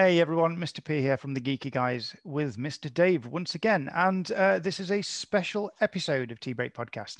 Hey 0.00 0.18
everyone, 0.18 0.56
Mr. 0.56 0.82
P 0.82 1.02
here 1.02 1.18
from 1.18 1.34
the 1.34 1.42
Geeky 1.42 1.70
Guys 1.70 2.16
with 2.24 2.56
Mr. 2.56 2.90
Dave 2.90 3.26
once 3.26 3.54
again. 3.54 3.90
And 3.94 4.32
uh, 4.32 4.58
this 4.58 4.80
is 4.80 4.90
a 4.90 5.02
special 5.02 5.70
episode 5.82 6.32
of 6.32 6.40
Tea 6.40 6.54
Break 6.54 6.72
Podcast. 6.72 7.18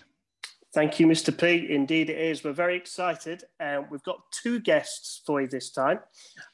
Thank 0.73 0.99
you, 0.99 1.07
Mr. 1.07 1.39
P. 1.39 1.71
Indeed, 1.71 2.09
it 2.09 2.17
is. 2.17 2.43
We're 2.43 2.55
very 2.55 2.79
excited. 2.79 3.45
Uh, 3.63 3.83
we've 3.91 4.03
got 4.05 4.23
two 4.33 4.61
guests 4.61 5.21
for 5.27 5.43
you 5.43 5.47
this 5.47 5.71
time. 5.71 6.01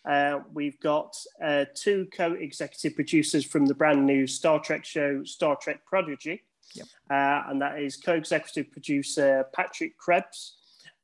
Uh, 0.04 0.40
we've 0.52 0.80
got 0.80 1.14
uh, 1.40 1.66
two 1.76 2.08
co 2.12 2.32
executive 2.32 2.96
producers 2.96 3.44
from 3.44 3.64
the 3.64 3.74
brand 3.74 4.04
new 4.04 4.26
Star 4.26 4.58
Trek 4.58 4.84
show, 4.84 5.22
Star 5.22 5.56
Trek 5.62 5.86
Prodigy. 5.86 6.42
Yep. 6.74 6.86
Uh, 7.08 7.42
and 7.50 7.62
that 7.62 7.80
is 7.80 7.94
co 7.94 8.14
executive 8.14 8.72
producer 8.72 9.46
Patrick 9.54 9.96
Krebs 9.96 10.56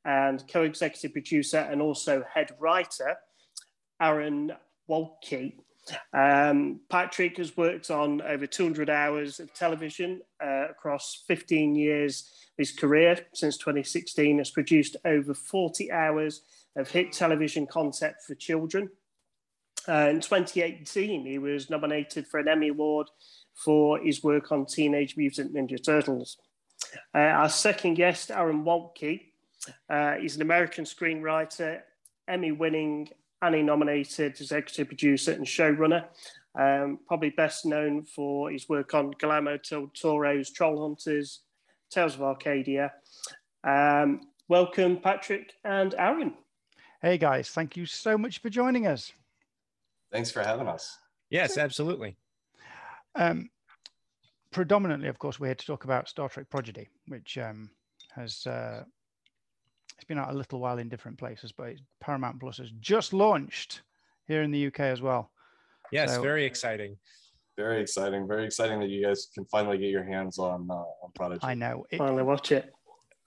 and 0.03 0.43
co 0.51 0.63
executive 0.63 1.13
producer 1.13 1.59
and 1.59 1.81
also 1.81 2.25
head 2.29 2.51
writer 2.59 3.15
Aaron 4.01 4.51
Waltke. 4.89 5.53
Um, 6.13 6.79
Patrick 6.89 7.37
has 7.37 7.57
worked 7.57 7.91
on 7.91 8.21
over 8.21 8.47
200 8.47 8.89
hours 8.89 9.39
of 9.39 9.53
television 9.53 10.21
uh, 10.41 10.69
across 10.69 11.23
15 11.27 11.75
years 11.75 12.31
of 12.53 12.57
his 12.57 12.71
career 12.71 13.19
since 13.33 13.57
2016, 13.57 14.37
has 14.37 14.51
produced 14.51 14.95
over 15.05 15.33
40 15.33 15.91
hours 15.91 16.41
of 16.75 16.89
hit 16.89 17.11
television 17.11 17.67
content 17.67 18.15
for 18.25 18.35
children. 18.35 18.89
Uh, 19.87 20.07
in 20.09 20.21
2018, 20.21 21.25
he 21.25 21.37
was 21.37 21.69
nominated 21.69 22.25
for 22.27 22.39
an 22.39 22.47
Emmy 22.47 22.69
Award 22.69 23.07
for 23.53 23.99
his 23.99 24.23
work 24.23 24.51
on 24.51 24.65
Teenage 24.65 25.17
Mutant 25.17 25.53
Ninja 25.53 25.83
Turtles. 25.83 26.37
Uh, 27.13 27.19
our 27.19 27.49
second 27.49 27.95
guest, 27.95 28.31
Aaron 28.31 28.63
Waltke, 28.63 29.21
uh, 29.89 30.13
he's 30.13 30.35
an 30.35 30.41
American 30.41 30.85
screenwriter, 30.85 31.81
Emmy 32.27 32.51
winning 32.51 33.09
Annie 33.43 33.61
nominated 33.61 34.39
executive 34.39 34.87
producer 34.87 35.33
and 35.33 35.45
showrunner. 35.45 36.05
Um, 36.57 36.99
probably 37.07 37.31
best 37.31 37.65
known 37.65 38.03
for 38.03 38.49
his 38.49 38.69
work 38.69 38.93
on 38.93 39.11
Guillermo 39.19 39.57
del 39.57 39.87
Toro's 39.87 40.51
Troll 40.51 40.81
Hunters, 40.81 41.41
Tales 41.91 42.15
of 42.15 42.21
Arcadia. 42.21 42.93
Um, 43.63 44.21
welcome, 44.47 44.97
Patrick 44.97 45.53
and 45.65 45.93
Aaron. 45.97 46.35
Hey, 47.01 47.17
guys. 47.17 47.49
Thank 47.49 47.75
you 47.75 47.85
so 47.85 48.17
much 48.17 48.39
for 48.39 48.49
joining 48.49 48.87
us. 48.87 49.11
Thanks 50.11 50.31
for 50.31 50.41
having 50.41 50.67
us. 50.67 50.97
Yes, 51.29 51.57
absolutely. 51.57 52.15
Um, 53.15 53.49
predominantly, 54.51 55.09
of 55.09 55.19
course, 55.19 55.39
we're 55.39 55.47
here 55.47 55.55
to 55.55 55.65
talk 55.65 55.83
about 55.83 56.07
Star 56.07 56.29
Trek 56.29 56.49
Prodigy, 56.49 56.87
which 57.07 57.37
um, 57.37 57.71
has 58.15 58.45
uh, 58.47 58.83
it's 59.95 60.05
been 60.05 60.19
out 60.19 60.29
a 60.29 60.37
little 60.37 60.59
while 60.59 60.79
in 60.79 60.89
different 60.89 61.17
places, 61.17 61.51
but 61.51 61.75
Paramount 61.99 62.39
Plus 62.39 62.57
has 62.57 62.71
just 62.79 63.13
launched 63.13 63.81
here 64.27 64.41
in 64.41 64.51
the 64.51 64.67
UK 64.67 64.81
as 64.81 65.01
well. 65.01 65.31
Yes, 65.91 66.15
so, 66.15 66.21
very 66.21 66.45
exciting. 66.45 66.97
Very 67.55 67.81
exciting. 67.81 68.27
Very 68.27 68.45
exciting 68.45 68.79
that 68.79 68.89
you 68.89 69.05
guys 69.05 69.27
can 69.33 69.45
finally 69.45 69.77
get 69.77 69.91
your 69.91 70.03
hands 70.03 70.39
on 70.39 70.67
uh, 70.69 70.73
on 70.73 71.11
Prodigy. 71.13 71.41
I 71.43 71.53
know. 71.53 71.85
It, 71.91 71.97
finally 71.97 72.23
watch 72.23 72.51
it. 72.51 72.73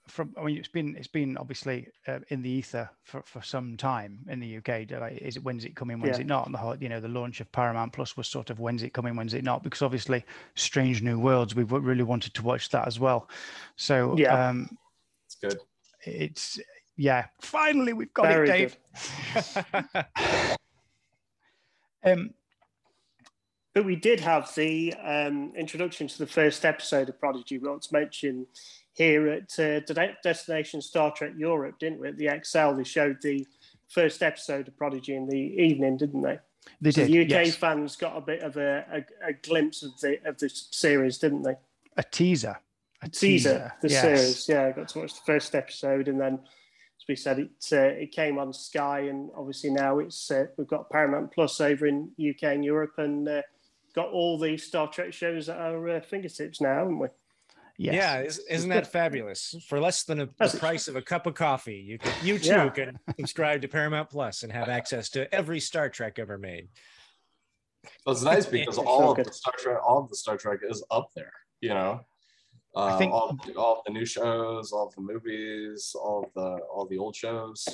From 0.07 0.33
I 0.37 0.43
mean, 0.43 0.57
it's 0.57 0.67
been 0.67 0.95
it's 0.97 1.07
been 1.07 1.37
obviously 1.37 1.87
uh, 2.07 2.19
in 2.29 2.41
the 2.41 2.49
ether 2.49 2.89
for, 3.03 3.21
for 3.25 3.41
some 3.41 3.77
time 3.77 4.19
in 4.29 4.39
the 4.39 4.57
UK. 4.57 4.91
Like, 4.91 5.17
is 5.17 5.37
it 5.37 5.43
when's 5.43 5.63
it 5.63 5.75
coming? 5.75 5.99
When's 6.01 6.17
yeah. 6.17 6.21
it 6.21 6.27
not? 6.27 6.45
And 6.45 6.53
the 6.53 6.59
whole 6.59 6.75
you 6.77 6.89
know 6.89 6.99
the 6.99 7.07
launch 7.07 7.39
of 7.39 7.49
Paramount 7.53 7.93
Plus 7.93 8.17
was 8.17 8.27
sort 8.27 8.49
of 8.49 8.59
when's 8.59 8.83
it 8.83 8.93
coming? 8.93 9.15
When's 9.15 9.33
it 9.33 9.43
not? 9.43 9.63
Because 9.63 9.81
obviously, 9.81 10.25
Strange 10.55 11.01
New 11.01 11.19
Worlds. 11.19 11.55
We 11.55 11.63
really 11.63 12.03
wanted 12.03 12.33
to 12.33 12.43
watch 12.43 12.69
that 12.69 12.85
as 12.85 12.99
well. 12.99 13.29
So 13.77 14.17
yeah, 14.17 14.49
um, 14.49 14.77
it's 15.25 15.35
good 15.35 15.57
it's 16.05 16.59
yeah, 16.95 17.25
finally 17.41 17.93
we've 17.93 18.13
got 18.13 18.27
Very 18.27 18.49
it, 18.49 18.77
Dave. 18.95 20.07
um, 22.03 22.33
but 23.73 23.85
we 23.85 23.95
did 23.95 24.19
have 24.19 24.53
the 24.55 24.93
um, 25.03 25.53
introduction 25.55 26.07
to 26.07 26.17
the 26.17 26.25
first 26.25 26.65
episode 26.65 27.09
of 27.09 27.19
Prodigy. 27.19 27.59
We 27.59 27.69
want 27.69 27.83
to 27.83 27.93
mention 27.93 28.47
here 28.93 29.27
at 29.27 29.59
uh, 29.59 29.81
Destination 30.23 30.81
Star 30.81 31.13
Trek 31.15 31.33
Europe, 31.37 31.77
didn't 31.79 31.99
we? 31.99 32.07
At 32.07 32.17
the 32.17 32.27
Excel, 32.27 32.75
they 32.75 32.83
showed 32.83 33.17
the 33.21 33.45
first 33.87 34.23
episode 34.23 34.67
of 34.67 34.75
Prodigy 34.75 35.15
in 35.15 35.27
the 35.27 35.37
evening, 35.37 35.97
didn't 35.97 36.23
they? 36.23 36.39
They 36.81 36.89
so 36.89 37.05
did. 37.05 37.11
The 37.11 37.21
UK 37.21 37.45
yes. 37.45 37.55
fans 37.55 37.95
got 37.95 38.17
a 38.17 38.21
bit 38.21 38.41
of 38.41 38.57
a, 38.57 38.83
a, 38.91 39.29
a, 39.29 39.33
glimpse 39.33 39.83
of 39.83 39.91
the 40.01 40.17
of 40.25 40.39
the 40.39 40.49
series, 40.49 41.19
didn't 41.19 41.43
they? 41.43 41.55
A 41.97 42.03
teaser 42.03 42.59
a 43.07 43.11
teaser, 43.11 43.73
the 43.81 43.89
yes. 43.89 44.01
series. 44.01 44.49
Yeah, 44.49 44.67
I 44.67 44.71
got 44.71 44.87
to 44.89 44.99
watch 44.99 45.13
the 45.13 45.25
first 45.25 45.55
episode, 45.55 46.07
and 46.07 46.19
then 46.19 46.33
as 46.35 47.05
we 47.07 47.15
said, 47.15 47.39
it 47.39 47.49
uh, 47.71 47.77
it 47.77 48.11
came 48.11 48.37
on 48.37 48.53
Sky, 48.53 49.01
and 49.01 49.29
obviously 49.35 49.69
now 49.69 49.99
it's 49.99 50.29
uh, 50.31 50.45
we've 50.57 50.67
got 50.67 50.89
Paramount 50.89 51.31
Plus 51.31 51.59
over 51.61 51.85
in 51.87 52.11
UK 52.19 52.43
and 52.43 52.65
Europe, 52.65 52.93
and 52.97 53.27
uh, 53.27 53.41
got 53.93 54.09
all 54.09 54.37
the 54.37 54.57
Star 54.57 54.87
Trek 54.87 55.13
shows 55.13 55.49
at 55.49 55.57
our 55.57 55.89
uh, 55.89 56.01
fingertips 56.01 56.61
now, 56.61 56.75
haven't 56.75 56.99
we? 56.99 57.07
Yes. 57.79 58.39
Yeah, 58.49 58.55
isn't 58.55 58.69
that 58.69 58.91
fabulous? 58.91 59.55
For 59.67 59.79
less 59.79 60.03
than 60.03 60.21
a, 60.21 60.25
the 60.25 60.57
price 60.59 60.87
of 60.87 60.95
a 60.95 61.01
cup 61.01 61.27
of 61.27 61.35
coffee, 61.35 61.77
you 61.77 61.99
can 61.99 62.11
you 62.23 62.39
too 62.39 62.49
yeah. 62.49 62.69
can 62.69 62.99
subscribe 63.19 63.61
to 63.61 63.67
Paramount 63.67 64.09
Plus 64.09 64.41
and 64.41 64.51
have 64.51 64.67
access 64.67 65.09
to 65.09 65.31
every 65.33 65.59
Star 65.59 65.87
Trek 65.87 66.17
ever 66.17 66.39
made. 66.39 66.69
Well, 68.05 68.15
it's 68.15 68.23
nice 68.23 68.45
because 68.47 68.79
all 68.79 69.11
of 69.11 69.23
the 69.23 69.31
Star 69.31 69.53
Trek, 69.59 69.77
all 69.87 70.03
of 70.03 70.09
the 70.09 70.15
Star 70.15 70.37
Trek 70.37 70.61
is 70.67 70.83
up 70.89 71.11
there. 71.15 71.33
You 71.61 71.69
know, 71.69 72.01
uh, 72.77 72.93
I 72.93 72.97
think 72.97 73.11
all, 73.13 73.37
all 73.57 73.81
the 73.85 73.91
new 73.91 74.05
shows, 74.05 74.71
all 74.71 74.91
the 74.95 75.01
movies, 75.01 75.95
all 75.99 76.31
the 76.35 76.59
all 76.73 76.85
the 76.85 76.97
old 76.97 77.15
shows. 77.15 77.65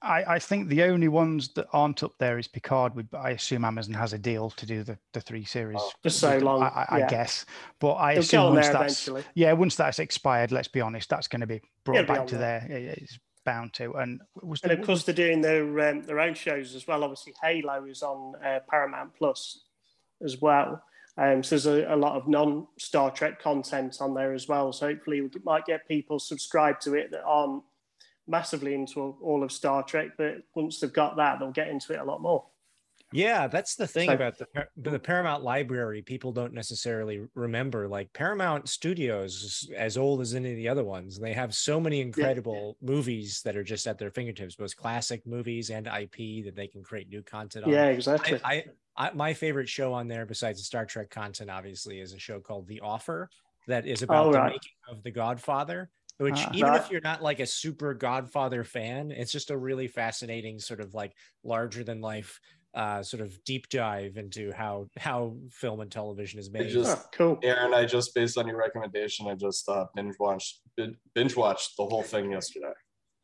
I, 0.00 0.34
I 0.34 0.38
think 0.38 0.68
the 0.68 0.82
only 0.82 1.08
ones 1.08 1.48
that 1.54 1.66
aren't 1.72 2.02
up 2.02 2.12
there 2.18 2.38
is 2.38 2.46
Picard. 2.46 2.94
With 2.94 3.12
I 3.14 3.30
assume 3.30 3.64
Amazon 3.64 3.94
has 3.94 4.12
a 4.12 4.18
deal 4.18 4.50
to 4.50 4.66
do 4.66 4.82
the, 4.82 4.98
the 5.12 5.20
three 5.20 5.44
series 5.44 5.78
oh, 5.80 5.92
for 6.02 6.10
so 6.10 6.38
long. 6.38 6.62
I, 6.62 6.86
I, 6.88 6.98
yeah. 6.98 7.06
I 7.06 7.08
guess, 7.08 7.46
but 7.80 7.92
I 7.92 8.12
It'll 8.12 8.22
assume 8.22 8.54
once 8.54 8.68
that's 8.68 9.08
eventually. 9.08 9.24
yeah, 9.34 9.52
once 9.52 9.76
that's 9.76 9.98
expired, 9.98 10.52
let's 10.52 10.68
be 10.68 10.80
honest, 10.80 11.08
that's 11.08 11.26
going 11.26 11.40
to 11.40 11.46
be 11.46 11.60
brought 11.84 11.98
It'll 11.98 12.14
back 12.14 12.26
be 12.26 12.30
to 12.30 12.38
there. 12.38 12.66
there. 12.68 12.94
It's 12.96 13.18
bound 13.44 13.72
to. 13.74 13.92
And 13.94 14.20
was 14.42 14.60
and 14.62 14.72
of 14.72 14.82
course 14.82 15.04
they're 15.04 15.14
doing 15.14 15.40
their 15.40 15.88
um, 15.88 16.02
their 16.02 16.20
own 16.20 16.34
shows 16.34 16.74
as 16.74 16.86
well. 16.86 17.02
Obviously, 17.02 17.34
Halo 17.42 17.84
is 17.84 18.02
on 18.02 18.34
uh, 18.44 18.60
Paramount 18.68 19.14
Plus 19.16 19.64
as 20.22 20.40
well. 20.40 20.82
Um, 21.16 21.42
so 21.42 21.56
there's 21.56 21.66
a, 21.66 21.94
a, 21.94 21.96
lot 21.96 22.16
of 22.16 22.26
non 22.26 22.66
Star 22.78 23.10
Trek 23.10 23.40
content 23.40 23.98
on 24.00 24.14
there 24.14 24.32
as 24.32 24.48
well. 24.48 24.72
So 24.72 24.88
hopefully 24.88 25.20
we 25.20 25.30
might 25.44 25.64
get 25.64 25.86
people 25.86 26.18
subscribed 26.18 26.82
to 26.82 26.94
it 26.94 27.12
that 27.12 27.22
aren't 27.24 27.62
massively 28.26 28.74
into 28.74 29.16
all 29.22 29.44
of 29.44 29.52
Star 29.52 29.82
Trek, 29.82 30.12
but 30.18 30.38
once 30.56 30.80
they've 30.80 30.92
got 30.92 31.16
that, 31.16 31.38
they'll 31.38 31.52
get 31.52 31.68
into 31.68 31.92
it 31.92 32.00
a 32.00 32.04
lot 32.04 32.20
more. 32.20 32.44
Yeah, 33.12 33.46
that's 33.46 33.76
the 33.76 33.86
thing 33.86 34.08
so, 34.08 34.14
about 34.14 34.38
the 34.38 34.48
the 34.76 34.98
Paramount 34.98 35.44
library. 35.44 36.02
People 36.02 36.32
don't 36.32 36.52
necessarily 36.52 37.24
remember. 37.34 37.86
Like 37.86 38.12
Paramount 38.12 38.68
Studios, 38.68 39.34
is 39.34 39.70
as 39.76 39.96
old 39.96 40.20
as 40.20 40.34
any 40.34 40.50
of 40.50 40.56
the 40.56 40.68
other 40.68 40.82
ones, 40.82 41.20
they 41.20 41.32
have 41.32 41.54
so 41.54 41.78
many 41.78 42.00
incredible 42.00 42.76
yeah. 42.80 42.90
movies 42.90 43.40
that 43.44 43.56
are 43.56 43.62
just 43.62 43.86
at 43.86 43.98
their 43.98 44.10
fingertips, 44.10 44.56
both 44.56 44.74
classic 44.76 45.24
movies 45.28 45.70
and 45.70 45.86
IP 45.86 46.44
that 46.44 46.56
they 46.56 46.66
can 46.66 46.82
create 46.82 47.08
new 47.08 47.22
content 47.22 47.66
on. 47.66 47.70
Yeah, 47.70 47.86
exactly. 47.86 48.40
I, 48.42 48.52
I, 48.52 48.64
I, 48.96 49.10
my 49.12 49.34
favorite 49.34 49.68
show 49.68 49.92
on 49.92 50.08
there, 50.08 50.26
besides 50.26 50.58
the 50.58 50.64
Star 50.64 50.86
Trek 50.86 51.10
content, 51.10 51.50
obviously, 51.50 52.00
is 52.00 52.12
a 52.12 52.18
show 52.18 52.40
called 52.40 52.68
The 52.68 52.80
Offer 52.80 53.28
that 53.66 53.86
is 53.86 54.02
about 54.02 54.26
oh, 54.26 54.32
the 54.32 54.44
making 54.44 54.72
of 54.88 55.02
The 55.02 55.10
Godfather. 55.10 55.90
Which, 56.18 56.46
uh, 56.46 56.50
even 56.54 56.74
if 56.74 56.90
you're 56.92 57.00
not 57.00 57.22
like 57.22 57.40
a 57.40 57.46
super 57.46 57.92
Godfather 57.92 58.62
fan, 58.62 59.10
it's 59.10 59.32
just 59.32 59.50
a 59.50 59.56
really 59.56 59.88
fascinating 59.88 60.60
sort 60.60 60.80
of 60.80 60.94
like 60.94 61.12
larger 61.42 61.82
than 61.82 62.00
life 62.00 62.38
uh, 62.74 63.02
sort 63.02 63.20
of 63.20 63.42
deep 63.44 63.68
dive 63.68 64.16
into 64.16 64.52
how 64.52 64.88
how 64.96 65.36
film 65.50 65.80
and 65.80 65.90
television 65.90 66.38
is 66.38 66.50
made. 66.50 66.66
I 66.66 66.70
just, 66.70 66.96
oh, 66.96 67.08
cool, 67.12 67.38
Aaron. 67.42 67.74
I 67.74 67.84
just 67.84 68.14
based 68.14 68.38
on 68.38 68.46
your 68.46 68.56
recommendation, 68.56 69.28
I 69.28 69.34
just 69.34 69.68
uh, 69.68 69.86
binge 69.94 70.14
watched 70.20 70.60
binge 71.14 71.36
watched 71.36 71.76
the 71.76 71.84
whole 71.84 72.02
thing 72.02 72.30
yesterday. 72.30 72.72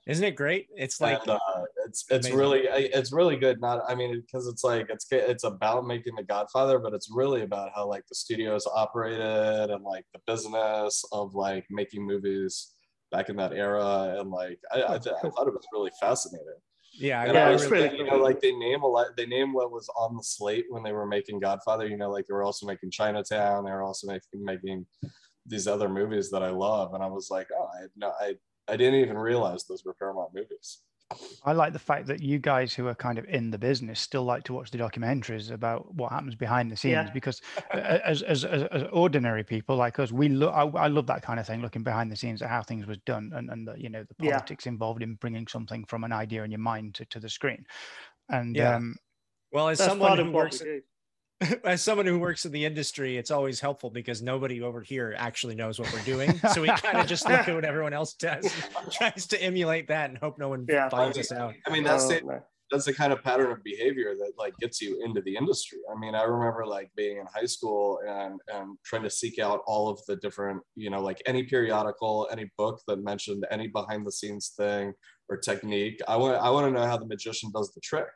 Isn't 0.07 0.25
it 0.25 0.35
great? 0.35 0.67
It's 0.75 1.01
like 1.01 1.21
and, 1.21 1.31
uh, 1.31 1.39
it's 1.87 2.05
it's 2.11 2.27
amazing. 2.27 2.39
really 2.39 2.61
it's 2.63 3.13
really 3.13 3.37
good. 3.37 3.61
Not 3.61 3.83
I 3.89 3.95
mean 3.95 4.21
because 4.21 4.47
it's 4.47 4.65
like 4.65 4.87
it's 4.89 5.07
it's 5.11 5.45
about 5.45 5.87
making 5.87 6.15
The 6.17 6.23
Godfather, 6.23 6.79
but 6.79 6.95
it's 6.95 7.11
really 7.13 7.43
about 7.43 7.71
how 7.75 7.87
like 7.87 8.05
the 8.09 8.15
studios 8.15 8.67
operated 8.75 9.71
and 9.71 9.85
like 9.85 10.05
the 10.15 10.21
business 10.27 11.05
of 11.13 11.35
like 11.35 11.67
making 11.71 12.07
movies 12.07 12.73
back 13.13 13.29
in 13.29 13.37
that 13.37 13.53
era. 13.53 14.17
And 14.19 14.31
like 14.31 14.59
I 14.73 14.81
I, 14.81 14.95
I 14.95 14.99
thought 14.99 15.49
it 15.49 15.55
was 15.55 15.67
really 15.73 15.91
fascinating. 16.01 16.47
Yeah, 16.93 17.23
and 17.23 17.35
yeah, 17.35 17.51
it's 17.51 17.67
really 17.67 17.97
you 17.97 18.05
know 18.05 18.17
like 18.17 18.41
they 18.41 18.53
name 18.53 18.83
a 18.83 18.87
lot. 18.87 19.09
They 19.17 19.27
name 19.27 19.53
what 19.53 19.71
was 19.71 19.89
on 19.97 20.17
the 20.17 20.25
slate 20.25 20.65
when 20.71 20.83
they 20.83 20.93
were 20.93 21.07
making 21.07 21.41
Godfather. 21.41 21.87
You 21.87 21.97
know, 21.97 22.11
like 22.11 22.27
they 22.27 22.35
were 22.35 22.43
also 22.43 22.67
making 22.67 22.91
Chinatown. 22.91 23.65
They 23.65 23.71
were 23.71 23.83
also 23.83 24.07
making 24.07 24.45
making 24.45 24.87
these 25.47 25.67
other 25.67 25.89
movies 25.89 26.31
that 26.31 26.43
I 26.43 26.51
love, 26.51 26.95
and 26.95 27.03
I 27.03 27.07
was 27.07 27.29
like, 27.31 27.49
oh, 27.57 27.65
I 27.65 27.87
no, 27.97 28.13
I 28.21 28.35
I 28.71 28.77
didn't 28.77 29.01
even 29.01 29.19
realize 29.19 29.65
those 29.65 29.85
were 29.85 29.95
Paramount 29.95 30.33
movies. 30.33 30.79
I 31.45 31.53
like 31.53 31.73
the 31.73 31.81
fact 31.81 32.07
that 32.07 32.23
you 32.23 32.39
guys 32.39 32.73
who 32.73 32.87
are 32.87 32.95
kind 32.95 33.19
of 33.19 33.25
in 33.25 33.51
the 33.51 33.59
business 33.59 34.01
still 34.01 34.23
like 34.23 34.45
to 34.45 34.53
watch 34.53 34.71
the 34.71 34.79
documentaries 34.79 35.51
about 35.51 35.93
what 35.95 36.13
happens 36.13 36.37
behind 36.37 36.71
the 36.71 36.77
scenes 36.77 37.07
yeah. 37.07 37.11
because 37.13 37.43
as, 37.73 38.23
as, 38.23 38.45
as, 38.45 38.63
as, 38.71 38.85
ordinary 38.93 39.43
people 39.43 39.75
like 39.75 39.99
us, 39.99 40.13
we 40.13 40.29
look, 40.29 40.55
I, 40.55 40.63
I, 40.63 40.87
love 40.87 41.09
that 41.09 41.23
kind 41.23 41.41
of 41.41 41.47
thing, 41.49 41.63
looking 41.63 41.83
behind 41.83 42.13
the 42.13 42.17
scenes 42.17 42.43
at 42.43 42.49
how 42.49 42.63
things 42.63 42.87
was 42.87 42.99
done 42.99 43.33
and, 43.35 43.51
and 43.51 43.67
the, 43.67 43.75
you 43.77 43.89
know, 43.89 44.05
the 44.05 44.15
politics 44.15 44.67
yeah. 44.67 44.73
involved 44.73 45.03
in 45.03 45.15
bringing 45.15 45.49
something 45.49 45.85
from 45.87 46.05
an 46.05 46.13
idea 46.13 46.45
in 46.45 46.53
your 46.53 46.61
mind 46.61 46.95
to, 46.95 47.05
to 47.07 47.19
the 47.19 47.29
screen. 47.29 47.65
And, 48.29 48.55
yeah. 48.55 48.77
um, 48.77 48.95
Well, 49.51 49.69
as 49.69 49.79
That's 49.79 49.91
someone 49.91 50.17
who 50.17 50.31
works, 50.31 50.63
as 51.65 51.83
someone 51.83 52.07
who 52.07 52.19
works 52.19 52.45
in 52.45 52.53
the 52.53 52.65
industry, 52.65 53.17
it's 53.17 53.31
always 53.31 53.61
helpful 53.61 53.91
because 53.91 54.23
nobody 54.23 54.61
over 54.61 54.83
here 54.83 55.15
actually 55.17 55.55
knows 55.55 55.79
what 55.79 55.93
we're 55.93 56.03
doing. 56.03 56.39
So 56.53 56.63
we 56.63 56.69
kind 56.69 56.99
of 56.99 57.07
just 57.07 57.29
look 57.29 57.49
at 57.49 57.55
what 57.55 57.65
everyone 57.65 57.93
else 57.93 58.15
does, 58.15 58.53
tries 58.91 59.27
to 59.29 59.43
emulate 59.43 59.89
that, 59.89 60.11
and 60.11 60.19
hope 60.19 60.39
no 60.39 60.49
one 60.49 60.67
yeah. 60.69 60.89
finds 60.89 61.17
us 61.19 61.33
out. 61.33 61.55
I 61.67 61.71
mean, 61.71 61.85
that's 61.85 62.05
oh, 62.05 62.09
the, 62.09 62.43
that's 62.71 62.85
the 62.85 62.93
kind 62.93 63.13
of 63.13 63.23
pattern 63.23 63.51
of 63.51 63.65
behavior 63.65 64.15
that 64.17 64.33
like 64.39 64.55
gets 64.61 64.81
you 64.81 65.03
into 65.05 65.23
the 65.23 65.35
industry. 65.35 65.79
I 65.91 65.99
mean, 65.99 66.15
I 66.15 66.23
remember 66.23 66.67
like 66.67 66.91
being 66.95 67.17
in 67.17 67.27
high 67.35 67.47
school 67.47 68.01
and 68.07 68.39
and 68.53 68.77
trying 68.85 69.03
to 69.03 69.11
seek 69.11 69.39
out 69.39 69.61
all 69.67 69.89
of 69.89 69.99
the 70.07 70.17
different, 70.17 70.63
you 70.77 70.91
know, 70.91 71.01
like 71.01 71.23
any 71.27 71.45
periodical, 71.45 72.29
any 72.31 72.51
book 72.59 72.81
that 72.87 73.03
mentioned 73.03 73.47
any 73.51 73.69
behind 73.69 74.07
the 74.07 74.13
scenes 74.13 74.53
thing 74.57 74.93
or 75.31 75.37
technique. 75.37 76.01
I 76.09 76.17
want 76.17 76.37
I 76.37 76.51
want 76.51 76.67
to 76.67 76.73
know 76.73 76.87
how 76.87 76.99
the 76.99 77.07
magician 77.07 77.51
does 77.55 77.73
the 77.73 77.81
trick. 77.81 78.11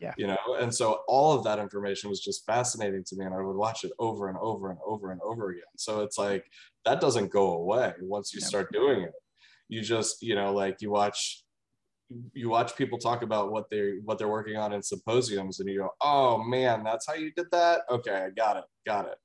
Yeah. 0.00 0.12
You 0.16 0.28
know 0.28 0.38
and 0.60 0.72
so 0.72 1.00
all 1.08 1.32
of 1.32 1.42
that 1.44 1.58
information 1.58 2.08
was 2.08 2.20
just 2.20 2.46
fascinating 2.46 3.02
to 3.08 3.16
me 3.16 3.24
and 3.24 3.34
i 3.34 3.40
would 3.40 3.56
watch 3.56 3.82
it 3.82 3.90
over 3.98 4.28
and 4.28 4.38
over 4.40 4.70
and 4.70 4.78
over 4.86 5.10
and 5.10 5.20
over 5.22 5.50
again. 5.50 5.62
So 5.76 6.02
it's 6.02 6.18
like 6.18 6.44
that 6.84 7.00
doesn't 7.00 7.32
go 7.32 7.54
away 7.54 7.94
once 8.00 8.32
you 8.32 8.40
start 8.40 8.70
doing 8.72 9.02
it. 9.02 9.12
You 9.68 9.80
just 9.80 10.22
you 10.22 10.34
know 10.34 10.52
like 10.52 10.80
you 10.80 10.90
watch 10.90 11.42
you 12.32 12.48
watch 12.48 12.76
people 12.76 12.98
talk 12.98 13.22
about 13.22 13.50
what 13.50 13.68
they 13.70 13.94
what 14.04 14.18
they're 14.18 14.28
working 14.28 14.56
on 14.56 14.72
in 14.72 14.82
symposiums 14.82 15.60
and 15.60 15.68
you 15.68 15.80
go 15.80 15.90
oh 16.00 16.42
man 16.42 16.82
that's 16.84 17.06
how 17.06 17.14
you 17.14 17.32
did 17.32 17.46
that? 17.50 17.82
Okay 17.90 18.14
i 18.14 18.30
got 18.30 18.56
it 18.56 18.64
got 18.86 19.06
it 19.06 19.16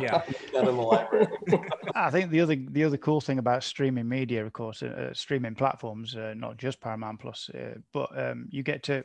yeah. 0.00 0.22
In 0.54 0.64
the 0.64 0.72
library. 0.72 1.26
I 1.94 2.10
think 2.10 2.30
the 2.30 2.40
other 2.40 2.56
the 2.56 2.84
other 2.84 2.96
cool 2.96 3.20
thing 3.20 3.38
about 3.38 3.64
streaming 3.64 4.08
media 4.08 4.44
of 4.44 4.52
course 4.52 4.82
uh, 4.82 5.10
streaming 5.14 5.54
platforms 5.54 6.16
uh, 6.16 6.34
not 6.36 6.56
just 6.56 6.80
paramount 6.80 7.20
plus 7.20 7.50
uh, 7.50 7.78
but 7.92 8.10
um, 8.18 8.48
you 8.50 8.62
get 8.62 8.82
to 8.84 9.04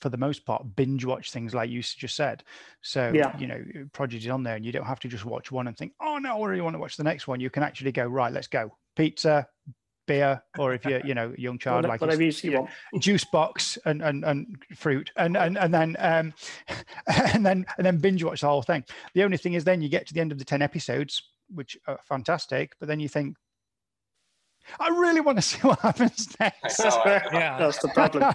for 0.00 0.08
the 0.08 0.16
most 0.16 0.44
part 0.44 0.74
binge 0.74 1.04
watch 1.04 1.30
things 1.30 1.54
like 1.54 1.70
you 1.70 1.82
just 1.82 2.16
said. 2.16 2.42
So 2.82 3.12
yeah. 3.14 3.36
you 3.38 3.46
know 3.46 3.62
prodigy 3.92 4.28
on 4.30 4.42
there 4.42 4.56
and 4.56 4.64
you 4.64 4.72
don't 4.72 4.86
have 4.86 5.00
to 5.00 5.08
just 5.08 5.24
watch 5.24 5.52
one 5.52 5.68
and 5.68 5.76
think 5.76 5.92
oh 6.00 6.18
no 6.18 6.42
i 6.42 6.46
really 6.46 6.60
want 6.60 6.74
to 6.74 6.80
watch 6.80 6.96
the 6.96 7.04
next 7.04 7.26
one. 7.28 7.40
You 7.40 7.50
can 7.50 7.62
actually 7.62 7.92
go 7.92 8.04
right 8.04 8.32
let's 8.32 8.48
go. 8.48 8.76
Pizza 8.96 9.46
beer 10.12 10.42
or 10.58 10.74
if 10.74 10.84
you're 10.84 11.04
you 11.06 11.14
know 11.14 11.34
young 11.38 11.58
child 11.58 11.84
like 11.86 12.00
whatever 12.00 12.22
you, 12.22 12.32
you 12.42 12.52
want 12.58 12.70
juice 12.98 13.24
box 13.24 13.78
and 13.86 14.02
and, 14.02 14.24
and 14.24 14.62
fruit 14.76 15.10
and 15.16 15.36
and, 15.36 15.56
and 15.56 15.72
then 15.72 15.96
um 15.98 16.32
and 17.34 17.44
then 17.46 17.64
and 17.76 17.86
then 17.86 17.98
binge 17.98 18.22
watch 18.22 18.40
the 18.42 18.46
whole 18.46 18.62
thing 18.62 18.84
the 19.14 19.22
only 19.22 19.36
thing 19.36 19.54
is 19.54 19.64
then 19.64 19.80
you 19.80 19.88
get 19.88 20.06
to 20.06 20.14
the 20.14 20.20
end 20.20 20.32
of 20.32 20.38
the 20.38 20.44
10 20.44 20.60
episodes 20.62 21.22
which 21.48 21.76
are 21.86 21.98
fantastic 22.04 22.72
but 22.78 22.88
then 22.88 23.00
you 23.00 23.08
think 23.08 23.36
I 24.78 24.88
really 24.90 25.20
want 25.20 25.38
to 25.38 25.42
see 25.50 25.58
what 25.58 25.80
happens 25.80 26.28
next. 26.38 26.78
yeah, 26.78 27.58
that's 27.58 27.80
the 27.80 27.88
problem. 27.88 28.32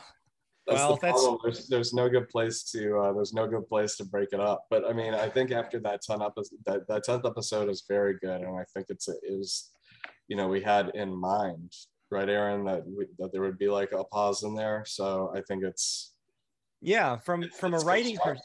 That's 0.68 0.80
well, 0.80 0.96
the 0.96 0.98
problem. 0.98 1.38
There's, 1.44 1.68
there's 1.68 1.94
no 1.94 2.10
good 2.10 2.28
place 2.28 2.64
to 2.72 2.98
uh, 2.98 3.14
there's 3.14 3.34
no 3.34 3.48
good 3.48 3.68
place 3.70 3.96
to 3.98 4.04
break 4.04 4.34
it 4.34 4.42
up. 4.42 4.66
But 4.70 4.84
I 4.84 4.92
mean, 4.92 5.14
I 5.14 5.30
think 5.30 5.52
after 5.52 5.80
that 5.80 6.02
ten 6.02 6.22
episode, 6.22 6.60
that, 6.66 6.86
that 6.90 7.06
tenth 7.06 7.26
episode 7.26 7.70
is 7.70 7.86
very 7.88 8.16
good, 8.20 8.42
and 8.42 8.58
I 8.58 8.66
think 8.74 8.88
it's 8.90 9.08
it 9.08 9.22
was, 9.30 9.72
you 10.28 10.36
know, 10.36 10.48
we 10.48 10.62
had 10.62 10.92
in 10.94 11.16
mind, 11.16 11.74
right, 12.12 12.30
Aaron, 12.30 12.66
that 12.66 12.86
we, 12.86 13.06
that 13.20 13.32
there 13.32 13.42
would 13.42 13.58
be 13.58 13.70
like 13.70 13.92
a 13.92 14.04
pause 14.04 14.44
in 14.44 14.56
there. 14.56 14.84
So 14.86 15.32
I 15.36 15.42
think 15.42 15.64
it's 15.64 16.14
yeah, 16.82 17.18
from 17.18 17.50
from 17.50 17.74
a 17.74 17.80
writing 17.80 18.16
perspective 18.18 18.42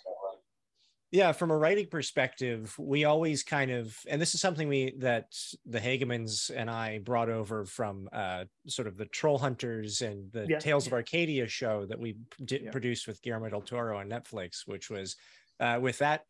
yeah, 1.12 1.32
from 1.32 1.50
a 1.50 1.56
writing 1.56 1.88
perspective, 1.88 2.74
we 2.78 3.04
always 3.04 3.42
kind 3.42 3.70
of, 3.70 3.94
and 4.08 4.20
this 4.20 4.34
is 4.34 4.40
something 4.40 4.66
we 4.66 4.94
that 5.00 5.26
the 5.66 5.78
Hagemans 5.78 6.50
and 6.54 6.70
I 6.70 7.00
brought 7.00 7.28
over 7.28 7.66
from 7.66 8.08
uh, 8.14 8.44
sort 8.66 8.88
of 8.88 8.96
the 8.96 9.04
Troll 9.04 9.36
Hunters 9.36 10.00
and 10.00 10.32
the 10.32 10.46
yeah. 10.48 10.58
Tales 10.58 10.86
of 10.86 10.94
Arcadia 10.94 11.46
show 11.46 11.84
that 11.84 11.98
we 11.98 12.16
yeah. 12.48 12.70
produced 12.70 13.06
with 13.06 13.20
Guillermo 13.20 13.50
del 13.50 13.60
Toro 13.60 13.98
on 13.98 14.08
Netflix, 14.08 14.66
which 14.66 14.88
was 14.88 15.16
uh, 15.62 15.78
with 15.80 15.98
that 15.98 16.24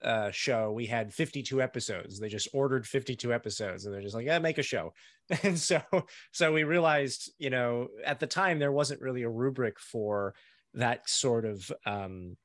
uh, 0.00 0.30
show, 0.30 0.70
we 0.70 0.86
had 0.86 1.12
52 1.12 1.60
episodes. 1.60 2.20
They 2.20 2.28
just 2.28 2.48
ordered 2.52 2.86
52 2.86 3.34
episodes, 3.34 3.84
and 3.84 3.92
they're 3.92 4.00
just 4.00 4.14
like, 4.14 4.26
"Yeah, 4.26 4.38
make 4.38 4.58
a 4.58 4.62
show." 4.62 4.94
And 5.42 5.58
so, 5.58 5.82
so 6.30 6.52
we 6.52 6.62
realized, 6.62 7.32
you 7.36 7.50
know, 7.50 7.88
at 8.04 8.20
the 8.20 8.28
time 8.28 8.60
there 8.60 8.70
wasn't 8.70 9.00
really 9.00 9.24
a 9.24 9.28
rubric 9.28 9.80
for 9.80 10.34
that 10.74 11.08
sort 11.08 11.44
of 11.44 11.72
um, 11.84 12.36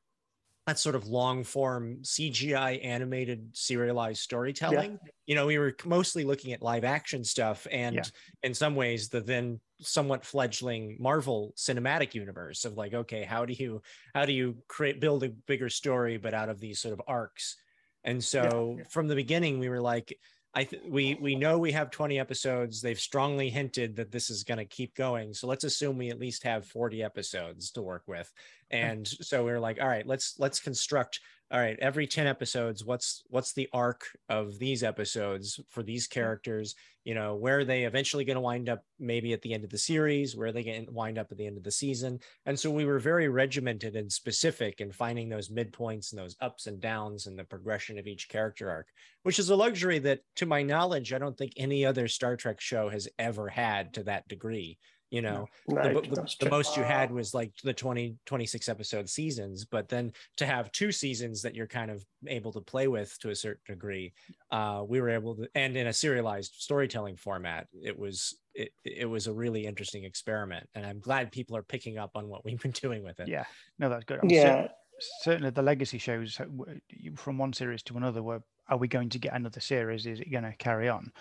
that 0.67 0.77
sort 0.77 0.95
of 0.95 1.07
long 1.07 1.43
form 1.43 1.97
CGI 2.03 2.83
animated 2.85 3.49
serialized 3.53 4.21
storytelling. 4.21 4.91
Yeah. 4.91 5.11
You 5.25 5.35
know, 5.35 5.47
we 5.47 5.57
were 5.57 5.75
mostly 5.85 6.23
looking 6.23 6.53
at 6.53 6.61
live 6.61 6.83
action 6.83 7.23
stuff 7.23 7.65
and 7.71 7.95
yeah. 7.95 8.03
in 8.43 8.53
some 8.53 8.75
ways 8.75 9.09
the 9.09 9.21
then 9.21 9.59
somewhat 9.79 10.23
fledgling 10.23 10.97
Marvel 10.99 11.53
cinematic 11.57 12.13
universe 12.13 12.63
of 12.65 12.77
like, 12.77 12.93
okay, 12.93 13.23
how 13.23 13.45
do 13.45 13.53
you 13.53 13.81
how 14.13 14.25
do 14.25 14.33
you 14.33 14.57
create 14.67 15.01
build 15.01 15.23
a 15.23 15.29
bigger 15.29 15.69
story 15.69 16.17
but 16.17 16.35
out 16.35 16.49
of 16.49 16.59
these 16.59 16.79
sort 16.79 16.93
of 16.93 17.01
arcs? 17.07 17.55
And 18.03 18.23
so 18.23 18.75
yeah. 18.77 18.83
from 18.89 19.07
the 19.07 19.15
beginning 19.15 19.57
we 19.57 19.69
were 19.69 19.81
like, 19.81 20.17
I 20.53 20.65
th- 20.65 20.83
we 20.87 21.15
we 21.15 21.35
know 21.35 21.57
we 21.57 21.71
have 21.71 21.91
20 21.91 22.19
episodes. 22.19 22.81
They've 22.81 22.99
strongly 22.99 23.49
hinted 23.49 23.95
that 23.95 24.11
this 24.11 24.29
is 24.29 24.43
going 24.43 24.57
to 24.57 24.65
keep 24.65 24.95
going. 24.95 25.33
So 25.33 25.47
let's 25.47 25.63
assume 25.63 25.97
we 25.97 26.09
at 26.09 26.19
least 26.19 26.43
have 26.43 26.65
40 26.65 27.01
episodes 27.01 27.71
to 27.71 27.81
work 27.81 28.03
with. 28.05 28.31
And 28.71 29.07
so 29.07 29.45
we 29.45 29.51
are 29.51 29.59
like, 29.59 29.79
all 29.81 29.87
right, 29.87 30.05
let's 30.05 30.35
let's 30.39 30.59
construct 30.59 31.19
all 31.51 31.59
right, 31.59 31.77
every 31.79 32.07
10 32.07 32.27
episodes, 32.27 32.85
what's 32.85 33.23
what's 33.27 33.51
the 33.51 33.67
arc 33.73 34.05
of 34.29 34.57
these 34.57 34.83
episodes 34.83 35.59
for 35.69 35.83
these 35.83 36.07
hmm. 36.07 36.13
characters? 36.13 36.75
You 37.03 37.15
know, 37.15 37.35
where 37.35 37.59
are 37.59 37.65
they 37.65 37.83
eventually 37.83 38.23
going 38.23 38.35
to 38.35 38.41
wind 38.41 38.69
up 38.69 38.85
maybe 38.99 39.33
at 39.33 39.41
the 39.41 39.53
end 39.53 39.63
of 39.63 39.69
the 39.71 39.77
series, 39.77 40.35
where 40.35 40.47
are 40.47 40.51
they 40.51 40.63
going 40.63 40.85
to 40.85 40.91
wind 40.91 41.17
up 41.17 41.27
at 41.31 41.37
the 41.37 41.47
end 41.47 41.57
of 41.57 41.63
the 41.63 41.71
season? 41.71 42.19
And 42.45 42.57
so 42.57 42.69
we 42.69 42.85
were 42.85 42.99
very 42.99 43.27
regimented 43.27 43.95
and 43.95 44.09
specific 44.11 44.79
in 44.79 44.91
finding 44.91 45.27
those 45.27 45.49
midpoints 45.49 46.11
and 46.11 46.21
those 46.21 46.37
ups 46.41 46.67
and 46.67 46.79
downs 46.79 47.25
and 47.25 47.37
the 47.37 47.43
progression 47.43 47.97
of 47.97 48.07
each 48.07 48.29
character 48.29 48.69
arc, 48.69 48.87
which 49.23 49.39
is 49.39 49.49
a 49.49 49.55
luxury 49.55 49.97
that 49.99 50.21
to 50.37 50.45
my 50.45 50.61
knowledge, 50.61 51.11
I 51.11 51.17
don't 51.17 51.37
think 51.37 51.53
any 51.57 51.85
other 51.85 52.07
Star 52.07 52.37
Trek 52.37 52.61
show 52.61 52.87
has 52.89 53.09
ever 53.17 53.49
had 53.49 53.95
to 53.95 54.03
that 54.03 54.27
degree 54.27 54.77
you 55.11 55.21
know 55.21 55.45
right, 55.67 55.93
the, 55.93 56.01
the, 56.01 56.35
the, 56.39 56.49
most 56.49 56.75
you 56.75 56.83
had 56.83 57.11
was 57.11 57.33
like 57.33 57.51
the 57.63 57.73
20 57.73 58.15
26 58.25 58.69
episode 58.69 59.09
seasons 59.09 59.65
but 59.65 59.87
then 59.87 60.11
to 60.37 60.45
have 60.45 60.71
two 60.71 60.91
seasons 60.91 61.41
that 61.41 61.53
you're 61.53 61.67
kind 61.67 61.91
of 61.91 62.03
able 62.27 62.51
to 62.51 62.61
play 62.61 62.87
with 62.87 63.17
to 63.19 63.29
a 63.29 63.35
certain 63.35 63.61
degree 63.67 64.13
uh, 64.51 64.83
we 64.87 64.99
were 64.99 65.09
able 65.09 65.35
to 65.35 65.47
and 65.53 65.75
in 65.77 65.87
a 65.87 65.93
serialized 65.93 66.53
storytelling 66.55 67.15
format 67.15 67.67
it 67.83 67.97
was 67.97 68.39
it, 68.53 68.71
it 68.83 69.05
was 69.05 69.27
a 69.27 69.33
really 69.33 69.65
interesting 69.65 70.03
experiment 70.03 70.67
and 70.75 70.85
i'm 70.85 70.99
glad 70.99 71.31
people 71.31 71.55
are 71.55 71.63
picking 71.63 71.97
up 71.97 72.11
on 72.15 72.27
what 72.27 72.43
we've 72.45 72.61
been 72.61 72.71
doing 72.71 73.03
with 73.03 73.19
it. 73.19 73.27
Yeah. 73.27 73.45
No 73.79 73.89
that's 73.89 74.05
good. 74.05 74.19
I'm 74.23 74.29
yeah. 74.29 74.67
certainly 75.21 75.49
the 75.49 75.61
legacy 75.61 75.97
shows 75.97 76.39
uh, 76.39 76.45
from 77.15 77.37
one 77.37 77.53
series 77.53 77.83
to 77.83 77.97
another 77.97 78.23
were 78.23 78.41
are 78.69 78.77
we 78.77 78.87
going 78.87 79.09
to 79.09 79.19
get 79.19 79.33
another 79.33 79.59
series? 79.59 80.05
Is 80.05 80.21
it 80.21 80.31
going 80.31 80.45
to 80.45 80.53
carry 80.53 80.87
on? 80.87 81.11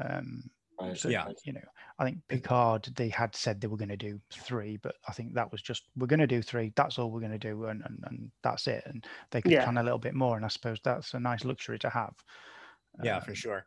Um, 0.00 0.50
Right. 0.80 0.96
So, 0.96 1.08
yeah, 1.08 1.26
you 1.44 1.54
know, 1.54 1.60
I 1.98 2.04
think 2.04 2.18
Picard 2.28 2.90
they 2.94 3.08
had 3.08 3.34
said 3.34 3.60
they 3.60 3.68
were 3.68 3.76
going 3.78 3.88
to 3.88 3.96
do 3.96 4.20
three, 4.30 4.76
but 4.76 4.96
I 5.08 5.12
think 5.12 5.32
that 5.34 5.50
was 5.50 5.62
just 5.62 5.84
we're 5.96 6.06
going 6.06 6.20
to 6.20 6.26
do 6.26 6.42
three. 6.42 6.72
That's 6.76 6.98
all 6.98 7.10
we're 7.10 7.20
going 7.20 7.32
to 7.32 7.38
do, 7.38 7.64
and, 7.66 7.82
and 7.84 8.04
and 8.06 8.30
that's 8.42 8.66
it. 8.66 8.82
And 8.86 9.04
they 9.30 9.40
could 9.40 9.52
yeah. 9.52 9.64
plan 9.64 9.78
a 9.78 9.82
little 9.82 9.98
bit 9.98 10.14
more, 10.14 10.36
and 10.36 10.44
I 10.44 10.48
suppose 10.48 10.78
that's 10.84 11.14
a 11.14 11.20
nice 11.20 11.44
luxury 11.44 11.78
to 11.80 11.90
have. 11.90 12.12
Yeah, 13.02 13.16
um, 13.16 13.22
for 13.22 13.34
sure. 13.34 13.66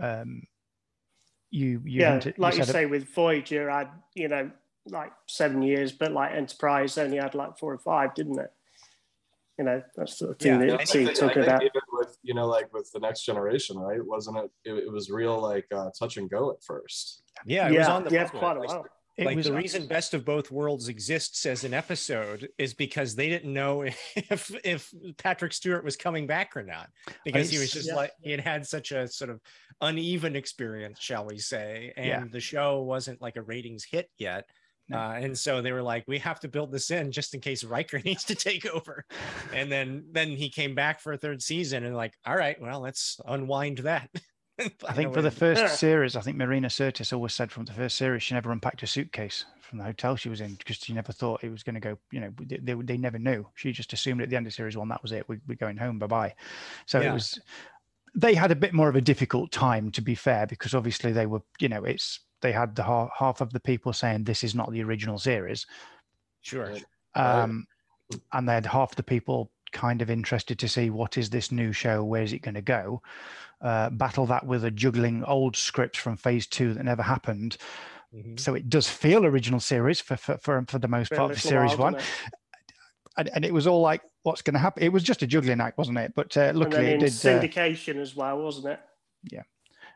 Um, 0.00 0.42
you, 1.50 1.80
you 1.84 2.00
yeah, 2.00 2.20
like 2.36 2.54
you, 2.54 2.60
you 2.60 2.64
say 2.66 2.84
a, 2.84 2.88
with 2.88 3.08
Voyager, 3.14 3.70
had 3.70 3.88
you 4.14 4.28
know 4.28 4.50
like 4.86 5.12
seven 5.26 5.62
years, 5.62 5.92
but 5.92 6.12
like 6.12 6.32
Enterprise 6.32 6.98
only 6.98 7.16
had 7.16 7.34
like 7.34 7.56
four 7.58 7.72
or 7.72 7.78
five, 7.78 8.14
didn't 8.14 8.38
it? 8.38 8.52
You 9.58 9.64
know 9.64 9.82
that's 9.96 10.18
the 10.18 10.34
thing 10.34 10.60
yeah, 10.60 10.76
that 10.76 10.94
you 10.94 11.14
talking 11.14 11.42
about. 11.42 11.62
even 11.62 11.80
with 11.92 12.16
you 12.22 12.34
know 12.34 12.46
like 12.46 12.72
with 12.72 12.90
the 12.92 12.98
next 12.98 13.24
generation 13.24 13.78
right 13.78 14.04
wasn't 14.04 14.36
it 14.36 14.50
it, 14.64 14.74
it 14.84 14.92
was 14.92 15.10
real 15.10 15.40
like 15.40 15.66
uh, 15.72 15.90
touch 15.98 16.16
and 16.16 16.28
go 16.30 16.50
at 16.50 16.62
first. 16.62 17.22
Yeah 17.46 17.68
it 17.68 17.74
yeah, 17.74 17.78
was 17.80 17.88
on 17.88 18.04
the 18.04 18.10
yeah 18.10 18.28
quite 18.28 18.56
a 18.56 18.60
while. 18.60 18.86
Like 19.16 19.44
the 19.44 19.52
reason 19.52 19.86
best 19.86 20.12
of 20.12 20.24
both 20.24 20.50
worlds 20.50 20.88
exists 20.88 21.46
as 21.46 21.62
an 21.62 21.72
episode 21.72 22.48
is 22.58 22.74
because 22.74 23.14
they 23.14 23.28
didn't 23.28 23.52
know 23.52 23.82
if 24.16 24.52
if 24.64 24.92
patrick 25.18 25.52
stewart 25.52 25.84
was 25.84 25.96
coming 25.96 26.26
back 26.26 26.56
or 26.56 26.64
not. 26.64 26.88
Because 27.24 27.48
he 27.48 27.58
was 27.58 27.70
just 27.70 27.88
yeah. 27.88 27.94
like 27.94 28.10
he 28.22 28.32
had 28.32 28.40
had 28.40 28.66
such 28.66 28.90
a 28.90 29.06
sort 29.06 29.30
of 29.30 29.40
uneven 29.80 30.36
experience 30.36 31.00
shall 31.00 31.26
we 31.26 31.36
say 31.36 31.92
and 31.96 32.06
yeah. 32.06 32.24
the 32.30 32.40
show 32.40 32.80
wasn't 32.80 33.20
like 33.20 33.36
a 33.36 33.42
ratings 33.42 33.84
hit 33.84 34.08
yet 34.18 34.46
uh, 34.92 34.96
and 34.96 35.36
so 35.36 35.62
they 35.62 35.72
were 35.72 35.82
like, 35.82 36.04
we 36.06 36.18
have 36.18 36.40
to 36.40 36.48
build 36.48 36.70
this 36.70 36.90
in 36.90 37.10
just 37.10 37.34
in 37.34 37.40
case 37.40 37.64
Riker 37.64 37.98
needs 38.04 38.24
to 38.24 38.34
take 38.34 38.66
over. 38.66 39.04
And 39.52 39.70
then 39.70 40.04
then 40.12 40.30
he 40.30 40.50
came 40.50 40.74
back 40.74 41.00
for 41.00 41.12
a 41.12 41.18
third 41.18 41.42
season 41.42 41.84
and 41.84 41.96
like, 41.96 42.14
all 42.26 42.36
right, 42.36 42.60
well, 42.60 42.80
let's 42.80 43.20
unwind 43.26 43.78
that. 43.78 44.10
I 44.86 44.92
think 44.92 45.12
for 45.12 45.22
the 45.22 45.32
first 45.32 45.78
series, 45.80 46.14
I 46.14 46.20
think 46.20 46.36
Marina 46.36 46.68
Sirtis 46.68 47.12
always 47.12 47.34
said 47.34 47.50
from 47.50 47.64
the 47.64 47.72
first 47.72 47.96
series 47.96 48.22
she 48.22 48.34
never 48.34 48.52
unpacked 48.52 48.84
a 48.84 48.86
suitcase 48.86 49.44
from 49.60 49.78
the 49.78 49.84
hotel 49.84 50.14
she 50.14 50.28
was 50.28 50.40
in 50.40 50.54
because 50.54 50.76
she 50.76 50.92
never 50.92 51.12
thought 51.12 51.42
it 51.42 51.50
was 51.50 51.64
going 51.64 51.74
to 51.74 51.80
go. 51.80 51.98
You 52.12 52.20
know, 52.20 52.32
they, 52.40 52.58
they, 52.58 52.74
they, 52.74 52.96
never 52.96 53.18
knew. 53.18 53.46
She 53.56 53.72
just 53.72 53.92
assumed 53.92 54.22
at 54.22 54.30
the 54.30 54.36
end 54.36 54.46
of 54.46 54.54
series 54.54 54.76
one 54.76 54.88
that 54.88 55.02
was 55.02 55.10
it. 55.10 55.28
We, 55.28 55.38
we're 55.48 55.56
going 55.56 55.76
home. 55.76 55.98
Bye 55.98 56.06
bye. 56.06 56.34
So 56.86 57.00
yeah. 57.00 57.10
it 57.10 57.12
was. 57.12 57.40
They 58.16 58.34
had 58.34 58.52
a 58.52 58.56
bit 58.56 58.72
more 58.72 58.88
of 58.88 58.94
a 58.94 59.00
difficult 59.00 59.50
time, 59.50 59.90
to 59.90 60.00
be 60.00 60.14
fair, 60.14 60.46
because 60.46 60.72
obviously 60.72 61.10
they 61.10 61.26
were. 61.26 61.42
You 61.58 61.68
know, 61.68 61.82
it's 61.82 62.20
they 62.44 62.52
had 62.52 62.76
the 62.76 62.82
half, 62.82 63.08
half 63.18 63.40
of 63.40 63.54
the 63.54 63.58
people 63.58 63.92
saying 63.94 64.22
this 64.22 64.44
is 64.44 64.54
not 64.54 64.70
the 64.70 64.82
original 64.82 65.18
series. 65.18 65.66
Sure. 66.42 66.76
Um, 67.14 67.66
and 68.34 68.46
they 68.46 68.52
had 68.52 68.66
half 68.66 68.94
the 68.94 69.02
people 69.02 69.50
kind 69.72 70.02
of 70.02 70.10
interested 70.10 70.58
to 70.58 70.68
see 70.68 70.90
what 70.90 71.16
is 71.16 71.30
this 71.30 71.50
new 71.50 71.72
show, 71.72 72.04
where's 72.04 72.34
it 72.34 72.42
going 72.42 72.54
to 72.54 72.60
go. 72.60 73.00
Uh, 73.62 73.88
battle 73.88 74.26
that 74.26 74.46
with 74.46 74.62
a 74.66 74.70
juggling 74.70 75.24
old 75.24 75.56
scripts 75.56 75.98
from 75.98 76.18
Phase 76.18 76.46
Two 76.46 76.74
that 76.74 76.84
never 76.84 77.02
happened. 77.02 77.56
Mm-hmm. 78.14 78.36
So 78.36 78.54
it 78.54 78.68
does 78.68 78.90
feel 78.90 79.24
original 79.24 79.58
series 79.58 80.00
for 80.00 80.18
for 80.18 80.36
for, 80.36 80.62
for 80.68 80.78
the 80.78 80.86
most 80.86 81.12
part 81.12 81.30
of 81.30 81.40
Series 81.40 81.76
One. 81.78 81.96
And, 83.16 83.30
and, 83.34 83.44
it 83.44 83.54
was 83.54 83.68
all 83.68 83.80
like, 83.80 84.02
what's 84.24 84.42
going 84.42 84.54
to 84.54 84.60
happen? 84.60 84.82
It 84.82 84.92
was 84.92 85.04
just 85.04 85.22
a 85.22 85.26
juggling 85.26 85.60
act, 85.60 85.78
wasn't 85.78 85.98
it? 85.98 86.12
But 86.16 86.36
uh, 86.36 86.50
luckily, 86.54 86.86
it 86.88 86.98
did 86.98 87.10
uh, 87.10 87.12
syndication 87.12 87.96
uh, 87.96 88.00
as 88.00 88.16
well, 88.16 88.38
wasn't 88.42 88.66
it? 88.66 88.80
Yeah, 89.30 89.42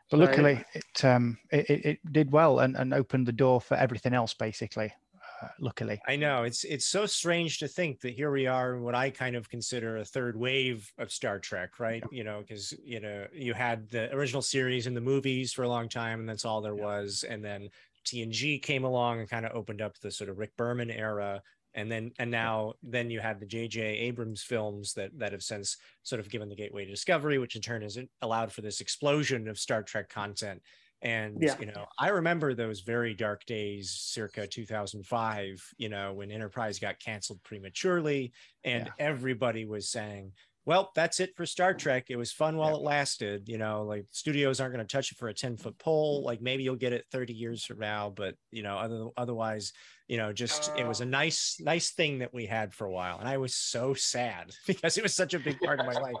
but 0.09 0.19
luckily, 0.19 0.63
it 0.73 1.05
um 1.05 1.37
it, 1.51 1.69
it 1.69 2.11
did 2.11 2.31
well 2.31 2.59
and, 2.59 2.75
and 2.75 2.93
opened 2.93 3.27
the 3.27 3.31
door 3.31 3.61
for 3.61 3.75
everything 3.75 4.13
else, 4.13 4.33
basically. 4.33 4.93
Uh, 5.41 5.47
luckily. 5.59 6.01
I 6.07 6.17
know 6.17 6.43
it's 6.43 6.63
it's 6.65 6.85
so 6.85 7.05
strange 7.05 7.59
to 7.59 7.67
think 7.67 8.01
that 8.01 8.13
here 8.13 8.31
we 8.31 8.45
are 8.47 8.75
in 8.75 8.81
what 8.81 8.95
I 8.95 9.09
kind 9.09 9.35
of 9.35 9.49
consider 9.49 9.97
a 9.97 10.05
third 10.05 10.35
wave 10.35 10.91
of 10.97 11.11
Star 11.11 11.39
Trek, 11.39 11.79
right? 11.79 12.03
Yeah. 12.11 12.17
You 12.17 12.23
know, 12.25 12.41
because 12.41 12.73
you 12.83 12.99
know 12.99 13.25
you 13.31 13.53
had 13.53 13.89
the 13.89 14.13
original 14.13 14.41
series 14.41 14.87
and 14.87 14.97
the 14.97 15.01
movies 15.01 15.53
for 15.53 15.63
a 15.63 15.69
long 15.69 15.87
time, 15.87 16.19
and 16.19 16.27
that's 16.27 16.45
all 16.45 16.61
there 16.61 16.75
yeah. 16.75 16.83
was, 16.83 17.23
and 17.27 17.43
then 17.43 17.69
TNG 18.05 18.61
came 18.61 18.83
along 18.83 19.19
and 19.19 19.29
kind 19.29 19.45
of 19.45 19.55
opened 19.55 19.81
up 19.81 19.97
the 19.99 20.11
sort 20.11 20.29
of 20.29 20.39
Rick 20.39 20.57
Berman 20.57 20.91
era, 20.91 21.41
and 21.73 21.91
then 21.91 22.11
and 22.19 22.31
now 22.31 22.73
then 22.83 23.09
you 23.09 23.19
have 23.19 23.39
the 23.39 23.45
J.J. 23.45 23.81
Abrams 23.81 24.41
films 24.41 24.93
that 24.93 25.17
that 25.19 25.31
have 25.31 25.43
since 25.43 25.77
sort 26.03 26.19
of 26.19 26.29
given 26.29 26.49
the 26.49 26.55
gateway 26.55 26.85
to 26.85 26.91
Discovery, 26.91 27.37
which 27.37 27.55
in 27.55 27.61
turn 27.61 27.81
has 27.81 27.97
allowed 28.21 28.51
for 28.51 28.61
this 28.61 28.81
explosion 28.81 29.47
of 29.47 29.59
Star 29.59 29.83
Trek 29.83 30.09
content 30.09 30.61
and 31.01 31.41
yeah. 31.41 31.55
you 31.59 31.65
know 31.65 31.85
i 31.97 32.09
remember 32.09 32.53
those 32.53 32.81
very 32.81 33.13
dark 33.13 33.45
days 33.45 33.91
circa 33.91 34.45
2005 34.45 35.73
you 35.77 35.89
know 35.89 36.13
when 36.13 36.31
enterprise 36.31 36.77
got 36.77 36.99
canceled 36.99 37.41
prematurely 37.43 38.33
and 38.63 38.85
yeah. 38.85 39.05
everybody 39.05 39.65
was 39.65 39.89
saying 39.89 40.31
well 40.65 40.91
that's 40.95 41.21
it 41.21 41.31
for 41.37 41.45
star 41.45 41.73
trek 41.73 42.05
it 42.09 42.17
was 42.17 42.33
fun 42.33 42.57
while 42.57 42.71
yeah. 42.71 42.75
it 42.75 42.81
lasted 42.81 43.47
you 43.47 43.57
know 43.57 43.83
like 43.83 44.05
studios 44.11 44.59
aren't 44.59 44.73
going 44.73 44.85
to 44.85 44.91
touch 44.91 45.11
it 45.11 45.17
for 45.17 45.29
a 45.29 45.33
10 45.33 45.55
foot 45.55 45.77
pole 45.79 46.19
mm-hmm. 46.19 46.25
like 46.25 46.41
maybe 46.41 46.63
you'll 46.63 46.75
get 46.75 46.93
it 46.93 47.05
30 47.11 47.33
years 47.33 47.63
from 47.63 47.79
now 47.79 48.11
but 48.13 48.35
you 48.51 48.63
know 48.63 48.77
other, 48.77 49.07
otherwise 49.15 49.71
you 50.09 50.17
know 50.17 50.33
just 50.33 50.71
it 50.75 50.85
was 50.85 50.99
a 50.99 51.05
nice 51.05 51.57
nice 51.61 51.91
thing 51.91 52.19
that 52.19 52.33
we 52.33 52.45
had 52.45 52.73
for 52.73 52.85
a 52.85 52.91
while 52.91 53.19
and 53.19 53.29
i 53.29 53.37
was 53.37 53.55
so 53.55 53.93
sad 53.93 54.51
because 54.67 54.97
it 54.97 55.03
was 55.03 55.15
such 55.15 55.33
a 55.33 55.39
big 55.39 55.57
part 55.61 55.79
of 55.79 55.85
my 55.85 55.93
life. 55.93 56.15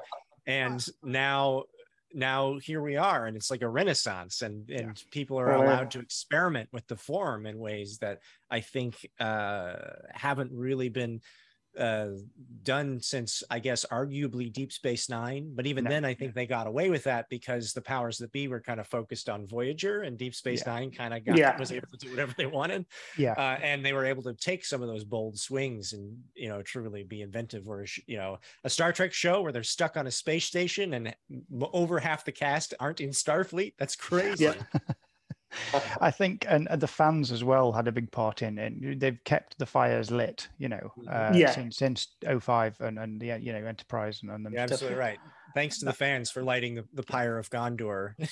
And 0.47 0.85
now 1.03 1.63
now 2.13 2.57
here 2.57 2.81
we 2.81 2.95
are 2.95 3.27
and 3.27 3.35
it's 3.35 3.51
like 3.51 3.61
a 3.61 3.69
renaissance 3.69 4.41
and 4.41 4.69
and 4.69 4.97
yeah. 4.97 5.03
people 5.11 5.39
are 5.39 5.53
allowed 5.53 5.91
to 5.91 5.99
experiment 5.99 6.69
with 6.71 6.87
the 6.87 6.95
form 6.95 7.45
in 7.45 7.59
ways 7.59 7.99
that 7.99 8.19
i 8.49 8.59
think 8.59 9.07
uh 9.19 9.75
haven't 10.11 10.51
really 10.51 10.89
been 10.89 11.21
uh, 11.77 12.09
done 12.63 12.99
since 13.01 13.43
I 13.49 13.59
guess 13.59 13.85
arguably 13.91 14.51
Deep 14.51 14.71
Space 14.71 15.09
Nine. 15.09 15.51
But 15.55 15.67
even 15.67 15.83
no. 15.83 15.89
then, 15.89 16.05
I 16.05 16.13
think 16.13 16.33
they 16.33 16.45
got 16.45 16.67
away 16.67 16.89
with 16.89 17.03
that 17.03 17.27
because 17.29 17.73
the 17.73 17.81
powers 17.81 18.17
that 18.19 18.31
be 18.31 18.47
were 18.47 18.61
kind 18.61 18.79
of 18.79 18.87
focused 18.87 19.29
on 19.29 19.47
Voyager, 19.47 20.01
and 20.03 20.17
Deep 20.17 20.35
Space 20.35 20.63
yeah. 20.65 20.73
Nine 20.73 20.91
kind 20.91 21.13
of 21.13 21.25
got 21.25 21.37
yeah. 21.37 21.57
was 21.57 21.71
able 21.71 21.87
to 21.87 21.97
do 21.97 22.09
whatever 22.09 22.33
they 22.37 22.45
wanted. 22.45 22.85
Yeah, 23.17 23.33
uh, 23.33 23.59
and 23.61 23.85
they 23.85 23.93
were 23.93 24.05
able 24.05 24.23
to 24.23 24.33
take 24.33 24.65
some 24.65 24.81
of 24.81 24.87
those 24.87 25.03
bold 25.03 25.37
swings 25.37 25.93
and 25.93 26.17
you 26.35 26.49
know 26.49 26.61
truly 26.61 27.03
be 27.03 27.21
inventive. 27.21 27.65
Where 27.67 27.85
you 28.07 28.17
know 28.17 28.39
a 28.63 28.69
Star 28.69 28.91
Trek 28.91 29.13
show 29.13 29.41
where 29.41 29.51
they're 29.51 29.63
stuck 29.63 29.97
on 29.97 30.07
a 30.07 30.11
space 30.11 30.45
station 30.45 30.93
and 30.93 31.15
over 31.73 31.99
half 31.99 32.25
the 32.25 32.31
cast 32.31 32.73
aren't 32.79 33.01
in 33.01 33.09
Starfleet. 33.09 33.73
That's 33.77 33.95
crazy. 33.95 34.49
Yeah. 35.73 35.95
I 36.01 36.11
think, 36.11 36.45
and, 36.47 36.67
the 36.69 36.87
fans 36.87 37.31
as 37.31 37.43
well 37.43 37.71
had 37.71 37.87
a 37.87 37.91
big 37.91 38.11
part 38.11 38.41
in 38.41 38.57
it. 38.57 38.99
They've 38.99 39.23
kept 39.23 39.57
the 39.57 39.65
fires 39.65 40.11
lit, 40.11 40.47
you 40.57 40.69
know, 40.69 40.91
mm-hmm. 40.97 41.09
uh, 41.09 41.37
yeah. 41.37 41.51
since 41.51 41.77
since 41.77 42.07
05 42.39 42.81
and 42.81 42.99
and 42.99 43.19
the 43.19 43.37
you 43.39 43.53
know 43.53 43.65
Enterprise 43.65 44.19
and, 44.21 44.31
and 44.31 44.45
them. 44.45 44.53
Yeah, 44.53 44.63
absolutely 44.63 44.99
right. 44.99 45.19
Thanks 45.55 45.79
to 45.79 45.85
the 45.85 45.93
fans 45.93 46.29
for 46.29 46.43
lighting 46.43 46.75
the, 46.75 46.85
the 46.93 47.03
pyre 47.03 47.37
of 47.37 47.49
Gondor. 47.49 48.13
but 48.17 48.29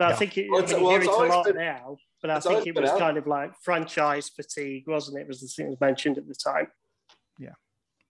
I 0.00 0.14
think 0.14 0.38
it, 0.38 0.48
well, 0.48 0.62
it's, 0.62 0.72
well, 0.72 0.96
it's 0.96 1.06
a 1.06 1.10
lot 1.10 1.44
been, 1.44 1.56
now. 1.56 1.96
But 2.20 2.30
I 2.30 2.40
think 2.40 2.66
it 2.66 2.80
was 2.80 2.90
kind 2.92 3.18
of 3.18 3.26
like 3.26 3.52
franchise 3.62 4.28
fatigue, 4.28 4.84
wasn't 4.86 5.18
it? 5.18 5.26
Was 5.26 5.40
the 5.40 5.48
thing 5.48 5.76
mentioned 5.80 6.18
at 6.18 6.28
the 6.28 6.34
time. 6.34 6.68
Yeah. 7.38 7.54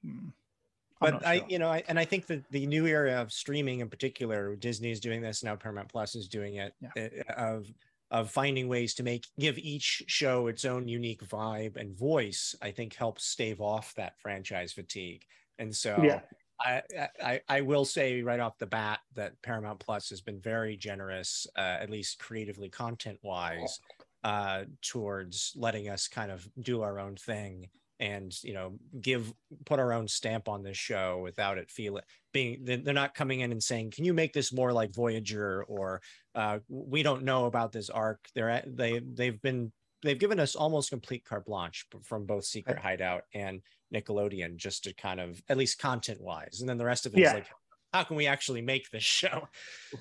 Mm 0.05 0.33
but 1.03 1.27
I, 1.27 1.39
sure. 1.39 1.47
you 1.49 1.59
know, 1.59 1.71
I, 1.71 1.83
and 1.89 1.99
I 1.99 2.05
think 2.05 2.27
that 2.27 2.49
the 2.51 2.67
new 2.67 2.87
era 2.87 3.21
of 3.21 3.33
streaming 3.33 3.81
in 3.81 3.89
particular, 3.89 4.57
Disney 4.57 4.91
is 4.91 5.01
doing 5.01 5.21
this 5.21 5.43
now. 5.43 5.57
Paramount 5.57 5.89
Plus 5.89 6.15
is 6.15 6.29
doing 6.29 6.57
it 6.57 6.75
yeah. 6.81 6.91
Eh, 6.97 7.09
of 7.37 7.67
of 8.11 8.31
finding 8.31 8.69
ways 8.69 8.93
to 8.95 9.03
make 9.03 9.27
give 9.41 9.59
each 9.59 10.03
show 10.07 10.47
its 10.47 10.65
own 10.67 10.87
unique 10.87 11.25
vibe 11.27 11.77
and 11.77 11.97
voice. 11.97 12.55
I 12.61 12.71
think 12.71 12.95
helps 12.95 13.25
stave 13.25 13.61
off 13.61 13.95
that 13.95 14.21
franchise 14.21 14.73
fatigue. 14.73 15.25
And 15.59 15.75
so, 15.75 15.99
yeah. 16.03 16.21
I, 16.61 16.83
I, 17.23 17.41
I 17.49 17.61
will 17.63 17.85
say 17.85 18.23
right 18.23 18.39
off 18.39 18.59
the 18.59 18.67
bat 18.67 19.01
that 19.17 19.41
Paramount 19.43 19.81
Plus 19.81 20.11
has 20.11 20.21
been 20.21 20.41
very 20.41 20.77
generous, 20.77 21.47
uh, 21.57 21.79
at 21.81 21.91
least 21.91 22.21
creatively, 22.21 22.69
content 22.69 23.19
wise, 23.23 23.81
uh, 24.23 24.65
towards 24.81 25.55
letting 25.57 25.89
us 25.89 26.07
kind 26.07 26.31
of 26.31 26.49
do 26.61 26.83
our 26.83 27.01
own 27.01 27.17
thing 27.17 27.69
and 28.03 28.37
you 28.43 28.53
know 28.53 28.73
give 29.01 29.33
put 29.65 29.79
our 29.79 29.93
own 29.93 30.09
stamp 30.09 30.49
on 30.49 30.65
this 30.65 30.77
show 30.77 31.21
without 31.23 31.57
it 31.57 31.71
feeling 31.71 32.03
being 32.33 32.65
they're 32.65 32.93
not 32.93 33.15
coming 33.15 33.41
in 33.41 33.53
and 33.53 33.63
saying 33.63 33.93
can 33.93 34.05
you 34.05 34.13
make 34.13 34.33
this 34.33 34.53
more 34.53 34.73
like 34.73 34.93
voyager 34.93 35.65
or 35.69 36.03
uh, 36.35 36.59
we 36.69 37.05
don't 37.05 37.23
know 37.23 37.45
about 37.45 37.71
this 37.71 37.89
arc 37.89 38.27
they're 38.35 38.51
at, 38.51 38.77
they 38.77 39.01
they've 39.15 39.41
been 39.41 39.71
they've 40.03 40.19
given 40.19 40.41
us 40.41 40.57
almost 40.57 40.91
complete 40.91 41.25
carte 41.25 41.47
blanche 41.47 41.87
from 42.03 42.27
both 42.27 42.45
secret 42.45 42.77
hideout 42.77 43.23
and 43.35 43.63
nickelodeon 43.95 44.57
just 44.57 44.83
to 44.83 44.93
kind 44.95 45.21
of 45.21 45.41
at 45.49 45.57
least 45.57 45.79
content 45.79 46.21
wise 46.21 46.59
and 46.61 46.69
then 46.69 46.79
the 46.79 46.85
rest 46.85 47.07
of 47.07 47.15
it 47.15 47.21
yeah. 47.21 47.29
is 47.29 47.35
like 47.35 47.47
how 47.93 48.05
can 48.05 48.17
we 48.17 48.27
actually 48.27 48.63
make 48.63 48.91
this 48.91 49.03
show? 49.03 49.49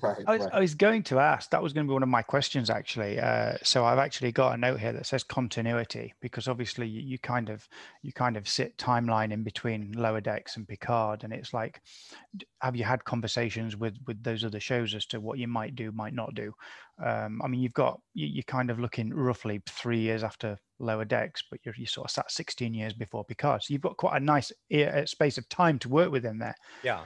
Right, 0.00 0.16
I, 0.26 0.32
was, 0.32 0.46
right. 0.46 0.54
I 0.54 0.60
was 0.60 0.74
going 0.74 1.02
to 1.04 1.18
ask, 1.18 1.50
that 1.50 1.62
was 1.62 1.74
going 1.74 1.86
to 1.86 1.90
be 1.90 1.92
one 1.92 2.02
of 2.02 2.08
my 2.08 2.22
questions 2.22 2.70
actually. 2.70 3.20
Uh, 3.20 3.54
so 3.62 3.84
I've 3.84 3.98
actually 3.98 4.32
got 4.32 4.54
a 4.54 4.56
note 4.56 4.80
here 4.80 4.92
that 4.92 5.04
says 5.04 5.22
continuity 5.22 6.14
because 6.20 6.48
obviously 6.48 6.86
you, 6.86 7.02
you, 7.02 7.18
kind 7.18 7.50
of 7.50 7.68
you 8.02 8.12
kind 8.12 8.38
of 8.38 8.48
sit 8.48 8.78
timeline 8.78 9.30
in 9.30 9.42
between 9.42 9.92
Lower 9.92 10.22
Decks 10.22 10.56
and 10.56 10.66
Picard, 10.66 11.24
and 11.24 11.32
it's 11.32 11.52
like, 11.52 11.82
have 12.62 12.74
you 12.74 12.84
had 12.84 13.04
conversations 13.04 13.76
with 13.76 13.98
with 14.06 14.22
those 14.22 14.44
other 14.44 14.60
shows 14.60 14.94
as 14.94 15.04
to 15.06 15.20
what 15.20 15.38
you 15.38 15.46
might 15.46 15.74
do, 15.74 15.92
might 15.92 16.14
not 16.14 16.34
do? 16.34 16.52
Um, 17.04 17.40
I 17.44 17.48
mean, 17.48 17.60
you've 17.60 17.74
got 17.74 18.00
you, 18.14 18.26
you're 18.26 18.42
kind 18.44 18.70
of 18.70 18.80
looking 18.80 19.12
roughly 19.12 19.60
three 19.68 20.00
years 20.00 20.24
after 20.24 20.56
Lower 20.78 21.04
Decks, 21.04 21.42
but 21.50 21.60
you're 21.64 21.74
you 21.76 21.86
sort 21.86 22.06
of 22.06 22.10
sat 22.10 22.30
16 22.30 22.72
years 22.72 22.94
before 22.94 23.24
Picard, 23.24 23.62
so 23.62 23.72
you've 23.72 23.82
got 23.82 23.98
quite 23.98 24.16
a 24.16 24.24
nice 24.24 24.50
space 25.04 25.36
of 25.36 25.48
time 25.50 25.78
to 25.80 25.90
work 25.90 26.10
within 26.10 26.38
there. 26.38 26.56
Yeah 26.82 27.02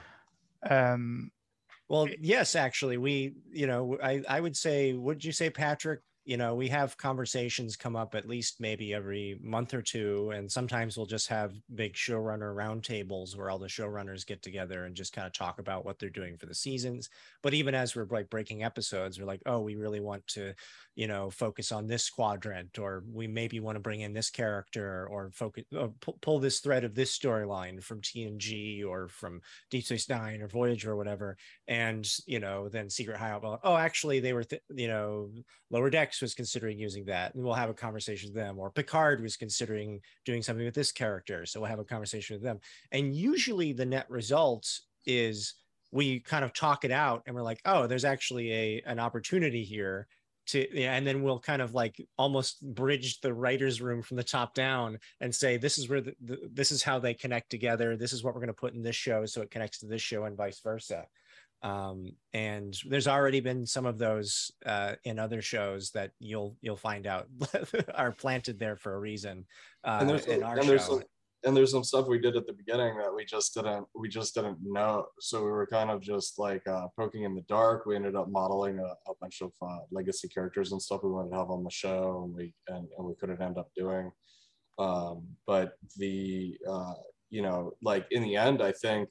um, 0.69 1.31
well, 1.89 2.07
yes, 2.19 2.55
actually, 2.55 2.97
we, 2.97 3.33
you 3.51 3.67
know, 3.67 3.97
I, 4.03 4.21
I 4.27 4.39
would 4.41 4.57
say, 4.57 4.93
would 4.93 5.23
you 5.23 5.31
say, 5.31 5.49
Patrick, 5.49 6.01
you 6.27 6.35
know, 6.35 6.53
we 6.55 6.67
have 6.67 6.97
conversations 6.97 7.77
come 7.77 7.95
up 7.95 8.13
at 8.13 8.27
least 8.27 8.59
maybe 8.59 8.93
every 8.93 9.39
month 9.41 9.73
or 9.73 9.81
two. 9.81 10.29
And 10.35 10.51
sometimes 10.51 10.97
we'll 10.97 11.05
just 11.05 11.29
have 11.29 11.53
big 11.73 11.93
showrunner 11.93 12.53
roundtables 12.53 13.37
where 13.37 13.49
all 13.49 13.57
the 13.57 13.67
showrunners 13.67 14.27
get 14.27 14.41
together 14.41 14.83
and 14.83 14.93
just 14.93 15.13
kind 15.13 15.25
of 15.25 15.31
talk 15.31 15.59
about 15.59 15.85
what 15.85 15.99
they're 15.99 16.09
doing 16.09 16.35
for 16.35 16.45
the 16.45 16.53
seasons. 16.53 17.09
But 17.41 17.53
even 17.53 17.73
as 17.73 17.95
we're 17.95 18.07
like 18.11 18.29
breaking 18.29 18.61
episodes, 18.61 19.17
we're 19.17 19.25
like, 19.25 19.41
oh, 19.45 19.61
we 19.61 19.77
really 19.77 20.01
want 20.01 20.27
to, 20.27 20.53
you 20.97 21.05
know, 21.05 21.29
focus 21.29 21.71
on 21.71 21.85
this 21.85 22.09
quadrant, 22.09 22.79
or 22.79 23.03
we 23.13 23.27
maybe 23.27 23.59
want 23.59 23.75
to 23.75 23.79
bring 23.79 24.01
in 24.01 24.13
this 24.13 24.31
character 24.31 25.07
or 25.11 25.29
focus, 25.31 25.63
or 25.71 25.89
pull, 26.01 26.17
pull 26.21 26.39
this 26.39 26.59
thread 26.59 26.83
of 26.83 26.95
this 26.95 27.15
storyline 27.15 27.83
from 27.83 28.01
TNG 28.01 28.83
or 28.83 29.07
from 29.07 29.39
Deep 29.69 29.85
Space 29.85 30.09
Nine 30.09 30.41
or 30.41 30.47
Voyager 30.47 30.93
or 30.93 30.95
whatever. 30.95 31.37
And, 31.67 32.11
you 32.25 32.39
know, 32.39 32.67
then 32.67 32.89
Secret 32.89 33.17
Hideout, 33.17 33.59
oh, 33.63 33.75
actually, 33.75 34.19
they 34.19 34.33
were, 34.33 34.43
th- 34.43 34.63
you 34.73 34.87
know, 34.87 35.29
Lower 35.69 35.91
Decks 35.91 36.19
was 36.19 36.33
considering 36.33 36.79
using 36.79 37.05
that, 37.05 37.35
and 37.35 37.43
we'll 37.43 37.53
have 37.53 37.69
a 37.69 37.75
conversation 37.75 38.29
with 38.29 38.35
them. 38.35 38.57
Or 38.57 38.71
Picard 38.71 39.21
was 39.21 39.37
considering 39.37 40.01
doing 40.25 40.41
something 40.41 40.65
with 40.65 40.73
this 40.73 40.91
character, 40.91 41.45
so 41.45 41.59
we'll 41.59 41.69
have 41.69 41.77
a 41.77 41.85
conversation 41.85 42.37
with 42.37 42.43
them. 42.43 42.59
And 42.91 43.15
usually, 43.15 43.71
the 43.71 43.85
net 43.85 44.09
result 44.09 44.67
is 45.05 45.53
we 45.91 46.21
kind 46.21 46.43
of 46.43 46.53
talk 46.53 46.85
it 46.85 46.91
out, 46.91 47.21
and 47.27 47.35
we're 47.35 47.43
like, 47.43 47.61
"Oh, 47.65 47.85
there's 47.85 48.03
actually 48.03 48.51
a 48.51 48.81
an 48.87 48.99
opportunity 48.99 49.63
here." 49.63 50.07
To, 50.47 50.79
yeah, 50.79 50.93
and 50.93 51.05
then 51.05 51.23
we'll 51.23 51.39
kind 51.39 51.61
of 51.61 51.73
like 51.73 52.05
almost 52.17 52.61
bridge 52.73 53.19
the 53.21 53.33
writers 53.33 53.81
room 53.81 54.01
from 54.01 54.17
the 54.17 54.23
top 54.23 54.53
down 54.53 54.99
and 55.19 55.33
say 55.33 55.57
this 55.57 55.77
is 55.77 55.89
where 55.89 56.01
the, 56.01 56.15
the, 56.21 56.49
this 56.51 56.71
is 56.71 56.81
how 56.81 56.99
they 56.99 57.13
connect 57.13 57.49
together 57.49 57.97
this 57.97 58.13
is 58.13 58.23
what 58.23 58.33
we're 58.33 58.39
going 58.39 58.47
to 58.47 58.53
put 58.53 58.73
in 58.73 58.81
this 58.81 58.95
show 58.95 59.25
so 59.25 59.41
it 59.41 59.51
connects 59.51 59.79
to 59.79 59.85
this 59.87 60.01
show 60.01 60.23
and 60.23 60.37
vice 60.37 60.61
versa 60.61 61.05
um, 61.63 62.11
and 62.33 62.77
there's 62.87 63.07
already 63.07 63.39
been 63.39 63.65
some 63.65 63.85
of 63.85 63.97
those 63.97 64.51
uh, 64.65 64.93
in 65.05 65.17
other 65.17 65.41
shows 65.41 65.91
that 65.91 66.11
you'll 66.19 66.55
you'll 66.61 66.77
find 66.77 67.07
out 67.07 67.27
are 67.95 68.11
planted 68.11 68.59
there 68.59 68.75
for 68.75 68.93
a 68.93 68.99
reason. 68.99 69.45
Uh, 69.83 69.97
and 70.01 70.09
there's, 70.09 70.25
in 70.25 70.43
our 70.43 70.57
and 70.57 70.63
show. 70.63 70.69
there's 70.69 70.85
some, 70.85 71.03
and 71.43 71.55
there's 71.55 71.71
some 71.71 71.83
stuff 71.83 72.07
we 72.07 72.19
did 72.19 72.35
at 72.35 72.47
the 72.47 72.53
beginning 72.53 72.97
that 72.97 73.13
we 73.13 73.23
just 73.23 73.53
didn't 73.53 73.85
we 73.95 74.09
just 74.09 74.33
didn't 74.33 74.57
know. 74.61 75.05
So 75.19 75.43
we 75.43 75.51
were 75.51 75.67
kind 75.67 75.91
of 75.91 76.01
just 76.01 76.39
like 76.39 76.67
uh, 76.67 76.87
poking 76.97 77.23
in 77.23 77.35
the 77.35 77.41
dark. 77.41 77.85
We 77.85 77.95
ended 77.95 78.15
up 78.15 78.29
modeling 78.29 78.79
a, 78.79 79.09
a 79.09 79.15
bunch 79.21 79.41
of 79.41 79.51
uh, 79.61 79.79
legacy 79.91 80.27
characters 80.27 80.71
and 80.71 80.81
stuff 80.81 81.03
we 81.03 81.11
wanted 81.11 81.31
to 81.31 81.37
have 81.37 81.51
on 81.51 81.63
the 81.63 81.69
show, 81.69 82.23
and 82.25 82.33
we 82.33 82.53
and, 82.67 82.87
and 82.97 83.07
we 83.07 83.15
couldn't 83.15 83.41
end 83.41 83.57
up 83.57 83.69
doing. 83.75 84.11
Um, 84.79 85.27
but 85.45 85.73
the 85.97 86.57
uh, 86.69 86.93
you 87.29 87.41
know, 87.41 87.73
like 87.81 88.05
in 88.11 88.23
the 88.23 88.35
end, 88.35 88.61
I 88.61 88.71
think 88.71 89.09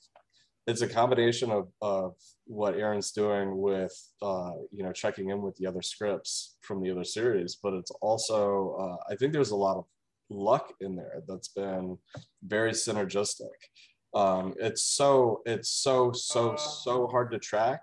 it's 0.66 0.82
a 0.82 0.88
combination 0.88 1.52
of, 1.52 1.68
of 1.80 2.14
what 2.46 2.74
Aaron's 2.74 3.12
doing 3.12 3.56
with 3.56 3.94
uh, 4.20 4.52
you 4.72 4.82
know 4.82 4.92
checking 4.92 5.30
in 5.30 5.42
with 5.42 5.56
the 5.56 5.66
other 5.66 5.82
scripts 5.82 6.56
from 6.62 6.82
the 6.82 6.90
other 6.90 7.04
series, 7.04 7.56
but 7.62 7.72
it's 7.72 7.92
also 8.02 8.76
uh, 8.80 9.12
I 9.12 9.16
think 9.16 9.32
there's 9.32 9.52
a 9.52 9.56
lot 9.56 9.76
of 9.76 9.84
luck 10.30 10.72
in 10.80 10.96
there 10.96 11.22
that's 11.28 11.48
been 11.48 11.98
very 12.44 12.72
synergistic. 12.72 13.56
Um, 14.14 14.54
it's 14.58 14.84
so 14.84 15.42
it's 15.46 15.70
so 15.70 16.12
so 16.12 16.56
so 16.56 17.06
hard 17.08 17.30
to 17.32 17.38
track, 17.38 17.82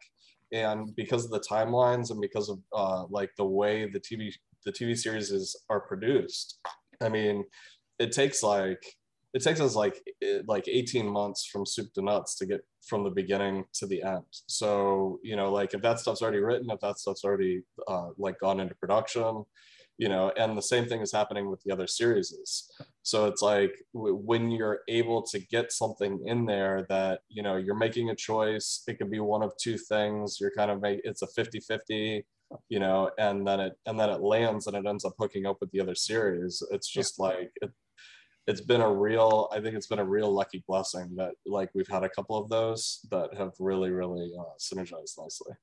and 0.51 0.95
because 0.95 1.25
of 1.25 1.31
the 1.31 1.39
timelines 1.39 2.12
and 2.12 2.19
because 2.19 2.50
of 2.50 2.59
uh, 2.73 3.05
like 3.09 3.31
the 3.38 3.45
way 3.45 3.89
the 3.89 4.00
TV 4.00 4.33
the 4.65 4.71
TV 4.71 4.97
series 4.97 5.31
is 5.31 5.55
are 5.69 5.81
produced, 5.81 6.59
I 7.01 7.09
mean, 7.09 7.43
it 8.00 8.12
takes 8.12 8.41
like 8.41 8.83
it 9.33 9.41
takes 9.41 9.59
us 9.59 9.75
like 9.75 10.01
like 10.47 10.67
18 10.67 11.07
months 11.07 11.45
from 11.45 11.65
soup 11.65 11.91
to 11.93 12.01
nuts 12.01 12.35
to 12.38 12.45
get 12.45 12.62
from 12.88 13.03
the 13.03 13.09
beginning 13.09 13.65
to 13.73 13.88
the 13.88 14.03
end 14.03 14.23
so 14.47 15.19
you 15.23 15.35
know 15.35 15.51
like 15.51 15.73
if 15.73 15.81
that 15.81 16.00
stuff's 16.00 16.21
already 16.21 16.39
written 16.39 16.69
if 16.69 16.79
that 16.81 17.00
stuff's 17.00 17.23
already 17.23 17.62
uh, 17.88 18.09
like 18.17 18.39
gone 18.39 18.59
into 18.59 18.75
production 18.75 19.43
you 19.97 20.09
know 20.09 20.31
and 20.38 20.57
the 20.57 20.62
same 20.62 20.85
thing 20.85 21.01
is 21.01 21.12
happening 21.12 21.50
with 21.50 21.62
the 21.63 21.71
other 21.71 21.88
series. 21.88 22.33
So 23.03 23.25
it's 23.25 23.41
like 23.41 23.73
w- 23.93 24.15
when 24.15 24.51
you're 24.51 24.79
able 24.88 25.21
to 25.23 25.39
get 25.39 25.71
something 25.71 26.23
in 26.25 26.45
there 26.45 26.85
that 26.89 27.21
you 27.29 27.43
know 27.43 27.57
you're 27.57 27.75
making 27.75 28.09
a 28.09 28.15
choice 28.15 28.83
it 28.88 28.97
could 28.97 29.12
be 29.12 29.19
one 29.19 29.43
of 29.43 29.53
two 29.62 29.77
things 29.77 30.38
you're 30.39 30.51
kind 30.57 30.71
of 30.71 30.81
make 30.81 31.01
it's 31.03 31.21
a 31.21 31.27
50 31.27 31.59
50 31.59 32.25
you 32.69 32.79
know 32.79 33.09
and 33.17 33.47
then 33.47 33.59
it 33.59 33.73
and 33.85 34.00
then 34.00 34.09
it 34.09 34.21
lands 34.21 34.67
and 34.67 34.75
it 34.75 34.85
ends 34.88 35.05
up 35.05 35.13
hooking 35.19 35.45
up 35.45 35.57
with 35.62 35.71
the 35.71 35.81
other 35.81 35.95
series. 35.95 36.63
It's 36.71 36.89
just 36.89 37.15
yeah. 37.19 37.25
like 37.25 37.51
it, 37.62 37.71
it's 38.47 38.62
been 38.62 38.81
a 38.81 38.91
real 38.91 39.47
i 39.51 39.59
think 39.59 39.75
it's 39.75 39.88
been 39.88 40.00
a 40.00 40.05
real 40.05 40.31
lucky 40.31 40.63
blessing 40.67 41.09
that 41.15 41.31
like 41.45 41.69
we've 41.73 41.88
had 41.88 42.03
a 42.03 42.09
couple 42.09 42.38
of 42.38 42.50
those 42.50 43.00
that 43.09 43.33
have 43.38 43.51
really 43.59 43.89
really 43.89 44.31
uh, 44.39 44.43
synergized 44.59 45.17
nicely 45.17 45.53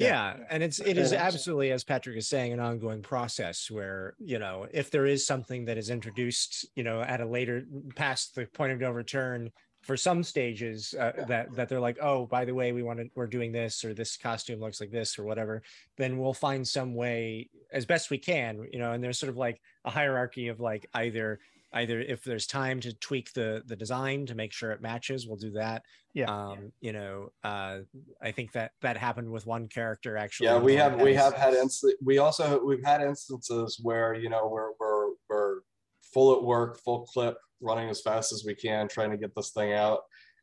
yeah. 0.00 0.36
yeah. 0.36 0.44
and 0.50 0.62
it's 0.62 0.80
it 0.80 0.98
is 0.98 1.12
absolutely 1.12 1.70
as 1.72 1.84
patrick 1.84 2.16
is 2.16 2.28
saying 2.28 2.52
an 2.52 2.60
ongoing 2.60 3.02
process 3.02 3.70
where 3.70 4.14
you 4.18 4.38
know 4.38 4.66
if 4.72 4.90
there 4.90 5.06
is 5.06 5.26
something 5.26 5.64
that 5.64 5.78
is 5.78 5.90
introduced 5.90 6.66
you 6.74 6.82
know 6.82 7.00
at 7.00 7.20
a 7.20 7.26
later 7.26 7.64
past 7.94 8.34
the 8.34 8.46
point 8.46 8.72
of 8.72 8.80
no 8.80 8.90
return 8.90 9.50
for 9.82 9.96
some 9.96 10.22
stages 10.22 10.94
uh, 10.98 11.12
that 11.26 11.54
that 11.54 11.68
they're 11.68 11.80
like 11.80 11.98
oh 12.02 12.26
by 12.26 12.44
the 12.44 12.54
way 12.54 12.72
we 12.72 12.82
want 12.82 12.98
to 12.98 13.06
we're 13.14 13.26
doing 13.26 13.50
this 13.52 13.84
or 13.84 13.94
this 13.94 14.16
costume 14.16 14.60
looks 14.60 14.80
like 14.80 14.90
this 14.90 15.18
or 15.18 15.24
whatever 15.24 15.62
then 15.96 16.18
we'll 16.18 16.34
find 16.34 16.66
some 16.66 16.94
way 16.94 17.48
as 17.72 17.86
best 17.86 18.10
we 18.10 18.18
can 18.18 18.66
you 18.72 18.78
know 18.78 18.92
and 18.92 19.02
there's 19.02 19.18
sort 19.18 19.30
of 19.30 19.36
like 19.36 19.60
a 19.84 19.90
hierarchy 19.90 20.48
of 20.48 20.60
like 20.60 20.86
either 20.94 21.40
either 21.72 22.00
if 22.00 22.24
there's 22.24 22.46
time 22.46 22.80
to 22.80 22.92
tweak 22.94 23.32
the 23.32 23.62
the 23.66 23.76
design 23.76 24.26
to 24.26 24.34
make 24.34 24.52
sure 24.52 24.72
it 24.72 24.80
matches 24.80 25.26
we'll 25.26 25.36
do 25.36 25.52
that. 25.52 25.82
Yeah. 26.14 26.26
Um 26.26 26.72
you 26.80 26.92
know 26.92 27.30
uh 27.44 27.78
i 28.20 28.32
think 28.32 28.50
that 28.52 28.72
that 28.82 28.96
happened 28.96 29.30
with 29.30 29.46
one 29.46 29.68
character 29.68 30.16
actually 30.16 30.48
yeah 30.48 30.58
we 30.58 30.74
have 30.74 31.00
we 31.00 31.14
have 31.14 31.34
had 31.34 31.54
inst- 31.54 31.94
we 32.02 32.18
also 32.18 32.60
we've 32.64 32.84
had 32.84 33.00
instances 33.00 33.78
where 33.80 34.14
you 34.14 34.28
know 34.28 34.48
we're 34.48 34.70
we're 34.80 35.10
we're 35.28 35.60
full 36.02 36.34
at 36.34 36.42
work 36.42 36.80
full 36.80 37.06
clip 37.06 37.36
running 37.60 37.88
as 37.88 38.00
fast 38.00 38.32
as 38.32 38.44
we 38.44 38.54
can 38.54 38.88
trying 38.88 39.10
to 39.10 39.16
get 39.16 39.34
this 39.36 39.50
thing 39.50 39.72
out. 39.72 40.00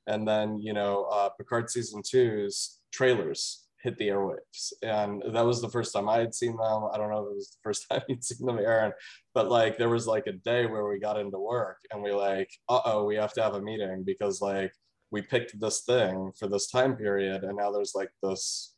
And 0.07 0.25
then 0.25 0.61
you 0.61 0.73
know 0.73 1.03
uh 1.11 1.29
picard 1.29 1.69
season 1.69 2.01
two's 2.01 2.79
trailers 2.93 3.66
hit 3.87 3.97
the 3.97 4.09
airwaves. 4.09 4.73
And 4.81 5.23
that 5.33 5.45
was 5.45 5.61
the 5.61 5.69
first 5.69 5.93
time 5.93 6.09
I 6.09 6.17
had 6.17 6.35
seen 6.35 6.57
them. 6.57 6.83
I 6.91 6.97
don't 6.97 7.09
know 7.09 7.23
if 7.23 7.31
it 7.31 7.35
was 7.35 7.51
the 7.51 7.63
first 7.63 7.85
time 7.89 8.01
you'd 8.09 8.23
seen 8.23 8.45
them, 8.45 8.59
Aaron, 8.59 8.91
but 9.33 9.49
like 9.49 9.77
there 9.77 9.89
was 9.89 10.05
like 10.05 10.27
a 10.27 10.33
day 10.33 10.65
where 10.65 10.87
we 10.87 10.99
got 10.99 11.17
into 11.17 11.39
work 11.39 11.77
and 11.91 12.03
we 12.03 12.11
like, 12.11 12.51
uh 12.67 12.81
oh, 12.83 13.05
we 13.05 13.15
have 13.15 13.33
to 13.33 13.41
have 13.41 13.55
a 13.55 13.61
meeting 13.61 14.03
because 14.03 14.41
like 14.41 14.73
we 15.09 15.21
picked 15.21 15.57
this 15.59 15.81
thing 15.81 16.33
for 16.37 16.47
this 16.47 16.69
time 16.69 16.97
period 16.97 17.43
and 17.43 17.57
now 17.57 17.71
there's 17.71 17.93
like 17.95 18.11
this 18.21 18.75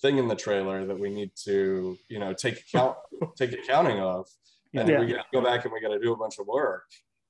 thing 0.00 0.18
in 0.18 0.28
the 0.28 0.36
trailer 0.36 0.86
that 0.86 0.98
we 0.98 1.10
need 1.10 1.32
to, 1.44 1.98
you 2.08 2.20
know, 2.20 2.32
take 2.32 2.60
account 2.74 2.96
take 3.36 3.52
accounting 3.52 3.98
of. 3.98 4.28
And 4.72 4.88
yeah. 4.88 5.00
we 5.00 5.06
gotta 5.06 5.24
go 5.32 5.42
back 5.42 5.64
and 5.64 5.72
we 5.74 5.80
gotta 5.80 6.00
do 6.00 6.12
a 6.12 6.16
bunch 6.16 6.38
of 6.38 6.46
work. 6.46 6.84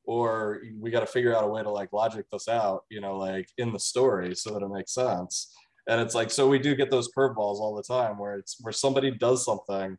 Or 0.07 0.61
we 0.79 0.91
got 0.91 1.01
to 1.01 1.07
figure 1.07 1.35
out 1.35 1.45
a 1.45 1.47
way 1.47 1.63
to 1.63 1.71
like 1.71 1.91
logic 1.95 2.27
this 2.31 2.47
out, 2.47 2.83
you 2.91 3.01
know, 3.01 3.17
like 3.17 3.49
in 3.57 3.73
the 3.73 3.79
story 3.79 4.35
so 4.35 4.53
that 4.53 4.63
it 4.63 4.69
makes 4.69 4.93
sense 4.93 5.51
and 5.89 6.01
it's 6.01 6.15
like 6.15 6.31
so 6.31 6.49
we 6.49 6.59
do 6.59 6.75
get 6.75 6.91
those 6.91 7.11
curveballs 7.17 7.59
all 7.61 7.75
the 7.75 7.83
time 7.83 8.19
where 8.19 8.37
it's 8.37 8.57
where 8.61 8.73
somebody 8.73 9.11
does 9.11 9.45
something 9.45 9.97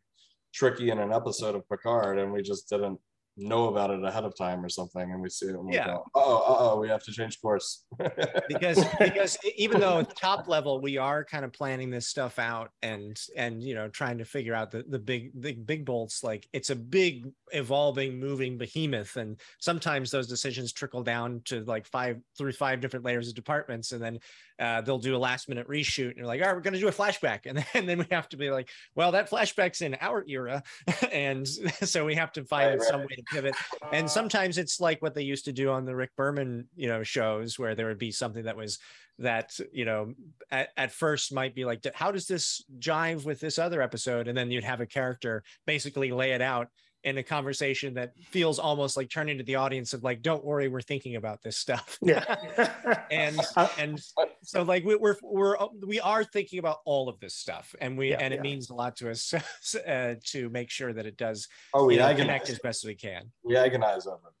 tricky 0.52 0.90
in 0.90 0.98
an 0.98 1.12
episode 1.12 1.54
of 1.54 1.68
Picard 1.68 2.18
and 2.18 2.32
we 2.32 2.42
just 2.42 2.68
didn't 2.68 2.98
know 3.36 3.68
about 3.68 3.90
it 3.90 4.02
ahead 4.02 4.24
of 4.24 4.36
time 4.36 4.64
or 4.64 4.68
something 4.68 5.12
and 5.12 5.20
we 5.20 5.28
see 5.28 5.46
it 5.46 5.54
and 5.54 5.72
yeah. 5.72 5.96
Oh, 6.14 6.44
oh, 6.58 6.80
we 6.80 6.88
have 6.88 7.02
to 7.04 7.12
change 7.12 7.40
course. 7.40 7.84
because 8.48 8.82
because 8.98 9.36
even 9.56 9.80
though 9.80 9.98
at 9.98 10.16
top 10.16 10.48
level 10.48 10.80
we 10.80 10.96
are 10.96 11.24
kind 11.24 11.44
of 11.44 11.52
planning 11.52 11.90
this 11.90 12.08
stuff 12.08 12.38
out 12.38 12.70
and 12.82 13.20
and 13.36 13.62
you 13.62 13.74
know 13.74 13.88
trying 13.88 14.18
to 14.18 14.24
figure 14.24 14.54
out 14.54 14.70
the 14.70 14.84
the 14.88 14.98
big 14.98 15.30
the 15.40 15.52
big 15.52 15.84
bolts 15.84 16.24
like 16.24 16.48
it's 16.52 16.70
a 16.70 16.76
big 16.76 17.26
evolving 17.52 18.18
moving 18.18 18.56
behemoth 18.56 19.16
and 19.16 19.38
sometimes 19.60 20.10
those 20.10 20.26
decisions 20.26 20.72
trickle 20.72 21.02
down 21.02 21.40
to 21.44 21.62
like 21.64 21.86
five 21.86 22.18
through 22.38 22.52
five 22.52 22.80
different 22.80 23.04
layers 23.04 23.28
of 23.28 23.34
departments 23.34 23.92
and 23.92 24.02
then 24.02 24.18
uh, 24.58 24.80
they'll 24.80 24.98
do 24.98 25.14
a 25.14 25.18
last 25.18 25.48
minute 25.48 25.68
reshoot 25.68 26.08
and 26.08 26.16
you're 26.16 26.26
like 26.26 26.40
all 26.40 26.48
right 26.48 26.56
we're 26.56 26.62
going 26.62 26.74
to 26.74 26.80
do 26.80 26.88
a 26.88 26.92
flashback 26.92 27.40
and 27.46 27.58
then, 27.58 27.66
and 27.74 27.88
then 27.88 27.98
we 27.98 28.06
have 28.10 28.28
to 28.28 28.36
be 28.36 28.50
like 28.50 28.68
well 28.94 29.12
that 29.12 29.28
flashback's 29.30 29.82
in 29.82 29.96
our 30.00 30.24
era 30.26 30.62
and 31.12 31.46
so 31.46 32.04
we 32.04 32.14
have 32.14 32.32
to 32.32 32.44
find 32.44 32.80
right, 32.80 32.88
some 32.88 33.00
right. 33.00 33.10
way 33.10 33.16
to 33.16 33.22
pivot. 33.26 33.54
And 33.92 34.04
ah. 34.04 34.08
sometimes 34.08 34.58
it's 34.58 34.80
like 34.80 35.02
what 35.02 35.14
they 35.14 35.22
used 35.22 35.44
to 35.46 35.52
do 35.52 35.70
on 35.70 35.84
the 35.84 35.94
rick 35.94 36.10
berman 36.16 36.68
you 36.76 36.88
know 36.88 37.02
shows 37.02 37.58
where 37.58 37.74
there 37.74 37.86
would 37.86 37.98
be 37.98 38.10
something 38.10 38.44
that 38.44 38.56
was 38.56 38.78
that 39.18 39.58
you 39.72 39.84
know 39.84 40.12
at, 40.50 40.68
at 40.76 40.92
first 40.92 41.32
might 41.32 41.54
be 41.54 41.64
like 41.64 41.84
how 41.94 42.12
does 42.12 42.26
this 42.26 42.64
jive 42.78 43.24
with 43.24 43.40
this 43.40 43.58
other 43.58 43.82
episode? 43.82 44.28
And 44.28 44.36
then 44.36 44.50
you'd 44.50 44.64
have 44.64 44.80
a 44.80 44.86
character 44.86 45.42
basically 45.66 46.12
lay 46.12 46.32
it 46.32 46.42
out 46.42 46.68
in 47.06 47.18
a 47.18 47.22
conversation 47.22 47.94
that 47.94 48.12
feels 48.18 48.58
almost 48.58 48.96
like 48.96 49.08
turning 49.08 49.38
to 49.38 49.44
the 49.44 49.54
audience 49.54 49.94
of 49.94 50.02
like 50.02 50.22
don't 50.22 50.44
worry 50.44 50.66
we're 50.66 50.80
thinking 50.80 51.14
about 51.14 51.40
this 51.40 51.56
stuff. 51.56 51.98
Yeah. 52.02 52.36
And 53.10 53.38
uh, 53.56 53.68
and 53.78 54.00
so 54.42 54.62
like 54.62 54.84
we, 54.84 54.96
we're 54.96 55.16
we're 55.22 55.56
we 55.86 56.00
are 56.00 56.24
thinking 56.24 56.58
about 56.58 56.78
all 56.84 57.08
of 57.08 57.18
this 57.20 57.34
stuff 57.34 57.74
and 57.80 57.96
we 57.96 58.10
yeah, 58.10 58.18
and 58.20 58.34
it 58.34 58.38
yeah. 58.38 58.42
means 58.42 58.68
a 58.70 58.74
lot 58.74 58.96
to 58.96 59.10
us 59.10 59.32
uh, 59.88 60.14
to 60.24 60.48
make 60.50 60.70
sure 60.70 60.92
that 60.92 61.06
it 61.06 61.16
does 61.16 61.46
oh 61.72 61.86
we 61.86 61.96
know, 61.96 62.14
connect 62.14 62.50
as 62.50 62.58
best 62.58 62.84
we 62.84 62.94
can. 62.94 63.30
We 63.44 63.56
agonize 63.56 64.06
over 64.06 64.28
it 64.28 64.35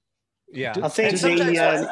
yeah, 0.52 0.74
I 0.82 0.88
think 0.88 1.20
the 1.20 1.58
uh, 1.58 1.86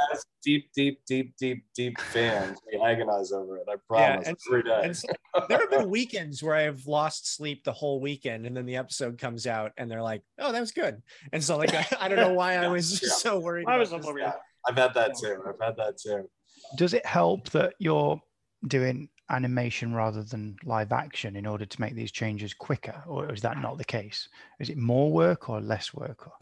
deep, 0.44 0.70
deep, 0.74 1.00
deep, 1.06 1.34
deep, 1.38 1.64
deep 1.74 2.00
fans, 2.00 2.58
we 2.70 2.80
agonize 2.80 3.32
over 3.32 3.58
it. 3.58 3.64
I 3.68 3.76
promise. 3.88 4.24
Yeah, 4.24 4.30
and, 4.30 4.38
every 4.48 4.62
day. 4.62 4.80
And 4.84 4.96
so, 4.96 5.08
there 5.48 5.58
have 5.58 5.70
been 5.70 5.90
weekends 5.90 6.42
where 6.42 6.54
I've 6.54 6.86
lost 6.86 7.34
sleep 7.34 7.64
the 7.64 7.72
whole 7.72 8.00
weekend, 8.00 8.46
and 8.46 8.56
then 8.56 8.66
the 8.66 8.76
episode 8.76 9.18
comes 9.18 9.46
out, 9.46 9.72
and 9.76 9.90
they're 9.90 10.02
like, 10.02 10.22
"Oh, 10.38 10.52
that 10.52 10.60
was 10.60 10.72
good." 10.72 11.02
And 11.32 11.42
so, 11.42 11.56
like, 11.56 11.74
I, 11.74 11.86
I 12.00 12.08
don't 12.08 12.18
know 12.18 12.34
why 12.34 12.56
I 12.56 12.68
was 12.68 13.02
yeah. 13.02 13.08
so 13.08 13.40
worried. 13.40 13.66
I 13.68 13.76
was 13.76 13.90
worried. 13.92 14.22
Yeah, 14.22 14.34
I've 14.68 14.76
had 14.76 14.94
that 14.94 15.16
too. 15.18 15.42
I've 15.46 15.60
had 15.60 15.76
that 15.76 15.98
too. 15.98 16.28
Does 16.76 16.94
it 16.94 17.04
help 17.04 17.50
that 17.50 17.74
you're 17.78 18.20
doing 18.66 19.08
animation 19.30 19.94
rather 19.94 20.22
than 20.22 20.56
live 20.64 20.92
action 20.92 21.36
in 21.36 21.46
order 21.46 21.64
to 21.64 21.80
make 21.80 21.94
these 21.94 22.12
changes 22.12 22.54
quicker, 22.54 23.02
or 23.06 23.32
is 23.32 23.40
that 23.42 23.58
not 23.60 23.78
the 23.78 23.84
case? 23.84 24.28
Is 24.60 24.70
it 24.70 24.76
more 24.76 25.10
work 25.10 25.48
or 25.48 25.60
less 25.60 25.94
work? 25.94 26.26
Or? 26.26 26.32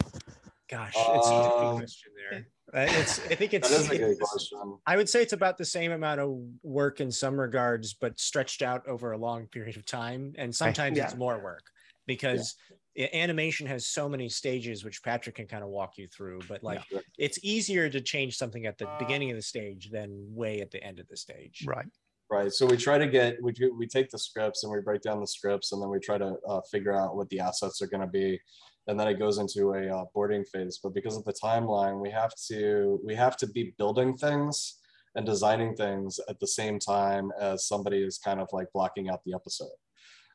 Gosh, 0.73 0.93
it's 0.95 1.27
um, 1.27 1.33
a 1.33 1.43
difficult 1.43 1.77
question 1.77 2.11
there. 2.31 2.47
It's 2.73 3.19
I 3.19 3.35
think 3.35 3.53
it's 3.53 3.69
that 3.69 3.79
is 3.81 3.91
a 3.91 3.97
good 3.97 4.19
question. 4.19 4.77
I 4.87 4.97
would 4.97 5.07
say 5.07 5.21
it's 5.21 5.33
about 5.33 5.59
the 5.59 5.65
same 5.65 5.91
amount 5.91 6.19
of 6.19 6.35
work 6.63 6.99
in 6.99 7.11
some 7.11 7.39
regards, 7.39 7.93
but 7.93 8.19
stretched 8.19 8.63
out 8.63 8.87
over 8.87 9.11
a 9.11 9.17
long 9.17 9.45
period 9.45 9.77
of 9.77 9.85
time. 9.85 10.33
And 10.35 10.53
sometimes 10.55 10.97
yeah. 10.97 11.03
it's 11.03 11.15
more 11.15 11.39
work 11.43 11.61
because 12.07 12.55
yeah. 12.95 13.05
animation 13.13 13.67
has 13.67 13.85
so 13.85 14.09
many 14.09 14.29
stages, 14.29 14.83
which 14.83 15.03
Patrick 15.03 15.35
can 15.35 15.45
kind 15.45 15.63
of 15.63 15.69
walk 15.69 15.99
you 15.99 16.07
through. 16.07 16.39
But 16.49 16.63
like 16.63 16.81
yeah. 16.91 17.01
it's 17.19 17.37
easier 17.43 17.87
to 17.89 18.01
change 18.01 18.35
something 18.35 18.65
at 18.65 18.79
the 18.79 18.89
beginning 18.97 19.29
of 19.29 19.37
the 19.37 19.43
stage 19.43 19.91
than 19.91 20.09
way 20.33 20.61
at 20.61 20.71
the 20.71 20.83
end 20.83 20.99
of 20.99 21.07
the 21.07 21.17
stage. 21.17 21.63
Right. 21.67 21.85
Right. 22.31 22.51
So 22.51 22.65
we 22.65 22.77
try 22.77 22.97
to 22.97 23.05
get 23.05 23.37
we 23.43 23.53
we 23.77 23.85
take 23.85 24.09
the 24.09 24.17
scripts 24.17 24.63
and 24.63 24.73
we 24.73 24.81
break 24.81 25.03
down 25.03 25.19
the 25.19 25.27
scripts 25.27 25.71
and 25.71 25.79
then 25.79 25.89
we 25.89 25.99
try 25.99 26.17
to 26.17 26.35
uh, 26.49 26.61
figure 26.71 26.99
out 26.99 27.15
what 27.15 27.29
the 27.29 27.39
assets 27.39 27.79
are 27.83 27.87
going 27.87 28.01
to 28.01 28.07
be 28.07 28.39
and 28.87 28.99
then 28.99 29.07
it 29.07 29.19
goes 29.19 29.37
into 29.37 29.73
a 29.73 29.87
uh, 29.87 30.05
boarding 30.13 30.43
phase. 30.43 30.79
But 30.81 30.93
because 30.93 31.17
of 31.17 31.23
the 31.25 31.33
timeline, 31.33 32.01
we 32.01 32.11
have 32.11 32.31
to 32.49 32.99
we 33.05 33.15
have 33.15 33.37
to 33.37 33.47
be 33.47 33.73
building 33.77 34.17
things 34.17 34.79
and 35.15 35.25
designing 35.25 35.75
things 35.75 36.19
at 36.27 36.39
the 36.39 36.47
same 36.47 36.79
time 36.79 37.31
as 37.39 37.67
somebody 37.67 38.01
is 38.01 38.17
kind 38.17 38.39
of 38.39 38.47
like 38.51 38.67
blocking 38.73 39.09
out 39.09 39.21
the 39.25 39.33
episode. 39.33 39.67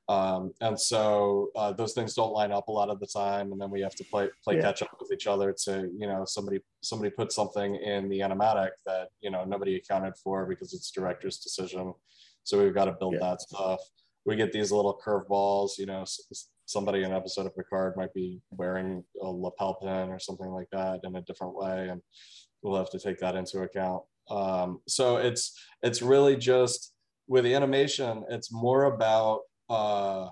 Um, 0.08 0.52
and 0.62 0.80
so 0.80 1.50
uh, 1.54 1.72
those 1.72 1.92
things 1.92 2.14
don't 2.14 2.32
line 2.32 2.52
up 2.52 2.68
a 2.68 2.72
lot 2.72 2.88
of 2.88 2.98
the 2.98 3.06
time, 3.06 3.52
and 3.52 3.60
then 3.60 3.70
we 3.70 3.82
have 3.82 3.94
to 3.96 4.04
play 4.04 4.28
play 4.42 4.56
yeah. 4.56 4.62
catch 4.62 4.82
up 4.82 4.96
with 4.98 5.12
each 5.12 5.26
other 5.26 5.54
to 5.64 5.90
you 5.98 6.06
know 6.06 6.24
somebody 6.24 6.60
somebody 6.80 7.10
put 7.10 7.32
something 7.32 7.76
in 7.76 8.08
the 8.08 8.20
animatic 8.20 8.70
that 8.86 9.08
you 9.20 9.30
know 9.30 9.44
nobody 9.44 9.76
accounted 9.76 10.14
for 10.16 10.46
because 10.46 10.72
it's 10.72 10.90
director's 10.90 11.38
decision. 11.38 11.92
So 12.44 12.62
we've 12.62 12.74
got 12.74 12.86
to 12.86 12.92
build 12.92 13.14
yeah. 13.14 13.28
that 13.28 13.42
stuff 13.42 13.80
we 14.28 14.36
get 14.36 14.52
these 14.52 14.70
little 14.70 15.00
curveballs. 15.04 15.78
You 15.78 15.86
know, 15.86 16.04
somebody 16.68 16.98
in 16.98 17.10
an 17.10 17.16
episode 17.16 17.46
of 17.46 17.56
Picard 17.56 17.94
might 17.96 18.12
be 18.12 18.40
wearing 18.50 19.02
a 19.22 19.26
lapel 19.26 19.74
pin 19.82 20.10
or 20.10 20.18
something 20.18 20.50
like 20.50 20.68
that 20.70 21.00
in 21.02 21.16
a 21.16 21.22
different 21.22 21.56
way, 21.56 21.88
and 21.88 22.00
we'll 22.62 22.76
have 22.76 22.90
to 22.90 22.98
take 22.98 23.18
that 23.18 23.34
into 23.34 23.60
account. 23.60 24.02
Um, 24.30 24.80
so 24.86 25.16
it's 25.16 25.58
it's 25.82 26.02
really 26.02 26.36
just 26.36 26.92
with 27.26 27.44
the 27.44 27.54
animation, 27.54 28.24
it's 28.28 28.52
more 28.52 28.84
about 28.84 29.40
uh, 29.70 30.28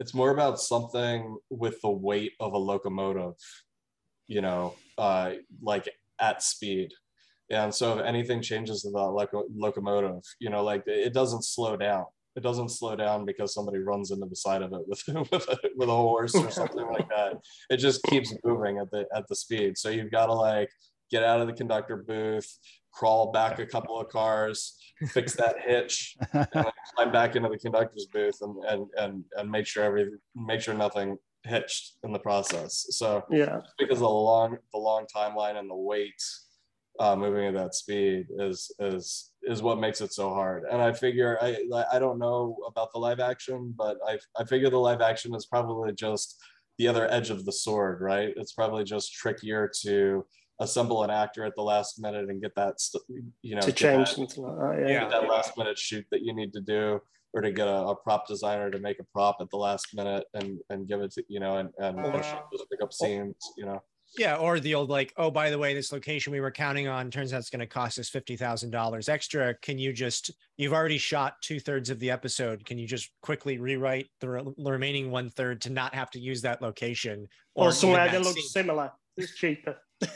it's 0.00 0.14
more 0.14 0.30
about 0.30 0.60
something 0.60 1.38
with 1.50 1.80
the 1.80 1.90
weight 1.90 2.32
of 2.40 2.52
a 2.52 2.58
locomotive, 2.58 3.34
you 4.26 4.40
know, 4.40 4.74
uh, 4.96 5.32
like 5.62 5.88
at 6.20 6.42
speed. 6.42 6.90
And 7.50 7.74
so 7.74 7.98
if 7.98 8.04
anything 8.04 8.42
changes 8.42 8.82
to 8.82 8.90
the 8.90 8.98
loco- 8.98 9.48
locomotive, 9.54 10.22
you 10.38 10.50
know, 10.50 10.62
like 10.62 10.82
it 10.86 11.14
doesn't 11.14 11.44
slow 11.44 11.76
down. 11.76 12.04
It 12.36 12.42
doesn't 12.42 12.70
slow 12.70 12.94
down 12.94 13.24
because 13.24 13.52
somebody 13.52 13.78
runs 13.78 14.10
into 14.10 14.26
the 14.26 14.36
side 14.36 14.62
of 14.62 14.72
it 14.72 14.86
with 14.86 15.02
with 15.32 15.48
a, 15.48 15.58
with 15.76 15.88
a 15.88 15.92
horse 15.92 16.34
or 16.34 16.50
something 16.50 16.86
like 16.86 17.08
that. 17.16 17.38
It 17.70 17.78
just 17.78 18.02
keeps 18.04 18.34
moving 18.44 18.78
at 18.78 18.90
the 18.90 19.06
at 19.14 19.26
the 19.28 19.36
speed. 19.36 19.78
So 19.78 19.88
you've 19.88 20.10
got 20.10 20.26
to 20.26 20.34
like 20.34 20.70
get 21.10 21.24
out 21.24 21.40
of 21.40 21.46
the 21.46 21.52
conductor 21.52 21.96
booth, 21.96 22.58
crawl 22.92 23.32
back 23.32 23.58
a 23.58 23.66
couple 23.66 23.98
of 23.98 24.08
cars, 24.08 24.78
fix 25.08 25.34
that 25.34 25.56
hitch, 25.60 26.16
and 26.32 26.66
climb 26.94 27.12
back 27.12 27.36
into 27.36 27.48
the 27.48 27.58
conductor's 27.58 28.06
booth 28.12 28.38
and, 28.40 28.56
and 28.64 28.86
and 28.98 29.24
and 29.36 29.50
make 29.50 29.66
sure 29.66 29.84
every 29.84 30.10
make 30.34 30.60
sure 30.60 30.74
nothing 30.74 31.16
hitched 31.44 31.96
in 32.04 32.12
the 32.12 32.18
process. 32.18 32.86
So 32.90 33.24
yeah, 33.30 33.60
because 33.78 34.00
the 34.00 34.08
long 34.08 34.58
the 34.72 34.78
long 34.78 35.06
timeline 35.14 35.56
and 35.56 35.70
the 35.70 35.76
weight 35.76 36.22
uh, 37.00 37.16
moving 37.16 37.46
at 37.46 37.54
that 37.54 37.74
speed 37.74 38.26
is 38.38 38.72
is 38.80 39.30
is 39.42 39.62
what 39.62 39.78
makes 39.78 40.00
it 40.00 40.12
so 40.12 40.30
hard. 40.30 40.64
And 40.70 40.82
I 40.82 40.92
figure 40.92 41.38
I 41.40 41.56
I 41.92 41.98
don't 41.98 42.18
know 42.18 42.56
about 42.66 42.92
the 42.92 42.98
live 42.98 43.20
action, 43.20 43.74
but 43.76 43.98
I 44.06 44.18
I 44.38 44.44
figure 44.44 44.70
the 44.70 44.78
live 44.78 45.00
action 45.00 45.34
is 45.34 45.46
probably 45.46 45.92
just 45.92 46.40
the 46.78 46.88
other 46.88 47.10
edge 47.12 47.30
of 47.30 47.44
the 47.44 47.52
sword, 47.52 48.00
right? 48.00 48.32
It's 48.36 48.52
probably 48.52 48.84
just 48.84 49.12
trickier 49.12 49.70
to 49.82 50.24
assemble 50.60 51.04
an 51.04 51.10
actor 51.10 51.44
at 51.44 51.54
the 51.56 51.62
last 51.62 52.00
minute 52.00 52.28
and 52.28 52.42
get 52.42 52.54
that 52.56 52.74
you 53.42 53.54
know 53.54 53.60
to 53.60 53.72
change 53.72 54.10
that, 54.10 54.16
something 54.16 54.44
like 54.44 54.78
that. 54.78 54.88
Yeah. 54.88 55.08
that 55.08 55.28
last 55.28 55.56
minute 55.56 55.78
shoot 55.78 56.04
that 56.10 56.22
you 56.22 56.34
need 56.34 56.52
to 56.52 56.60
do 56.60 57.00
or 57.34 57.42
to 57.42 57.52
get 57.52 57.68
a, 57.68 57.76
a, 57.76 57.94
prop 57.94 58.26
designer 58.26 58.70
to 58.70 58.78
make 58.78 58.98
a 59.00 59.04
prop 59.12 59.36
at 59.40 59.50
the 59.50 59.56
last 59.56 59.94
minute 59.94 60.24
and 60.34 60.58
and 60.70 60.88
give 60.88 61.00
it 61.00 61.12
to 61.12 61.22
you 61.28 61.38
know 61.38 61.58
and 61.58 61.70
and 61.78 62.00
uh, 62.00 62.22
pick 62.70 62.82
up 62.82 62.92
scenes 62.92 63.36
you 63.56 63.66
know 63.66 63.80
yeah, 64.16 64.36
or 64.36 64.58
the 64.60 64.74
old 64.74 64.88
like, 64.88 65.12
oh, 65.16 65.30
by 65.30 65.50
the 65.50 65.58
way, 65.58 65.74
this 65.74 65.92
location 65.92 66.32
we 66.32 66.40
were 66.40 66.50
counting 66.50 66.88
on 66.88 67.10
turns 67.10 67.32
out 67.32 67.40
it's 67.40 67.50
going 67.50 67.60
to 67.60 67.66
cost 67.66 67.98
us 67.98 68.08
fifty 68.08 68.36
thousand 68.36 68.70
dollars 68.70 69.08
extra. 69.08 69.54
Can 69.54 69.78
you 69.78 69.92
just? 69.92 70.30
You've 70.56 70.72
already 70.72 70.98
shot 70.98 71.34
two 71.42 71.60
thirds 71.60 71.90
of 71.90 71.98
the 71.98 72.10
episode. 72.10 72.64
Can 72.64 72.78
you 72.78 72.86
just 72.86 73.10
quickly 73.22 73.58
rewrite 73.58 74.08
the, 74.20 74.28
re- 74.28 74.54
the 74.56 74.72
remaining 74.72 75.10
one 75.10 75.30
third 75.30 75.60
to 75.62 75.70
not 75.70 75.94
have 75.94 76.10
to 76.12 76.20
use 76.20 76.42
that 76.42 76.62
location? 76.62 77.28
Or, 77.54 77.68
or 77.68 77.72
somewhere 77.72 78.10
that 78.10 78.22
looks 78.22 78.52
similar. 78.52 78.92
It's 79.16 79.34
cheaper. 79.34 79.76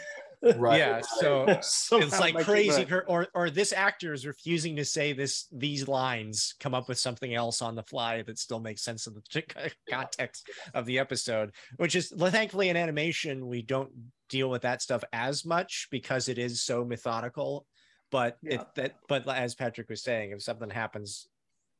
right 0.56 0.78
yeah 0.78 1.00
so 1.60 1.98
it's 1.98 2.18
like 2.18 2.34
crazy 2.44 2.82
it 2.82 2.92
or 3.06 3.28
or 3.34 3.50
this 3.50 3.72
actor 3.72 4.12
is 4.12 4.26
refusing 4.26 4.76
to 4.76 4.84
say 4.84 5.12
this 5.12 5.46
these 5.52 5.86
lines 5.88 6.54
come 6.60 6.74
up 6.74 6.88
with 6.88 6.98
something 6.98 7.34
else 7.34 7.62
on 7.62 7.74
the 7.74 7.82
fly 7.82 8.22
that 8.22 8.38
still 8.38 8.60
makes 8.60 8.82
sense 8.82 9.06
in 9.06 9.14
the 9.14 9.42
context 9.90 10.48
of 10.74 10.86
the 10.86 10.98
episode 10.98 11.52
which 11.76 11.94
is 11.94 12.12
thankfully 12.16 12.68
in 12.68 12.76
animation 12.76 13.46
we 13.46 13.62
don't 13.62 13.90
deal 14.28 14.50
with 14.50 14.62
that 14.62 14.82
stuff 14.82 15.04
as 15.12 15.44
much 15.44 15.88
because 15.90 16.28
it 16.28 16.38
is 16.38 16.62
so 16.62 16.84
methodical 16.84 17.66
but 18.10 18.38
yeah. 18.42 18.54
it 18.54 18.66
that 18.74 18.94
but 19.08 19.28
as 19.28 19.54
patrick 19.54 19.88
was 19.88 20.02
saying 20.02 20.32
if 20.32 20.42
something 20.42 20.70
happens 20.70 21.28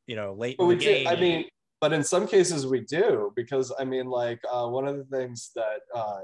you 0.07 0.15
know 0.15 0.33
late 0.33 0.57
in 0.59 0.67
the 0.67 0.75
game, 0.75 1.07
i 1.07 1.15
mean 1.15 1.45
but 1.83 1.91
in 1.91 2.01
some 2.01 2.25
cases 2.25 2.65
we 2.65 2.79
do 2.79 3.33
because 3.35 3.73
i 3.77 3.83
mean 3.83 4.05
like 4.05 4.39
uh, 4.49 4.65
one 4.65 4.87
of 4.87 4.95
the 4.95 5.03
things 5.17 5.51
that 5.53 5.81
uh, 5.93 6.21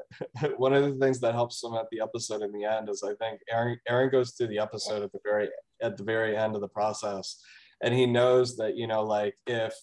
one 0.57 0.73
of 0.73 0.83
the 0.85 0.97
things 1.03 1.19
that 1.19 1.33
helps 1.33 1.59
them 1.59 1.75
at 1.75 1.85
the 1.91 1.99
episode 1.99 2.41
in 2.41 2.53
the 2.53 2.63
end 2.63 2.87
is 2.87 3.03
i 3.03 3.13
think 3.15 3.41
aaron 3.51 3.77
aaron 3.89 4.09
goes 4.09 4.31
through 4.31 4.47
the 4.47 4.57
episode 4.57 5.03
at 5.03 5.11
the 5.11 5.19
very 5.21 5.49
at 5.81 5.97
the 5.97 6.03
very 6.05 6.37
end 6.37 6.55
of 6.55 6.61
the 6.61 6.67
process 6.69 7.43
and 7.83 7.93
he 7.93 8.05
knows 8.05 8.55
that 8.55 8.77
you 8.77 8.87
know 8.87 9.03
like 9.03 9.35
if 9.47 9.73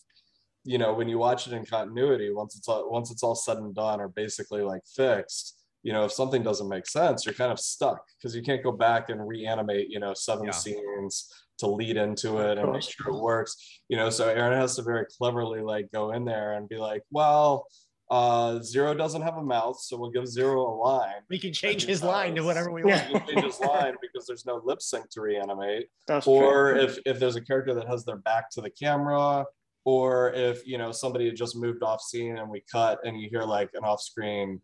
you 0.64 0.78
know 0.78 0.94
when 0.94 1.10
you 1.10 1.18
watch 1.18 1.46
it 1.46 1.52
in 1.52 1.66
continuity 1.66 2.30
once 2.32 2.56
it's 2.56 2.68
all 2.68 2.90
once 2.90 3.10
it's 3.10 3.22
all 3.22 3.34
said 3.34 3.58
and 3.58 3.74
done 3.74 4.00
or 4.00 4.08
basically 4.08 4.62
like 4.62 4.82
fixed 4.86 5.62
you 5.82 5.92
know 5.92 6.06
if 6.06 6.12
something 6.12 6.42
doesn't 6.42 6.70
make 6.70 6.86
sense 6.86 7.26
you're 7.26 7.34
kind 7.34 7.52
of 7.52 7.60
stuck 7.60 8.02
because 8.16 8.34
you 8.34 8.42
can't 8.42 8.64
go 8.64 8.72
back 8.72 9.10
and 9.10 9.28
reanimate 9.28 9.90
you 9.90 10.00
know 10.00 10.14
seven 10.14 10.46
yeah. 10.46 10.52
scenes 10.52 11.30
to 11.58 11.66
lead 11.66 11.96
into 11.96 12.38
it 12.38 12.58
and 12.58 12.72
make 12.72 12.82
sure 12.82 13.08
it 13.08 13.20
works 13.20 13.80
you 13.88 13.96
know 13.96 14.10
so 14.10 14.28
aaron 14.28 14.58
has 14.58 14.76
to 14.76 14.82
very 14.82 15.06
cleverly 15.18 15.60
like 15.60 15.90
go 15.92 16.12
in 16.12 16.24
there 16.24 16.52
and 16.52 16.68
be 16.68 16.76
like 16.76 17.02
well 17.10 17.66
uh 18.10 18.60
zero 18.62 18.94
doesn't 18.94 19.22
have 19.22 19.36
a 19.36 19.42
mouth 19.42 19.80
so 19.80 19.96
we'll 19.96 20.10
give 20.10 20.28
zero 20.28 20.62
a 20.62 20.74
line. 20.76 21.22
We 21.28 21.40
can 21.40 21.52
change 21.52 21.86
his 21.86 22.04
line 22.04 22.36
to 22.36 22.42
whatever 22.42 22.70
we 22.70 22.84
want. 22.84 23.12
we 23.12 23.18
change 23.20 23.44
his 23.44 23.58
line 23.58 23.94
because 24.00 24.28
there's 24.28 24.46
no 24.46 24.60
lip 24.64 24.80
sync 24.80 25.10
to 25.10 25.20
reanimate. 25.20 25.88
That's 26.06 26.24
or 26.26 26.74
true. 26.74 26.82
if 26.82 26.98
if 27.04 27.18
there's 27.18 27.34
a 27.34 27.40
character 27.40 27.74
that 27.74 27.88
has 27.88 28.04
their 28.04 28.18
back 28.18 28.48
to 28.50 28.60
the 28.60 28.70
camera 28.70 29.44
or 29.84 30.32
if 30.34 30.64
you 30.66 30.78
know 30.78 30.92
somebody 30.92 31.26
had 31.26 31.36
just 31.36 31.56
moved 31.56 31.82
off 31.82 32.00
scene 32.00 32.38
and 32.38 32.48
we 32.48 32.62
cut 32.70 33.00
and 33.04 33.20
you 33.20 33.28
hear 33.28 33.42
like 33.42 33.70
an 33.74 33.82
off-screen 33.82 34.60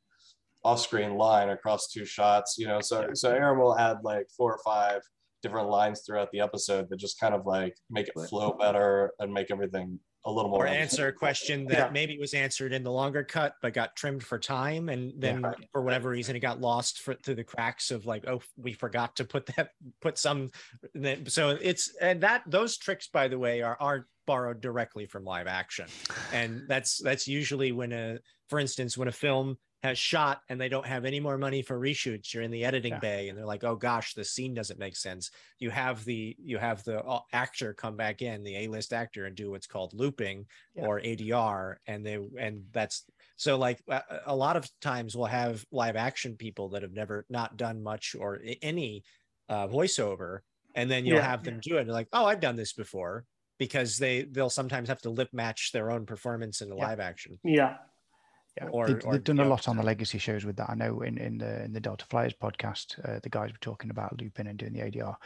off-screen 0.64 1.16
line 1.16 1.48
across 1.48 1.88
two 1.88 2.04
shots 2.04 2.56
you 2.58 2.66
know 2.66 2.80
so 2.80 3.08
so 3.14 3.30
aaron 3.30 3.58
will 3.58 3.76
add 3.76 3.98
like 4.04 4.26
four 4.36 4.52
or 4.52 4.60
five 4.64 5.00
different 5.42 5.68
lines 5.68 6.02
throughout 6.06 6.30
the 6.32 6.40
episode 6.40 6.88
that 6.88 6.98
just 6.98 7.18
kind 7.20 7.34
of 7.34 7.46
like 7.46 7.76
make 7.90 8.08
it 8.08 8.28
flow 8.28 8.52
better 8.52 9.12
and 9.18 9.32
make 9.32 9.50
everything 9.50 9.98
a 10.24 10.30
little 10.30 10.50
more 10.50 10.64
or 10.64 10.68
answer 10.68 11.08
a 11.08 11.12
question 11.12 11.66
that 11.66 11.78
yeah. 11.78 11.90
maybe 11.90 12.16
was 12.16 12.32
answered 12.32 12.72
in 12.72 12.84
the 12.84 12.90
longer 12.90 13.24
cut 13.24 13.54
but 13.60 13.72
got 13.72 13.96
trimmed 13.96 14.22
for 14.22 14.38
time 14.38 14.88
and 14.88 15.12
then 15.18 15.40
yeah. 15.40 15.52
for 15.72 15.82
whatever 15.82 16.10
reason 16.10 16.36
it 16.36 16.40
got 16.40 16.60
lost 16.60 17.00
for, 17.00 17.14
through 17.14 17.34
the 17.34 17.42
cracks 17.42 17.90
of 17.90 18.06
like 18.06 18.24
oh 18.28 18.40
we 18.56 18.72
forgot 18.72 19.16
to 19.16 19.24
put 19.24 19.46
that 19.56 19.70
put 20.00 20.16
some 20.16 20.50
so 21.26 21.50
it's 21.60 21.92
and 22.00 22.20
that 22.20 22.42
those 22.46 22.76
tricks 22.78 23.08
by 23.12 23.26
the 23.26 23.38
way 23.38 23.62
are 23.62 23.76
are 23.80 24.06
borrowed 24.24 24.60
directly 24.60 25.06
from 25.06 25.24
live 25.24 25.48
action 25.48 25.86
and 26.32 26.62
that's 26.68 27.02
that's 27.02 27.26
usually 27.26 27.72
when 27.72 27.90
a 27.92 28.18
for 28.48 28.60
instance 28.60 28.96
when 28.96 29.08
a 29.08 29.12
film 29.12 29.56
has 29.82 29.98
shot 29.98 30.42
and 30.48 30.60
they 30.60 30.68
don't 30.68 30.86
have 30.86 31.04
any 31.04 31.18
more 31.18 31.36
money 31.36 31.60
for 31.60 31.78
reshoots 31.78 32.32
you're 32.32 32.42
in 32.42 32.50
the 32.50 32.64
editing 32.64 32.92
yeah. 32.92 32.98
bay 32.98 33.28
and 33.28 33.36
they're 33.36 33.46
like 33.46 33.64
oh 33.64 33.74
gosh 33.74 34.14
the 34.14 34.24
scene 34.24 34.54
doesn't 34.54 34.78
make 34.78 34.94
sense 34.94 35.30
you 35.58 35.70
have 35.70 36.04
the 36.04 36.36
you 36.38 36.56
have 36.56 36.82
the 36.84 37.02
uh, 37.02 37.20
actor 37.32 37.74
come 37.74 37.96
back 37.96 38.22
in 38.22 38.44
the 38.44 38.56
a-list 38.56 38.92
actor 38.92 39.26
and 39.26 39.34
do 39.34 39.50
what's 39.50 39.66
called 39.66 39.92
looping 39.92 40.46
yeah. 40.74 40.86
or 40.86 41.00
adr 41.00 41.74
and 41.86 42.06
they 42.06 42.18
and 42.38 42.62
that's 42.72 43.04
so 43.36 43.58
like 43.58 43.82
a, 44.26 44.34
lot 44.34 44.56
of 44.56 44.68
times 44.80 45.16
we'll 45.16 45.26
have 45.26 45.64
live 45.72 45.96
action 45.96 46.36
people 46.36 46.68
that 46.68 46.82
have 46.82 46.92
never 46.92 47.26
not 47.28 47.56
done 47.56 47.82
much 47.82 48.14
or 48.18 48.40
any 48.62 49.02
uh, 49.48 49.66
voiceover 49.66 50.40
and 50.76 50.88
then 50.90 51.04
you'll 51.04 51.16
yeah. 51.16 51.22
have 51.28 51.42
them 51.42 51.58
do 51.60 51.76
it 51.78 51.88
like 51.88 52.08
oh 52.12 52.24
i've 52.24 52.40
done 52.40 52.56
this 52.56 52.72
before 52.72 53.24
because 53.58 53.98
they 53.98 54.22
they'll 54.22 54.48
sometimes 54.48 54.88
have 54.88 55.00
to 55.00 55.10
lip 55.10 55.28
match 55.32 55.72
their 55.72 55.90
own 55.90 56.06
performance 56.06 56.60
in 56.60 56.68
the 56.68 56.74
live 56.74 57.00
action 57.00 57.38
yeah 57.42 57.76
yeah, 58.56 58.68
or, 58.68 58.86
they've, 58.86 59.04
or, 59.04 59.12
they've 59.12 59.24
done 59.24 59.40
a 59.40 59.44
lot 59.44 59.68
on 59.68 59.76
the 59.76 59.82
legacy 59.82 60.18
shows 60.18 60.44
with 60.44 60.56
that. 60.56 60.68
I 60.68 60.74
know 60.74 61.00
in, 61.00 61.16
in 61.16 61.38
the 61.38 61.64
in 61.64 61.72
the 61.72 61.80
Delta 61.80 62.04
Flyers 62.06 62.34
podcast, 62.34 62.98
uh, 63.08 63.18
the 63.22 63.30
guys 63.30 63.50
were 63.50 63.58
talking 63.60 63.90
about 63.90 64.20
looping 64.20 64.46
and 64.46 64.58
doing 64.58 64.74
the 64.74 64.80
ADR, 64.80 65.16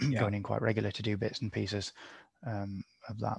yeah. 0.08 0.20
going 0.20 0.34
in 0.34 0.42
quite 0.42 0.62
regular 0.62 0.90
to 0.90 1.02
do 1.02 1.16
bits 1.16 1.42
and 1.42 1.52
pieces 1.52 1.92
um, 2.46 2.82
of 3.08 3.18
that. 3.20 3.38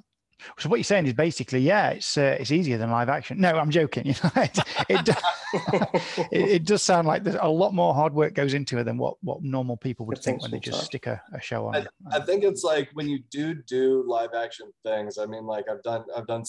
So 0.58 0.70
what 0.70 0.78
you're 0.78 0.84
saying 0.84 1.08
is 1.08 1.14
basically, 1.14 1.60
yeah, 1.60 1.90
it's 1.90 2.18
uh, 2.18 2.38
it's 2.40 2.52
easier 2.52 2.78
than 2.78 2.92
live 2.92 3.10
action. 3.10 3.40
No, 3.40 3.52
I'm 3.52 3.70
joking. 3.70 4.04
You 4.14 4.16
know, 4.24 4.44
it 4.44 4.60
it, 4.90 5.10
it, 6.32 6.50
it, 6.50 6.66
does 6.66 6.84
sound 6.84 7.08
like 7.08 7.24
there's 7.24 7.38
a 7.40 7.50
lot 7.50 7.74
more 7.74 7.94
hard 7.94 8.14
work 8.14 8.34
goes 8.34 8.54
into 8.54 8.78
it 8.78 8.84
than 8.84 8.98
what 8.98 9.16
what 9.22 9.42
normal 9.42 9.78
people 9.78 10.06
would 10.08 10.20
think 10.20 10.42
when 10.42 10.52
they 10.52 10.60
just 10.60 10.86
stick 10.86 11.08
a, 11.08 11.22
a 11.34 11.42
show 11.42 11.68
on. 11.68 11.76
I, 11.76 11.86
I, 12.12 12.20
think 12.20 12.44
it's 12.44 12.64
like 12.64 12.90
when 12.94 13.08
you 13.08 13.20
do 13.32 13.54
do 13.54 14.04
live 14.08 14.34
action 14.36 14.72
things. 14.86 15.18
I 15.18 15.26
mean, 15.26 15.46
like 15.46 15.66
I've 15.70 15.82
done 15.84 16.04
I've 16.16 16.28
done 16.28 16.44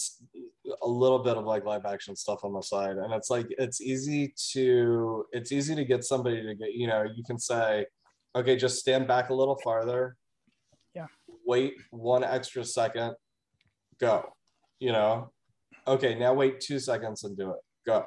a 0.81 0.87
little 0.87 1.19
bit 1.19 1.37
of 1.37 1.45
like 1.45 1.65
live 1.65 1.85
action 1.85 2.15
stuff 2.15 2.43
on 2.43 2.53
the 2.53 2.61
side, 2.61 2.97
and 2.97 3.13
it's 3.13 3.29
like 3.29 3.47
it's 3.57 3.81
easy 3.81 4.33
to 4.51 5.25
it's 5.31 5.51
easy 5.51 5.75
to 5.75 5.85
get 5.85 6.03
somebody 6.03 6.43
to 6.43 6.55
get 6.55 6.73
you 6.73 6.87
know 6.87 7.03
you 7.03 7.23
can 7.23 7.39
say, 7.39 7.85
okay, 8.35 8.55
just 8.55 8.79
stand 8.79 9.07
back 9.07 9.29
a 9.29 9.33
little 9.33 9.57
farther. 9.63 10.17
Yeah. 10.93 11.07
Wait 11.45 11.75
one 11.91 12.23
extra 12.23 12.63
second 12.63 13.15
go 13.99 14.29
you 14.79 14.91
know? 14.91 15.31
Okay 15.87 16.15
now 16.15 16.33
wait 16.33 16.59
two 16.59 16.79
seconds 16.79 17.23
and 17.23 17.37
do 17.37 17.51
it. 17.51 17.59
Go 17.85 18.05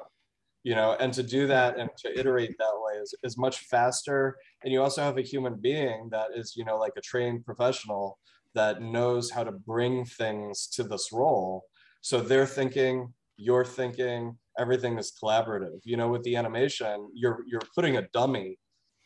you 0.63 0.75
know? 0.75 0.95
And 0.99 1.13
to 1.13 1.23
do 1.23 1.47
that 1.47 1.79
and 1.79 1.89
to 1.99 2.19
iterate 2.19 2.55
that 2.57 2.73
way 2.73 2.99
is, 2.99 3.15
is 3.23 3.37
much 3.37 3.59
faster. 3.59 4.37
And 4.63 4.73
you 4.73 4.81
also 4.81 5.01
have 5.01 5.17
a 5.17 5.21
human 5.21 5.55
being 5.55 6.09
that 6.11 6.29
is 6.35 6.53
you 6.55 6.65
know 6.65 6.77
like 6.77 6.93
a 6.97 7.01
trained 7.01 7.45
professional 7.45 8.17
that 8.55 8.81
knows 8.81 9.29
how 9.29 9.43
to 9.43 9.51
bring 9.51 10.05
things 10.05 10.67
to 10.67 10.83
this 10.83 11.09
role. 11.13 11.63
So 12.01 12.21
they're 12.21 12.45
thinking 12.45 13.13
you're 13.37 13.65
thinking 13.65 14.37
everything 14.57 14.97
is 14.99 15.13
collaborative. 15.21 15.79
You 15.83 15.97
know 15.97 16.09
with 16.09 16.23
the 16.23 16.35
animation 16.35 17.09
you're 17.13 17.43
you're 17.47 17.61
putting 17.75 17.97
a 17.97 18.07
dummy 18.13 18.57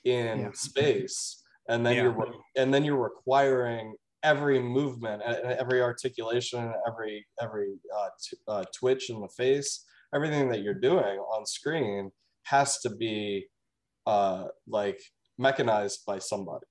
in 0.06 0.40
yeah. 0.40 0.52
space 0.54 1.44
and 1.70 1.86
then 1.86 1.96
yeah. 1.96 2.04
you're 2.04 2.34
and 2.58 2.74
then 2.74 2.84
you're 2.84 2.98
requiring 3.02 3.96
every 4.24 4.60
movement, 4.60 5.22
every 5.24 5.82
articulation, 5.82 6.74
every 6.88 7.26
every 7.42 7.74
uh, 7.96 8.10
t- 8.22 8.38
uh, 8.48 8.64
twitch 8.78 9.10
in 9.10 9.20
the 9.22 9.30
face, 9.30 9.86
everything 10.16 10.50
that 10.50 10.62
you're 10.62 10.74
doing 10.74 11.20
on 11.20 11.46
screen 11.46 12.12
has 12.44 12.80
to 12.80 12.90
be 12.90 13.46
uh, 14.06 14.46
like 14.68 15.00
mechanized 15.38 16.06
by 16.06 16.20
somebody. 16.20 16.66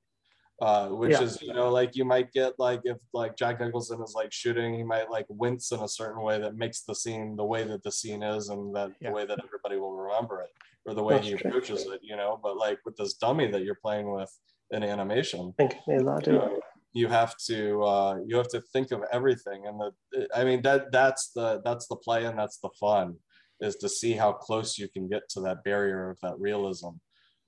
Uh, 0.61 0.91
which 0.91 1.11
yeah. 1.11 1.23
is 1.23 1.43
you 1.43 1.53
know 1.53 1.71
like 1.71 1.97
you 1.97 2.05
might 2.05 2.31
get 2.31 2.53
like 2.57 2.81
if 2.85 2.97
like 3.13 3.37
Jack 3.37 3.59
Nicholson 3.59 4.01
is 4.01 4.13
like 4.15 4.33
shooting, 4.33 4.75
he 4.75 4.85
might 4.85 5.11
like 5.11 5.27
wince 5.29 5.73
in 5.73 5.81
a 5.81 5.89
certain 5.89 6.23
way 6.23 6.39
that 6.39 6.55
makes 6.55 6.83
the 6.83 6.95
scene 6.95 7.35
the 7.35 7.45
way 7.45 7.65
that 7.65 7.83
the 7.83 7.91
scene 7.91 8.23
is 8.23 8.49
and 8.49 8.75
that 8.77 8.93
yeah. 9.01 9.09
the 9.09 9.15
way 9.15 9.27
that 9.27 9.41
everybody 9.43 9.77
will 9.77 9.97
remember 9.97 10.41
it 10.41 10.51
or 10.87 10.95
the 10.95 11.03
way 11.03 11.15
That's 11.15 11.27
he 11.27 11.35
true. 11.35 11.51
approaches 11.51 11.87
it, 11.87 12.01
you 12.03 12.17
know. 12.17 12.39
But 12.41 12.57
like 12.59 12.79
with 12.85 12.97
this 12.97 13.15
dummy 13.15 13.51
that 13.51 13.65
you're 13.65 13.79
playing 13.83 14.13
with 14.13 14.31
in 14.71 14.85
animation, 14.85 15.53
think 15.59 15.75
you, 15.89 15.99
know, 15.99 16.61
you 16.93 17.09
have 17.09 17.35
to 17.47 17.83
uh, 17.83 18.17
you 18.27 18.37
have 18.37 18.49
to 18.49 18.61
think 18.73 18.91
of 18.93 19.03
everything, 19.13 19.67
and 19.67 19.81
the 19.81 20.29
I 20.35 20.45
mean 20.45 20.63
that 20.63 20.93
that's 20.93 21.31
the 21.35 21.61
that's 21.65 21.87
the 21.89 21.97
play 21.97 22.25
and 22.25 22.39
that's 22.39 22.59
the 22.59 22.71
fun 22.81 23.17
is 23.61 23.77
to 23.77 23.89
see 23.89 24.13
how 24.13 24.33
close 24.33 24.77
you 24.77 24.89
can 24.89 25.09
get 25.09 25.29
to 25.31 25.41
that 25.41 25.63
barrier 25.65 26.11
of 26.11 26.19
that 26.21 26.39
realism. 26.39 26.89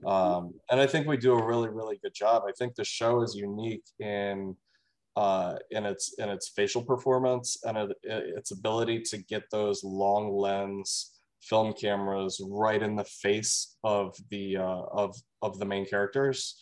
Um, 0.06 0.54
and 0.70 0.80
I 0.80 0.86
think 0.86 1.06
we 1.06 1.16
do 1.16 1.34
a 1.34 1.44
really, 1.44 1.68
really 1.68 1.98
good 2.02 2.14
job. 2.14 2.44
I 2.46 2.52
think 2.52 2.74
the 2.74 2.84
show 2.84 3.22
is 3.22 3.34
unique 3.34 3.84
in 3.98 4.56
uh, 5.16 5.56
in 5.70 5.84
its 5.84 6.14
in 6.18 6.28
its 6.28 6.48
facial 6.48 6.82
performance 6.82 7.56
and 7.64 7.76
it, 7.78 7.96
its 8.02 8.50
ability 8.50 9.00
to 9.00 9.18
get 9.18 9.44
those 9.50 9.84
long 9.84 10.36
lens 10.36 11.12
film 11.40 11.72
cameras 11.72 12.40
right 12.48 12.82
in 12.82 12.96
the 12.96 13.04
face 13.04 13.76
of 13.84 14.16
the 14.30 14.56
uh, 14.56 14.82
of 14.92 15.14
of 15.42 15.58
the 15.58 15.64
main 15.64 15.86
characters 15.86 16.56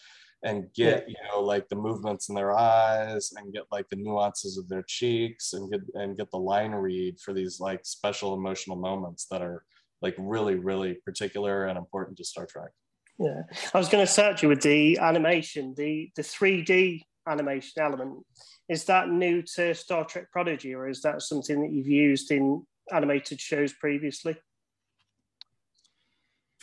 and 0.44 0.72
get 0.74 1.08
you 1.08 1.14
know 1.28 1.40
like 1.40 1.68
the 1.68 1.76
movements 1.76 2.28
in 2.28 2.34
their 2.34 2.52
eyes 2.56 3.32
and 3.36 3.52
get 3.52 3.64
like 3.70 3.88
the 3.88 3.96
nuances 3.96 4.58
of 4.58 4.68
their 4.68 4.82
cheeks 4.82 5.52
and 5.52 5.70
get 5.70 5.80
and 5.94 6.16
get 6.16 6.30
the 6.30 6.38
line 6.38 6.72
read 6.72 7.18
for 7.20 7.32
these 7.32 7.60
like 7.60 7.80
special 7.84 8.34
emotional 8.34 8.76
moments 8.76 9.26
that 9.30 9.42
are 9.42 9.64
like 10.00 10.14
really 10.18 10.56
really 10.56 10.94
particular 11.04 11.66
and 11.66 11.78
important 11.78 12.16
to 12.18 12.24
Star 12.24 12.46
Trek. 12.46 12.70
Yeah, 13.18 13.42
I 13.72 13.78
was 13.78 13.88
going 13.88 14.04
to 14.04 14.12
search 14.12 14.42
you 14.42 14.48
with 14.48 14.62
the 14.62 14.98
animation, 14.98 15.74
the 15.76 16.10
the 16.16 16.22
3D 16.22 17.02
animation 17.28 17.82
element. 17.82 18.24
Is 18.68 18.84
that 18.86 19.08
new 19.08 19.42
to 19.54 19.74
Star 19.74 20.04
Trek 20.04 20.30
Prodigy, 20.32 20.74
or 20.74 20.88
is 20.88 21.02
that 21.02 21.22
something 21.22 21.60
that 21.62 21.72
you've 21.72 21.86
used 21.86 22.30
in 22.32 22.66
animated 22.92 23.40
shows 23.40 23.72
previously? 23.72 24.36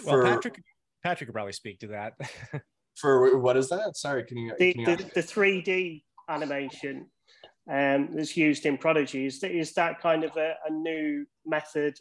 Well, 0.03 0.23
Patrick 0.23 0.61
Patrick 1.03 1.27
could 1.27 1.33
probably 1.33 1.53
speak 1.53 1.79
to 1.79 1.87
that. 1.87 2.13
for 2.99 3.37
what 3.37 3.57
is 3.57 3.69
that? 3.69 3.95
Sorry, 3.97 4.23
can 4.23 4.37
you? 4.37 4.53
The, 4.57 4.73
can 4.73 4.81
you 4.81 4.95
the, 4.95 5.03
the 5.15 5.23
3D 5.23 6.03
animation 6.29 7.07
um, 7.69 8.09
that's 8.13 8.35
used 8.35 8.65
in 8.65 8.77
Prodigy 8.77 9.25
is 9.25 9.39
that, 9.41 9.51
is 9.51 9.73
that 9.73 10.01
kind 10.01 10.23
of 10.23 10.35
a, 10.37 10.55
a 10.67 10.71
new 10.71 11.25
method 11.45 11.97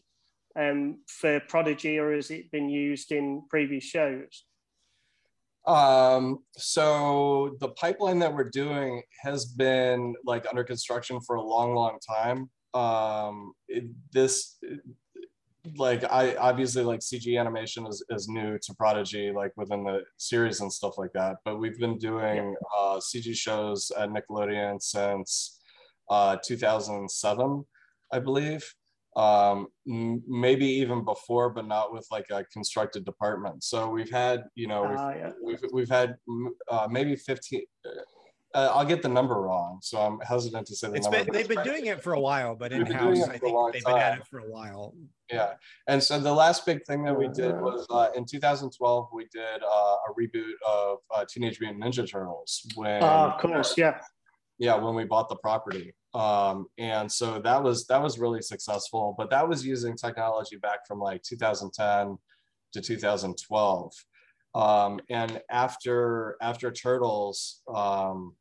um, 0.58 0.98
for 1.06 1.40
Prodigy, 1.40 1.98
or 1.98 2.14
has 2.14 2.30
it 2.30 2.50
been 2.50 2.68
used 2.68 3.12
in 3.12 3.42
previous 3.50 3.84
shows? 3.84 4.44
Um, 5.66 6.38
so 6.56 7.56
the 7.60 7.68
pipeline 7.70 8.18
that 8.20 8.34
we're 8.34 8.48
doing 8.48 9.02
has 9.22 9.44
been 9.44 10.14
like 10.24 10.46
under 10.48 10.64
construction 10.64 11.20
for 11.20 11.36
a 11.36 11.42
long, 11.42 11.74
long 11.74 11.98
time. 12.06 12.48
Um, 12.74 13.52
it, 13.68 13.84
this 14.12 14.56
like 15.76 16.04
I 16.04 16.34
obviously 16.36 16.82
like 16.82 17.00
CG 17.00 17.38
animation 17.38 17.86
is, 17.86 18.04
is 18.10 18.28
new 18.28 18.58
to 18.58 18.74
Prodigy, 18.74 19.30
like 19.30 19.52
within 19.56 19.84
the 19.84 20.02
series 20.16 20.60
and 20.60 20.72
stuff 20.72 20.98
like 20.98 21.12
that. 21.14 21.36
But 21.44 21.58
we've 21.58 21.78
been 21.78 21.98
doing 21.98 22.54
uh, 22.76 22.98
CG 22.98 23.34
shows 23.34 23.90
at 23.98 24.10
Nickelodeon 24.10 24.80
since 24.80 25.60
uh, 26.10 26.36
2007, 26.44 27.64
I 28.12 28.18
believe 28.18 28.64
um, 29.18 29.66
maybe 29.84 30.64
even 30.64 31.04
before, 31.04 31.50
but 31.50 31.66
not 31.66 31.92
with 31.92 32.06
like 32.12 32.26
a 32.30 32.44
constructed 32.52 33.04
department. 33.04 33.64
So 33.64 33.90
we've 33.90 34.10
had, 34.10 34.44
you 34.54 34.68
know, 34.68 34.82
we've, 34.82 34.98
uh, 34.98 35.12
yeah. 35.16 35.32
we've, 35.42 35.60
we've, 35.72 35.88
had 35.88 36.14
uh, 36.70 36.86
maybe 36.88 37.16
15, 37.16 37.62
uh, 38.54 38.72
I'll 38.74 38.84
get 38.84 39.02
the 39.02 39.08
number 39.08 39.34
wrong. 39.34 39.78
So 39.82 39.98
I'm 39.98 40.18
hesitant 40.20 40.66
to 40.68 40.76
say 40.76 40.88
the 40.88 40.94
it's 40.94 41.06
number. 41.06 41.24
Been, 41.24 41.34
they've 41.34 41.48
been 41.48 41.64
doing 41.64 41.86
it 41.86 42.02
for 42.02 42.14
a 42.14 42.20
while, 42.20 42.54
but 42.54 42.72
in 42.72 42.86
house, 42.86 43.22
I 43.22 43.38
think 43.38 43.56
they've 43.72 43.84
time. 43.84 43.94
been 43.94 44.02
at 44.02 44.18
it 44.18 44.26
for 44.26 44.38
a 44.38 44.50
while. 44.50 44.94
Yeah. 45.30 45.54
And 45.86 46.02
so 46.02 46.18
the 46.18 46.32
last 46.32 46.64
big 46.64 46.84
thing 46.86 47.04
that 47.04 47.16
we 47.16 47.28
did 47.28 47.52
was 47.60 47.86
uh, 47.90 48.08
in 48.16 48.24
2012, 48.24 49.08
we 49.12 49.26
did 49.32 49.62
uh, 49.62 49.66
a 49.66 50.14
reboot 50.18 50.54
of 50.66 50.98
uh, 51.14 51.24
Teenage 51.28 51.60
Mutant 51.60 51.82
Ninja 51.82 52.10
Turtles. 52.10 52.66
When, 52.74 53.02
uh, 53.02 53.32
of 53.34 53.40
course, 53.40 53.76
yeah. 53.76 54.00
Yeah, 54.58 54.76
when 54.76 54.94
we 54.94 55.04
bought 55.04 55.28
the 55.28 55.36
property 55.36 55.94
um, 56.14 56.66
and 56.78 57.10
so 57.10 57.38
that 57.40 57.62
was 57.62 57.86
that 57.86 58.02
was 58.02 58.18
really 58.18 58.40
successful 58.40 59.14
but 59.18 59.28
that 59.30 59.46
was 59.46 59.64
using 59.64 59.94
technology 59.94 60.56
back 60.56 60.86
from 60.86 60.98
like 60.98 61.22
2010 61.22 62.18
to 62.72 62.80
2012 62.80 63.92
um, 64.58 65.00
and 65.08 65.40
after 65.50 66.36
after 66.42 66.70
turtles 66.70 67.62
um, 67.74 68.34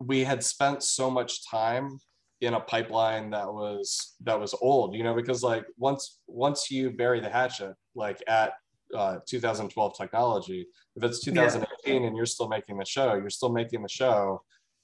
we 0.00 0.24
had 0.24 0.42
spent 0.42 0.82
so 0.82 1.10
much 1.10 1.48
time 1.48 1.98
in 2.40 2.54
a 2.54 2.60
pipeline 2.60 3.30
that 3.30 3.52
was 3.52 4.14
that 4.22 4.38
was 4.38 4.54
old 4.60 4.94
you 4.94 5.02
know 5.02 5.14
because 5.14 5.42
like 5.42 5.66
once 5.76 6.20
once 6.26 6.70
you 6.70 6.90
bury 6.90 7.20
the 7.20 7.28
hatchet 7.28 7.74
like 7.94 8.22
at 8.28 8.52
uh, 8.96 9.18
2012 9.26 9.98
technology 9.98 10.66
if 10.96 11.02
it's 11.02 11.22
2018 11.22 12.02
yeah. 12.02 12.08
and 12.08 12.16
you're 12.16 12.24
still 12.24 12.48
making 12.48 12.78
the 12.78 12.84
show 12.84 13.14
you're 13.14 13.28
still 13.28 13.52
making 13.52 13.82
the 13.82 13.88
show 13.88 14.40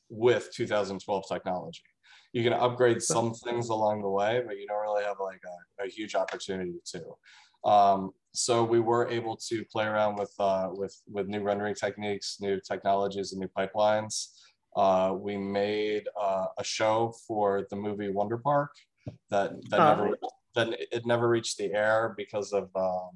with 0.09 0.53
2012 0.55 1.25
technology. 1.29 1.83
You 2.33 2.43
can 2.43 2.53
upgrade 2.53 3.03
some 3.03 3.33
things 3.33 3.69
along 3.69 4.03
the 4.03 4.09
way, 4.09 4.43
but 4.45 4.59
you 4.59 4.67
don't 4.67 4.83
really 4.83 5.05
have 5.05 5.17
like 5.21 5.41
a, 5.81 5.85
a 5.85 5.89
huge 5.89 6.15
opportunity 6.15 6.75
to. 6.93 7.69
Um, 7.69 8.13
so 8.35 8.65
we 8.65 8.81
were 8.81 9.09
able 9.09 9.37
to 9.37 9.65
play 9.67 9.87
around 9.87 10.17
with 10.17 10.33
uh, 10.41 10.69
with 10.73 11.01
with 11.11 11.29
new 11.29 11.41
rendering 11.41 11.75
techniques, 11.75 12.39
new 12.41 12.61
technologies, 12.61 13.33
and 13.33 13.41
new 13.41 13.49
pipelines. 13.57 14.27
Uh, 14.77 15.15
we 15.17 15.37
made 15.37 16.03
uh, 16.21 16.47
a 16.59 16.65
show 16.65 17.15
for 17.29 17.67
the 17.71 17.77
movie 17.77 18.11
Wonder 18.11 18.39
Park 18.39 18.73
that 19.31 19.53
that 19.71 19.81
uh, 19.81 19.95
never 19.95 20.17
that 20.57 20.69
it 20.91 21.07
never 21.07 21.29
reached 21.29 21.59
the 21.59 21.73
air 21.73 22.13
because 22.17 22.53
of 22.53 22.69
um, 22.75 23.11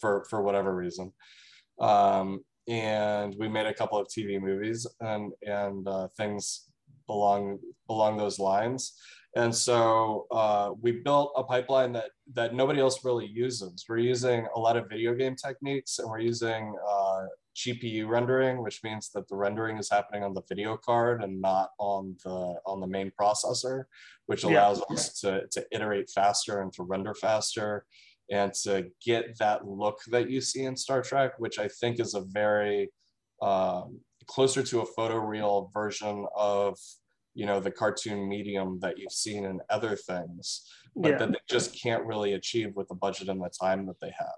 for 0.00 0.24
for 0.30 0.42
whatever 0.42 0.74
reason. 0.74 1.12
Um, 1.78 2.40
and 2.66 3.34
we 3.38 3.48
made 3.48 3.66
a 3.66 3.74
couple 3.74 3.98
of 3.98 4.08
TV 4.08 4.40
movies 4.40 4.86
and 5.00 5.32
and 5.42 5.86
uh, 5.86 6.08
things 6.16 6.70
along 7.10 7.58
along 7.90 8.16
those 8.16 8.38
lines. 8.38 8.98
And 9.34 9.54
so 9.54 10.26
uh, 10.30 10.72
we 10.80 10.92
built 10.92 11.32
a 11.36 11.42
pipeline 11.42 11.92
that 11.92 12.10
that 12.34 12.54
nobody 12.54 12.80
else 12.80 13.04
really 13.04 13.26
uses. 13.26 13.84
We're 13.88 13.98
using 13.98 14.46
a 14.54 14.60
lot 14.60 14.76
of 14.76 14.88
video 14.90 15.14
game 15.14 15.36
techniques, 15.36 15.98
and 15.98 16.10
we're 16.10 16.20
using 16.20 16.74
uh, 16.86 17.26
GPU 17.56 18.08
rendering, 18.08 18.62
which 18.62 18.82
means 18.84 19.10
that 19.10 19.28
the 19.28 19.36
rendering 19.36 19.78
is 19.78 19.90
happening 19.90 20.22
on 20.22 20.34
the 20.34 20.42
video 20.48 20.76
card 20.76 21.22
and 21.22 21.40
not 21.40 21.70
on 21.78 22.16
the 22.24 22.56
on 22.66 22.80
the 22.80 22.86
main 22.86 23.10
processor, 23.18 23.84
which 24.26 24.44
allows 24.44 24.82
yeah. 24.88 24.94
us 24.94 25.20
to, 25.20 25.46
to 25.50 25.64
iterate 25.72 26.10
faster 26.10 26.60
and 26.60 26.72
to 26.74 26.82
render 26.82 27.14
faster 27.14 27.86
and 28.30 28.52
to 28.54 28.90
get 29.04 29.38
that 29.38 29.66
look 29.66 29.98
that 30.08 30.30
you 30.30 30.40
see 30.40 30.64
in 30.64 30.76
Star 30.76 31.02
Trek, 31.02 31.32
which 31.38 31.58
I 31.58 31.68
think 31.68 32.00
is 32.00 32.14
a 32.14 32.20
very 32.20 32.90
um, 33.40 34.00
closer 34.26 34.62
to 34.62 34.80
a 34.80 34.86
photoreal 34.94 35.72
version 35.72 36.26
of 36.36 36.78
you 37.34 37.46
know 37.46 37.60
the 37.60 37.70
cartoon 37.70 38.28
medium 38.28 38.78
that 38.80 38.98
you've 38.98 39.12
seen 39.12 39.44
in 39.44 39.60
other 39.70 39.96
things 39.96 40.68
but 40.94 41.12
yeah. 41.12 41.18
that 41.18 41.30
they 41.30 41.38
just 41.48 41.80
can't 41.80 42.04
really 42.04 42.34
achieve 42.34 42.74
with 42.74 42.88
the 42.88 42.94
budget 42.94 43.28
and 43.28 43.40
the 43.40 43.50
time 43.60 43.86
that 43.86 43.98
they 44.00 44.12
have 44.18 44.28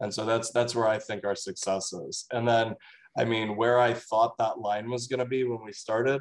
and 0.00 0.12
so 0.12 0.24
that's 0.24 0.50
that's 0.50 0.74
where 0.74 0.88
i 0.88 0.98
think 0.98 1.24
our 1.24 1.34
success 1.34 1.92
is 1.92 2.26
and 2.32 2.46
then 2.48 2.74
i 3.18 3.24
mean 3.24 3.56
where 3.56 3.78
i 3.78 3.92
thought 3.92 4.36
that 4.38 4.58
line 4.58 4.88
was 4.88 5.06
going 5.06 5.18
to 5.18 5.26
be 5.26 5.44
when 5.44 5.62
we 5.64 5.72
started 5.72 6.20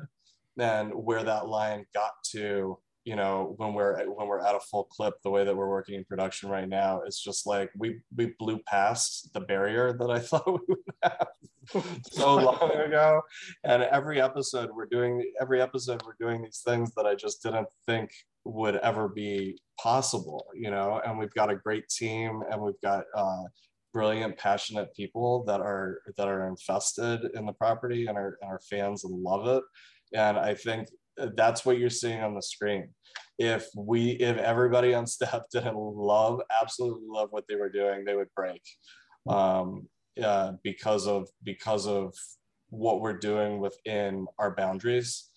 and 0.59 0.91
where 0.93 1.23
that 1.23 1.47
line 1.47 1.85
got 1.93 2.11
to 2.31 2.77
you 3.09 3.15
know 3.15 3.55
when 3.57 3.73
we're 3.73 4.05
when 4.17 4.27
we're 4.27 4.45
at 4.45 4.53
a 4.53 4.59
full 4.59 4.83
clip 4.83 5.15
the 5.23 5.29
way 5.31 5.43
that 5.43 5.55
we're 5.55 5.67
working 5.67 5.95
in 5.95 6.05
production 6.05 6.47
right 6.47 6.69
now 6.69 7.01
it's 7.07 7.19
just 7.19 7.47
like 7.47 7.71
we 7.75 7.99
we 8.15 8.33
blew 8.37 8.59
past 8.67 9.33
the 9.33 9.39
barrier 9.39 9.93
that 9.93 10.11
i 10.11 10.19
thought 10.29 10.45
we 10.45 10.59
would 10.67 10.79
have 11.01 11.27
so 12.11 12.35
long 12.49 12.71
ago. 12.71 13.21
And 13.63 13.83
every 13.83 14.21
episode 14.21 14.69
we're 14.71 14.85
doing 14.85 15.23
every 15.41 15.59
episode 15.59 16.03
we're 16.05 16.25
doing 16.25 16.43
these 16.43 16.61
things 16.63 16.91
that 16.95 17.07
i 17.07 17.15
just 17.15 17.41
didn't 17.41 17.67
think 17.87 18.11
would 18.43 18.75
ever 18.77 19.09
be 19.09 19.57
possible 19.81 20.45
you 20.53 20.69
know? 20.69 21.01
And 21.03 21.17
we've 21.17 21.33
got 21.33 21.51
a 21.51 21.55
great 21.55 21.89
team 21.89 22.43
and 22.51 22.61
we've 22.61 22.81
got 22.83 23.05
uh, 23.15 23.43
brilliant 23.91 24.37
passionate 24.37 24.93
people 24.95 25.43
that 25.45 25.61
are 25.61 26.01
that 26.15 26.27
are 26.27 26.47
infested 26.47 27.21
in 27.33 27.47
the 27.47 27.53
property 27.53 28.05
and 28.05 28.17
our, 28.19 28.37
and 28.41 28.51
our 28.51 28.61
fans 28.69 29.03
and 29.03 29.23
love 29.23 29.47
it. 29.47 29.63
And 30.13 30.37
i 30.37 30.53
think 30.53 30.89
that's 31.35 31.65
what 31.65 31.77
you're 31.77 31.89
seeing 31.89 32.21
on 32.21 32.35
the 32.35 32.41
screen. 32.41 32.89
If 33.37 33.67
we, 33.75 34.11
if 34.11 34.37
everybody 34.37 34.93
on 34.93 35.07
staff 35.15 35.43
didn't 35.51 35.77
love, 35.77 36.41
absolutely 36.61 37.07
love 37.07 37.29
what 37.31 37.45
they 37.47 37.55
were 37.55 37.69
doing, 37.69 38.05
they 38.05 38.15
would 38.15 38.33
break, 38.35 38.61
um, 39.27 39.87
uh, 40.21 40.53
because 40.63 41.07
of 41.07 41.27
because 41.43 41.87
of 41.87 42.13
what 42.69 43.01
we're 43.01 43.17
doing 43.17 43.59
within 43.59 44.27
our 44.37 44.55
boundaries. 44.55 45.29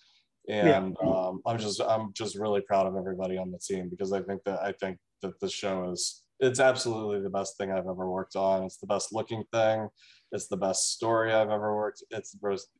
and 0.49 0.95
yeah. 1.01 1.09
um, 1.09 1.41
I'm 1.45 1.57
just 1.57 1.81
I'm 1.81 2.11
just 2.13 2.37
really 2.37 2.61
proud 2.61 2.85
of 2.85 2.95
everybody 2.95 3.37
on 3.37 3.51
the 3.51 3.59
team 3.59 3.89
because 3.89 4.11
I 4.11 4.21
think 4.21 4.43
that 4.43 4.61
I 4.61 4.73
think 4.73 4.97
that 5.21 5.39
the 5.39 5.49
show 5.49 5.89
is 5.91 6.23
it's 6.39 6.59
absolutely 6.59 7.21
the 7.21 7.29
best 7.29 7.57
thing 7.57 7.71
I've 7.71 7.87
ever 7.87 8.09
worked 8.09 8.35
on. 8.35 8.63
It's 8.63 8.77
the 8.77 8.87
best 8.87 9.13
looking 9.13 9.43
thing. 9.53 9.87
It's 10.31 10.47
the 10.47 10.57
best 10.57 10.91
story 10.91 11.31
I've 11.31 11.49
ever 11.49 11.75
worked. 11.75 12.03
It's 12.11 12.35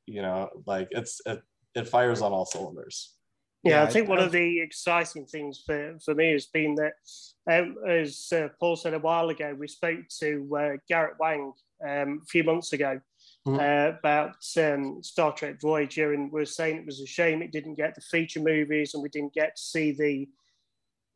you 0.05 0.21
know, 0.21 0.49
like 0.65 0.89
it's 0.91 1.21
it, 1.25 1.41
it 1.75 1.87
fires 1.87 2.21
on 2.21 2.31
all 2.31 2.45
cylinders. 2.45 3.13
Yeah, 3.63 3.77
yeah 3.77 3.83
I 3.83 3.89
think 3.89 4.07
I, 4.07 4.09
one 4.09 4.19
of 4.19 4.31
the 4.31 4.59
exciting 4.59 5.25
things 5.25 5.63
for, 5.65 5.97
for 6.03 6.13
me 6.13 6.31
has 6.33 6.47
been 6.47 6.75
that, 6.75 6.93
um, 7.49 7.77
as 7.87 8.27
uh, 8.33 8.49
Paul 8.59 8.75
said 8.75 8.93
a 8.93 8.99
while 8.99 9.29
ago, 9.29 9.55
we 9.57 9.67
spoke 9.67 9.99
to 10.19 10.57
uh, 10.57 10.77
Garrett 10.87 11.15
Wang 11.19 11.53
um, 11.87 12.21
a 12.23 12.25
few 12.25 12.43
months 12.43 12.73
ago 12.73 12.99
mm-hmm. 13.47 13.59
uh, 13.59 13.97
about 13.97 14.37
um, 14.57 15.01
Star 15.01 15.33
Trek 15.33 15.61
Voyager, 15.61 16.13
and 16.13 16.31
we 16.31 16.41
are 16.41 16.45
saying 16.45 16.77
it 16.77 16.85
was 16.85 17.01
a 17.01 17.07
shame 17.07 17.41
it 17.41 17.51
didn't 17.51 17.75
get 17.75 17.95
the 17.95 18.01
feature 18.01 18.41
movies 18.41 18.93
and 18.93 19.03
we 19.03 19.09
didn't 19.09 19.33
get 19.33 19.55
to 19.55 19.61
see 19.61 19.91
the 19.91 20.27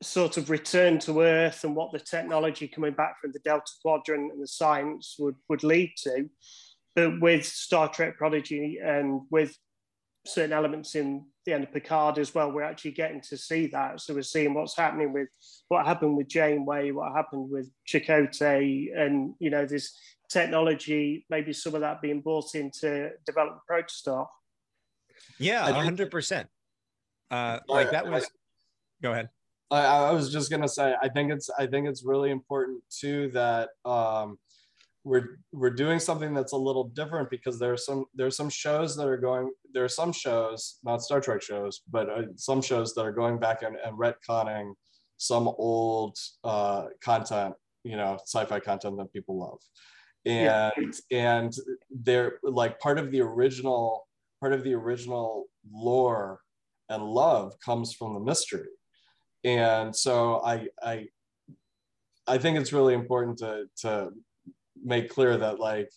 sort 0.02 0.38
of 0.38 0.50
return 0.50 1.00
to 1.00 1.22
Earth 1.22 1.64
and 1.64 1.76
what 1.76 1.92
the 1.92 2.00
technology 2.00 2.68
coming 2.68 2.94
back 2.94 3.20
from 3.20 3.32
the 3.32 3.40
Delta 3.40 3.72
Quadrant 3.82 4.32
and 4.32 4.42
the 4.42 4.48
science 4.48 5.16
would, 5.20 5.36
would 5.50 5.64
lead 5.64 5.94
to. 5.98 6.30
But 6.96 7.20
with 7.20 7.46
Star 7.46 7.90
Trek 7.90 8.18
Prodigy 8.18 8.80
and 8.84 9.22
with 9.32 9.58
certain 10.28 10.54
elements 10.54 10.96
in 10.96 11.26
the 11.46 11.54
end 11.54 11.64
of 11.64 11.74
Picard 11.74 12.18
as 12.18 12.36
well, 12.36 12.52
we're 12.52 12.64
actually 12.64 12.92
getting 12.92 13.22
to 13.22 13.38
see 13.38 13.68
that. 13.68 14.02
So 14.02 14.14
we're 14.14 14.22
seeing 14.22 14.54
what's 14.54 14.76
happening 14.76 15.14
with 15.14 15.30
what 15.70 15.86
happened 15.86 16.18
with 16.18 16.28
Janeway, 16.28 16.92
what 16.92 17.14
happened 17.16 17.50
with 17.50 17.70
Chakotay, 17.88 18.90
and 18.96 19.34
you 19.40 19.50
know, 19.50 19.66
this 19.66 19.98
technology, 20.30 21.26
maybe 21.30 21.54
some 21.54 21.76
of 21.76 21.82
that 21.82 22.02
being 22.02 22.22
brought 22.22 22.56
in 22.56 22.72
to 22.82 23.12
develop 23.26 23.60
the 23.68 23.74
protostar. 23.74 24.28
Yeah, 25.40 25.72
hundred 25.72 26.12
percent. 26.12 26.48
Uh, 27.32 27.60
like 27.68 27.92
that 27.92 28.08
was. 28.08 28.30
Go 29.02 29.12
ahead. 29.12 29.30
I, 29.70 29.82
I, 29.82 30.12
was 30.12 30.32
just 30.32 30.50
gonna 30.50 30.68
say, 30.68 30.96
I 31.02 31.10
think 31.10 31.32
it's 31.32 31.50
I 31.60 31.68
think 31.68 31.88
it's 31.88 32.04
really 32.04 32.32
important 32.32 32.82
too 32.90 33.30
that 33.34 33.70
um, 33.86 34.40
we're 35.08 35.40
we're 35.54 35.70
doing 35.70 36.00
something 36.00 36.34
that's 36.34 36.52
a 36.52 36.58
little 36.58 36.90
different 36.90 37.30
because 37.30 37.58
there 37.58 37.72
are 37.72 37.78
some 37.78 38.06
there 38.14 38.28
are 38.28 38.38
some 38.42 38.50
shows 38.50 38.96
that 38.98 39.08
are 39.08 39.18
going 39.18 39.50
there 39.74 39.84
are 39.84 39.90
some 39.90 40.12
shows 40.12 40.80
not 40.84 41.02
Star 41.02 41.22
Trek 41.22 41.42
shows 41.42 41.82
but 41.90 42.10
uh, 42.10 42.24
some 42.36 42.62
shows 42.62 42.94
that 42.94 43.06
are 43.06 43.14
going 43.14 43.40
back 43.40 43.64
and, 43.64 43.78
and 43.84 43.98
retconning 43.98 44.74
some 45.18 45.48
old 45.48 46.18
uh, 46.44 46.86
content 47.02 47.54
you 47.84 47.96
know 47.96 48.18
sci-fi 48.26 48.60
content 48.60 48.98
that 48.98 49.14
people 49.14 49.40
love 49.40 49.60
and 50.26 50.72
yeah. 50.78 51.30
and 51.34 51.54
they're 51.90 52.40
like 52.44 52.80
part 52.80 53.00
of 53.00 53.12
the 53.12 53.22
original 53.22 54.08
part 54.42 54.52
of 54.52 54.64
the 54.64 54.74
original 54.74 55.46
lore 55.72 56.42
and 56.90 57.02
love 57.04 57.54
comes 57.64 57.94
from 57.94 58.14
the 58.14 58.20
mystery 58.20 58.70
and 59.46 59.96
so 59.96 60.42
I 60.44 60.68
I 60.84 61.08
I 62.28 62.38
think 62.38 62.60
it's 62.60 62.74
really 62.74 62.94
important 62.94 63.38
to 63.38 63.66
to 63.84 64.12
make 64.84 65.10
clear 65.10 65.38
that 65.38 65.60
like 65.60 65.90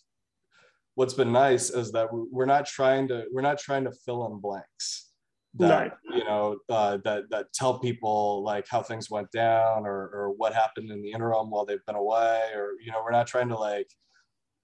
what's 0.95 1.13
been 1.13 1.31
nice 1.31 1.69
is 1.69 1.91
that 1.91 2.07
we're 2.11 2.45
not 2.45 2.65
trying 2.65 3.07
to 3.07 3.25
we're 3.31 3.41
not 3.41 3.57
trying 3.57 3.83
to 3.83 3.91
fill 4.05 4.25
in 4.27 4.39
blanks 4.39 5.11
that 5.55 5.97
no. 6.09 6.15
you 6.15 6.23
know 6.23 6.57
uh, 6.69 6.97
that 7.03 7.23
that 7.29 7.51
tell 7.53 7.79
people 7.79 8.43
like 8.43 8.65
how 8.69 8.81
things 8.81 9.09
went 9.09 9.29
down 9.31 9.85
or 9.85 10.09
or 10.13 10.33
what 10.37 10.53
happened 10.53 10.89
in 10.91 11.01
the 11.01 11.11
interim 11.11 11.49
while 11.49 11.65
they've 11.65 11.85
been 11.85 11.95
away 11.95 12.41
or 12.55 12.71
you 12.83 12.91
know 12.91 13.01
we're 13.03 13.11
not 13.11 13.27
trying 13.27 13.49
to 13.49 13.57
like 13.57 13.89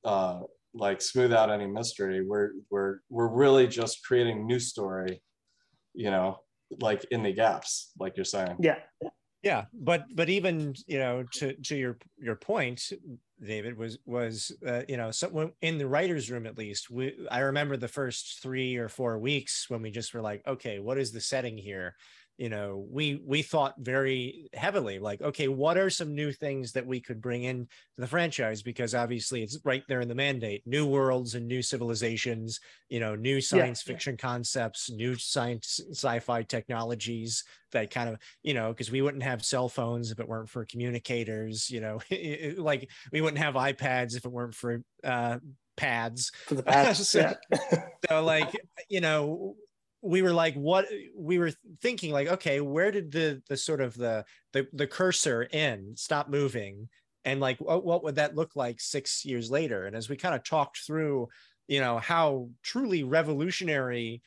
uh 0.05 0.39
like 0.73 1.01
smooth 1.01 1.33
out 1.33 1.49
any 1.49 1.65
mystery. 1.65 2.23
We're 2.25 2.51
we're 2.69 2.99
we're 3.09 3.27
really 3.29 3.67
just 3.67 4.05
creating 4.05 4.45
new 4.45 4.59
story 4.59 5.21
you 5.93 6.11
know 6.11 6.37
like 6.81 7.03
in 7.11 7.23
the 7.23 7.33
gaps 7.33 7.91
like 7.99 8.15
you're 8.15 8.25
saying. 8.25 8.57
Yeah. 8.59 8.77
Yeah 9.43 9.65
but 9.73 10.05
but 10.13 10.29
even 10.29 10.73
you 10.87 10.99
know 10.99 11.23
to 11.33 11.53
to 11.53 11.75
your 11.75 11.97
your 12.17 12.35
point 12.35 12.81
david 13.45 13.77
was 13.77 13.97
was 14.05 14.51
uh, 14.65 14.81
you 14.87 14.97
know 14.97 15.11
so 15.11 15.51
in 15.61 15.77
the 15.77 15.87
writers 15.87 16.31
room 16.31 16.47
at 16.47 16.57
least 16.57 16.89
we 16.89 17.13
i 17.29 17.39
remember 17.39 17.77
the 17.77 17.87
first 17.87 18.39
three 18.41 18.77
or 18.77 18.89
four 18.89 19.19
weeks 19.19 19.69
when 19.69 19.81
we 19.81 19.91
just 19.91 20.13
were 20.13 20.21
like 20.21 20.41
okay 20.47 20.79
what 20.79 20.97
is 20.97 21.11
the 21.11 21.21
setting 21.21 21.57
here 21.57 21.95
you 22.37 22.49
know 22.49 22.85
we 22.89 23.21
we 23.25 23.41
thought 23.41 23.73
very 23.79 24.49
heavily 24.53 24.99
like 24.99 25.21
okay 25.21 25.47
what 25.47 25.77
are 25.77 25.89
some 25.89 26.13
new 26.13 26.31
things 26.31 26.71
that 26.71 26.85
we 26.85 26.99
could 26.99 27.19
bring 27.19 27.43
in 27.43 27.65
to 27.65 28.01
the 28.01 28.07
franchise 28.07 28.61
because 28.61 28.93
obviously 28.93 29.41
it's 29.41 29.59
right 29.63 29.83
there 29.87 30.01
in 30.01 30.07
the 30.07 30.15
mandate 30.15 30.61
new 30.65 30.85
worlds 30.85 31.33
and 31.33 31.47
new 31.47 31.61
civilizations 31.61 32.59
you 32.89 32.99
know 32.99 33.15
new 33.15 33.41
science 33.41 33.83
yeah, 33.85 33.93
fiction 33.93 34.13
yeah. 34.13 34.27
concepts 34.27 34.89
new 34.91 35.15
science 35.15 35.79
sci-fi 35.91 36.43
technologies 36.43 37.43
that 37.71 37.89
kind 37.89 38.09
of 38.09 38.17
you 38.43 38.53
know 38.53 38.69
because 38.69 38.91
we 38.91 39.01
wouldn't 39.01 39.23
have 39.23 39.43
cell 39.43 39.67
phones 39.67 40.11
if 40.11 40.19
it 40.19 40.27
weren't 40.27 40.49
for 40.49 40.65
communicators 40.65 41.69
you 41.69 41.81
know 41.81 41.99
like 42.61 42.89
we 43.11 43.21
wouldn't 43.21 43.41
have 43.41 43.55
ipads 43.55 44.15
if 44.15 44.25
it 44.25 44.31
weren't 44.31 44.55
for 44.55 44.81
uh 45.03 45.37
pads 45.75 46.31
for 46.45 46.55
the 46.55 46.63
pads 46.63 47.07
so, 47.07 47.19
yeah. 47.19 47.59
so 48.09 48.23
like 48.23 48.51
you 48.89 49.01
know 49.01 49.55
we 50.01 50.21
were 50.21 50.33
like 50.33 50.53
what 50.55 50.85
we 51.15 51.39
were 51.39 51.51
thinking 51.81 52.11
like 52.11 52.27
okay 52.27 52.61
where 52.61 52.91
did 52.91 53.11
the 53.11 53.41
the 53.49 53.57
sort 53.57 53.81
of 53.81 53.95
the 53.95 54.23
the, 54.53 54.67
the 54.73 54.87
cursor 54.87 55.47
end? 55.51 55.97
Stop 55.97 56.29
moving. 56.29 56.89
And 57.25 57.41
like 57.41 57.59
what, 57.59 57.83
what 57.83 58.03
would 58.03 58.15
that 58.15 58.35
look 58.35 58.55
like 58.55 58.79
six 58.79 59.25
years 59.25 59.51
later? 59.51 59.85
And 59.85 59.95
as 59.95 60.07
we 60.07 60.15
kind 60.15 60.35
of 60.35 60.43
talked 60.43 60.79
through 60.79 61.27
you 61.67 61.79
know 61.81 61.97
how 61.99 62.49
truly 62.63 63.03
revolutionary 63.03 64.21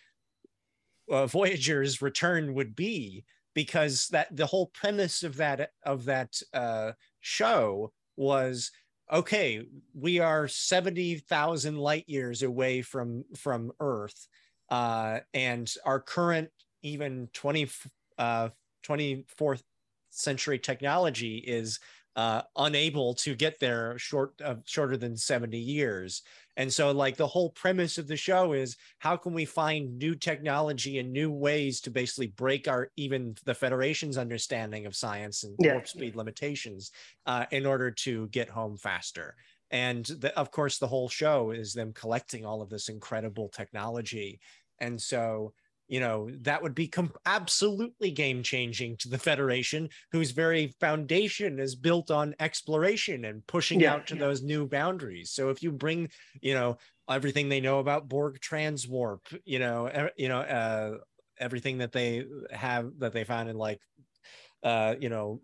uh, 1.11 1.27
voyager's 1.27 2.01
return 2.03 2.55
would 2.55 2.77
be 2.77 3.25
because 3.55 4.09
that 4.09 4.35
the 4.37 4.47
whole 4.47 4.67
premise 4.67 5.23
of 5.23 5.37
that 5.37 5.71
of 5.85 6.05
that 6.05 6.41
uh, 6.53 6.93
show 7.21 7.93
was 8.17 8.71
okay 9.13 9.65
we 9.95 10.21
are 10.21 10.47
70,000 10.47 11.77
light 11.77 12.05
years 12.07 12.43
away 12.43 12.83
from 12.83 13.25
from 13.37 13.73
earth 13.81 14.29
uh, 14.71 15.21
and 15.35 15.73
our 15.85 16.01
current 16.01 16.51
even 16.83 17.29
20 17.35 17.69
uh, 18.19 18.49
24th 18.87 19.63
century 20.11 20.59
technology 20.59 21.39
is 21.39 21.79
uh, 22.17 22.43
unable 22.57 23.15
to 23.15 23.35
get 23.35 23.59
there 23.61 23.97
short 23.99 24.35
uh, 24.45 24.57
shorter 24.65 24.97
than 24.97 25.17
70 25.17 25.57
years. 25.57 26.23
And 26.57 26.71
so 26.71 26.91
like 26.91 27.17
the 27.17 27.27
whole 27.27 27.51
premise 27.51 27.97
of 27.97 28.09
the 28.09 28.17
show 28.17 28.53
is 28.53 28.77
how 28.99 29.17
can 29.17 29.33
we 29.33 29.45
find 29.45 29.97
new 29.97 30.15
technology 30.15 30.99
and 30.99 31.13
new 31.13 31.31
ways 31.31 31.81
to 31.83 31.91
basically 31.91 32.27
break 32.27 32.69
our 32.69 32.91
even 32.97 33.37
the 33.45 33.55
federation's 33.55 34.19
understanding 34.19 34.87
of 34.87 34.97
science 34.97 35.45
and 35.45 35.55
yeah. 35.59 35.73
warp 35.73 35.89
speed 35.89 36.17
limitations 36.17 36.91
uh, 37.27 37.47
in 37.53 37.65
order 37.65 37.91
to 37.91 38.27
get 38.29 38.49
home 38.51 38.77
faster? 38.77 39.37
And 39.71 40.05
the, 40.05 40.37
of 40.37 40.51
course 40.51 40.79
the 40.79 40.89
whole 40.89 41.09
show 41.09 41.53
is 41.53 41.73
them 41.73 41.93
collecting 41.93 42.45
all 42.45 42.61
of 42.61 42.69
this 42.69 42.89
incredible 42.89 43.49
technology 43.49 44.41
and 44.81 45.01
so, 45.01 45.53
you 45.89 46.01
know, 46.01 46.31
that 46.43 46.63
would 46.63 46.75
be 46.75 46.89
com- 46.89 47.13
absolutely 47.27 48.11
game 48.11 48.43
changing 48.43 48.97
to 48.99 49.09
the 49.09 49.19
Federation, 49.19 49.89
whose 50.13 50.31
very 50.31 50.75
foundation 50.81 51.59
is 51.59 51.75
built 51.75 52.11
on 52.11 52.35
exploration 52.39 53.25
and 53.25 53.47
pushing 53.47 53.81
yeah, 53.81 53.95
out 53.95 54.07
to 54.07 54.15
yeah. 54.15 54.21
those 54.21 54.43
new 54.43 54.67
boundaries. 54.67 55.31
So 55.31 55.51
if 55.51 55.63
you 55.63 55.73
bring, 55.73 56.09
you 56.41 56.55
know, 56.55 56.79
everything 57.09 57.49
they 57.49 57.61
know 57.61 57.81
about 57.81 58.09
Borg 58.09 58.39
transwarp, 58.41 59.21
you 59.45 59.59
know, 59.59 60.09
you 60.17 60.29
know, 60.29 60.41
uh, 60.41 60.99
everything 61.39 61.79
that 61.79 61.93
they 61.93 62.25
have 62.53 62.93
that 62.99 63.13
they 63.13 63.25
found 63.25 63.49
in 63.49 63.57
like 63.57 63.81
uh, 64.63 64.95
you 65.01 65.09
know, 65.09 65.41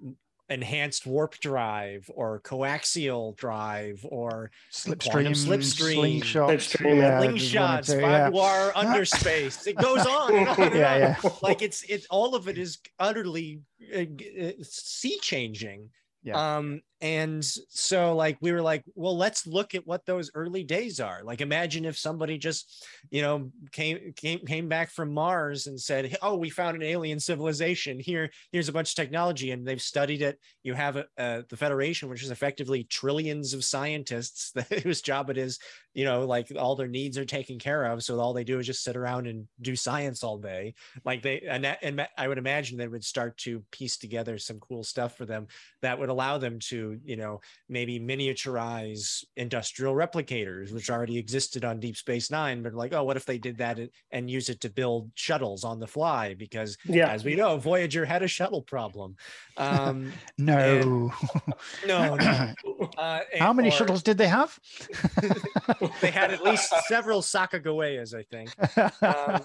enhanced 0.48 1.06
warp 1.06 1.38
drive 1.38 2.09
or 2.14 2.40
coaxial 2.40 3.37
drive 3.37 4.04
or 4.09 4.50
slipstream, 4.70 5.30
slipstream, 5.30 5.94
slingshot, 5.94 6.50
yeah, 6.80 7.20
slingshots, 7.20 7.87
five 8.00 8.35
yeah. 8.35 8.72
underspace. 8.74 9.66
It 9.66 9.76
goes 9.76 10.07
on 10.07 10.34
and 10.34 10.49
on 10.49 10.61
and 10.61 10.74
yeah, 10.74 11.16
on. 11.24 11.30
Like 11.42 11.62
it's 11.62 11.82
it's 11.84 12.07
all 12.07 12.34
of 12.34 12.49
it 12.49 12.59
is 12.59 12.78
utterly 12.99 13.61
uh, 13.94 14.01
uh 14.40 14.53
sea 14.62 15.18
changing. 15.20 15.90
Yeah. 16.22 16.57
Um, 16.57 16.82
and 17.01 17.44
so 17.44 18.14
like 18.14 18.38
we 18.40 18.53
were 18.53 18.62
like 18.62 18.82
well 18.94 19.16
let's 19.16 19.47
look 19.47 19.74
at 19.74 19.86
what 19.86 20.07
those 20.07 20.30
early 20.34 20.64
days 20.64 21.01
are. 21.01 21.22
Like 21.22 21.40
imagine 21.40 21.84
if 21.84 21.99
somebody 21.99 22.38
just 22.38 22.86
you 23.11 23.22
know 23.22 23.51
came 23.72 24.12
came 24.16 24.40
came 24.40 24.68
back 24.68 24.90
from 24.90 25.12
mars 25.12 25.66
and 25.66 25.78
said 25.78 26.16
oh 26.22 26.36
we 26.36 26.51
found 26.51 26.76
an 26.76 26.82
alien 26.82 27.20
civilization. 27.20 27.99
Here 28.01 28.30
here's 28.51 28.68
a 28.68 28.72
bunch 28.72 28.90
of 28.90 28.97
technology. 28.97 29.51
And 29.51 29.66
they've 29.66 29.80
studied 29.80 30.22
it. 30.22 30.38
You 30.62 30.74
have 30.74 30.97
a, 30.97 31.07
uh, 31.18 31.42
the 31.49 31.57
federation 31.57 32.09
which 32.09 32.22
is 32.22 32.30
effectively 32.30 32.84
trillions 32.84 33.53
of 33.53 33.64
scientists 33.64 34.53
whose 34.82 35.03
job 35.03 35.30
it 35.30 35.38
is 35.38 35.59
you 35.92 36.05
know 36.05 36.26
like 36.26 36.51
all 36.59 36.76
their 36.76 36.88
needs 36.88 37.18
are 37.18 37.24
taken 37.24 37.59
care 37.59 37.84
of. 37.84 38.03
So 38.03 38.18
all 38.18 38.32
they 38.32 38.44
do 38.44 38.59
is 38.59 38.66
just 38.66 38.84
sit 38.84 38.97
around 38.97 39.26
and 39.26 39.47
do 39.61 39.76
science 39.76 40.22
all 40.22 40.38
day. 40.38 40.74
Like 41.05 41.22
they 41.22 41.40
and, 41.40 41.64
that, 41.64 41.78
and 41.82 42.07
i 42.16 42.28
would 42.28 42.38
imagine 42.38 42.78
they 42.78 42.88
would 42.88 43.05
start 43.05 43.36
to 43.38 43.62
piece 43.70 43.97
together 43.97 44.38
some 44.38 44.59
cool 44.61 44.82
stuff 44.82 45.16
for 45.16 45.26
them 45.26 45.47
that 45.82 45.99
would 45.99 46.09
allow 46.09 46.38
them 46.38 46.59
to 46.59 46.86
to 46.95 47.01
you 47.05 47.16
know 47.16 47.41
maybe 47.68 47.99
miniaturize 47.99 49.24
industrial 49.37 49.95
replicators 49.95 50.72
which 50.72 50.91
already 50.91 51.18
existed 51.18 51.64
on 51.64 51.80
deep 51.80 51.97
space 51.97 52.30
nine 52.30 52.62
but 52.62 52.74
like 52.74 52.93
oh 52.93 53.05
what 53.05 53.16
if 53.16 53.24
they 53.24 53.39
did 53.39 53.59
that 53.59 53.78
and 54.11 54.30
use 54.30 54.49
it 54.49 54.61
to 54.61 54.70
build 54.70 55.11
shuttles 55.14 55.64
on 55.64 55.78
the 55.78 55.87
fly? 55.87 56.34
Because 56.34 56.76
yeah. 56.84 57.09
as 57.09 57.24
we 57.24 57.34
know 57.34 57.57
voyager 57.57 58.05
had 58.05 58.22
a 58.22 58.28
shuttle 58.28 58.62
problem. 58.62 59.16
Um 59.57 60.12
no. 60.39 61.12
no 61.87 62.14
no. 62.16 62.53
Uh, 62.99 63.20
how 63.39 63.53
many 63.53 63.68
or, 63.68 63.72
shuttles 63.72 64.03
did 64.03 64.18
they 64.18 64.28
have? 64.28 64.59
They 66.01 66.11
had 66.11 66.30
at 66.30 66.43
least 66.43 66.72
several 66.89 67.22
sacagaweas 67.22 68.14
i 68.14 68.22
think. 68.22 68.51
Um, 69.03 69.43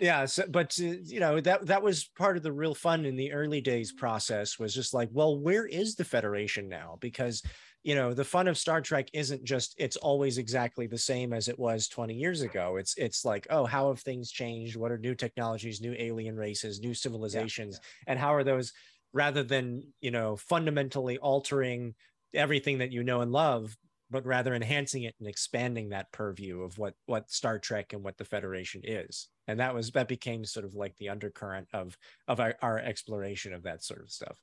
yeah 0.00 0.24
so, 0.24 0.44
but 0.48 0.76
uh, 0.80 0.94
you 1.04 1.20
know 1.20 1.40
that 1.40 1.66
that 1.66 1.82
was 1.82 2.10
part 2.16 2.36
of 2.36 2.42
the 2.42 2.52
real 2.52 2.74
fun 2.74 3.04
in 3.04 3.16
the 3.16 3.32
early 3.32 3.60
days 3.60 3.92
process 3.92 4.58
was 4.58 4.74
just 4.74 4.94
like 4.94 5.08
well 5.12 5.38
where 5.38 5.66
is 5.66 5.94
the 5.94 6.04
federation 6.04 6.68
now 6.68 6.96
because 7.00 7.42
you 7.82 7.94
know 7.94 8.12
the 8.12 8.24
fun 8.24 8.48
of 8.48 8.58
star 8.58 8.80
trek 8.80 9.08
isn't 9.12 9.44
just 9.44 9.74
it's 9.78 9.96
always 9.96 10.38
exactly 10.38 10.86
the 10.86 10.98
same 10.98 11.32
as 11.32 11.48
it 11.48 11.58
was 11.58 11.88
20 11.88 12.14
years 12.14 12.42
ago 12.42 12.76
it's 12.76 12.94
it's 12.96 13.24
like 13.24 13.46
oh 13.50 13.64
how 13.64 13.88
have 13.88 14.00
things 14.00 14.30
changed 14.30 14.76
what 14.76 14.92
are 14.92 14.98
new 14.98 15.14
technologies 15.14 15.80
new 15.80 15.94
alien 15.98 16.36
races 16.36 16.80
new 16.80 16.94
civilizations 16.94 17.74
yeah, 17.74 17.88
yeah. 18.06 18.12
and 18.12 18.18
how 18.18 18.34
are 18.34 18.44
those 18.44 18.72
rather 19.12 19.42
than 19.42 19.82
you 20.00 20.10
know 20.10 20.36
fundamentally 20.36 21.18
altering 21.18 21.94
everything 22.34 22.78
that 22.78 22.92
you 22.92 23.02
know 23.02 23.20
and 23.20 23.32
love 23.32 23.76
but 24.10 24.26
rather 24.26 24.54
enhancing 24.54 25.04
it 25.04 25.14
and 25.20 25.28
expanding 25.28 25.90
that 25.90 26.10
purview 26.12 26.62
of 26.62 26.76
what 26.78 26.94
what 27.06 27.30
Star 27.30 27.58
Trek 27.58 27.92
and 27.92 28.02
what 28.02 28.18
the 28.18 28.24
Federation 28.24 28.82
is. 28.84 29.28
And 29.50 29.60
that 29.60 29.74
was 29.74 29.90
that 29.92 30.08
became 30.08 30.44
sort 30.44 30.64
of 30.64 30.74
like 30.74 30.96
the 30.96 31.08
undercurrent 31.08 31.68
of 31.72 31.96
of 32.28 32.40
our, 32.40 32.54
our 32.62 32.78
exploration 32.78 33.52
of 33.52 33.64
that 33.64 33.82
sort 33.82 34.00
of 34.00 34.10
stuff. 34.10 34.38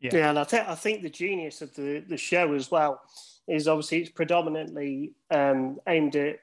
Yeah, 0.00 0.10
yeah 0.16 0.30
and 0.30 0.38
I 0.38 0.44
think 0.44 0.68
I 0.68 0.74
think 0.74 1.02
the 1.02 1.10
genius 1.10 1.62
of 1.62 1.74
the 1.74 2.02
the 2.08 2.16
show 2.16 2.54
as 2.54 2.70
well 2.70 3.00
is 3.48 3.68
obviously 3.68 4.00
it's 4.00 4.10
predominantly 4.10 5.12
um, 5.30 5.78
aimed 5.86 6.16
at 6.16 6.38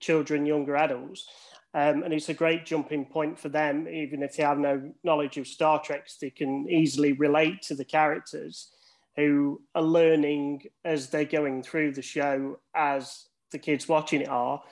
children, 0.00 0.44
younger 0.44 0.76
adults. 0.76 1.26
Um, 1.74 2.02
and 2.02 2.12
it's 2.12 2.28
a 2.28 2.34
great 2.34 2.66
jumping 2.66 3.06
point 3.06 3.38
for 3.38 3.48
them, 3.48 3.88
even 3.88 4.22
if 4.22 4.36
they 4.36 4.42
have 4.42 4.58
no 4.58 4.92
knowledge 5.04 5.38
of 5.38 5.46
Star 5.46 5.80
Trek, 5.82 6.06
they 6.20 6.28
can 6.28 6.68
easily 6.68 7.12
relate 7.12 7.62
to 7.62 7.74
the 7.74 7.84
characters 7.84 8.72
who 9.16 9.62
are 9.74 9.82
learning 9.82 10.64
as 10.84 11.08
they're 11.08 11.24
going 11.24 11.62
through 11.62 11.92
the 11.92 12.02
show 12.02 12.58
as 12.74 13.26
the 13.52 13.58
kids 13.58 13.88
watching 13.88 14.22
it 14.22 14.28
are 14.28 14.62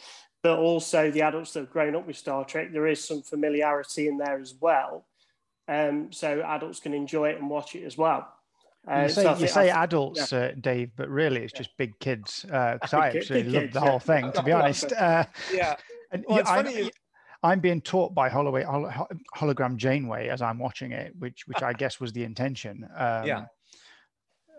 but 0.42 0.58
also 0.58 1.10
the 1.10 1.22
adults 1.22 1.52
that 1.52 1.60
have 1.60 1.70
grown 1.70 1.94
up 1.94 2.06
with 2.06 2.16
star 2.16 2.44
trek 2.44 2.72
there 2.72 2.86
is 2.86 3.02
some 3.02 3.22
familiarity 3.22 4.08
in 4.08 4.18
there 4.18 4.40
as 4.40 4.54
well 4.60 5.06
um, 5.68 6.12
so 6.12 6.42
adults 6.42 6.80
can 6.80 6.94
enjoy 6.94 7.28
it 7.28 7.38
and 7.38 7.48
watch 7.48 7.74
it 7.74 7.84
as 7.84 7.96
well 7.96 8.28
uh, 8.90 9.02
you 9.02 9.08
say, 9.10 9.22
so 9.24 9.36
you 9.36 9.46
say 9.46 9.68
adults, 9.68 10.32
yeah. 10.32 10.38
uh, 10.38 10.52
Dave, 10.58 10.90
but 10.96 11.06
really 11.10 11.42
it's 11.42 11.52
just 11.52 11.68
big 11.76 11.92
kids. 11.98 12.46
Because 12.46 12.94
uh, 12.94 12.96
I 12.96 13.08
actually 13.14 13.42
love 13.42 13.72
the 13.72 13.80
whole 13.80 13.90
yeah. 13.90 13.98
thing, 13.98 14.32
to 14.32 14.42
be 14.42 14.52
honest. 14.52 14.92
Uh, 14.94 15.24
yeah. 15.52 15.76
And, 16.12 16.24
well, 16.26 16.42
I'm, 16.44 16.90
I'm, 17.44 17.60
being 17.60 17.80
taught 17.80 18.14
by 18.14 18.28
Holloway, 18.28 18.64
hologram 19.36 19.76
Janeway 19.76 20.26
as 20.26 20.42
I'm 20.42 20.58
watching 20.58 20.90
it, 20.90 21.12
which 21.20 21.46
which 21.46 21.62
I 21.62 21.72
guess 21.72 22.00
was 22.00 22.12
the 22.12 22.24
intention. 22.24 22.88
Um, 22.96 23.26
yeah 23.26 23.44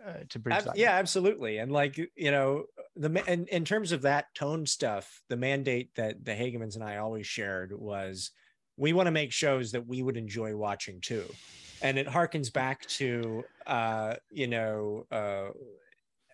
uh, 0.05 0.13
to 0.29 0.39
bridge 0.39 0.55
Ab- 0.55 0.63
that. 0.65 0.77
Yeah, 0.77 0.91
absolutely. 0.91 1.57
And 1.57 1.71
like 1.71 1.97
you 1.97 2.31
know, 2.31 2.65
the 2.95 3.23
in, 3.31 3.47
in 3.47 3.65
terms 3.65 3.91
of 3.91 4.01
that 4.03 4.33
tone 4.35 4.65
stuff, 4.65 5.21
the 5.29 5.37
mandate 5.37 5.89
that 5.95 6.23
the 6.23 6.31
Hagemans 6.31 6.75
and 6.75 6.83
I 6.83 6.97
always 6.97 7.25
shared 7.25 7.71
was 7.77 8.31
we 8.77 8.93
want 8.93 9.07
to 9.07 9.11
make 9.11 9.31
shows 9.31 9.71
that 9.71 9.87
we 9.87 10.01
would 10.01 10.17
enjoy 10.17 10.55
watching 10.55 10.99
too, 11.01 11.25
and 11.81 11.97
it 11.97 12.07
harkens 12.07 12.51
back 12.51 12.85
to 12.87 13.43
uh, 13.67 14.15
you 14.29 14.47
know. 14.47 15.05
Uh, 15.11 15.49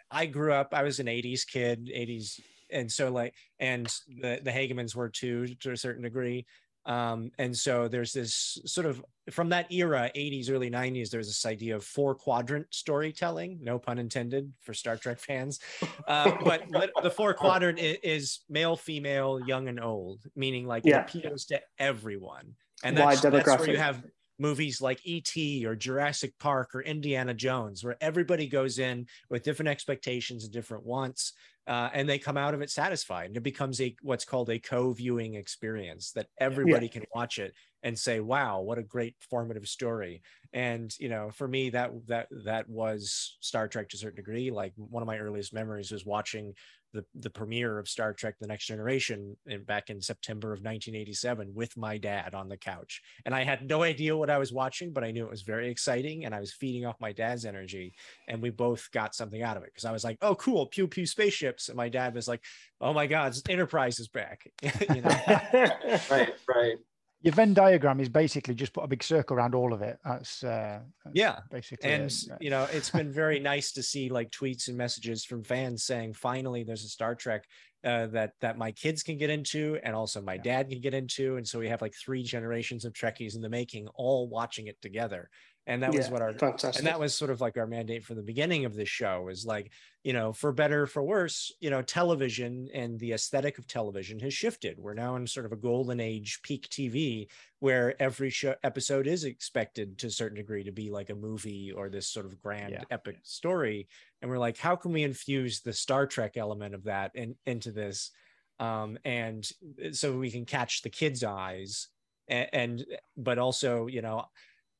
I 0.09 0.25
grew 0.25 0.53
up, 0.53 0.73
I 0.73 0.83
was 0.83 0.99
an 0.99 1.07
80s 1.07 1.45
kid, 1.45 1.91
80s 1.93 2.39
and 2.69 2.91
so 2.91 3.11
like 3.11 3.33
and 3.59 3.85
the 4.21 4.39
the 4.43 4.51
Hagemans 4.51 4.95
were 4.95 5.09
too 5.09 5.47
to 5.47 5.71
a 5.71 5.77
certain 5.77 6.03
degree 6.03 6.45
um, 6.87 7.31
and 7.37 7.55
so 7.55 7.87
there's 7.87 8.13
this 8.13 8.57
sort 8.65 8.87
of 8.87 9.03
from 9.29 9.49
that 9.49 9.71
era, 9.71 10.09
80s, 10.15 10.49
early 10.49 10.71
90s, 10.71 11.09
there's 11.09 11.27
this 11.27 11.45
idea 11.45 11.75
of 11.75 11.83
four 11.83 12.15
quadrant 12.15 12.65
storytelling, 12.69 13.59
no 13.61 13.77
pun 13.77 13.99
intended 13.99 14.53
for 14.61 14.73
Star 14.73 14.95
Trek 14.95 15.19
fans. 15.19 15.59
Uh, 16.07 16.31
but 16.43 16.63
the 17.03 17.11
four 17.11 17.33
quadrant 17.33 17.77
is, 17.77 18.39
male, 18.49 18.77
female, 18.77 19.39
young, 19.45 19.67
and 19.67 19.81
old, 19.81 20.21
meaning 20.35 20.65
like 20.65 20.85
yeah. 20.85 21.01
it 21.01 21.15
appeals 21.15 21.45
to 21.45 21.61
everyone. 21.77 22.55
And 22.83 22.95
that's, 22.95 23.19
that's 23.19 23.45
where 23.45 23.69
you 23.69 23.77
have 23.77 24.01
movies 24.39 24.81
like 24.81 24.99
E.T. 25.03 25.65
or 25.65 25.75
Jurassic 25.75 26.37
Park 26.39 26.73
or 26.73 26.81
Indiana 26.81 27.33
Jones, 27.33 27.83
where 27.83 27.97
everybody 27.99 28.47
goes 28.47 28.79
in 28.79 29.07
with 29.29 29.43
different 29.43 29.69
expectations 29.69 30.45
and 30.45 30.53
different 30.53 30.85
wants 30.85 31.33
uh, 31.67 31.89
and 31.93 32.07
they 32.07 32.17
come 32.17 32.37
out 32.37 32.53
of 32.53 32.61
it 32.61 32.69
satisfied. 32.69 33.27
And 33.27 33.37
it 33.37 33.43
becomes 33.43 33.81
a 33.81 33.95
what's 34.01 34.25
called 34.25 34.49
a 34.49 34.59
co-viewing 34.59 35.35
experience 35.35 36.11
that 36.13 36.27
everybody 36.39 36.85
yeah. 36.87 36.93
can 36.93 37.03
watch 37.13 37.39
it 37.39 37.53
and 37.83 37.97
say, 37.97 38.19
"Wow, 38.19 38.61
what 38.61 38.77
a 38.77 38.83
great 38.83 39.15
formative 39.29 39.67
story." 39.67 40.21
And 40.53 40.93
you 40.99 41.09
know, 41.09 41.29
for 41.31 41.47
me, 41.47 41.69
that 41.71 41.91
that 42.07 42.27
that 42.45 42.69
was 42.69 43.37
Star 43.41 43.67
Trek 43.67 43.89
to 43.89 43.97
a 43.97 43.99
certain 43.99 44.15
degree. 44.15 44.49
Like 44.49 44.73
one 44.75 45.03
of 45.03 45.07
my 45.07 45.17
earliest 45.19 45.53
memories 45.53 45.91
was 45.91 46.05
watching 46.05 46.53
the, 46.97 47.05
the 47.21 47.29
premiere 47.29 47.77
of 47.77 47.87
Star 47.87 48.11
Trek 48.11 48.35
The 48.39 48.47
Next 48.47 48.65
Generation 48.65 49.37
in, 49.45 49.63
back 49.63 49.89
in 49.91 50.01
September 50.01 50.47
of 50.47 50.59
1987 50.59 51.53
with 51.53 51.77
my 51.77 51.97
dad 51.97 52.33
on 52.33 52.49
the 52.49 52.57
couch. 52.57 53.01
And 53.25 53.35
I 53.35 53.43
had 53.43 53.69
no 53.69 53.83
idea 53.83 54.17
what 54.17 54.31
I 54.31 54.39
was 54.39 54.51
watching, 54.51 54.91
but 54.91 55.03
I 55.03 55.11
knew 55.11 55.23
it 55.23 55.29
was 55.29 55.43
very 55.43 55.69
exciting 55.69 56.25
and 56.25 56.33
I 56.33 56.39
was 56.39 56.53
feeding 56.53 56.85
off 56.85 56.99
my 56.99 57.11
dad's 57.11 57.45
energy. 57.45 57.93
And 58.27 58.41
we 58.41 58.49
both 58.49 58.89
got 58.91 59.13
something 59.13 59.43
out 59.43 59.57
of 59.57 59.63
it 59.63 59.69
because 59.73 59.85
I 59.85 59.91
was 59.91 60.03
like, 60.03 60.17
oh, 60.21 60.33
cool, 60.35 60.65
pew 60.65 60.87
pew 60.87 61.05
spaceships. 61.05 61.69
And 61.69 61.77
my 61.77 61.89
dad 61.89 62.15
was 62.15 62.27
like, 62.27 62.43
oh 62.81 62.93
my 62.93 63.05
God, 63.05 63.35
Enterprise 63.47 63.99
is 63.99 64.07
back. 64.07 64.51
you 64.63 65.01
know? 65.01 65.21
right, 66.09 66.33
right 66.47 66.77
your 67.21 67.33
Venn 67.33 67.53
diagram 67.53 67.99
is 67.99 68.09
basically 68.09 68.53
just 68.53 68.73
put 68.73 68.83
a 68.83 68.87
big 68.87 69.03
circle 69.03 69.37
around 69.37 69.55
all 69.55 69.73
of 69.73 69.81
it. 69.81 69.97
That's, 70.05 70.43
uh, 70.43 70.79
that's 71.03 71.15
yeah, 71.15 71.39
basically. 71.49 71.89
And 71.89 72.13
you 72.39 72.49
know, 72.49 72.67
it's 72.71 72.91
been 72.91 73.11
very 73.11 73.39
nice 73.39 73.71
to 73.73 73.83
see 73.83 74.09
like 74.09 74.29
tweets 74.29 74.67
and 74.67 74.77
messages 74.77 75.25
from 75.25 75.43
fans 75.43 75.83
saying, 75.83 76.13
"Finally, 76.13 76.63
there's 76.63 76.83
a 76.83 76.89
Star 76.89 77.15
Trek 77.15 77.45
uh, 77.83 78.07
that 78.07 78.33
that 78.41 78.57
my 78.57 78.71
kids 78.71 79.01
can 79.01 79.17
get 79.17 79.31
into, 79.31 79.79
and 79.83 79.95
also 79.95 80.21
my 80.21 80.35
yeah. 80.35 80.41
dad 80.43 80.69
can 80.69 80.79
get 80.79 80.93
into." 80.93 81.37
And 81.37 81.47
so 81.47 81.57
we 81.57 81.69
have 81.69 81.81
like 81.81 81.95
three 81.95 82.21
generations 82.21 82.85
of 82.85 82.93
Trekkies 82.93 83.35
in 83.35 83.41
the 83.41 83.49
making, 83.49 83.87
all 83.95 84.29
watching 84.29 84.67
it 84.67 84.79
together 84.81 85.29
and 85.67 85.83
that 85.83 85.93
yeah, 85.93 85.99
was 85.99 86.09
what 86.09 86.21
our 86.21 86.33
fantastic. 86.33 86.79
and 86.79 86.87
that 86.87 86.99
was 86.99 87.13
sort 87.13 87.29
of 87.29 87.41
like 87.41 87.57
our 87.57 87.67
mandate 87.67 88.03
from 88.03 88.15
the 88.15 88.23
beginning 88.23 88.63
of 88.65 88.73
this 88.73 88.87
show 88.87 89.27
is 89.27 89.45
like 89.45 89.71
you 90.03 90.13
know 90.13 90.31
for 90.31 90.51
better 90.51 90.87
for 90.87 91.03
worse 91.03 91.51
you 91.59 91.69
know 91.69 91.81
television 91.81 92.69
and 92.73 92.97
the 92.99 93.11
aesthetic 93.11 93.57
of 93.57 93.67
television 93.67 94.19
has 94.19 94.33
shifted 94.33 94.79
we're 94.79 94.93
now 94.93 95.15
in 95.17 95.27
sort 95.27 95.45
of 95.45 95.51
a 95.51 95.57
golden 95.57 95.99
age 95.99 96.39
peak 96.41 96.67
tv 96.69 97.27
where 97.59 98.01
every 98.01 98.29
show 98.29 98.55
episode 98.63 99.05
is 99.05 99.25
expected 99.25 99.97
to 99.97 100.07
a 100.07 100.11
certain 100.11 100.37
degree 100.37 100.63
to 100.63 100.71
be 100.71 100.89
like 100.89 101.09
a 101.09 101.15
movie 101.15 101.71
or 101.71 101.89
this 101.89 102.07
sort 102.07 102.25
of 102.25 102.41
grand 102.41 102.71
yeah. 102.71 102.83
epic 102.89 103.17
story 103.23 103.87
and 104.21 104.31
we're 104.31 104.39
like 104.39 104.57
how 104.57 104.75
can 104.75 104.93
we 104.93 105.03
infuse 105.03 105.59
the 105.59 105.73
star 105.73 106.07
trek 106.07 106.37
element 106.37 106.73
of 106.73 106.85
that 106.85 107.11
in, 107.13 107.35
into 107.45 107.71
this 107.71 108.11
um, 108.59 108.97
and 109.05 109.47
so 109.91 110.17
we 110.17 110.31
can 110.31 110.45
catch 110.45 110.81
the 110.81 110.89
kids 110.89 111.23
eyes 111.23 111.89
and, 112.27 112.49
and 112.53 112.85
but 113.15 113.37
also 113.37 113.85
you 113.85 114.01
know 114.01 114.25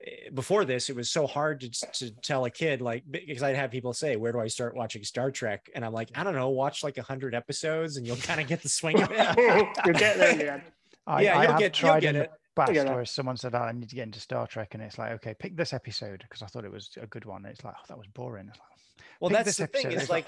Eh, 0.06 0.30
before 0.34 0.66
this, 0.66 0.90
it 0.90 0.96
was 0.96 1.10
so 1.10 1.28
hard 1.28 1.62
to, 1.62 1.70
to 1.94 2.12
tell 2.22 2.46
a 2.46 2.50
kid, 2.50 2.82
like, 2.82 3.04
because 3.10 3.44
I'd 3.44 3.56
have 3.56 3.72
people 3.72 3.94
say, 3.94 4.16
Where 4.16 4.32
do 4.32 4.40
I 4.40 4.48
start 4.48 4.76
watching 4.76 5.04
Star 5.04 5.32
Trek? 5.32 5.70
And 5.76 5.84
I'm 5.84 5.94
like, 5.94 6.10
I 6.16 6.24
don't 6.24 6.36
know, 6.36 6.50
watch 6.50 6.84
like 6.84 6.98
100 6.98 7.34
episodes 7.34 7.98
and 7.98 8.06
you'll 8.06 8.18
kind 8.18 8.40
of 8.40 8.48
get 8.48 8.62
the 8.62 8.70
swing 8.70 9.02
of 9.02 9.10
it. 9.12 9.68
you'll 9.86 9.96
get 9.96 10.18
there 10.18 10.32
in 10.32 10.38
the 10.38 10.54
end. 10.54 10.62
I, 11.08 11.22
yeah, 11.22 11.42
you'll 11.42 11.58
get, 11.58 11.74
tried 11.74 12.04
you'll 12.04 12.14
get 12.14 12.24
it. 12.24 12.32
Past 12.56 12.72
where 12.74 13.06
someone 13.06 13.38
said, 13.38 13.54
oh, 13.54 13.60
I 13.60 13.72
need 13.72 13.88
to 13.90 13.96
get 13.96 14.04
into 14.04 14.20
Star 14.20 14.48
Trek. 14.48 14.74
And 14.74 14.82
it's 14.82 14.98
like, 14.98 15.12
okay, 15.12 15.36
pick 15.36 15.56
this 15.56 15.74
episode 15.74 16.24
because 16.24 16.42
I 16.42 16.48
thought 16.48 16.66
it 16.66 16.72
was 16.72 16.90
a 17.00 17.06
good 17.06 17.24
one. 17.24 17.46
And 17.46 17.54
it's 17.54 17.64
like, 17.64 17.76
oh, 17.78 17.84
that 17.88 17.98
was 17.98 18.08
boring. 18.08 18.48
It's 18.50 18.58
like, 18.58 18.77
well, 19.20 19.30
that's 19.30 19.58
the 19.58 19.68
thing. 19.68 19.92
Is 19.92 20.10
like, 20.10 20.28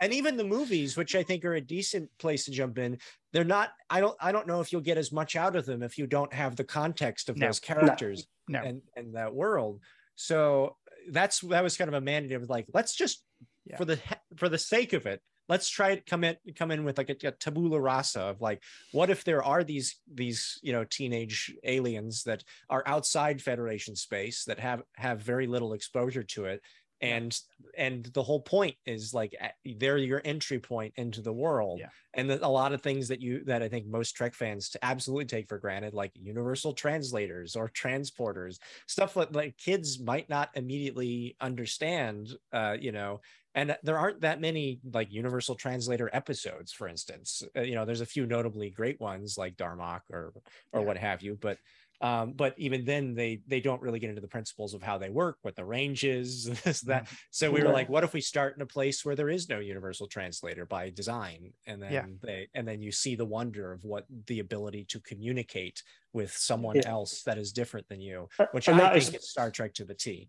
and 0.00 0.12
even 0.12 0.36
the 0.36 0.44
movies, 0.44 0.96
which 0.96 1.14
I 1.14 1.22
think 1.22 1.44
are 1.44 1.54
a 1.54 1.60
decent 1.60 2.10
place 2.18 2.44
to 2.46 2.50
jump 2.50 2.78
in, 2.78 2.98
they're 3.32 3.44
not. 3.44 3.70
I 3.90 4.00
don't. 4.00 4.16
I 4.20 4.32
don't 4.32 4.46
know 4.46 4.60
if 4.60 4.72
you'll 4.72 4.80
get 4.80 4.98
as 4.98 5.12
much 5.12 5.36
out 5.36 5.56
of 5.56 5.66
them 5.66 5.82
if 5.82 5.98
you 5.98 6.06
don't 6.06 6.32
have 6.32 6.56
the 6.56 6.64
context 6.64 7.28
of 7.28 7.36
no, 7.36 7.46
those 7.46 7.60
characters 7.60 8.26
no, 8.48 8.60
no. 8.60 8.68
and 8.68 8.82
and 8.96 9.14
that 9.14 9.34
world. 9.34 9.80
So 10.16 10.76
that's 11.10 11.40
that 11.40 11.62
was 11.62 11.76
kind 11.76 11.88
of 11.88 11.94
a 11.94 12.00
mandate 12.00 12.32
of 12.32 12.48
like, 12.48 12.66
let's 12.72 12.94
just 12.94 13.22
yeah. 13.66 13.76
for 13.76 13.84
the 13.84 13.98
for 14.36 14.48
the 14.48 14.58
sake 14.58 14.92
of 14.92 15.06
it, 15.06 15.20
let's 15.48 15.68
try 15.68 15.94
to 15.94 16.00
come 16.02 16.24
in 16.24 16.36
come 16.56 16.70
in 16.70 16.84
with 16.84 16.98
like 16.98 17.10
a, 17.10 17.28
a, 17.28 17.32
tabula 17.32 17.80
rasa 17.80 18.20
of 18.20 18.40
like 18.40 18.62
what 18.92 19.10
if 19.10 19.24
there 19.24 19.42
are 19.42 19.64
these 19.64 19.96
these 20.12 20.58
you 20.62 20.72
know 20.72 20.84
teenage 20.84 21.54
aliens 21.64 22.24
that 22.24 22.44
are 22.68 22.82
outside 22.86 23.40
federation 23.40 23.96
space 23.96 24.44
that 24.44 24.60
have 24.60 24.82
have 24.94 25.20
very 25.20 25.46
little 25.46 25.72
exposure 25.72 26.22
to 26.22 26.44
it 26.44 26.60
and 27.00 27.38
and 27.76 28.06
the 28.06 28.22
whole 28.22 28.40
point 28.40 28.74
is 28.86 29.14
like 29.14 29.34
they're 29.76 29.98
your 29.98 30.20
entry 30.24 30.58
point 30.58 30.92
into 30.96 31.20
the 31.20 31.32
world 31.32 31.78
yeah. 31.78 31.88
and 32.14 32.28
the, 32.28 32.44
a 32.44 32.48
lot 32.48 32.72
of 32.72 32.82
things 32.82 33.06
that 33.08 33.20
you 33.20 33.44
that 33.44 33.62
i 33.62 33.68
think 33.68 33.86
most 33.86 34.12
trek 34.12 34.34
fans 34.34 34.68
to 34.68 34.84
absolutely 34.84 35.24
take 35.24 35.48
for 35.48 35.58
granted 35.58 35.94
like 35.94 36.10
universal 36.14 36.72
translators 36.72 37.54
or 37.54 37.68
transporters 37.68 38.58
stuff 38.86 39.14
that 39.14 39.32
like 39.32 39.56
kids 39.58 40.00
might 40.00 40.28
not 40.28 40.50
immediately 40.54 41.36
understand 41.40 42.30
uh 42.52 42.76
you 42.78 42.92
know 42.92 43.20
and 43.54 43.76
there 43.82 43.98
aren't 43.98 44.20
that 44.20 44.40
many 44.40 44.80
like 44.92 45.12
universal 45.12 45.54
translator 45.54 46.10
episodes 46.12 46.72
for 46.72 46.88
instance 46.88 47.42
uh, 47.56 47.60
you 47.60 47.74
know 47.74 47.84
there's 47.84 48.00
a 48.00 48.06
few 48.06 48.26
notably 48.26 48.70
great 48.70 49.00
ones 49.00 49.38
like 49.38 49.56
darmok 49.56 50.00
or 50.12 50.32
or 50.72 50.80
yeah. 50.80 50.86
what 50.86 50.96
have 50.96 51.22
you 51.22 51.38
but 51.40 51.58
um, 52.00 52.32
but 52.32 52.54
even 52.58 52.84
then 52.84 53.14
they 53.14 53.40
they 53.46 53.60
don't 53.60 53.82
really 53.82 53.98
get 53.98 54.10
into 54.10 54.20
the 54.20 54.28
principles 54.28 54.74
of 54.74 54.82
how 54.82 54.98
they 54.98 55.10
work 55.10 55.38
what 55.42 55.56
the 55.56 55.64
range 55.64 56.04
is 56.04 56.44
this 56.64 56.80
that 56.82 57.04
mm-hmm. 57.04 57.14
so 57.30 57.50
we 57.50 57.62
were 57.62 57.70
like 57.70 57.88
what 57.88 58.04
if 58.04 58.12
we 58.12 58.20
start 58.20 58.56
in 58.56 58.62
a 58.62 58.66
place 58.66 59.04
where 59.04 59.16
there 59.16 59.28
is 59.28 59.48
no 59.48 59.58
universal 59.58 60.06
translator 60.06 60.64
by 60.64 60.90
design 60.90 61.52
and 61.66 61.82
then 61.82 61.92
yeah. 61.92 62.06
they 62.22 62.48
and 62.54 62.66
then 62.66 62.80
you 62.80 62.92
see 62.92 63.14
the 63.14 63.24
wonder 63.24 63.72
of 63.72 63.84
what 63.84 64.04
the 64.26 64.40
ability 64.40 64.84
to 64.84 65.00
communicate 65.00 65.82
with 66.12 66.32
someone 66.32 66.76
yeah. 66.76 66.88
else 66.88 67.22
that 67.22 67.38
is 67.38 67.52
different 67.52 67.88
than 67.88 68.00
you 68.00 68.28
which 68.52 68.68
and 68.68 68.80
i 68.80 68.98
think 68.98 69.14
is, 69.14 69.22
is 69.22 69.30
star 69.30 69.50
trek 69.50 69.74
to 69.74 69.84
the 69.84 69.94
t 69.94 70.28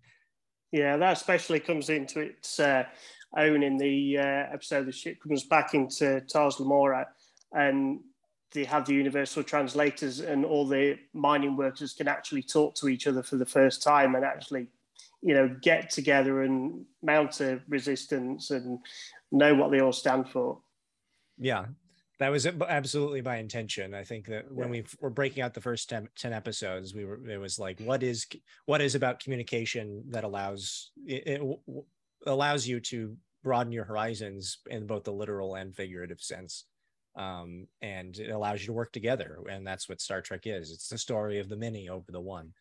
yeah 0.71 0.97
that 0.97 1.13
especially 1.13 1.59
comes 1.59 1.89
into 1.89 2.19
its 2.19 2.59
uh, 2.59 2.83
own 3.37 3.63
in 3.63 3.77
the 3.77 4.17
uh, 4.17 4.53
episode 4.53 4.85
the 4.85 4.91
ship 4.91 5.17
comes 5.21 5.43
back 5.45 5.73
into 5.73 6.21
Tars 6.21 6.59
Lamora 6.59 7.05
and 7.51 7.99
they 8.51 8.63
have 8.63 8.85
the 8.85 8.93
universal 8.93 9.43
translators 9.43 10.19
and 10.19 10.43
all 10.43 10.65
the 10.65 10.97
mining 11.13 11.55
workers 11.55 11.93
can 11.93 12.07
actually 12.07 12.41
talk 12.41 12.75
to 12.75 12.87
each 12.87 13.07
other 13.07 13.23
for 13.23 13.37
the 13.37 13.45
first 13.45 13.83
time 13.83 14.15
and 14.15 14.25
actually 14.25 14.67
you 15.21 15.33
know 15.33 15.55
get 15.61 15.89
together 15.89 16.43
and 16.43 16.85
mount 17.03 17.41
a 17.41 17.61
resistance 17.67 18.51
and 18.51 18.79
know 19.31 19.53
what 19.53 19.71
they 19.71 19.81
all 19.81 19.93
stand 19.93 20.29
for. 20.29 20.59
Yeah. 21.37 21.65
That 22.19 22.29
was 22.29 22.45
absolutely 22.45 23.21
by 23.21 23.37
intention. 23.37 23.93
I 23.93 24.03
think 24.03 24.25
that 24.25 24.51
when 24.51 24.69
we 24.69 24.83
were 24.99 25.09
breaking 25.09 25.41
out 25.41 25.53
the 25.53 25.61
first 25.61 25.89
10, 25.89 26.09
10, 26.17 26.33
episodes 26.33 26.93
we 26.93 27.05
were 27.05 27.25
it 27.29 27.37
was 27.37 27.57
like 27.57 27.79
what 27.79 28.03
is 28.03 28.27
what 28.65 28.81
is 28.81 28.95
about 28.95 29.21
communication 29.21 30.03
that 30.09 30.25
allows 30.25 30.91
it, 31.05 31.23
it 31.25 31.59
allows 32.27 32.67
you 32.67 32.81
to 32.81 33.15
broaden 33.41 33.71
your 33.71 33.85
horizons 33.85 34.57
in 34.69 34.85
both 34.85 35.05
the 35.05 35.13
literal 35.13 35.55
and 35.55 35.73
figurative 35.73 36.19
sense 36.19 36.65
um, 37.15 37.67
and 37.81 38.17
it 38.17 38.29
allows 38.29 38.61
you 38.61 38.67
to 38.67 38.73
work 38.73 38.91
together 38.91 39.39
and 39.49 39.65
that's 39.65 39.89
what 39.89 40.01
star 40.01 40.21
trek 40.21 40.41
is 40.45 40.71
it's 40.71 40.89
the 40.89 40.97
story 40.97 41.39
of 41.39 41.49
the 41.49 41.55
many 41.55 41.89
over 41.89 42.11
the 42.11 42.19
one 42.19 42.53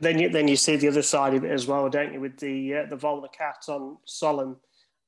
then 0.00 0.18
you 0.18 0.28
then 0.28 0.48
you 0.48 0.56
see 0.56 0.76
the 0.76 0.88
other 0.88 1.02
side 1.02 1.34
of 1.34 1.44
it 1.44 1.50
as 1.50 1.66
well 1.66 1.88
don't 1.88 2.12
you 2.12 2.20
with 2.20 2.36
the 2.38 2.74
uh, 2.74 2.86
the 2.86 2.96
Vau 2.96 3.20
N'Akat 3.20 3.68
on 3.68 3.98
Solum 4.04 4.56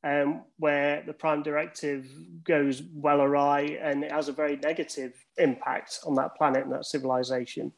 um, 0.03 0.43
where 0.59 1.03
the 1.07 1.13
prime 1.13 1.43
directive 1.43 2.07
goes 2.45 2.83
well 2.95 3.21
awry 3.21 3.79
and 3.83 4.03
it 4.03 4.13
has 4.13 4.29
a 4.29 4.33
very 4.33 4.57
negative 4.57 5.13
impact 5.39 6.01
on 6.07 6.15
that 6.15 6.35
planet 6.37 6.65
and 6.65 6.73
that 6.73 6.87
civilization 6.87 7.73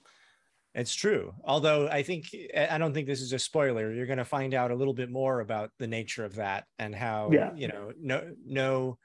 it's 0.75 0.95
true. 0.95 1.35
Although 1.45 1.89
I 1.89 2.03
think 2.03 2.35
I 2.57 2.79
don't 2.79 2.95
think 2.95 3.07
this 3.07 3.21
is 3.21 3.33
a 3.33 3.39
spoiler. 3.39 3.93
You're 3.93 4.07
going 4.07 4.19
to 4.19 4.25
find 4.25 4.55
out 4.55 4.71
a 4.71 4.75
little 4.75 4.95
bit 4.95 5.11
more 5.11 5.41
about 5.41 5.71
the 5.79 5.87
nature 5.87 6.25
of 6.25 6.37
that 6.37 6.65
and 6.79 6.95
how 6.95 7.31
yeah. 7.31 7.51
you 7.55 7.69
know 7.69 7.93
no 8.01 8.33
no 8.47 8.99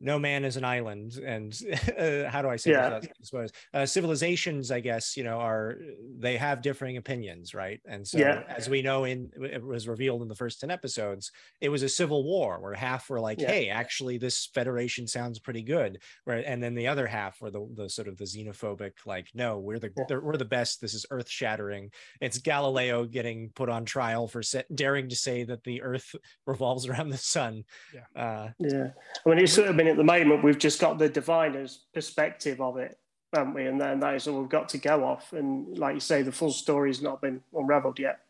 no 0.00 0.18
man 0.18 0.44
is 0.44 0.56
an 0.56 0.64
island 0.64 1.18
and 1.24 1.58
uh, 1.98 2.28
how 2.28 2.42
do 2.42 2.48
i 2.48 2.56
say 2.56 2.70
yeah. 2.70 2.90
that 2.90 3.04
i 3.04 3.08
suppose 3.22 3.50
uh, 3.74 3.86
civilizations 3.86 4.70
i 4.70 4.80
guess 4.80 5.16
you 5.16 5.24
know 5.24 5.38
are 5.38 5.76
they 6.18 6.36
have 6.36 6.62
differing 6.62 6.96
opinions 6.96 7.54
right? 7.54 7.80
And 7.86 8.06
so 8.06 8.18
yeah. 8.18 8.42
as 8.48 8.68
we 8.68 8.82
know 8.82 9.04
in 9.04 9.30
it 9.40 9.62
was 9.62 9.88
revealed 9.88 10.22
in 10.22 10.28
the 10.28 10.34
first 10.34 10.60
10 10.60 10.70
episodes 10.70 11.32
it 11.60 11.68
was 11.68 11.82
a 11.82 11.88
civil 11.88 12.24
war 12.24 12.60
where 12.60 12.74
half 12.74 13.08
were 13.08 13.20
like 13.20 13.40
yeah. 13.40 13.50
hey 13.50 13.68
actually 13.68 14.18
this 14.18 14.46
federation 14.54 15.06
sounds 15.06 15.38
pretty 15.38 15.62
good 15.62 15.98
right? 16.26 16.44
And 16.46 16.62
then 16.62 16.74
the 16.74 16.88
other 16.88 17.06
half 17.06 17.40
were 17.40 17.50
the, 17.50 17.66
the 17.74 17.88
sort 17.88 18.08
of 18.08 18.16
the 18.16 18.24
xenophobic 18.24 18.92
like 19.06 19.28
no 19.34 19.58
we're 19.58 19.78
the 19.78 19.90
we're 20.22 20.36
the 20.36 20.44
best. 20.44 20.80
This 20.80 20.94
is 20.94 21.06
earth 21.10 21.28
shattering 21.28 21.90
it's 22.20 22.38
galileo 22.38 23.04
getting 23.04 23.50
put 23.54 23.68
on 23.68 23.84
trial 23.84 24.28
for 24.28 24.42
set, 24.42 24.74
daring 24.74 25.08
to 25.08 25.16
say 25.16 25.44
that 25.44 25.64
the 25.64 25.82
earth 25.82 26.14
revolves 26.46 26.86
around 26.86 27.10
the 27.10 27.18
sun. 27.18 27.64
Yeah. 27.94 28.22
Uh, 28.22 28.48
yeah. 28.58 28.88
i 29.24 29.28
mean 29.28 29.38
it's 29.38 29.52
sort 29.52 29.68
of 29.68 29.76
been 29.76 29.85
at 29.88 29.96
the 29.96 30.04
moment 30.04 30.44
we've 30.44 30.58
just 30.58 30.80
got 30.80 30.98
the 30.98 31.08
diviner's 31.08 31.80
perspective 31.92 32.60
of 32.60 32.76
it, 32.76 32.98
haven't 33.32 33.54
we? 33.54 33.66
And 33.66 33.80
then 33.80 34.00
that 34.00 34.14
is 34.14 34.28
all 34.28 34.40
we've 34.40 34.48
got 34.48 34.68
to 34.70 34.78
go 34.78 35.04
off. 35.04 35.32
And 35.32 35.78
like 35.78 35.94
you 35.94 36.00
say, 36.00 36.22
the 36.22 36.32
full 36.32 36.52
story's 36.52 37.02
not 37.02 37.20
been 37.20 37.42
unraveled 37.54 37.98
yet. 37.98 38.20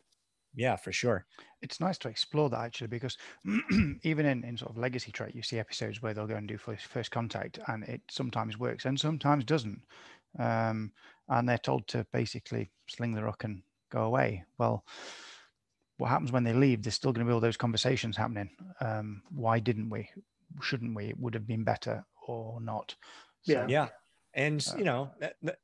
Yeah, 0.54 0.76
for 0.76 0.90
sure. 0.90 1.26
It's 1.61 1.80
nice 1.80 1.98
to 1.98 2.09
explore 2.09 2.48
that 2.50 2.61
actually, 2.61 2.86
because 2.88 3.18
even 4.02 4.26
in, 4.26 4.42
in 4.44 4.57
sort 4.57 4.70
of 4.70 4.78
legacy 4.78 5.12
Trek, 5.12 5.34
you 5.34 5.42
see 5.42 5.59
episodes 5.59 6.00
where 6.00 6.14
they'll 6.14 6.26
go 6.26 6.36
and 6.36 6.48
do 6.48 6.57
first, 6.57 6.86
first 6.86 7.11
contact, 7.11 7.59
and 7.68 7.84
it 7.84 8.00
sometimes 8.11 8.59
works 8.59 8.86
and 8.86 8.98
sometimes 8.98 9.44
doesn't. 9.44 9.82
Um, 10.38 10.92
and 11.28 11.48
they're 11.48 11.59
told 11.59 11.86
to 11.88 12.07
basically 12.12 12.70
sling 12.88 13.14
the 13.14 13.22
rock 13.22 13.44
and 13.44 13.62
go 13.90 14.04
away. 14.04 14.44
Well, 14.59 14.84
what 15.98 16.09
happens 16.09 16.32
when 16.32 16.44
they 16.44 16.52
leave? 16.52 16.82
There's 16.82 16.94
still 16.94 17.12
going 17.12 17.26
to 17.26 17.30
be 17.30 17.34
all 17.34 17.40
those 17.40 17.57
conversations 17.57 18.16
happening. 18.16 18.50
Um, 18.80 19.22
why 19.30 19.59
didn't 19.59 19.90
we? 19.90 20.11
Shouldn't 20.61 20.94
we? 20.94 21.07
It 21.07 21.18
would 21.18 21.34
have 21.34 21.46
been 21.46 21.64
better 21.64 22.04
or 22.26 22.61
not. 22.61 22.94
So, 23.42 23.52
yeah. 23.52 23.66
Yeah. 23.68 23.88
And, 24.34 24.66
uh, 24.70 24.76
you 24.76 24.84
know, 24.84 25.11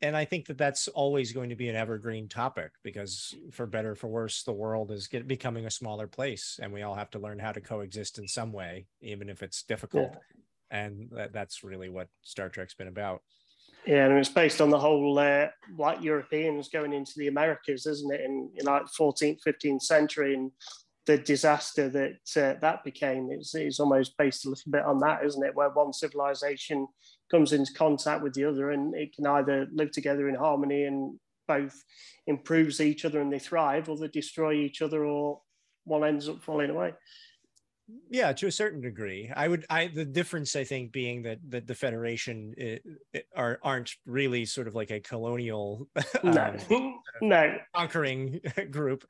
and 0.00 0.16
I 0.16 0.24
think 0.24 0.46
that 0.46 0.56
that's 0.56 0.88
always 0.88 1.32
going 1.32 1.50
to 1.50 1.56
be 1.56 1.68
an 1.68 1.76
evergreen 1.76 2.26
topic 2.26 2.72
because 2.82 3.34
for 3.50 3.66
better, 3.66 3.94
for 3.94 4.06
worse, 4.06 4.44
the 4.44 4.52
world 4.52 4.90
is 4.90 5.08
get, 5.08 5.28
becoming 5.28 5.66
a 5.66 5.70
smaller 5.70 6.06
place 6.06 6.58
and 6.62 6.72
we 6.72 6.80
all 6.80 6.94
have 6.94 7.10
to 7.10 7.18
learn 7.18 7.38
how 7.38 7.52
to 7.52 7.60
coexist 7.60 8.18
in 8.18 8.26
some 8.26 8.50
way, 8.50 8.86
even 9.02 9.28
if 9.28 9.42
it's 9.42 9.62
difficult. 9.62 10.12
Yeah. 10.12 10.78
And 10.78 11.10
that, 11.12 11.34
that's 11.34 11.62
really 11.62 11.90
what 11.90 12.08
Star 12.22 12.48
Trek's 12.48 12.72
been 12.72 12.88
about. 12.88 13.20
Yeah, 13.86 14.06
and 14.06 14.16
it's 14.16 14.28
based 14.28 14.60
on 14.60 14.70
the 14.70 14.78
whole 14.78 15.18
uh, 15.18 15.48
white 15.74 16.02
Europeans 16.02 16.68
going 16.68 16.92
into 16.92 17.12
the 17.16 17.26
Americas, 17.26 17.84
isn't 17.84 18.14
it? 18.14 18.20
In, 18.20 18.48
in 18.56 18.64
like 18.64 18.84
14th, 18.98 19.40
15th 19.46 19.82
century, 19.82 20.34
and 20.34 20.52
the 21.06 21.18
disaster 21.18 21.88
that 21.88 22.20
uh, 22.36 22.58
that 22.60 22.84
became 22.84 23.30
is, 23.30 23.54
is 23.54 23.80
almost 23.80 24.16
based 24.16 24.46
a 24.46 24.50
little 24.50 24.70
bit 24.70 24.84
on 24.84 24.98
that, 25.00 25.24
isn't 25.24 25.44
it? 25.44 25.54
Where 25.54 25.70
one 25.70 25.92
civilization 25.92 26.86
comes 27.30 27.52
into 27.52 27.72
contact 27.72 28.22
with 28.22 28.34
the 28.34 28.44
other, 28.44 28.70
and 28.70 28.94
it 28.94 29.14
can 29.14 29.26
either 29.26 29.66
live 29.72 29.90
together 29.90 30.28
in 30.28 30.34
harmony 30.34 30.84
and 30.84 31.18
both 31.48 31.82
improves 32.26 32.80
each 32.80 33.04
other 33.04 33.20
and 33.20 33.32
they 33.32 33.38
thrive, 33.38 33.88
or 33.88 33.96
they 33.96 34.08
destroy 34.08 34.54
each 34.54 34.80
other, 34.80 35.04
or 35.04 35.40
one 35.84 36.04
ends 36.04 36.28
up 36.28 36.42
falling 36.42 36.70
away 36.70 36.92
yeah 38.10 38.32
to 38.32 38.46
a 38.46 38.52
certain 38.52 38.80
degree. 38.80 39.30
I 39.34 39.48
would 39.48 39.64
i 39.70 39.88
the 39.88 40.04
difference 40.04 40.54
i 40.56 40.64
think 40.64 40.92
being 40.92 41.22
that 41.22 41.38
that 41.48 41.66
the 41.66 41.74
federation 41.74 42.54
it, 42.56 42.82
it 43.12 43.26
are 43.36 43.58
aren't 43.62 43.92
really 44.06 44.44
sort 44.44 44.68
of 44.68 44.74
like 44.74 44.90
a 44.90 45.00
colonial 45.00 45.88
no, 46.22 46.56
um, 46.70 47.00
no. 47.20 47.56
conquering 47.74 48.40
group. 48.70 49.04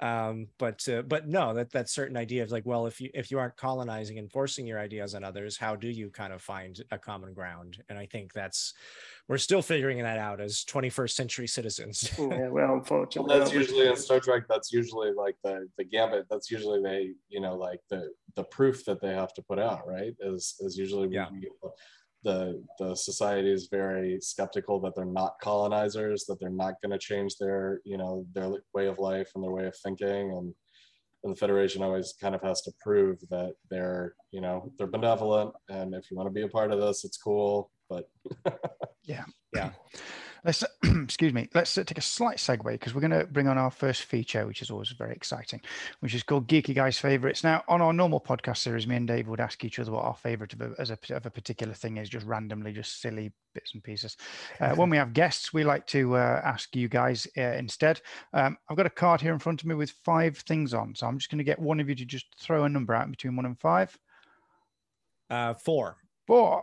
Um 0.00 0.48
but 0.58 0.88
uh, 0.88 1.02
but 1.02 1.28
no 1.28 1.54
that 1.54 1.72
that 1.72 1.88
certain 1.88 2.16
idea 2.16 2.42
of 2.42 2.50
like 2.50 2.66
well 2.66 2.86
if 2.86 3.00
you 3.00 3.10
if 3.14 3.30
you 3.30 3.38
aren't 3.38 3.56
colonizing 3.56 4.18
and 4.18 4.30
forcing 4.30 4.66
your 4.66 4.78
ideas 4.78 5.14
on 5.14 5.24
others 5.24 5.56
how 5.56 5.76
do 5.76 5.88
you 5.88 6.10
kind 6.10 6.32
of 6.32 6.42
find 6.42 6.80
a 6.90 6.98
common 6.98 7.34
ground? 7.34 7.82
And 7.88 7.98
i 7.98 8.06
think 8.06 8.32
that's 8.32 8.74
we're 9.28 9.38
still 9.38 9.60
figuring 9.60 10.02
that 10.02 10.18
out 10.18 10.40
as 10.40 10.64
21st 10.64 11.10
century 11.10 11.46
citizens. 11.46 12.10
yeah, 12.18 12.48
well, 12.48 12.74
unfortunately, 12.74 13.28
well, 13.28 13.38
that's 13.38 13.52
usually 13.52 13.86
in 13.86 13.96
Star 13.96 14.20
Trek. 14.20 14.44
That's 14.48 14.72
usually 14.72 15.12
like 15.12 15.36
the 15.44 15.68
the 15.76 15.84
gambit. 15.84 16.26
That's 16.30 16.50
usually 16.50 16.82
they, 16.82 17.12
you 17.28 17.40
know, 17.40 17.54
like 17.54 17.80
the 17.90 18.10
the 18.36 18.44
proof 18.44 18.84
that 18.86 19.02
they 19.02 19.14
have 19.14 19.34
to 19.34 19.42
put 19.42 19.58
out, 19.58 19.86
right? 19.86 20.14
Is 20.20 20.56
is 20.60 20.78
usually 20.78 21.08
yeah. 21.10 21.26
the 22.24 22.64
the 22.78 22.94
society 22.94 23.52
is 23.52 23.68
very 23.70 24.18
skeptical 24.20 24.80
that 24.80 24.94
they're 24.96 25.04
not 25.04 25.34
colonizers, 25.42 26.24
that 26.24 26.40
they're 26.40 26.48
not 26.48 26.80
going 26.82 26.92
to 26.92 26.98
change 26.98 27.36
their, 27.36 27.80
you 27.84 27.98
know, 27.98 28.24
their 28.32 28.50
way 28.72 28.86
of 28.86 28.98
life 28.98 29.30
and 29.34 29.44
their 29.44 29.52
way 29.52 29.66
of 29.66 29.76
thinking, 29.76 30.32
and 30.32 30.54
and 31.24 31.34
the 31.34 31.38
federation 31.38 31.82
always 31.82 32.14
kind 32.20 32.34
of 32.34 32.40
has 32.42 32.62
to 32.62 32.72
prove 32.80 33.18
that 33.28 33.54
they're 33.70 34.14
you 34.30 34.40
know 34.40 34.72
they're 34.78 34.86
benevolent 34.86 35.52
and 35.68 35.92
if 35.94 36.10
you 36.10 36.16
want 36.16 36.28
to 36.28 36.32
be 36.32 36.42
a 36.42 36.48
part 36.48 36.70
of 36.70 36.80
this 36.80 37.04
it's 37.04 37.16
cool 37.16 37.72
but 37.88 38.08
yeah, 39.08 39.24
yeah. 39.54 39.70
Let's 40.44 40.62
excuse 40.84 41.32
me. 41.32 41.48
Let's 41.52 41.76
uh, 41.76 41.82
take 41.82 41.98
a 41.98 42.02
slight 42.02 42.36
segue 42.36 42.62
because 42.62 42.94
we're 42.94 43.00
going 43.00 43.18
to 43.18 43.26
bring 43.26 43.48
on 43.48 43.58
our 43.58 43.72
first 43.72 44.04
feature, 44.04 44.46
which 44.46 44.62
is 44.62 44.70
always 44.70 44.90
very 44.90 45.12
exciting, 45.12 45.60
which 45.98 46.14
is 46.14 46.22
called 46.22 46.46
Geeky 46.46 46.74
Guys 46.74 46.96
Favorites. 46.96 47.42
Now, 47.42 47.64
on 47.66 47.80
our 47.80 47.92
normal 47.92 48.20
podcast 48.20 48.58
series, 48.58 48.86
me 48.86 48.94
and 48.94 49.08
Dave 49.08 49.26
would 49.26 49.40
ask 49.40 49.64
each 49.64 49.80
other 49.80 49.90
what 49.90 50.04
our 50.04 50.14
favorite 50.14 50.52
of 50.52 50.60
a, 50.60 50.74
as 50.78 50.90
a, 50.90 50.98
of 51.10 51.26
a 51.26 51.30
particular 51.30 51.74
thing 51.74 51.96
is, 51.96 52.08
just 52.08 52.24
randomly, 52.24 52.72
just 52.72 53.02
silly 53.02 53.32
bits 53.52 53.74
and 53.74 53.82
pieces. 53.82 54.16
Uh, 54.60 54.70
when 54.76 54.90
we 54.90 54.96
have 54.96 55.12
guests, 55.12 55.52
we 55.52 55.64
like 55.64 55.86
to 55.88 56.14
uh, 56.14 56.40
ask 56.44 56.74
you 56.76 56.88
guys 56.88 57.26
uh, 57.36 57.40
instead. 57.40 58.00
Um, 58.32 58.56
I've 58.70 58.76
got 58.76 58.86
a 58.86 58.90
card 58.90 59.20
here 59.20 59.32
in 59.32 59.40
front 59.40 59.60
of 59.60 59.66
me 59.66 59.74
with 59.74 59.90
five 60.04 60.38
things 60.38 60.72
on, 60.72 60.94
so 60.94 61.08
I'm 61.08 61.18
just 61.18 61.30
going 61.30 61.38
to 61.38 61.44
get 61.44 61.58
one 61.58 61.80
of 61.80 61.88
you 61.88 61.96
to 61.96 62.04
just 62.04 62.26
throw 62.40 62.62
a 62.62 62.68
number 62.68 62.94
out 62.94 63.10
between 63.10 63.34
one 63.34 63.46
and 63.46 63.58
five. 63.58 63.98
Uh, 65.28 65.54
four. 65.54 65.96
Four. 66.26 66.62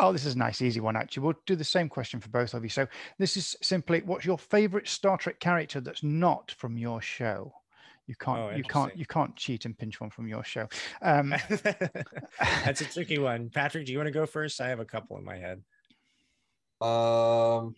Oh, 0.00 0.12
this 0.12 0.24
is 0.24 0.34
a 0.34 0.38
nice, 0.38 0.62
easy 0.62 0.80
one, 0.80 0.96
actually. 0.96 1.24
We'll 1.24 1.34
do 1.44 1.54
the 1.54 1.64
same 1.64 1.88
question 1.88 2.20
for 2.20 2.30
both 2.30 2.54
of 2.54 2.62
you. 2.62 2.70
So, 2.70 2.86
this 3.18 3.36
is 3.36 3.54
simply 3.60 4.00
what's 4.00 4.24
your 4.24 4.38
favorite 4.38 4.88
Star 4.88 5.18
Trek 5.18 5.38
character 5.40 5.80
that's 5.80 6.02
not 6.02 6.50
from 6.52 6.78
your 6.78 7.02
show? 7.02 7.52
You 8.06 8.16
can't, 8.16 8.38
oh, 8.38 8.50
you 8.56 8.64
can't, 8.64 8.96
you 8.96 9.06
can't 9.06 9.36
cheat 9.36 9.66
and 9.66 9.78
pinch 9.78 10.00
one 10.00 10.10
from 10.10 10.26
your 10.26 10.42
show. 10.42 10.68
Um, 11.00 11.32
That's 12.40 12.80
a 12.80 12.84
tricky 12.86 13.18
one. 13.18 13.50
Patrick, 13.50 13.86
do 13.86 13.92
you 13.92 13.98
want 13.98 14.08
to 14.08 14.12
go 14.12 14.26
first? 14.26 14.60
I 14.60 14.68
have 14.68 14.80
a 14.80 14.84
couple 14.84 15.16
in 15.16 15.24
my 15.24 15.36
head. 15.36 15.62
Um, 16.80 17.76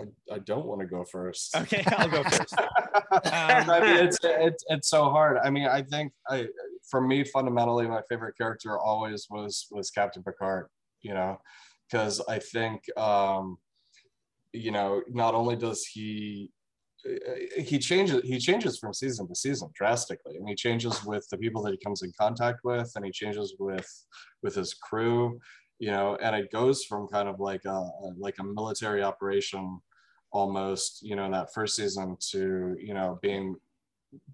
I, 0.00 0.34
I 0.34 0.38
don't 0.40 0.66
want 0.66 0.80
to 0.80 0.86
go 0.88 1.04
first. 1.04 1.54
Okay, 1.54 1.84
I'll 1.96 2.08
go 2.08 2.24
first. 2.24 2.58
um, 2.58 3.70
I 3.70 3.80
mean, 3.80 4.04
it's, 4.04 4.18
it's 4.24 4.64
it's 4.68 4.88
so 4.88 5.04
hard. 5.04 5.38
I 5.44 5.50
mean, 5.50 5.68
I 5.68 5.82
think 5.82 6.12
I, 6.28 6.48
for 6.90 7.00
me, 7.00 7.22
fundamentally, 7.22 7.86
my 7.86 8.02
favorite 8.08 8.36
character 8.36 8.78
always 8.80 9.28
was 9.30 9.68
was 9.70 9.90
Captain 9.90 10.24
Picard. 10.24 10.66
You 11.02 11.14
know, 11.14 11.40
because 11.88 12.20
I 12.28 12.38
think, 12.38 12.82
um, 12.98 13.58
you 14.52 14.70
know, 14.70 15.02
not 15.08 15.34
only 15.34 15.56
does 15.56 15.84
he 15.84 16.50
he 17.56 17.78
changes 17.78 18.20
he 18.24 18.38
changes 18.38 18.78
from 18.78 18.92
season 18.92 19.26
to 19.26 19.34
season 19.34 19.70
drastically. 19.74 20.36
And 20.36 20.48
he 20.48 20.54
changes 20.54 21.02
with 21.04 21.26
the 21.30 21.38
people 21.38 21.62
that 21.62 21.72
he 21.72 21.78
comes 21.78 22.02
in 22.02 22.12
contact 22.18 22.60
with 22.62 22.92
and 22.94 23.04
he 23.04 23.10
changes 23.10 23.54
with 23.58 23.88
with 24.42 24.54
his 24.54 24.74
crew 24.74 25.40
you 25.80 25.90
know 25.90 26.16
and 26.22 26.36
it 26.36 26.52
goes 26.52 26.84
from 26.84 27.08
kind 27.08 27.28
of 27.28 27.40
like 27.40 27.64
a 27.64 27.88
like 28.18 28.36
a 28.38 28.44
military 28.44 29.02
operation 29.02 29.80
almost 30.30 31.02
you 31.02 31.16
know 31.16 31.24
in 31.24 31.32
that 31.32 31.52
first 31.52 31.74
season 31.74 32.16
to 32.20 32.76
you 32.78 32.94
know 32.94 33.18
being 33.22 33.56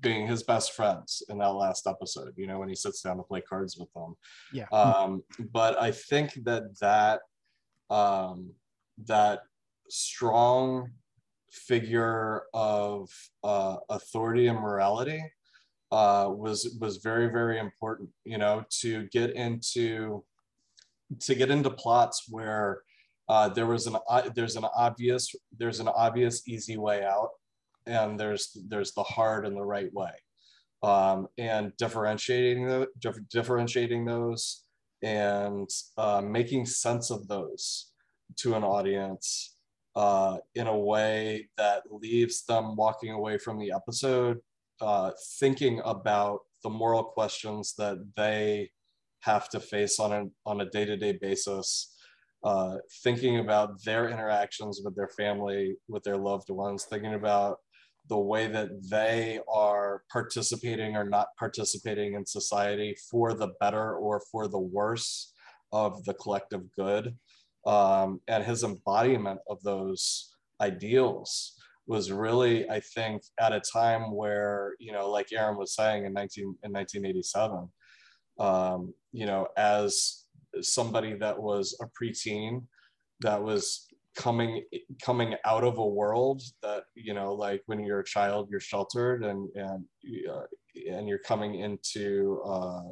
being 0.01 0.27
his 0.27 0.43
best 0.43 0.73
friends 0.73 1.23
in 1.29 1.39
that 1.39 1.51
last 1.51 1.87
episode 1.87 2.33
you 2.37 2.47
know 2.47 2.59
when 2.59 2.69
he 2.69 2.75
sits 2.75 3.03
down 3.03 3.17
to 3.17 3.23
play 3.23 3.41
cards 3.41 3.77
with 3.77 3.93
them. 3.95 4.17
Yeah. 4.53 4.67
Um 4.73 5.23
but 5.53 5.81
i 5.81 5.91
think 5.91 6.33
that 6.45 6.79
that 6.81 7.21
um 7.91 8.51
that 9.05 9.41
strong 9.89 10.91
figure 11.51 12.43
of 12.55 13.11
uh, 13.45 13.77
authority 13.89 14.47
and 14.49 14.61
morality 14.61 15.23
uh, 15.93 16.29
was 16.29 16.77
was 16.81 16.99
very 16.99 17.29
very 17.29 17.59
important 17.59 18.09
you 18.25 18.39
know 18.39 18.65
to 18.71 19.05
get 19.09 19.31
into 19.31 20.25
to 21.21 21.35
get 21.35 21.51
into 21.51 21.71
plots 21.71 22.25
where 22.29 22.83
uh, 23.29 23.49
there 23.49 23.67
was 23.67 23.87
an 23.87 23.97
uh, 24.09 24.29
there's 24.35 24.57
an 24.57 24.67
obvious 24.77 25.35
there's 25.57 25.81
an 25.81 25.89
obvious 25.89 26.47
easy 26.49 26.77
way 26.77 27.05
out 27.05 27.31
and 27.87 28.19
there's 28.19 28.57
there's 28.69 28.93
the 28.93 29.03
hard 29.03 29.47
and 29.47 29.57
the 29.57 29.65
right 29.65 29.93
way. 29.93 30.13
Um, 30.83 31.29
and 31.39 31.73
differentiating 31.79 32.67
the 32.67 32.89
differentiating 33.31 34.05
those 34.05 34.65
and 35.03 35.69
uh, 35.97 36.21
making 36.21 36.67
sense 36.67 37.11
of 37.11 37.29
those 37.29 37.93
to 38.37 38.55
an 38.55 38.65
audience 38.65 39.57
uh, 39.95 40.39
in 40.55 40.67
a 40.67 40.79
way 40.79 41.49
that 41.57 41.83
leaves 41.91 42.45
them 42.45 42.77
walking 42.77 43.13
away 43.13 43.39
from 43.39 43.59
the 43.59 43.73
episode 43.73 44.39
uh, 44.81 45.11
thinking 45.39 45.81
about 45.85 46.41
the 46.63 46.71
moral 46.71 47.05
questions 47.05 47.75
that 47.79 47.99
they 48.17 48.71
have 49.21 49.49
to 49.49 49.61
face 49.61 49.99
on 49.99 50.13
a, 50.13 50.27
on 50.45 50.61
a 50.61 50.71
day-to-day 50.71 51.19
basis 51.21 51.95
uh, 52.45 52.77
thinking 53.03 53.39
about 53.39 53.83
their 53.85 54.09
interactions 54.09 54.81
with 54.85 54.95
their 54.95 55.09
family 55.09 55.77
with 55.89 56.03
their 56.03 56.17
loved 56.17 56.51
ones 56.51 56.85
thinking 56.85 57.15
about 57.15 57.59
the 58.09 58.19
way 58.19 58.47
that 58.47 58.69
they 58.89 59.41
are 59.53 60.03
participating 60.11 60.97
or 60.97 61.05
not 61.05 61.29
participating 61.39 62.15
in 62.15 62.25
society 62.25 62.97
for 63.11 63.35
the 63.35 63.49
better 63.61 63.97
or 63.97 64.23
for 64.31 64.49
the 64.49 64.59
worse 64.59 65.33
of 65.73 66.05
the 66.05 66.15
collective 66.15 66.63
good. 66.73 67.17
Um, 67.67 68.21
and 68.29 68.45
his 68.45 68.63
embodiment 68.63 69.41
of 69.49 69.61
those 69.63 70.33
ideals 70.61 71.55
was 71.87 72.13
really, 72.13 72.69
I 72.69 72.81
think, 72.81 73.23
at 73.41 73.53
a 73.53 73.61
time 73.61 74.13
where, 74.13 74.75
you 74.79 74.93
know, 74.93 75.11
like 75.11 75.33
Aaron 75.33 75.57
was 75.57 75.75
saying 75.75 76.05
in 76.05 76.13
19 76.13 76.45
in 76.63 76.73
1987, 76.73 77.69
um, 78.39 78.95
you 79.13 79.27
know, 79.27 79.49
as 79.57 80.25
somebody 80.61 81.15
that 81.15 81.41
was 81.41 81.79
a 81.81 81.87
preteen 81.87 82.65
that 83.21 83.43
was 83.43 83.87
coming 84.17 84.63
coming 85.03 85.35
out 85.45 85.63
of 85.63 85.79
a 85.79 85.87
world 85.87 86.43
that 86.63 86.85
you 86.95 87.15
know 87.15 87.35
like 87.35 87.63
when 87.67 87.85
you're 87.85 88.01
a 88.01 88.05
child 88.05 88.49
you're 88.51 88.61
sheltered 88.61 89.23
and 89.25 89.49
and 89.55 89.85
uh, 90.31 90.43
and 90.91 91.09
you're 91.09 91.19
coming 91.19 91.57
into 91.57 92.41
uh, 92.45 92.83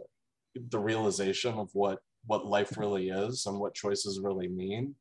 the 0.70 0.78
realization 0.78 1.54
of 1.54 1.68
what 1.72 1.98
what 2.26 2.46
life 2.46 2.76
really 2.76 3.08
is 3.08 3.46
and 3.46 3.58
what 3.58 3.74
choices 3.74 4.20
really 4.22 4.48
mean 4.48 4.94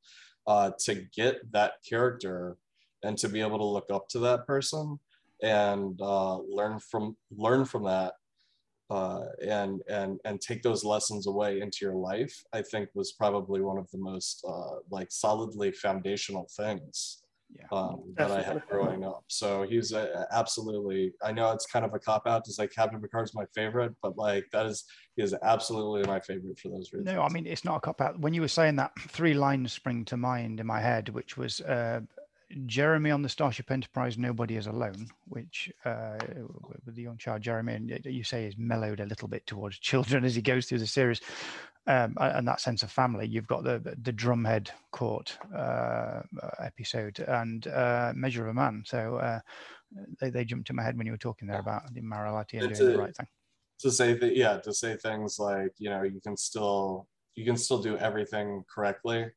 uh, 0.47 0.71
to 0.79 1.05
get 1.15 1.39
that 1.51 1.73
character 1.87 2.57
and 3.03 3.17
to 3.17 3.29
be 3.29 3.41
able 3.41 3.57
to 3.57 3.65
look 3.65 3.89
up 3.91 4.07
to 4.09 4.19
that 4.19 4.47
person 4.47 4.99
and 5.41 5.99
uh, 6.01 6.37
learn 6.37 6.79
from 6.79 7.15
learn 7.35 7.65
from 7.65 7.83
that 7.83 8.13
uh, 8.93 9.25
and 9.41 9.81
and 9.89 10.19
and 10.25 10.39
take 10.39 10.61
those 10.61 10.83
lessons 10.83 11.27
away 11.27 11.61
into 11.61 11.79
your 11.81 11.95
life 11.95 12.43
i 12.53 12.61
think 12.61 12.89
was 12.93 13.13
probably 13.13 13.61
one 13.61 13.77
of 13.77 13.89
the 13.91 13.97
most 13.97 14.45
uh, 14.47 14.75
like 14.91 15.11
solidly 15.11 15.71
foundational 15.71 16.47
things 16.55 17.23
yeah, 17.55 17.65
um, 17.71 18.13
that 18.17 18.31
I 18.31 18.41
had 18.41 18.63
growing 18.67 19.03
up. 19.03 19.25
So 19.27 19.63
he's 19.63 19.91
a, 19.91 20.25
absolutely. 20.31 21.13
I 21.23 21.31
know 21.31 21.51
it's 21.51 21.65
kind 21.65 21.85
of 21.85 21.93
a 21.93 21.99
cop 21.99 22.25
out 22.25 22.43
to 22.45 22.53
say 22.53 22.67
Captain 22.67 22.99
Picard's 22.99 23.35
my 23.35 23.45
favorite, 23.53 23.93
but 24.01 24.17
like 24.17 24.45
that 24.51 24.65
is 24.65 24.85
he 25.15 25.21
is 25.21 25.35
absolutely 25.43 26.03
my 26.07 26.19
favorite 26.19 26.57
for 26.57 26.69
those 26.69 26.91
reasons. 26.91 27.13
No, 27.13 27.21
I 27.21 27.29
mean 27.29 27.45
it's 27.45 27.65
not 27.65 27.77
a 27.77 27.79
cop 27.79 28.01
out. 28.01 28.19
When 28.19 28.33
you 28.33 28.41
were 28.41 28.47
saying 28.47 28.77
that, 28.77 28.91
three 28.99 29.33
lines 29.33 29.71
spring 29.71 30.05
to 30.05 30.17
mind 30.17 30.59
in 30.59 30.67
my 30.67 30.79
head, 30.79 31.09
which 31.09 31.37
was 31.37 31.61
uh, 31.61 32.01
Jeremy 32.65 33.11
on 33.11 33.21
the 33.21 33.29
Starship 33.29 33.71
Enterprise, 33.71 34.17
Nobody 34.17 34.55
is 34.55 34.67
Alone, 34.67 35.07
which 35.27 35.71
uh, 35.85 36.17
with 36.85 36.95
the 36.95 37.01
young 37.01 37.17
child 37.17 37.41
Jeremy, 37.41 37.73
and 37.73 37.99
you 38.05 38.23
say 38.23 38.45
is 38.45 38.57
mellowed 38.57 38.99
a 38.99 39.05
little 39.05 39.27
bit 39.27 39.45
towards 39.45 39.79
children 39.79 40.23
as 40.23 40.35
he 40.35 40.41
goes 40.41 40.65
through 40.65 40.79
the 40.79 40.87
series, 40.87 41.21
um, 41.87 42.15
and 42.19 42.47
that 42.47 42.61
sense 42.61 42.83
of 42.83 42.91
family. 42.91 43.27
You've 43.27 43.47
got 43.47 43.63
the 43.63 43.95
the 44.01 44.13
Drumhead 44.13 44.69
Court 44.91 45.37
uh, 45.55 46.21
episode 46.59 47.19
and 47.19 47.67
uh, 47.67 48.13
Measure 48.15 48.43
of 48.43 48.49
a 48.49 48.53
Man. 48.53 48.83
So 48.85 49.17
uh, 49.17 49.39
they 50.19 50.29
they 50.29 50.45
jumped 50.45 50.67
to 50.67 50.73
my 50.73 50.83
head 50.83 50.97
when 50.97 51.05
you 51.05 51.13
were 51.13 51.17
talking 51.17 51.47
there 51.47 51.59
about 51.59 51.93
the 51.93 52.01
morality 52.01 52.57
and 52.57 52.73
doing 52.73 52.91
the 52.93 52.97
right 52.97 53.15
thing. 53.15 53.27
To 53.79 53.91
say 53.91 54.13
that, 54.13 54.35
yeah, 54.35 54.59
to 54.59 54.73
say 54.73 54.95
things 54.95 55.39
like 55.39 55.73
you 55.77 55.89
know 55.89 56.03
you 56.03 56.21
can 56.21 56.37
still 56.37 57.07
you 57.35 57.45
can 57.45 57.57
still 57.57 57.81
do 57.81 57.97
everything 57.97 58.63
correctly. 58.73 59.27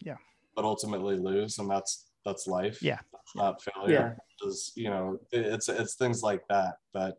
Yeah. 0.00 0.16
But 0.54 0.64
ultimately 0.64 1.16
lose, 1.16 1.58
and 1.58 1.70
that's 1.70 2.07
that's 2.24 2.46
life. 2.46 2.82
Yeah. 2.82 2.98
that's 3.12 3.36
not 3.36 3.62
failure. 3.62 4.18
Yeah. 4.42 4.48
Is 4.48 4.72
you 4.76 4.90
know, 4.90 5.18
it's 5.32 5.68
it's 5.68 5.94
things 5.94 6.22
like 6.22 6.42
that 6.48 6.76
that 6.94 7.16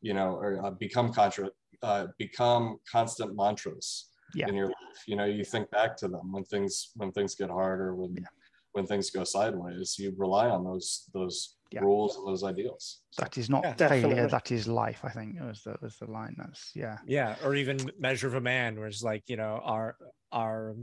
you 0.00 0.14
know 0.14 0.34
or 0.34 0.64
uh, 0.64 0.70
become 0.70 1.12
contra 1.12 1.50
uh, 1.82 2.06
become 2.18 2.78
constant 2.90 3.36
mantras 3.36 4.08
yeah. 4.34 4.48
in 4.48 4.54
your 4.54 4.66
life. 4.66 5.02
You 5.06 5.16
know, 5.16 5.24
you 5.24 5.44
think 5.44 5.70
back 5.70 5.96
to 5.98 6.08
them 6.08 6.32
when 6.32 6.44
things 6.44 6.92
when 6.96 7.12
things 7.12 7.34
get 7.34 7.50
harder 7.50 7.94
when 7.94 8.14
yeah. 8.14 8.24
when 8.72 8.86
things 8.86 9.10
go 9.10 9.24
sideways. 9.24 9.96
You 9.98 10.14
rely 10.16 10.48
on 10.48 10.64
those 10.64 11.08
those 11.12 11.56
yeah. 11.70 11.80
rules 11.80 12.16
and 12.16 12.26
those 12.26 12.44
ideals. 12.44 13.02
That 13.18 13.36
is 13.38 13.50
not 13.50 13.64
yeah, 13.64 13.74
failure. 13.74 14.02
Definitely. 14.02 14.30
That 14.30 14.50
is 14.52 14.68
life. 14.68 15.00
I 15.04 15.10
think 15.10 15.40
was 15.40 15.62
the 15.64 15.76
was 15.82 15.96
the 15.96 16.10
line. 16.10 16.34
That's 16.38 16.70
yeah. 16.74 16.98
Yeah, 17.06 17.36
or 17.44 17.54
even 17.54 17.78
measure 17.98 18.28
of 18.28 18.34
a 18.34 18.40
man, 18.40 18.78
where 18.78 18.88
it's 18.88 19.02
like 19.02 19.24
you 19.28 19.36
know 19.36 19.60
our 19.64 19.96
our 20.32 20.74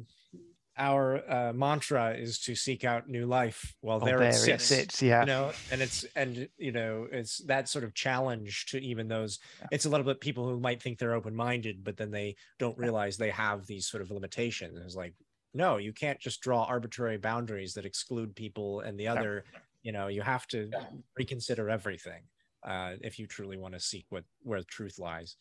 our 0.80 1.22
uh, 1.30 1.54
mantra 1.54 2.16
is 2.18 2.40
to 2.40 2.56
seek 2.56 2.84
out 2.86 3.10
new 3.10 3.26
life. 3.26 3.76
Well, 3.82 4.00
oh, 4.02 4.06
there, 4.06 4.20
there, 4.20 4.30
it 4.30 4.34
sits, 4.34 4.72
it 4.72 4.76
sits, 4.76 5.02
yeah. 5.02 5.20
You 5.22 5.26
know, 5.28 5.52
and 5.72 5.82
it's 5.82 6.06
and 6.16 6.48
you 6.58 6.72
know 6.72 7.08
it's 7.12 7.40
that 7.46 7.68
sort 7.68 7.84
of 7.84 7.94
challenge 7.94 8.66
to 8.68 8.80
even 8.80 9.08
those. 9.08 9.40
Yeah. 9.62 9.68
It's 9.72 9.86
a 9.86 9.90
little 9.90 10.06
bit 10.06 10.22
people 10.22 10.48
who 10.48 10.60
might 10.60 10.82
think 10.82 10.98
they're 10.98 11.14
open 11.14 11.36
minded, 11.36 11.84
but 11.84 11.98
then 11.98 12.12
they 12.12 12.36
don't 12.58 12.78
realize 12.78 13.18
they 13.18 13.30
have 13.30 13.68
these 13.68 13.88
sort 13.88 14.02
of 14.02 14.10
limitations. 14.10 14.80
It's 14.80 14.96
like, 14.96 15.14
no, 15.54 15.78
you 15.78 15.92
can't 15.92 16.20
just 16.20 16.42
draw 16.42 16.64
arbitrary 16.64 17.18
boundaries 17.18 17.74
that 17.74 17.86
exclude 17.86 18.36
people 18.36 18.80
and 18.80 18.98
the 18.98 19.08
other. 19.10 19.44
Yeah. 19.52 19.60
You 19.84 19.92
know, 19.92 20.08
you 20.08 20.22
have 20.22 20.48
to 20.48 20.70
yeah. 20.72 20.84
reconsider 21.18 21.70
everything 21.70 22.24
uh, 22.64 22.94
if 23.02 23.20
you 23.20 23.28
truly 23.28 23.58
want 23.58 23.74
to 23.74 23.80
seek 23.80 24.06
what 24.10 24.24
where 24.44 24.62
truth 24.64 25.00
lies. 25.00 25.36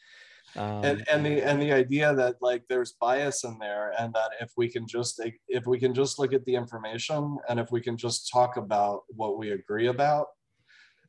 Um, 0.56 0.84
and 0.84 1.04
and 1.10 1.24
the 1.24 1.42
and 1.42 1.60
the 1.60 1.72
idea 1.72 2.14
that 2.14 2.36
like 2.40 2.64
there's 2.68 2.92
bias 3.00 3.44
in 3.44 3.58
there 3.58 3.92
and 3.98 4.12
that 4.14 4.30
if 4.40 4.52
we 4.56 4.68
can 4.68 4.86
just 4.86 5.20
if 5.48 5.66
we 5.66 5.78
can 5.78 5.94
just 5.94 6.18
look 6.18 6.32
at 6.32 6.44
the 6.46 6.54
information 6.54 7.36
and 7.48 7.60
if 7.60 7.70
we 7.70 7.80
can 7.80 7.96
just 7.96 8.30
talk 8.32 8.56
about 8.56 9.02
what 9.08 9.38
we 9.38 9.52
agree 9.52 9.88
about 9.88 10.26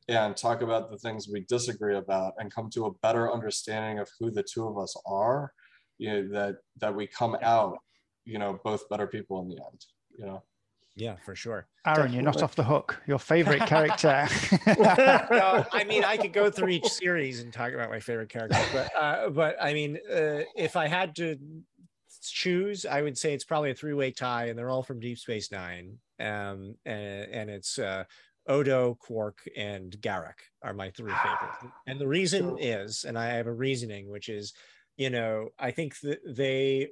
and 0.10 0.36
talk 0.36 0.62
about 0.62 0.90
the 0.90 0.98
things 0.98 1.30
we 1.32 1.46
disagree 1.48 1.96
about 1.96 2.34
and 2.38 2.54
come 2.54 2.70
to 2.72 2.88
a 2.88 2.94
better 3.02 3.32
understanding 3.32 4.00
of 4.00 4.10
who 4.20 4.30
the 4.30 4.44
two 4.44 4.68
of 4.68 4.78
us 4.78 4.96
are 5.06 5.54
you 6.00 6.10
know 6.10 6.28
that 6.28 6.56
that 6.80 6.94
we 6.94 7.08
come 7.08 7.38
out 7.42 7.78
you 8.26 8.40
know 8.40 8.60
both 8.64 8.90
better 8.90 9.08
people 9.08 9.42
in 9.42 9.48
the 9.48 9.56
end 9.56 9.86
you 10.18 10.26
know 10.26 10.44
yeah, 10.96 11.16
for 11.24 11.36
sure. 11.36 11.68
Aaron, 11.86 11.98
Definitely. 11.98 12.16
you're 12.16 12.24
not 12.24 12.44
off 12.44 12.56
the 12.56 12.64
hook. 12.64 13.02
Your 13.08 13.20
favorite 13.20 13.66
character. 13.66 14.28
no, 14.68 15.66
I 15.72 15.84
mean, 15.88 16.04
I 16.04 16.18
could 16.18 16.34
go 16.34 16.50
through 16.50 16.70
each 16.70 16.88
series 16.88 17.40
and 17.40 17.54
talk 17.54 17.74
about 17.74 17.90
my 17.90 18.00
favorite 18.00 18.30
character, 18.30 18.60
but 18.74 18.96
uh, 18.96 19.30
but 19.30 19.56
I 19.62 19.74
mean, 19.74 19.98
uh, 20.12 20.42
if 20.56 20.76
I 20.76 20.88
had 20.88 21.16
to 21.18 21.38
choose, 22.22 22.86
I 22.86 23.02
would 23.02 23.18
say 23.18 23.34
it's 23.34 23.46
probably 23.46 23.72
a 23.72 23.76
three-way 23.76 24.12
tie, 24.12 24.46
and 24.46 24.58
they're 24.58 24.70
all 24.70 24.84
from 24.84 25.00
Deep 25.00 25.18
Space 25.18 25.52
Nine. 25.52 25.98
Um, 26.20 26.76
and, 26.86 27.32
and 27.32 27.50
it's 27.50 27.80
uh, 27.80 28.04
Odo, 28.48 28.96
Quark, 28.96 29.40
and 29.56 29.96
Garak 30.02 30.40
are 30.62 30.74
my 30.74 30.90
three 30.90 31.14
favorites. 31.14 31.76
And 31.88 32.00
the 32.00 32.08
reason 32.08 32.58
is, 32.60 33.06
and 33.06 33.18
I 33.18 33.28
have 33.28 33.48
a 33.48 33.54
reasoning, 33.54 34.10
which 34.10 34.28
is, 34.28 34.54
you 34.98 35.10
know, 35.10 35.50
I 35.58 35.72
think 35.72 36.00
that 36.02 36.20
they 36.28 36.90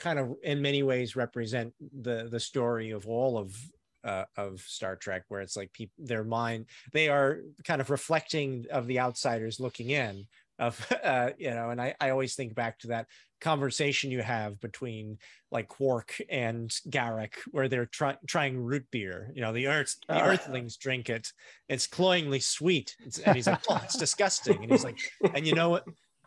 kind 0.00 0.18
of 0.18 0.34
in 0.42 0.60
many 0.60 0.82
ways 0.82 1.16
represent 1.16 1.72
the 2.00 2.28
the 2.30 2.40
story 2.40 2.90
of 2.90 3.06
all 3.06 3.38
of 3.38 3.56
uh, 4.02 4.24
of 4.36 4.60
Star 4.60 4.96
Trek, 4.96 5.24
where 5.28 5.42
it's 5.42 5.56
like 5.56 5.72
people, 5.72 5.94
their 5.98 6.24
mind, 6.24 6.66
they 6.92 7.08
are 7.08 7.40
kind 7.64 7.80
of 7.80 7.90
reflecting 7.90 8.64
of 8.70 8.86
the 8.86 8.98
outsiders 8.98 9.60
looking 9.60 9.90
in, 9.90 10.24
of 10.60 10.92
uh, 11.02 11.30
you 11.38 11.50
know 11.50 11.70
and 11.70 11.80
I, 11.80 11.94
I 12.00 12.10
always 12.10 12.34
think 12.34 12.54
back 12.54 12.78
to 12.80 12.88
that 12.88 13.06
conversation 13.40 14.10
you 14.10 14.20
have 14.20 14.60
between 14.60 15.18
like 15.50 15.66
quark 15.66 16.14
and 16.28 16.70
Garak, 16.90 17.32
where 17.50 17.68
they're 17.68 17.86
try- 17.86 18.18
trying 18.26 18.58
root 18.58 18.84
beer 18.92 19.30
you 19.34 19.40
know 19.40 19.52
the 19.52 19.66
earth 19.66 19.96
the 20.06 20.22
uh. 20.22 20.26
earthlings 20.26 20.76
drink 20.76 21.08
it 21.08 21.32
it's 21.68 21.86
cloyingly 21.86 22.40
sweet 22.40 22.94
it's, 23.04 23.18
and 23.18 23.34
he's 23.34 23.46
like 23.46 23.62
oh 23.68 23.80
it's 23.82 23.96
disgusting 23.96 24.62
and 24.62 24.70
he's 24.70 24.84
like 24.84 24.98
and 25.34 25.46
you 25.46 25.54
know 25.54 25.70
what 25.70 25.84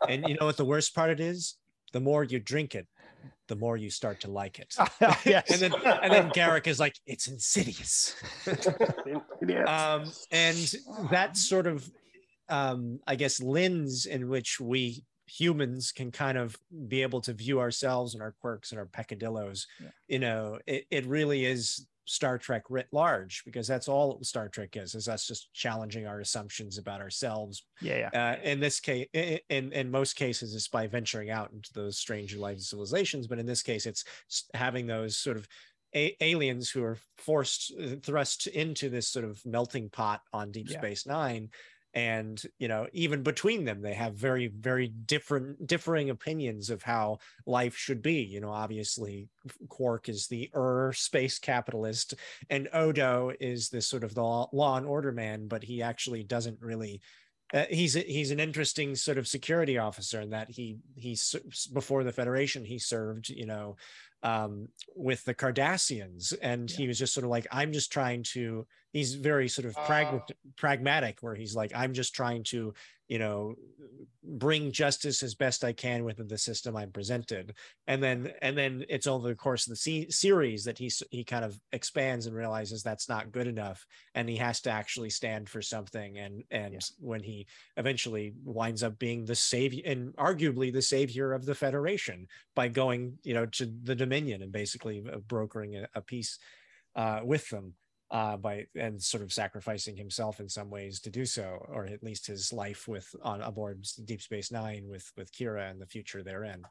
and 0.10 0.28
you 0.28 0.36
know 0.40 0.48
what 0.48 0.58
the 0.58 0.66
worst 0.66 0.96
part 0.96 1.12
it 1.12 1.20
is 1.20 1.56
the 1.94 2.00
more 2.00 2.24
you 2.24 2.40
drink 2.40 2.74
it 2.74 2.88
the 3.48 3.56
more 3.56 3.78
you 3.78 3.90
start 3.90 4.20
to 4.22 4.32
like 4.32 4.60
it. 4.60 4.76
yes. 5.26 5.50
and 5.52 5.60
then 5.60 5.74
and 6.02 6.14
then 6.14 6.30
Garak 6.32 6.68
is 6.68 6.80
like, 6.80 6.96
it's 7.06 7.28
insidious. 7.28 8.16
um, 9.68 10.12
and 10.32 10.74
that 11.12 11.36
sort 11.36 11.68
of 11.68 11.90
um, 12.50 13.00
I 13.08 13.16
guess, 13.16 13.42
lens 13.42 14.06
in 14.06 14.30
which 14.30 14.60
we 14.60 15.04
humans 15.26 15.92
can 15.92 16.12
kind 16.12 16.38
of 16.38 16.58
be 16.88 17.02
able 17.02 17.22
to 17.22 17.34
view 17.34 17.60
ourselves 17.60 18.14
and 18.14 18.22
our 18.22 18.36
quirks 18.42 18.72
and 18.72 18.80
our 18.80 18.86
peccadillos. 18.86 19.68
Yeah. 19.80 19.88
You 20.08 20.20
know, 20.20 20.60
it, 20.68 20.86
it 20.92 21.06
really 21.06 21.46
is 21.46 21.88
Star 22.06 22.38
Trek 22.38 22.64
writ 22.70 22.88
large 22.92 23.44
because 23.46 23.68
that's 23.68 23.88
all 23.88 24.20
Star 24.24 24.50
Trek 24.50 24.76
is 24.76 24.96
is 24.96 25.08
us 25.08 25.28
just 25.28 25.54
challenging 25.54 26.06
our 26.06 26.20
assumptions 26.20 26.78
about 26.78 27.02
ourselves. 27.02 27.64
Yeah. 27.82 28.10
yeah. 28.14 28.38
Uh, 28.38 28.42
in 28.44 28.60
this 28.60 28.80
case, 28.80 29.08
in 29.14 29.72
in 29.72 29.92
most 29.92 30.16
cases, 30.16 30.54
it's 30.54 30.68
by 30.68 30.88
venturing 30.88 31.30
out 31.30 31.52
into 31.52 31.72
those 31.74 31.98
strange 31.98 32.36
life 32.36 32.60
civilizations, 32.60 33.28
but 33.28 33.40
in 33.40 33.46
this 33.46 33.62
case, 33.62 33.86
it's 33.86 34.04
having 34.54 34.88
those 34.88 35.18
sort 35.18 35.38
of 35.38 35.48
a- 35.96 36.16
aliens 36.22 36.70
who 36.70 36.84
are 36.84 36.98
forced 37.18 37.74
uh, 37.80 37.96
thrust 38.02 38.48
into 38.48 38.90
this 38.90 39.08
sort 39.08 39.26
of 39.26 39.44
melting 39.46 39.90
pot 39.90 40.22
on 40.34 40.52
Deep 40.52 40.70
yeah. 40.70 40.78
Space 40.78 41.06
Nine 41.06 41.50
and 41.94 42.42
you 42.58 42.68
know 42.68 42.88
even 42.92 43.22
between 43.22 43.66
them 43.66 43.82
they 43.82 43.94
have 43.94 44.16
very 44.16 44.48
very 44.48 44.88
different 44.88 45.66
differing 45.68 46.10
opinions 46.10 46.70
of 46.70 46.82
how 46.82 47.18
life 47.46 47.76
should 47.76 48.02
be 48.02 48.22
you 48.24 48.42
know 48.42 48.50
obviously 48.50 49.28
quark 49.70 50.10
is 50.10 50.28
the 50.28 50.50
ur 50.56 50.92
space 50.94 51.40
capitalist 51.40 52.16
and 52.50 52.68
odo 52.74 53.32
is 53.40 53.70
this 53.70 53.88
sort 53.88 54.04
of 54.04 54.16
the 54.16 54.22
law 54.22 54.78
and 54.78 54.86
order 54.86 55.12
man 55.12 55.48
but 55.48 55.64
he 55.64 55.82
actually 55.82 56.24
doesn't 56.24 56.60
really 56.62 57.02
uh, 57.54 57.66
he's 57.70 57.96
a, 57.96 58.00
he's 58.00 58.32
an 58.32 58.40
interesting 58.40 58.96
sort 58.96 59.18
of 59.20 59.28
security 59.28 59.78
officer 59.78 60.22
in 60.22 60.32
that 60.32 60.50
he 60.50 60.78
he's 60.96 61.36
before 61.74 62.04
the 62.04 62.12
federation 62.12 62.66
he 62.66 62.80
served 62.80 63.30
you 63.30 63.46
know 63.46 63.76
um, 64.24 64.70
with 64.96 65.24
the 65.26 65.36
Cardassians, 65.36 66.34
and 66.42 66.72
yeah. 66.72 66.78
he 66.78 66.88
was 66.88 66.98
just 66.98 67.14
sort 67.14 67.26
of 67.26 67.30
like, 67.30 67.48
I'm 67.52 67.72
just 67.72 67.92
trying 67.92 68.24
to. 68.34 68.66
He's 68.94 69.16
very 69.16 69.50
sort 69.50 69.66
of 69.66 69.78
uh, 69.78 70.20
pragmatic, 70.56 71.18
where 71.22 71.36
he's 71.36 71.56
like, 71.56 71.72
I'm 71.76 71.94
just 71.94 72.16
trying 72.16 72.44
to 72.46 72.74
you 73.14 73.20
know 73.20 73.56
bring 74.24 74.72
justice 74.72 75.22
as 75.22 75.36
best 75.36 75.64
i 75.64 75.74
can 75.74 76.06
within 76.06 76.28
the 76.28 76.38
system 76.38 76.76
i'm 76.76 76.92
presented. 76.92 77.54
And 77.86 78.02
then 78.02 78.32
and 78.42 78.58
then 78.58 78.86
it's 78.90 79.08
over 79.08 79.28
the 79.28 79.36
course 79.36 79.68
of 79.68 79.72
the 79.72 79.76
se- 79.76 80.10
series 80.10 80.64
that 80.64 80.78
he 80.78 80.90
he 81.12 81.24
kind 81.24 81.44
of 81.44 81.60
expands 81.74 82.26
and 82.26 82.36
realizes 82.36 82.82
that's 82.82 83.10
not 83.10 83.32
good 83.32 83.48
enough 83.48 83.86
and 84.16 84.30
he 84.30 84.38
has 84.38 84.62
to 84.62 84.72
actually 84.72 85.10
stand 85.10 85.50
for 85.50 85.62
something 85.62 86.18
and 86.18 86.44
and 86.50 86.74
yeah. 86.74 86.80
when 87.00 87.22
he 87.22 87.46
eventually 87.78 88.34
winds 88.44 88.82
up 88.84 88.98
being 88.98 89.26
the 89.26 89.36
savior 89.36 89.84
and 89.86 90.16
arguably 90.16 90.72
the 90.72 90.82
savior 90.82 91.34
of 91.34 91.46
the 91.46 91.56
federation 91.56 92.28
by 92.56 92.68
going 92.70 93.18
you 93.24 93.34
know 93.34 93.46
to 93.46 93.66
the 93.84 93.96
dominion 93.96 94.42
and 94.42 94.52
basically 94.52 95.04
uh, 95.12 95.18
brokering 95.28 95.76
a, 95.76 95.88
a 95.96 96.02
peace 96.02 96.40
uh, 96.96 97.20
with 97.24 97.50
them 97.50 97.74
uh, 98.14 98.38
by 98.38 98.68
and 98.76 99.02
sort 99.02 99.24
of 99.24 99.34
sacrificing 99.34 99.98
himself 99.98 100.40
in 100.40 100.48
some 100.48 100.70
ways 100.70 101.00
to 101.02 101.10
do 101.10 101.26
so, 101.26 101.66
or 101.68 101.86
at 101.86 102.04
least 102.04 102.28
his 102.28 102.54
life 102.54 102.88
with 102.88 103.14
on 103.24 103.42
aboard 103.42 103.84
Deep 104.06 104.22
Space 104.22 104.52
Nine 104.52 104.88
with 104.88 105.12
with 105.18 105.34
Kira 105.34 105.70
and 105.70 105.82
the 105.82 105.88
future 105.88 106.24
therein. 106.24 106.64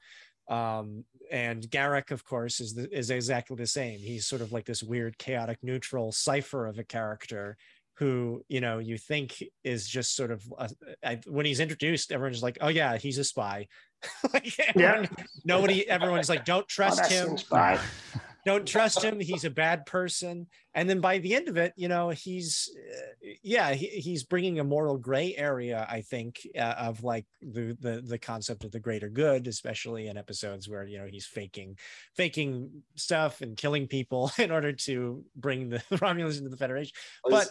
Um, 0.48 1.04
and 1.32 1.62
Garak, 1.68 2.12
of 2.12 2.24
course, 2.24 2.60
is 2.60 2.74
the, 2.74 2.88
is 2.96 3.10
exactly 3.10 3.56
the 3.56 3.66
same. 3.66 3.98
He's 3.98 4.26
sort 4.26 4.40
of 4.40 4.52
like 4.52 4.66
this 4.66 4.84
weird, 4.84 5.18
chaotic, 5.18 5.58
neutral 5.62 6.12
cipher 6.12 6.66
of 6.66 6.78
a 6.78 6.84
character 6.84 7.56
who 7.98 8.42
you 8.48 8.60
know 8.60 8.78
you 8.78 8.96
think 8.96 9.42
is 9.64 9.86
just 9.86 10.14
sort 10.14 10.30
of 10.30 10.42
a, 10.58 10.70
I, 11.04 11.20
when 11.26 11.44
he's 11.44 11.60
introduced, 11.60 12.12
everyone's 12.12 12.42
like, 12.42 12.58
"Oh 12.60 12.68
yeah, 12.68 12.98
he's 12.98 13.18
a 13.18 13.24
spy." 13.24 13.66
like, 14.32 14.54
everyone, 14.60 15.08
yeah. 15.18 15.24
Nobody, 15.44 15.88
everyone's 15.88 16.28
like, 16.28 16.44
"Don't 16.44 16.68
trust 16.68 17.02
oh, 17.04 17.08
him." 17.08 17.36
Don't 18.44 18.66
trust 18.66 19.02
him 19.02 19.20
he's 19.20 19.44
a 19.44 19.50
bad 19.50 19.86
person 19.86 20.48
and 20.74 20.88
then 20.90 21.00
by 21.00 21.18
the 21.18 21.34
end 21.34 21.48
of 21.48 21.56
it 21.56 21.72
you 21.76 21.88
know 21.88 22.10
he's 22.10 22.70
uh, 22.92 23.28
yeah 23.42 23.72
he, 23.72 23.86
he's 23.86 24.24
bringing 24.24 24.58
a 24.58 24.64
moral 24.64 24.98
gray 24.98 25.34
area 25.36 25.86
i 25.88 26.00
think 26.00 26.40
uh, 26.58 26.74
of 26.78 27.04
like 27.04 27.24
the, 27.40 27.76
the 27.80 28.02
the 28.04 28.18
concept 28.18 28.64
of 28.64 28.72
the 28.72 28.80
greater 28.80 29.08
good 29.08 29.46
especially 29.46 30.08
in 30.08 30.16
episodes 30.16 30.68
where 30.68 30.84
you 30.84 30.98
know 30.98 31.06
he's 31.06 31.26
faking 31.26 31.78
faking 32.16 32.82
stuff 32.96 33.42
and 33.42 33.56
killing 33.56 33.86
people 33.86 34.30
in 34.38 34.50
order 34.50 34.72
to 34.72 35.24
bring 35.36 35.68
the 35.68 35.78
romulans 35.92 36.38
into 36.38 36.50
the 36.50 36.56
federation 36.56 36.92
but 37.28 37.48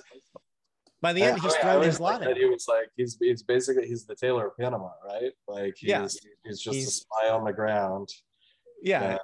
by 1.01 1.13
the 1.13 1.23
end, 1.23 1.39
he's 1.41 1.55
thrown 1.55 1.81
his 1.81 1.99
lot 1.99 2.21
in. 2.21 2.35
He 2.35 2.45
was 2.45 2.67
like, 2.67 2.91
he's 2.95 3.17
he's 3.19 3.41
basically 3.41 3.87
he's 3.87 4.05
the 4.05 4.15
Tailor 4.15 4.49
of 4.49 4.57
Panama, 4.57 4.91
right? 5.03 5.31
Like 5.47 5.73
he's 5.77 5.89
yeah. 5.89 6.07
he's 6.43 6.61
just 6.61 6.75
he's, 6.75 6.87
a 6.87 6.91
spy 6.91 7.29
on 7.31 7.43
the 7.43 7.51
ground 7.51 8.09
yeah. 8.81 9.17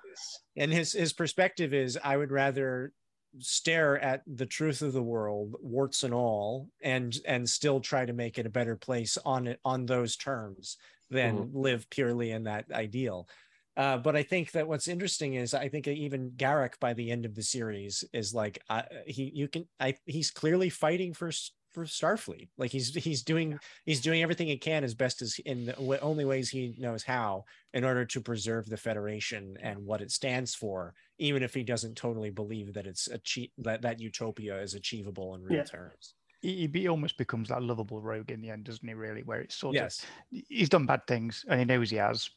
And 0.56 0.72
his 0.72 0.92
his 0.92 1.14
perspective 1.14 1.74
is 1.74 1.98
i 2.04 2.16
would 2.16 2.32
rather 2.32 2.94
stare 3.40 4.00
at 4.00 4.22
the 4.26 4.46
truth 4.46 4.82
of 4.82 4.94
the 4.94 5.04
world 5.04 5.56
warts 5.62 6.04
and 6.04 6.14
all 6.14 6.70
and 6.82 7.18
and 7.26 7.48
still 7.48 7.80
try 7.80 8.06
to 8.06 8.14
make 8.14 8.38
it 8.38 8.46
a 8.46 8.50
better 8.52 8.76
place 8.76 9.18
on 9.26 9.48
it 9.48 9.60
on 9.66 9.86
those 9.86 10.16
terms 10.16 10.78
than 11.10 11.38
mm-hmm. 11.38 11.58
live 11.58 11.90
purely 11.90 12.32
in 12.32 12.44
that 12.44 12.66
ideal. 12.72 13.28
Uh, 13.76 13.98
but 13.98 14.16
I 14.16 14.24
think 14.24 14.52
that 14.52 14.68
what's 14.68 14.88
interesting 14.88 15.36
is 15.36 15.54
I 15.54 15.70
think 15.70 15.88
even 15.88 16.32
Garak 16.32 16.80
by 16.80 16.94
the 16.94 17.12
end 17.12 17.26
of 17.26 17.36
the 17.36 17.44
series 17.44 18.04
is 18.12 18.34
like 18.34 18.60
uh, 18.70 18.82
he 19.06 19.32
you 19.36 19.48
can 19.48 19.68
I 19.80 19.96
he's 20.06 20.32
clearly 20.32 20.70
fighting 20.70 21.14
for 21.14 21.32
for 21.78 21.86
Starfleet. 21.86 22.50
Like 22.58 22.72
he's 22.72 22.96
he's 22.96 23.22
doing 23.22 23.60
he's 23.86 24.02
doing 24.02 24.24
everything 24.24 24.48
he 24.48 24.58
can 24.58 24.84
as 24.84 24.96
best 24.96 25.22
as 25.22 25.38
in 25.46 25.66
the 25.66 26.00
only 26.02 26.26
ways 26.26 26.50
he 26.50 26.74
knows 26.80 27.04
how 27.04 27.46
in 27.72 27.84
order 27.84 28.04
to 28.04 28.20
preserve 28.20 28.68
the 28.68 28.78
Federation 28.78 29.56
and 29.62 29.86
what 29.86 30.02
it 30.02 30.10
stands 30.10 30.56
for, 30.56 30.96
even 31.20 31.44
if 31.44 31.54
he 31.54 31.64
doesn't 31.64 31.96
totally 31.96 32.32
believe 32.32 32.74
that 32.74 32.88
it's 32.88 33.08
achieve 33.10 33.52
that 33.60 33.84
that 33.84 34.00
utopia 34.00 34.60
is 34.60 34.74
achievable 34.74 35.36
in 35.36 35.44
real 35.44 35.58
yeah. 35.58 35.64
terms. 35.64 36.16
He, 36.42 36.68
he, 36.72 36.88
almost 36.88 37.18
becomes 37.18 37.50
that 37.50 37.62
lovable 37.62 38.02
rogue 38.02 38.32
in 38.32 38.42
the 38.42 38.50
end, 38.50 38.64
doesn't 38.64 38.88
he? 38.88 38.96
Really, 38.96 39.22
where 39.22 39.42
it's 39.42 39.56
sort 39.56 39.76
yes. 39.76 40.04
of 40.32 40.42
he's 40.50 40.70
done 40.70 40.88
bad 40.88 41.06
things 41.06 41.46
and 41.48 41.60
he 41.60 41.66
knows 41.66 41.92
he 41.92 41.98
has, 41.98 42.28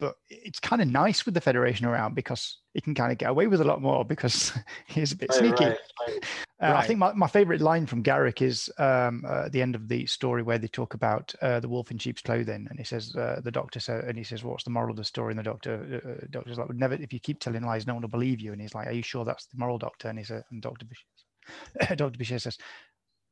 but 0.00 0.14
it's 0.30 0.60
kind 0.60 0.80
of 0.80 0.88
nice 0.88 1.26
with 1.26 1.34
the 1.34 1.40
Federation 1.40 1.84
around 1.84 2.14
because 2.14 2.60
he 2.72 2.80
can 2.80 2.94
kind 2.94 3.12
of 3.12 3.18
get 3.18 3.28
away 3.28 3.46
with 3.46 3.60
a 3.60 3.64
lot 3.64 3.82
more 3.82 4.06
because 4.06 4.52
he's 4.86 5.12
a 5.12 5.16
bit 5.16 5.28
right, 5.30 5.38
sneaky. 5.38 5.64
Right, 5.66 5.78
right. 6.08 6.24
Uh, 6.62 6.72
I 6.76 6.86
think 6.86 7.00
my, 7.00 7.12
my 7.14 7.26
favorite 7.26 7.60
line 7.60 7.84
from 7.84 8.02
Garak 8.02 8.40
is 8.40 8.70
um, 8.78 9.24
uh, 9.28 9.46
at 9.46 9.52
the 9.52 9.60
end 9.60 9.74
of 9.74 9.88
the 9.88 10.06
story 10.06 10.42
where 10.42 10.58
they 10.58 10.68
talk 10.68 10.94
about 10.94 11.34
uh, 11.42 11.58
the 11.58 11.68
wolf 11.68 11.90
in 11.90 11.98
sheep's 11.98 12.22
clothing, 12.22 12.68
and 12.70 12.78
he 12.78 12.84
says 12.84 13.14
uh, 13.16 13.40
the 13.42 13.50
doctor 13.50 13.80
says, 13.80 14.04
and 14.06 14.16
he 14.16 14.22
says, 14.22 14.44
"What's 14.44 14.62
the 14.62 14.70
moral 14.70 14.92
of 14.92 14.96
the 14.96 15.04
story?" 15.04 15.32
And 15.32 15.38
the 15.38 15.42
doctor, 15.42 16.00
uh, 16.22 16.26
doctor's 16.30 16.56
like, 16.56 16.70
"Never. 16.70 16.94
If 16.94 17.12
you 17.12 17.18
keep 17.18 17.40
telling 17.40 17.64
lies, 17.64 17.88
no 17.88 17.94
one 17.94 18.02
will 18.02 18.08
believe 18.08 18.40
you." 18.40 18.52
And 18.52 18.60
he's 18.60 18.74
like, 18.74 18.86
"Are 18.86 18.92
you 18.92 19.02
sure 19.02 19.24
that's 19.24 19.46
the 19.46 19.58
moral, 19.58 19.78
doctor?" 19.78 20.08
And 20.08 20.18
he 20.18 20.24
says, 20.24 20.44
and 20.52 20.62
Doctor 20.62 20.86
Bashir, 20.86 21.96
Doctor 21.96 22.24
says, 22.24 22.56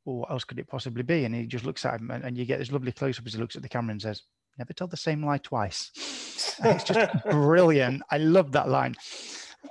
"Well, 0.04 0.16
what 0.16 0.30
else 0.32 0.42
could 0.42 0.58
it 0.58 0.68
possibly 0.68 1.04
be?" 1.04 1.24
And 1.24 1.34
he 1.34 1.46
just 1.46 1.64
looks 1.64 1.84
at 1.84 2.00
him, 2.00 2.10
and, 2.10 2.24
and 2.24 2.36
you 2.36 2.44
get 2.44 2.58
this 2.58 2.72
lovely 2.72 2.90
close 2.90 3.20
up 3.20 3.26
as 3.26 3.34
he 3.34 3.40
looks 3.40 3.54
at 3.54 3.62
the 3.62 3.68
camera 3.68 3.92
and 3.92 4.02
says, 4.02 4.22
"Never 4.58 4.72
tell 4.72 4.88
the 4.88 4.96
same 4.96 5.24
lie 5.24 5.38
twice." 5.38 5.92
it's 6.64 6.84
just 6.84 7.24
brilliant. 7.30 8.02
I 8.10 8.18
love 8.18 8.50
that 8.52 8.68
line. 8.68 8.96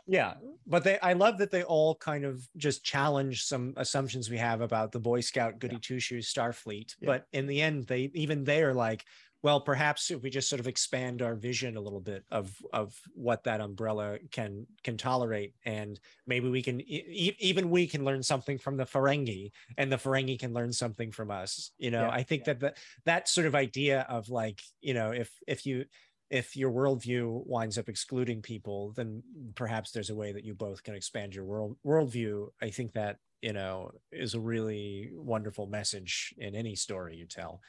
Yeah, 0.07 0.35
but 0.65 0.83
they 0.83 0.99
I 0.99 1.13
love 1.13 1.37
that 1.39 1.51
they 1.51 1.63
all 1.63 1.95
kind 1.95 2.25
of 2.25 2.47
just 2.57 2.83
challenge 2.83 3.43
some 3.43 3.73
assumptions 3.77 4.29
we 4.29 4.37
have 4.37 4.61
about 4.61 4.91
the 4.91 4.99
Boy 4.99 5.21
Scout 5.21 5.59
goody 5.59 5.79
two 5.79 5.99
shoes 5.99 6.31
Starfleet. 6.33 6.95
Yeah. 6.99 7.07
But 7.07 7.27
in 7.33 7.47
the 7.47 7.61
end, 7.61 7.87
they 7.87 8.11
even 8.13 8.43
they 8.43 8.63
are 8.63 8.73
like, 8.73 9.05
well, 9.43 9.59
perhaps 9.59 10.11
if 10.11 10.21
we 10.21 10.29
just 10.29 10.49
sort 10.49 10.59
of 10.59 10.67
expand 10.67 11.21
our 11.21 11.35
vision 11.35 11.75
a 11.75 11.81
little 11.81 11.99
bit 11.99 12.23
of 12.31 12.55
of 12.73 12.95
what 13.13 13.43
that 13.45 13.59
umbrella 13.59 14.19
can 14.31 14.67
can 14.83 14.97
tolerate, 14.97 15.55
and 15.65 15.99
maybe 16.27 16.49
we 16.49 16.61
can 16.61 16.79
e- 16.81 17.35
even 17.39 17.69
we 17.69 17.87
can 17.87 18.05
learn 18.05 18.21
something 18.21 18.57
from 18.57 18.77
the 18.77 18.85
Ferengi, 18.85 19.51
and 19.77 19.91
the 19.91 19.97
Ferengi 19.97 20.39
can 20.39 20.53
learn 20.53 20.71
something 20.71 21.11
from 21.11 21.31
us. 21.31 21.71
You 21.77 21.91
know, 21.91 22.03
yeah. 22.03 22.11
I 22.11 22.23
think 22.23 22.41
yeah. 22.41 22.53
that 22.53 22.59
the, 22.59 22.73
that 23.05 23.29
sort 23.29 23.47
of 23.47 23.55
idea 23.55 24.05
of 24.09 24.29
like 24.29 24.61
you 24.79 24.93
know 24.93 25.11
if 25.11 25.31
if 25.47 25.65
you 25.65 25.85
if 26.31 26.55
your 26.55 26.71
worldview 26.71 27.45
winds 27.45 27.77
up 27.77 27.89
excluding 27.89 28.41
people, 28.41 28.93
then 28.95 29.21
perhaps 29.53 29.91
there's 29.91 30.09
a 30.09 30.15
way 30.15 30.31
that 30.31 30.45
you 30.45 30.53
both 30.53 30.81
can 30.81 30.95
expand 30.95 31.35
your 31.35 31.43
world 31.43 31.75
worldview. 31.85 32.47
I 32.61 32.69
think 32.69 32.93
that 32.93 33.17
you 33.41 33.51
know 33.51 33.91
is 34.13 34.33
a 34.33 34.39
really 34.39 35.09
wonderful 35.13 35.67
message 35.67 36.33
in 36.37 36.55
any 36.55 36.73
story 36.73 37.17
you 37.17 37.25
tell. 37.25 37.59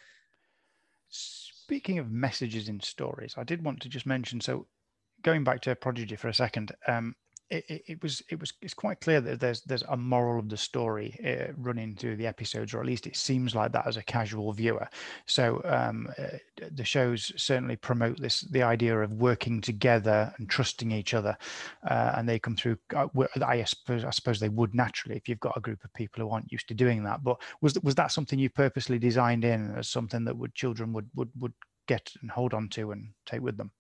Speaking 1.09 1.99
of 1.99 2.13
messages 2.13 2.69
in 2.69 2.81
stories, 2.81 3.35
I 3.37 3.43
did 3.43 3.65
want 3.65 3.81
to 3.83 3.89
just 3.89 4.07
mention. 4.07 4.41
So, 4.41 4.69
going 5.23 5.43
back 5.43 5.61
to 5.63 5.75
Prodigy 5.75 6.15
for 6.15 6.29
a 6.29 6.35
second, 6.35 6.71
um, 6.87 7.17
it, 7.53 7.83
it, 7.87 8.03
was 8.03 8.23
it 8.31 8.41
was 8.41 8.53
it's 8.63 8.75
quite 8.75 9.01
clear 9.01 9.21
that 9.21 9.39
there's 9.39 9.61
there's 9.63 9.83
a 9.83 9.97
moral 9.97 10.39
of 10.39 10.49
the 10.49 10.57
story 10.57 11.19
uh, 11.25 11.53
running 11.57 11.95
through 11.95 12.17
the 12.17 12.27
episodes, 12.27 12.73
or 12.73 12.81
at 12.81 12.87
least 12.87 13.07
it 13.07 13.17
seems 13.17 13.55
like 13.55 13.73
that 13.73 13.87
as 13.87 13.97
a 13.97 14.03
casual 14.03 14.53
viewer. 14.53 14.89
So 15.27 15.61
um, 15.65 16.09
uh, 16.19 16.39
the 16.73 16.85
shows 16.85 17.31
certainly 17.37 17.77
promote 17.77 18.19
this 18.19 18.41
the 18.41 18.63
idea 18.63 18.99
of 18.99 19.13
working 19.13 19.61
together 19.61 20.33
and 20.39 20.49
trusting 20.49 20.91
each 20.91 21.13
other, 21.15 21.37
uh, 21.89 22.15
and 22.17 22.29
they 22.29 22.39
come 22.39 22.57
through. 22.57 22.79
Uh, 22.95 23.09
I 23.45 23.63
suppose 23.65 24.05
I 24.05 24.11
suppose 24.11 24.41
they 24.41 24.49
would 24.49 24.75
naturally 24.75 25.17
if 25.17 25.29
you've 25.29 25.41
got 25.41 25.57
a 25.57 25.61
group 25.61 25.85
of 25.85 25.93
people 25.93 26.23
who 26.23 26.31
aren't 26.31 26.51
used 26.51 26.69
to 26.69 26.75
doing 26.75 27.05
that. 27.05 27.23
But 27.23 27.41
was 27.61 27.79
was 27.83 27.95
that 27.97 28.13
something 28.13 28.39
you 28.39 28.49
purposely 28.49 28.99
designed 28.99 29.45
in 29.45 29.75
as 29.77 29.89
something 29.89 30.25
that 30.25 30.37
would 30.37 30.55
children 30.55 30.93
would 30.95 31.09
would 31.15 31.31
would 31.39 31.53
get 31.87 32.11
and 32.23 32.31
hold 32.31 32.55
on 32.55 32.69
to 32.71 32.93
and 32.93 33.11
take 33.27 33.43
with 33.43 33.59
them? 33.59 33.73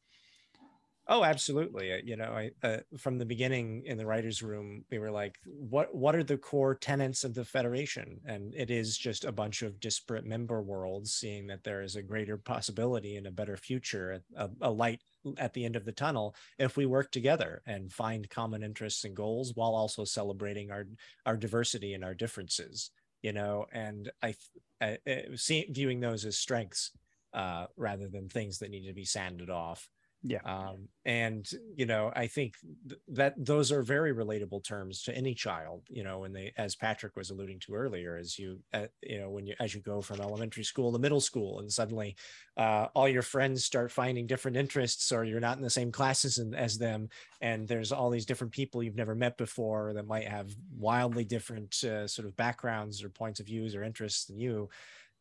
Oh, 1.08 1.24
absolutely. 1.24 1.92
Uh, 1.92 1.96
you 2.04 2.14
know, 2.16 2.32
I 2.32 2.52
uh, 2.62 2.78
from 2.96 3.18
the 3.18 3.26
beginning 3.26 3.82
in 3.84 3.98
the 3.98 4.06
writers' 4.06 4.40
room, 4.40 4.84
we 4.88 5.00
were 5.00 5.10
like, 5.10 5.36
"What 5.44 5.92
what 5.94 6.14
are 6.14 6.22
the 6.22 6.38
core 6.38 6.76
tenets 6.76 7.24
of 7.24 7.34
the 7.34 7.44
Federation?" 7.44 8.20
And 8.24 8.54
it 8.54 8.70
is 8.70 8.96
just 8.96 9.24
a 9.24 9.32
bunch 9.32 9.62
of 9.62 9.80
disparate 9.80 10.24
member 10.24 10.62
worlds, 10.62 11.12
seeing 11.12 11.48
that 11.48 11.64
there 11.64 11.82
is 11.82 11.96
a 11.96 12.02
greater 12.02 12.38
possibility 12.38 13.16
and 13.16 13.26
a 13.26 13.32
better 13.32 13.56
future, 13.56 14.22
a, 14.36 14.50
a 14.60 14.70
light 14.70 15.02
at 15.38 15.54
the 15.54 15.64
end 15.64 15.74
of 15.74 15.84
the 15.84 15.92
tunnel, 15.92 16.36
if 16.58 16.76
we 16.76 16.86
work 16.86 17.10
together 17.10 17.62
and 17.66 17.92
find 17.92 18.30
common 18.30 18.62
interests 18.62 19.04
and 19.04 19.16
goals, 19.16 19.54
while 19.56 19.74
also 19.74 20.04
celebrating 20.04 20.70
our 20.70 20.86
our 21.26 21.36
diversity 21.36 21.94
and 21.94 22.04
our 22.04 22.14
differences. 22.14 22.90
You 23.22 23.32
know, 23.32 23.66
and 23.72 24.10
I, 24.22 24.34
I, 24.80 24.98
I 25.06 25.24
see 25.36 25.66
viewing 25.70 26.00
those 26.00 26.24
as 26.24 26.36
strengths 26.38 26.90
uh, 27.32 27.66
rather 27.76 28.08
than 28.08 28.28
things 28.28 28.58
that 28.58 28.70
need 28.70 28.86
to 28.86 28.92
be 28.94 29.04
sanded 29.04 29.48
off. 29.50 29.88
Yeah. 30.24 30.38
Um, 30.44 30.88
and 31.04 31.50
you 31.74 31.84
know, 31.84 32.12
I 32.14 32.28
think 32.28 32.54
th- 32.88 33.00
that 33.08 33.34
those 33.44 33.72
are 33.72 33.82
very 33.82 34.14
relatable 34.14 34.62
terms 34.62 35.02
to 35.02 35.16
any 35.16 35.34
child. 35.34 35.82
You 35.88 36.04
know, 36.04 36.20
when 36.20 36.32
they, 36.32 36.52
as 36.56 36.76
Patrick 36.76 37.16
was 37.16 37.30
alluding 37.30 37.58
to 37.60 37.74
earlier, 37.74 38.16
as 38.16 38.38
you, 38.38 38.60
uh, 38.72 38.86
you 39.02 39.18
know, 39.18 39.30
when 39.30 39.46
you 39.48 39.54
as 39.58 39.74
you 39.74 39.80
go 39.80 40.00
from 40.00 40.20
elementary 40.20 40.62
school 40.62 40.92
to 40.92 40.98
middle 41.00 41.20
school, 41.20 41.58
and 41.58 41.72
suddenly 41.72 42.14
uh, 42.56 42.86
all 42.94 43.08
your 43.08 43.22
friends 43.22 43.64
start 43.64 43.90
finding 43.90 44.28
different 44.28 44.56
interests, 44.56 45.10
or 45.10 45.24
you're 45.24 45.40
not 45.40 45.56
in 45.56 45.62
the 45.64 45.70
same 45.70 45.90
classes 45.90 46.38
in, 46.38 46.54
as 46.54 46.78
them, 46.78 47.08
and 47.40 47.66
there's 47.66 47.90
all 47.90 48.08
these 48.08 48.26
different 48.26 48.52
people 48.52 48.80
you've 48.80 48.94
never 48.94 49.16
met 49.16 49.36
before 49.36 49.92
that 49.94 50.06
might 50.06 50.28
have 50.28 50.54
wildly 50.78 51.24
different 51.24 51.82
uh, 51.82 52.06
sort 52.06 52.28
of 52.28 52.36
backgrounds 52.36 53.02
or 53.02 53.08
points 53.08 53.40
of 53.40 53.46
views 53.46 53.74
or 53.74 53.82
interests 53.82 54.26
than 54.26 54.38
you 54.38 54.68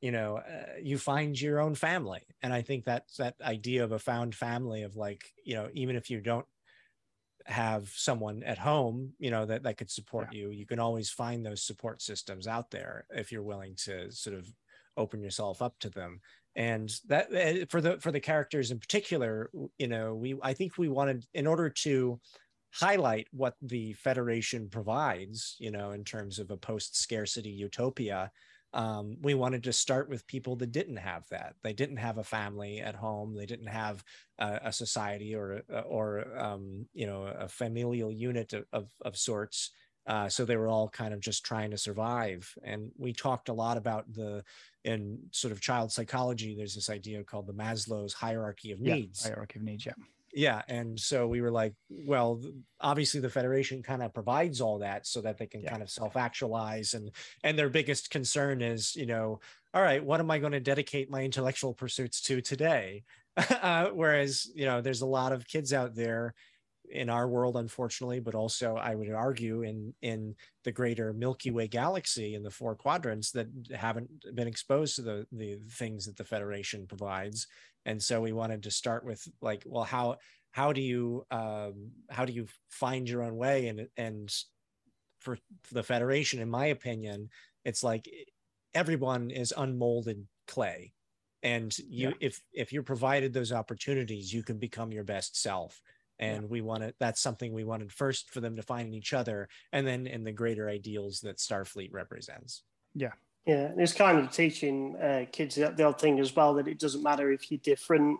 you 0.01 0.11
know 0.11 0.37
uh, 0.37 0.65
you 0.81 0.97
find 0.97 1.39
your 1.39 1.59
own 1.59 1.75
family 1.75 2.21
and 2.41 2.51
i 2.51 2.61
think 2.61 2.83
that's 2.83 3.17
that 3.17 3.35
idea 3.41 3.83
of 3.83 3.91
a 3.91 3.99
found 3.99 4.35
family 4.35 4.81
of 4.81 4.95
like 4.95 5.23
you 5.45 5.55
know 5.55 5.69
even 5.73 5.95
if 5.95 6.09
you 6.09 6.19
don't 6.19 6.45
have 7.45 7.89
someone 7.89 8.43
at 8.43 8.57
home 8.57 9.13
you 9.19 9.31
know 9.31 9.45
that 9.45 9.63
that 9.63 9.77
could 9.77 9.89
support 9.89 10.27
yeah. 10.31 10.41
you 10.41 10.49
you 10.49 10.65
can 10.65 10.79
always 10.79 11.09
find 11.09 11.45
those 11.45 11.63
support 11.63 12.01
systems 12.01 12.47
out 12.47 12.69
there 12.71 13.05
if 13.11 13.31
you're 13.31 13.41
willing 13.41 13.75
to 13.75 14.11
sort 14.11 14.35
of 14.35 14.47
open 14.97 15.21
yourself 15.21 15.61
up 15.61 15.77
to 15.79 15.89
them 15.89 16.19
and 16.55 16.91
that 17.07 17.27
eh, 17.33 17.65
for 17.69 17.81
the 17.81 17.99
for 17.99 18.11
the 18.11 18.19
characters 18.19 18.71
in 18.71 18.79
particular 18.79 19.49
you 19.77 19.87
know 19.87 20.13
we 20.13 20.35
i 20.43 20.53
think 20.53 20.77
we 20.77 20.89
wanted 20.89 21.25
in 21.33 21.47
order 21.47 21.69
to 21.69 22.19
highlight 22.73 23.27
what 23.31 23.55
the 23.61 23.93
federation 23.93 24.69
provides 24.69 25.55
you 25.59 25.71
know 25.71 25.91
in 25.91 26.03
terms 26.03 26.39
of 26.39 26.51
a 26.51 26.57
post 26.57 26.95
scarcity 26.95 27.49
utopia 27.49 28.31
um, 28.73 29.17
we 29.21 29.33
wanted 29.33 29.63
to 29.63 29.73
start 29.73 30.09
with 30.09 30.27
people 30.27 30.55
that 30.57 30.71
didn't 30.71 30.97
have 30.97 31.27
that. 31.29 31.55
They 31.63 31.73
didn't 31.73 31.97
have 31.97 32.17
a 32.17 32.23
family 32.23 32.79
at 32.79 32.95
home. 32.95 33.35
They 33.35 33.45
didn't 33.45 33.67
have 33.67 34.03
a, 34.39 34.59
a 34.65 34.73
society 34.73 35.35
or 35.35 35.61
or 35.85 36.25
um, 36.37 36.85
you 36.93 37.05
know 37.05 37.23
a 37.23 37.47
familial 37.47 38.11
unit 38.11 38.53
of 38.53 38.65
of, 38.71 38.87
of 39.01 39.17
sorts. 39.17 39.71
Uh, 40.07 40.27
so 40.27 40.45
they 40.45 40.57
were 40.57 40.67
all 40.67 40.89
kind 40.89 41.13
of 41.13 41.19
just 41.19 41.45
trying 41.45 41.69
to 41.69 41.77
survive. 41.77 42.51
And 42.63 42.91
we 42.97 43.13
talked 43.13 43.49
a 43.49 43.53
lot 43.53 43.77
about 43.77 44.11
the 44.11 44.43
in 44.83 45.19
sort 45.31 45.51
of 45.51 45.61
child 45.61 45.91
psychology. 45.91 46.55
There's 46.55 46.73
this 46.73 46.89
idea 46.89 47.23
called 47.23 47.45
the 47.45 47.53
Maslow's 47.53 48.13
hierarchy 48.13 48.71
of 48.71 48.79
needs. 48.79 49.21
Yeah, 49.23 49.31
hierarchy 49.31 49.59
of 49.59 49.65
needs. 49.65 49.85
Yeah 49.85 49.93
yeah 50.33 50.61
and 50.67 50.99
so 50.99 51.27
we 51.27 51.41
were 51.41 51.51
like 51.51 51.73
well 51.89 52.41
obviously 52.79 53.19
the 53.19 53.29
federation 53.29 53.83
kind 53.83 54.01
of 54.01 54.13
provides 54.13 54.61
all 54.61 54.79
that 54.79 55.05
so 55.05 55.21
that 55.21 55.37
they 55.37 55.45
can 55.45 55.61
yeah. 55.61 55.69
kind 55.69 55.81
of 55.81 55.89
self-actualize 55.89 56.93
and 56.93 57.11
and 57.43 57.57
their 57.57 57.69
biggest 57.69 58.09
concern 58.09 58.61
is 58.61 58.95
you 58.95 59.05
know 59.05 59.39
all 59.73 59.81
right 59.81 60.03
what 60.03 60.19
am 60.19 60.31
i 60.31 60.39
going 60.39 60.51
to 60.51 60.59
dedicate 60.59 61.09
my 61.09 61.23
intellectual 61.23 61.73
pursuits 61.73 62.21
to 62.21 62.41
today 62.41 63.03
uh, 63.61 63.87
whereas 63.93 64.49
you 64.55 64.65
know 64.65 64.81
there's 64.81 65.01
a 65.01 65.05
lot 65.05 65.31
of 65.31 65.47
kids 65.47 65.73
out 65.73 65.95
there 65.95 66.33
in 66.91 67.09
our 67.09 67.27
world 67.27 67.55
unfortunately 67.57 68.19
but 68.19 68.35
also 68.35 68.75
i 68.75 68.93
would 68.93 69.11
argue 69.11 69.63
in 69.63 69.93
in 70.01 70.35
the 70.63 70.71
greater 70.71 71.13
milky 71.13 71.51
way 71.51 71.67
galaxy 71.67 72.35
in 72.35 72.43
the 72.43 72.51
four 72.51 72.75
quadrants 72.75 73.31
that 73.31 73.47
haven't 73.73 74.09
been 74.35 74.47
exposed 74.47 74.95
to 74.95 75.01
the 75.01 75.27
the 75.31 75.59
things 75.69 76.05
that 76.05 76.17
the 76.17 76.23
federation 76.23 76.87
provides. 76.87 77.47
And 77.85 78.01
so 78.01 78.21
we 78.21 78.31
wanted 78.31 78.63
to 78.63 78.71
start 78.71 79.05
with 79.05 79.27
like 79.41 79.63
well 79.65 79.83
how 79.83 80.17
how 80.51 80.73
do 80.73 80.81
you 80.81 81.25
um, 81.31 81.91
how 82.09 82.25
do 82.25 82.33
you 82.33 82.47
find 82.69 83.09
your 83.09 83.23
own 83.23 83.35
way? 83.35 83.67
And 83.67 83.87
and 83.97 84.33
for, 85.19 85.37
the 85.71 85.83
federation 85.83 86.39
in 86.39 86.49
my 86.49 86.67
opinion 86.67 87.29
it's 87.63 87.83
like 87.83 88.09
everyone 88.73 89.29
is 89.29 89.53
unmolded 89.55 90.25
clay. 90.47 90.93
And 91.43 91.75
you 91.79 92.09
yeah. 92.09 92.27
if 92.27 92.41
if 92.53 92.73
you're 92.73 92.83
provided 92.83 93.33
those 93.33 93.51
opportunities 93.51 94.33
you 94.33 94.43
can 94.43 94.57
become 94.57 94.91
your 94.91 95.03
best 95.03 95.39
self 95.41 95.81
and 96.19 96.43
yeah. 96.43 96.47
we 96.47 96.61
wanted 96.61 96.93
that's 96.99 97.21
something 97.21 97.53
we 97.53 97.63
wanted 97.63 97.91
first 97.91 98.29
for 98.29 98.41
them 98.41 98.55
to 98.55 98.61
find 98.61 98.87
in 98.87 98.93
each 98.93 99.13
other 99.13 99.47
and 99.71 99.85
then 99.85 100.07
in 100.07 100.23
the 100.23 100.31
greater 100.31 100.69
ideals 100.69 101.19
that 101.21 101.37
starfleet 101.37 101.89
represents 101.91 102.63
yeah 102.93 103.11
yeah, 103.45 103.71
it's 103.75 103.93
kind 103.93 104.19
of 104.19 104.31
teaching 104.31 104.95
uh, 104.97 105.25
kids 105.31 105.55
the 105.55 105.83
odd 105.83 105.99
thing 105.99 106.19
as 106.19 106.35
well 106.35 106.53
that 106.55 106.67
it 106.67 106.77
doesn't 106.77 107.01
matter 107.01 107.31
if 107.31 107.49
you're 107.49 107.59
different. 107.63 108.19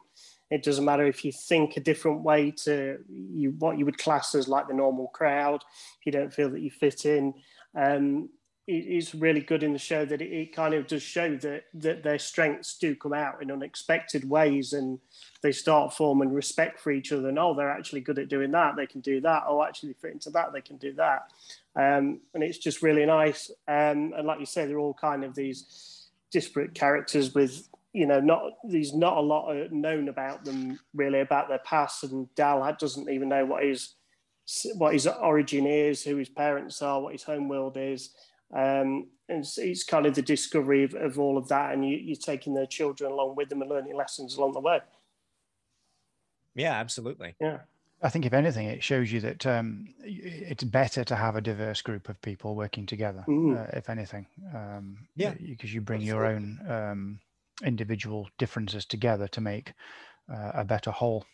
It 0.50 0.64
doesn't 0.64 0.84
matter 0.84 1.06
if 1.06 1.24
you 1.24 1.32
think 1.32 1.78
a 1.78 1.80
different 1.80 2.24
way 2.24 2.52
to 2.64 2.98
you 3.10 3.52
what 3.60 3.78
you 3.78 3.86
would 3.86 4.00
class 4.00 4.34
as 4.34 4.48
like 4.48 4.68
the 4.68 4.74
normal 4.74 5.10
crowd. 5.10 5.64
If 6.00 6.06
you 6.08 6.12
don't 6.12 6.34
feel 6.34 6.50
that 6.50 6.62
you 6.62 6.72
fit 6.72 7.06
in, 7.06 7.36
um, 7.76 8.30
it's 8.74 9.14
really 9.14 9.42
good 9.42 9.64
in 9.64 9.74
the 9.74 9.80
show 9.80 10.06
that 10.06 10.22
it, 10.22 10.32
it, 10.32 10.56
kind 10.56 10.74
of 10.74 10.88
does 10.88 11.04
show 11.04 11.36
that 11.38 11.66
that 11.74 12.04
their 12.04 12.20
strengths 12.20 12.78
do 12.78 12.96
come 12.96 13.14
out 13.14 13.42
in 13.42 13.52
unexpected 13.52 14.30
ways, 14.30 14.74
and 14.74 15.00
they 15.42 15.52
start 15.52 15.94
forming 15.94 16.34
respect 16.34 16.80
for 16.80 16.92
each 16.92 17.12
other. 17.12 17.30
And 17.30 17.40
oh, 17.40 17.54
they're 17.54 17.72
actually 17.72 18.02
good 18.02 18.20
at 18.20 18.30
doing 18.30 18.52
that. 18.52 18.76
They 18.76 18.88
can 18.88 19.02
do 19.02 19.22
that. 19.22 19.44
Oh, 19.48 19.64
actually, 19.64 19.94
fit 19.94 20.14
into 20.14 20.30
that. 20.32 20.54
They 20.54 20.62
can 20.62 20.78
do 20.78 20.94
that. 20.94 21.32
Um, 21.76 22.22
and 22.34 22.44
it's 22.44 22.58
just 22.58 22.82
really 22.82 23.06
nice. 23.06 23.50
Um, 23.68 24.14
and 24.16 24.26
like 24.26 24.40
you 24.40 24.46
say, 24.46 24.66
they're 24.66 24.80
all 24.80 24.94
kind 24.94 25.24
of 25.24 25.36
these 25.36 26.08
disparate 26.32 26.74
characters 26.74 27.36
with 27.36 27.68
you 27.94 28.06
know 28.06 28.22
not 28.22 28.42
there's 28.64 28.94
not 28.96 29.18
a 29.18 29.22
lot 29.22 29.54
known 29.72 30.08
about 30.08 30.46
them 30.46 30.80
really 30.94 31.20
about 31.20 31.50
their 31.50 31.60
past. 31.60 32.04
And 32.04 32.34
Dal 32.36 32.76
doesn't 32.80 33.10
even 33.10 33.30
know 33.30 33.46
what 33.46 33.64
his 33.64 33.96
what 34.76 34.94
his 34.94 35.08
origin 35.08 35.66
is, 35.66 36.04
who 36.04 36.18
his 36.18 36.30
parents 36.30 36.82
are, 36.82 37.02
what 37.02 37.14
his 37.14 37.24
home 37.24 37.48
world 37.48 37.78
is. 37.78 38.12
Um, 38.54 39.08
and 39.30 39.40
it's, 39.40 39.58
it's, 39.58 39.84
kind 39.84 40.06
of 40.06 40.14
the 40.14 40.22
discovery 40.22 40.84
of, 40.84 40.94
of 40.94 41.18
all 41.18 41.38
of 41.38 41.48
that, 41.48 41.74
and 41.74 41.88
you, 41.88 42.14
are 42.14 42.16
taking 42.16 42.54
their 42.54 42.66
children 42.66 43.12
along 43.12 43.36
with 43.36 43.50
them 43.50 43.62
and 43.62 43.70
learning 43.70 43.96
lessons 43.96 44.36
along 44.36 44.54
the 44.54 44.60
way. 44.60 44.80
Yeah, 46.56 46.74
absolutely. 46.74 47.36
Yeah. 47.40 47.60
I 48.04 48.10
think, 48.10 48.26
if 48.26 48.34
anything, 48.34 48.68
it 48.68 48.84
shows 48.84 49.12
you 49.12 49.22
that 49.22 49.46
um, 49.46 49.94
it's 50.04 50.64
better 50.64 51.04
to 51.04 51.16
have 51.16 51.36
a 51.36 51.42
diverse 51.42 51.82
group 51.82 52.10
of 52.10 52.20
people 52.22 52.56
working 52.56 52.86
together. 52.86 53.24
Mm. 53.28 53.60
Uh, 53.60 53.78
if 53.78 53.90
anything, 53.90 54.26
um, 54.56 54.98
yeah, 55.16 55.36
because 55.40 55.74
you 55.74 55.82
bring 55.82 56.02
your 56.02 56.26
own 56.26 56.60
um, 56.68 57.20
individual 57.64 58.28
differences 58.40 58.86
together 58.86 59.28
to 59.30 59.42
make 59.42 59.74
uh, 60.32 60.52
a 60.56 60.66
better 60.66 60.90
whole. 60.92 61.26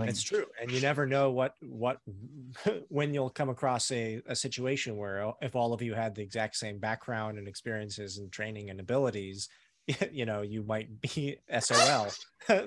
It's 0.00 0.22
true, 0.22 0.46
and 0.60 0.70
you 0.70 0.80
never 0.80 1.06
know 1.06 1.30
what 1.30 1.54
what 1.60 1.98
when 2.88 3.14
you'll 3.14 3.30
come 3.30 3.48
across 3.48 3.90
a, 3.90 4.20
a 4.26 4.36
situation 4.36 4.96
where 4.96 5.32
if 5.40 5.56
all 5.56 5.72
of 5.72 5.82
you 5.82 5.94
had 5.94 6.14
the 6.14 6.22
exact 6.22 6.56
same 6.56 6.78
background 6.78 7.38
and 7.38 7.48
experiences 7.48 8.18
and 8.18 8.30
training 8.30 8.70
and 8.70 8.80
abilities, 8.80 9.48
you 10.12 10.26
know 10.26 10.42
you 10.42 10.62
might 10.62 11.00
be 11.00 11.36
SOL 11.60 12.08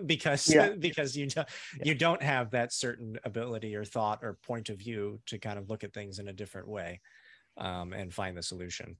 because 0.06 0.50
yeah. 0.50 0.70
because 0.78 1.16
you 1.16 1.28
don't 1.28 1.48
yeah. 1.78 1.84
you 1.86 1.96
don't 1.96 2.22
have 2.22 2.52
that 2.52 2.74
certain 2.74 3.20
ability 3.24 3.76
or 3.76 3.86
thought 3.86 4.20
or 4.22 4.38
point 4.46 4.70
of 4.70 4.78
view 4.78 5.20
to 5.28 5.38
kind 5.38 5.60
of 5.60 5.70
look 5.70 5.84
at 5.84 5.94
things 5.94 6.20
in 6.20 6.28
a 6.28 6.34
different 6.34 6.68
way 6.68 7.00
um, 7.58 7.94
and 7.94 8.14
find 8.14 8.38
the 8.38 8.44
solution. 8.44 8.98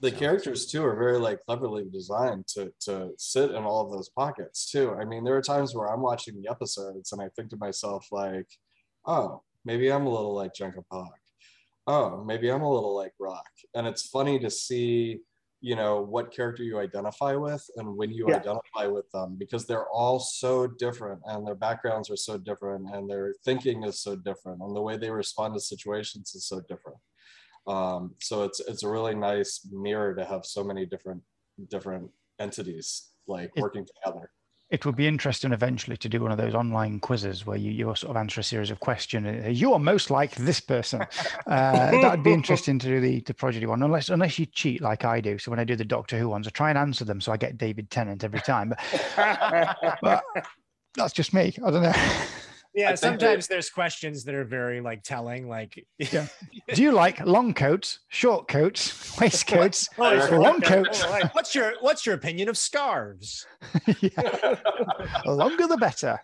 The 0.00 0.10
characters 0.10 0.66
too 0.66 0.84
are 0.84 0.96
very 0.96 1.18
like 1.18 1.44
cleverly 1.44 1.84
designed 1.92 2.46
to 2.48 2.72
to 2.80 3.10
sit 3.18 3.50
in 3.50 3.62
all 3.64 3.84
of 3.84 3.92
those 3.92 4.08
pockets 4.08 4.70
too. 4.70 4.94
I 4.98 5.04
mean, 5.04 5.24
there 5.24 5.36
are 5.36 5.42
times 5.42 5.74
where 5.74 5.92
I'm 5.92 6.00
watching 6.00 6.40
the 6.40 6.50
episodes 6.50 7.12
and 7.12 7.20
I 7.20 7.28
think 7.36 7.50
to 7.50 7.56
myself 7.58 8.06
like, 8.10 8.48
oh, 9.06 9.42
maybe 9.64 9.92
I'm 9.92 10.06
a 10.06 10.10
little 10.10 10.34
like 10.34 10.54
Jankom 10.54 10.84
Pog. 10.90 11.08
Oh, 11.86 12.24
maybe 12.24 12.50
I'm 12.50 12.62
a 12.62 12.72
little 12.72 12.94
like 12.94 13.12
Rok. 13.18 13.50
And 13.74 13.86
it's 13.86 14.08
funny 14.08 14.38
to 14.40 14.50
see, 14.50 15.20
you 15.60 15.76
know, 15.76 16.00
what 16.00 16.32
character 16.32 16.62
you 16.62 16.78
identify 16.78 17.34
with 17.34 17.64
and 17.76 17.96
when 17.96 18.10
you 18.10 18.26
yeah. 18.28 18.36
identify 18.36 18.86
with 18.86 19.10
them 19.10 19.36
because 19.38 19.66
they're 19.66 19.88
all 19.88 20.18
so 20.18 20.66
different 20.66 21.20
and 21.26 21.46
their 21.46 21.54
backgrounds 21.54 22.10
are 22.10 22.16
so 22.16 22.38
different 22.38 22.88
and 22.94 23.08
their 23.08 23.34
thinking 23.44 23.82
is 23.84 24.00
so 24.00 24.16
different 24.16 24.62
and 24.62 24.74
the 24.74 24.80
way 24.80 24.96
they 24.96 25.10
respond 25.10 25.54
to 25.54 25.60
situations 25.60 26.34
is 26.34 26.46
so 26.46 26.60
different. 26.68 26.98
Um, 27.66 28.14
so 28.20 28.42
it's 28.44 28.60
it's 28.60 28.82
a 28.82 28.88
really 28.88 29.14
nice 29.14 29.66
mirror 29.70 30.14
to 30.14 30.24
have 30.24 30.44
so 30.44 30.64
many 30.64 30.86
different 30.86 31.22
different 31.68 32.10
entities 32.38 33.08
like 33.26 33.50
it, 33.54 33.62
working 33.62 33.86
together. 33.86 34.30
It 34.70 34.86
would 34.86 34.94
be 34.94 35.08
interesting 35.08 35.52
eventually 35.52 35.96
to 35.96 36.08
do 36.08 36.20
one 36.20 36.30
of 36.30 36.38
those 36.38 36.54
online 36.54 37.00
quizzes 37.00 37.44
where 37.44 37.56
you, 37.56 37.72
you 37.72 37.84
sort 37.96 38.10
of 38.10 38.16
answer 38.16 38.40
a 38.40 38.44
series 38.44 38.70
of 38.70 38.78
questions. 38.78 39.60
You 39.60 39.72
are 39.72 39.80
most 39.80 40.10
like 40.10 40.34
this 40.36 40.60
person. 40.60 41.06
Uh, 41.46 41.90
that'd 42.02 42.22
be 42.22 42.32
interesting 42.32 42.78
to 42.78 42.86
do 42.86 43.00
the, 43.00 43.20
the 43.22 43.34
prodigy 43.34 43.66
one, 43.66 43.82
unless 43.82 44.08
unless 44.08 44.38
you 44.38 44.46
cheat 44.46 44.80
like 44.80 45.04
I 45.04 45.20
do. 45.20 45.36
So 45.36 45.50
when 45.50 45.58
I 45.58 45.64
do 45.64 45.74
the 45.74 45.84
Doctor 45.84 46.16
Who 46.16 46.28
ones, 46.28 46.46
I 46.46 46.50
try 46.50 46.68
and 46.68 46.78
answer 46.78 47.04
them 47.04 47.20
so 47.20 47.32
I 47.32 47.36
get 47.36 47.58
David 47.58 47.90
Tennant 47.90 48.22
every 48.22 48.40
time. 48.40 48.72
But, 49.16 49.76
but 50.00 50.22
that's 50.94 51.12
just 51.12 51.34
me. 51.34 51.52
I 51.64 51.70
don't 51.70 51.82
know. 51.82 51.92
yeah 52.74 52.94
sometimes 52.94 53.46
there's 53.46 53.70
questions 53.70 54.24
that 54.24 54.34
are 54.34 54.44
very 54.44 54.80
like 54.80 55.02
telling 55.02 55.48
like 55.48 55.84
yeah. 55.98 56.26
Do 56.74 56.82
you 56.82 56.92
like 56.92 57.24
long 57.26 57.54
coats 57.54 58.00
short 58.08 58.48
coats 58.48 59.16
waistcoats 59.20 59.88
oh, 59.98 60.38
long 60.40 60.60
coats? 60.60 61.02
what's 61.32 61.54
your 61.54 61.74
what's 61.80 62.06
your 62.06 62.14
opinion 62.14 62.48
of 62.48 62.56
scarves? 62.56 63.46
Yeah. 64.00 64.56
longer 65.26 65.66
the 65.66 65.76
better. 65.76 66.18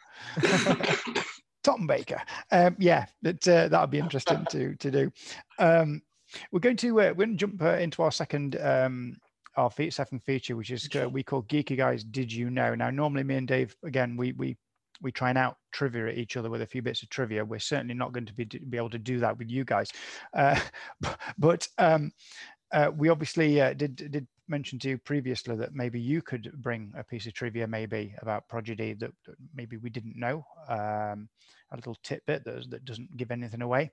Tom 1.63 1.87
baker. 1.87 2.23
Um, 2.51 2.77
yeah 2.79 3.07
that 3.23 3.47
uh, 3.49 3.69
that 3.69 3.81
would 3.81 3.91
be 3.91 3.99
interesting 3.99 4.47
to 4.51 4.75
to 4.77 4.91
do. 4.91 5.13
Um, 5.59 6.03
we're 6.53 6.61
going 6.61 6.77
to 6.79 7.01
uh, 7.01 7.15
we're 7.17 7.27
going 7.27 7.37
to 7.37 7.37
jump 7.37 7.63
uh, 7.63 7.77
into 7.77 8.03
our 8.03 8.13
second 8.13 8.57
um, 8.61 9.17
our 9.57 9.71
second 9.91 10.23
feature, 10.23 10.57
which 10.57 10.71
is 10.71 10.89
uh, 11.01 11.09
we 11.09 11.23
call 11.23 11.43
Geeky 11.45 11.77
Guys. 11.77 12.05
Did 12.05 12.33
you 12.33 12.51
know? 12.51 12.75
Now, 12.75 12.91
normally 12.91 13.25
me 13.25 13.37
and 13.37 13.49
Dave, 13.49 13.75
again, 13.85 14.17
we 14.17 14.33
we 14.33 14.57
we 15.01 15.13
try 15.13 15.29
and 15.31 15.39
out 15.39 15.57
trivia 15.73 16.09
at 16.09 16.19
each 16.19 16.37
other 16.37 16.51
with 16.51 16.63
a 16.63 16.67
few 16.67 16.83
bits 16.83 17.03
of 17.03 17.09
trivia. 17.11 17.45
We're 17.45 17.59
certainly 17.59 17.95
not 17.95 18.13
going 18.13 18.27
to 18.27 18.35
be 18.35 18.45
be 18.45 18.77
able 18.77 18.91
to 18.91 18.99
do 18.99 19.19
that 19.21 19.39
with 19.39 19.51
you 19.51 19.65
guys, 19.65 19.91
uh, 20.35 20.61
but 21.39 21.69
um, 21.79 22.13
uh, 22.73 22.91
we 22.95 23.09
obviously 23.09 23.61
uh, 23.61 23.75
did 23.75 23.97
did 23.97 24.27
mention 24.49 24.79
to 24.79 24.91
you 24.91 24.99
previously 24.99 25.57
that 25.57 25.75
maybe 25.75 26.01
you 26.01 26.23
could 26.23 26.51
bring 26.63 26.93
a 26.97 27.05
piece 27.05 27.27
of 27.27 27.35
trivia 27.35 27.67
maybe 27.67 28.15
about 28.23 28.49
Prodigy 28.49 28.95
that, 28.95 29.11
that 29.27 29.35
maybe 29.55 29.77
we 29.77 29.91
didn't 29.91 30.17
know, 30.17 30.47
um, 30.69 31.29
a 31.73 31.77
little 31.77 31.97
tidbit 32.03 32.45
that, 32.45 32.71
that 32.71 32.85
doesn't 32.85 33.17
give 33.17 33.31
anything 33.31 33.63
away. 33.63 33.91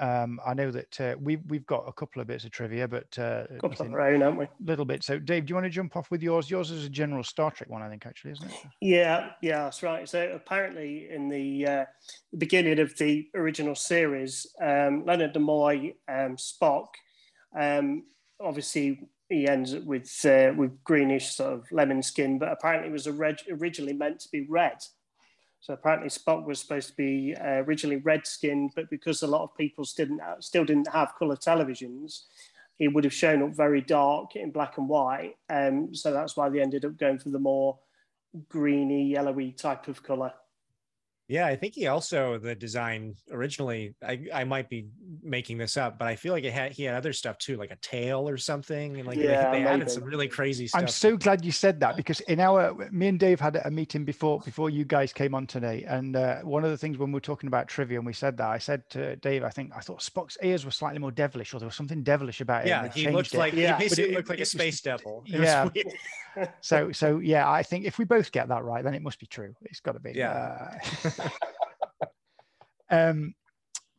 Um, 0.00 0.40
I 0.46 0.54
know 0.54 0.70
that 0.70 1.00
uh, 1.00 1.14
we've 1.20 1.40
we've 1.48 1.66
got 1.66 1.84
a 1.86 1.92
couple 1.92 2.22
of 2.22 2.28
bits 2.28 2.44
of 2.44 2.50
trivia, 2.50 2.88
but 2.88 3.18
uh, 3.18 3.44
a 3.50 3.58
couple 3.60 3.86
of 3.86 3.92
our 3.92 4.00
own, 4.00 4.22
haven't 4.22 4.38
we? 4.38 4.46
Little 4.64 4.86
bit. 4.86 5.04
So, 5.04 5.18
Dave, 5.18 5.46
do 5.46 5.50
you 5.50 5.54
want 5.54 5.66
to 5.66 5.70
jump 5.70 5.94
off 5.96 6.10
with 6.10 6.22
yours? 6.22 6.50
Yours 6.50 6.70
is 6.70 6.86
a 6.86 6.88
general 6.88 7.22
Star 7.22 7.50
Trek 7.50 7.68
one, 7.68 7.82
I 7.82 7.88
think, 7.90 8.06
actually, 8.06 8.32
isn't 8.32 8.50
it? 8.50 8.56
Yeah, 8.80 9.30
yeah, 9.42 9.64
that's 9.64 9.82
right. 9.82 10.08
So, 10.08 10.30
apparently, 10.34 11.08
in 11.10 11.28
the, 11.28 11.66
uh, 11.66 11.84
beginning 12.38 12.78
of 12.78 12.96
the 12.96 13.28
original 13.34 13.74
series, 13.74 14.46
um, 14.60 15.04
Leonard 15.04 15.34
Nimoy, 15.34 15.94
um, 16.08 16.36
Spock, 16.36 16.86
um, 17.58 18.04
obviously 18.40 19.08
he 19.28 19.46
ends 19.46 19.74
up 19.74 19.84
with 19.84 20.10
uh, 20.24 20.52
with 20.56 20.82
greenish 20.82 21.34
sort 21.34 21.52
of 21.52 21.72
lemon 21.72 22.02
skin, 22.02 22.38
but 22.38 22.50
apparently 22.50 22.88
it 22.88 22.92
was 22.92 23.06
originally 23.06 23.92
meant 23.92 24.20
to 24.20 24.28
be 24.30 24.46
red. 24.48 24.78
So 25.60 25.74
apparently 25.74 26.08
Spock 26.08 26.46
was 26.46 26.58
supposed 26.58 26.88
to 26.88 26.96
be 26.96 27.34
uh, 27.34 27.62
originally 27.64 27.96
red 27.96 28.26
skinned, 28.26 28.72
but 28.74 28.88
because 28.88 29.22
a 29.22 29.26
lot 29.26 29.42
of 29.42 29.56
people 29.56 29.84
still 29.84 30.06
didn't, 30.06 30.22
still 30.40 30.64
didn't 30.64 30.88
have 30.88 31.14
colour 31.18 31.36
televisions, 31.36 32.22
he 32.78 32.88
would 32.88 33.04
have 33.04 33.12
shown 33.12 33.42
up 33.42 33.50
very 33.54 33.82
dark 33.82 34.36
in 34.36 34.50
black 34.50 34.78
and 34.78 34.88
white. 34.88 35.34
Um, 35.50 35.94
so 35.94 36.12
that's 36.12 36.34
why 36.34 36.48
they 36.48 36.62
ended 36.62 36.86
up 36.86 36.96
going 36.96 37.18
for 37.18 37.28
the 37.28 37.38
more 37.38 37.78
greeny, 38.48 39.04
yellowy 39.04 39.52
type 39.52 39.86
of 39.86 40.02
colour. 40.02 40.32
Yeah, 41.30 41.46
I 41.46 41.54
think 41.54 41.76
he 41.76 41.86
also 41.86 42.38
the 42.38 42.56
design 42.56 43.14
originally. 43.30 43.94
I, 44.02 44.26
I 44.34 44.42
might 44.42 44.68
be 44.68 44.88
making 45.22 45.58
this 45.58 45.76
up, 45.76 45.96
but 45.96 46.08
I 46.08 46.16
feel 46.16 46.32
like 46.32 46.42
it 46.42 46.52
had 46.52 46.72
he 46.72 46.82
had 46.82 46.96
other 46.96 47.12
stuff 47.12 47.38
too, 47.38 47.56
like 47.56 47.70
a 47.70 47.76
tail 47.76 48.28
or 48.28 48.36
something, 48.36 48.96
and 48.96 49.06
like 49.06 49.16
yeah, 49.16 49.52
they, 49.52 49.60
they 49.60 49.64
added 49.64 49.88
some 49.88 50.02
really 50.02 50.26
crazy 50.26 50.66
stuff. 50.66 50.80
I'm 50.80 50.88
so 50.88 51.16
glad 51.16 51.44
you 51.44 51.52
said 51.52 51.78
that 51.80 51.96
because 51.96 52.18
in 52.22 52.40
our 52.40 52.74
me 52.90 53.06
and 53.06 53.20
Dave 53.20 53.38
had 53.38 53.60
a 53.64 53.70
meeting 53.70 54.04
before 54.04 54.40
before 54.40 54.70
you 54.70 54.84
guys 54.84 55.12
came 55.12 55.36
on 55.36 55.46
today, 55.46 55.84
and 55.86 56.16
uh, 56.16 56.40
one 56.40 56.64
of 56.64 56.70
the 56.70 56.76
things 56.76 56.98
when 56.98 57.10
we 57.10 57.14
were 57.14 57.20
talking 57.20 57.46
about 57.46 57.68
trivia 57.68 57.98
and 57.98 58.06
we 58.06 58.12
said 58.12 58.36
that 58.38 58.48
I 58.48 58.58
said 58.58 58.90
to 58.90 59.14
Dave, 59.14 59.44
I 59.44 59.50
think 59.50 59.70
I 59.72 59.78
thought 59.78 60.00
Spock's 60.00 60.36
ears 60.42 60.64
were 60.64 60.72
slightly 60.72 60.98
more 60.98 61.12
devilish, 61.12 61.54
or 61.54 61.60
there 61.60 61.68
was 61.68 61.76
something 61.76 62.02
devilish 62.02 62.40
about 62.40 62.64
it. 62.64 62.70
Yeah, 62.70 62.88
he 62.88 63.08
looked 63.08 63.34
it. 63.34 63.38
like 63.38 63.52
yeah. 63.52 63.76
he 63.78 63.84
basically 63.84 64.14
it, 64.14 64.16
looked 64.16 64.30
like 64.30 64.40
a 64.40 64.44
space 64.44 64.74
was, 64.74 64.80
devil. 64.80 65.22
It 65.26 65.40
yeah. 65.42 65.68
so 66.60 66.90
so 66.90 67.20
yeah, 67.20 67.48
I 67.48 67.62
think 67.62 67.84
if 67.84 67.98
we 67.98 68.04
both 68.04 68.32
get 68.32 68.48
that 68.48 68.64
right, 68.64 68.82
then 68.82 68.94
it 68.94 69.02
must 69.02 69.20
be 69.20 69.26
true. 69.26 69.54
It's 69.62 69.78
got 69.78 69.92
to 69.92 70.00
be. 70.00 70.10
Yeah. 70.12 70.80
Uh, 71.04 71.10
um, 72.90 73.34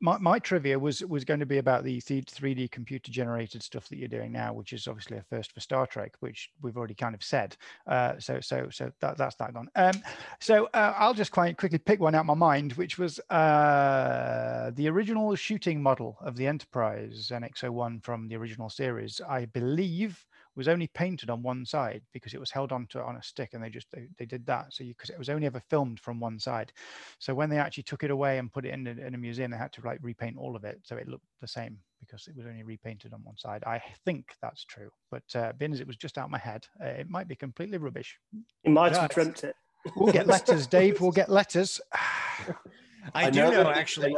my, 0.01 0.17
my 0.17 0.39
trivia 0.39 0.77
was 0.77 1.05
was 1.05 1.23
going 1.23 1.39
to 1.39 1.45
be 1.45 1.59
about 1.59 1.83
the 1.83 2.01
3D 2.01 2.71
computer 2.71 3.11
generated 3.11 3.61
stuff 3.61 3.87
that 3.89 3.97
you're 3.97 4.07
doing 4.07 4.31
now, 4.31 4.51
which 4.51 4.73
is 4.73 4.87
obviously 4.87 5.17
a 5.17 5.23
first 5.29 5.53
for 5.53 5.59
Star 5.59 5.85
Trek, 5.85 6.15
which 6.19 6.49
we've 6.61 6.75
already 6.75 6.95
kind 6.95 7.13
of 7.13 7.23
said. 7.23 7.55
Uh, 7.87 8.13
so 8.17 8.39
so 8.41 8.67
so 8.71 8.91
that, 8.99 9.17
that's 9.17 9.35
that 9.35 9.53
gone. 9.53 9.69
Um, 9.75 10.01
so 10.39 10.67
uh, 10.73 10.95
I'll 10.97 11.13
just 11.13 11.31
quite 11.31 11.55
quickly 11.57 11.77
pick 11.77 11.99
one 11.99 12.15
out 12.15 12.25
my 12.25 12.33
mind, 12.33 12.73
which 12.73 12.97
was 12.97 13.19
uh, 13.29 14.71
the 14.73 14.89
original 14.89 15.35
shooting 15.35 15.81
model 15.81 16.17
of 16.21 16.35
the 16.35 16.47
Enterprise 16.47 17.29
NX-01 17.31 18.03
from 18.03 18.27
the 18.27 18.35
original 18.35 18.69
series. 18.69 19.21
I 19.29 19.45
believe 19.45 20.25
was 20.55 20.67
only 20.67 20.87
painted 20.87 21.29
on 21.29 21.41
one 21.41 21.65
side 21.65 22.01
because 22.13 22.33
it 22.33 22.39
was 22.39 22.51
held 22.51 22.71
onto 22.71 22.99
on 22.99 23.15
a 23.15 23.23
stick 23.23 23.51
and 23.53 23.63
they 23.63 23.69
just 23.69 23.87
they, 23.91 24.07
they 24.17 24.25
did 24.25 24.45
that. 24.45 24.73
So 24.73 24.83
you 24.83 24.93
because 24.93 25.09
it 25.09 25.19
was 25.19 25.29
only 25.29 25.47
ever 25.47 25.61
filmed 25.69 25.99
from 25.99 26.19
one 26.19 26.39
side. 26.39 26.71
So 27.19 27.33
when 27.33 27.49
they 27.49 27.57
actually 27.57 27.83
took 27.83 28.03
it 28.03 28.11
away 28.11 28.37
and 28.37 28.51
put 28.51 28.65
it 28.65 28.73
in 28.73 28.87
a, 28.87 28.91
in 28.91 29.15
a 29.15 29.17
museum 29.17 29.51
they 29.51 29.57
had 29.57 29.73
to 29.73 29.81
like 29.85 29.99
repaint 30.01 30.37
all 30.37 30.55
of 30.55 30.63
it. 30.63 30.79
So 30.83 30.95
it 30.95 31.07
looked 31.07 31.25
the 31.39 31.47
same 31.47 31.77
because 31.99 32.27
it 32.27 32.35
was 32.35 32.45
only 32.45 32.63
repainted 32.63 33.13
on 33.13 33.23
one 33.23 33.37
side. 33.37 33.63
I 33.65 33.81
think 34.05 34.35
that's 34.41 34.65
true 34.65 34.89
but 35.09 35.23
uh, 35.35 35.53
being 35.57 35.73
as 35.73 35.79
it 35.79 35.87
was 35.87 35.97
just 35.97 36.17
out 36.17 36.29
my 36.29 36.37
head 36.37 36.65
uh, 36.83 36.87
it 36.87 37.09
might 37.09 37.27
be 37.27 37.35
completely 37.35 37.77
rubbish. 37.77 38.17
You 38.63 38.71
might 38.71 38.93
have 38.93 39.11
dreamt 39.11 39.43
it. 39.43 39.55
We'll 39.95 40.13
get 40.13 40.27
letters 40.27 40.67
dave. 40.67 41.01
We'll 41.01 41.11
get 41.11 41.29
letters. 41.29 41.81
I, 43.13 43.27
I, 43.27 43.29
do 43.29 43.41
know, 43.41 43.63
know 43.63 43.69
actually. 43.69 44.15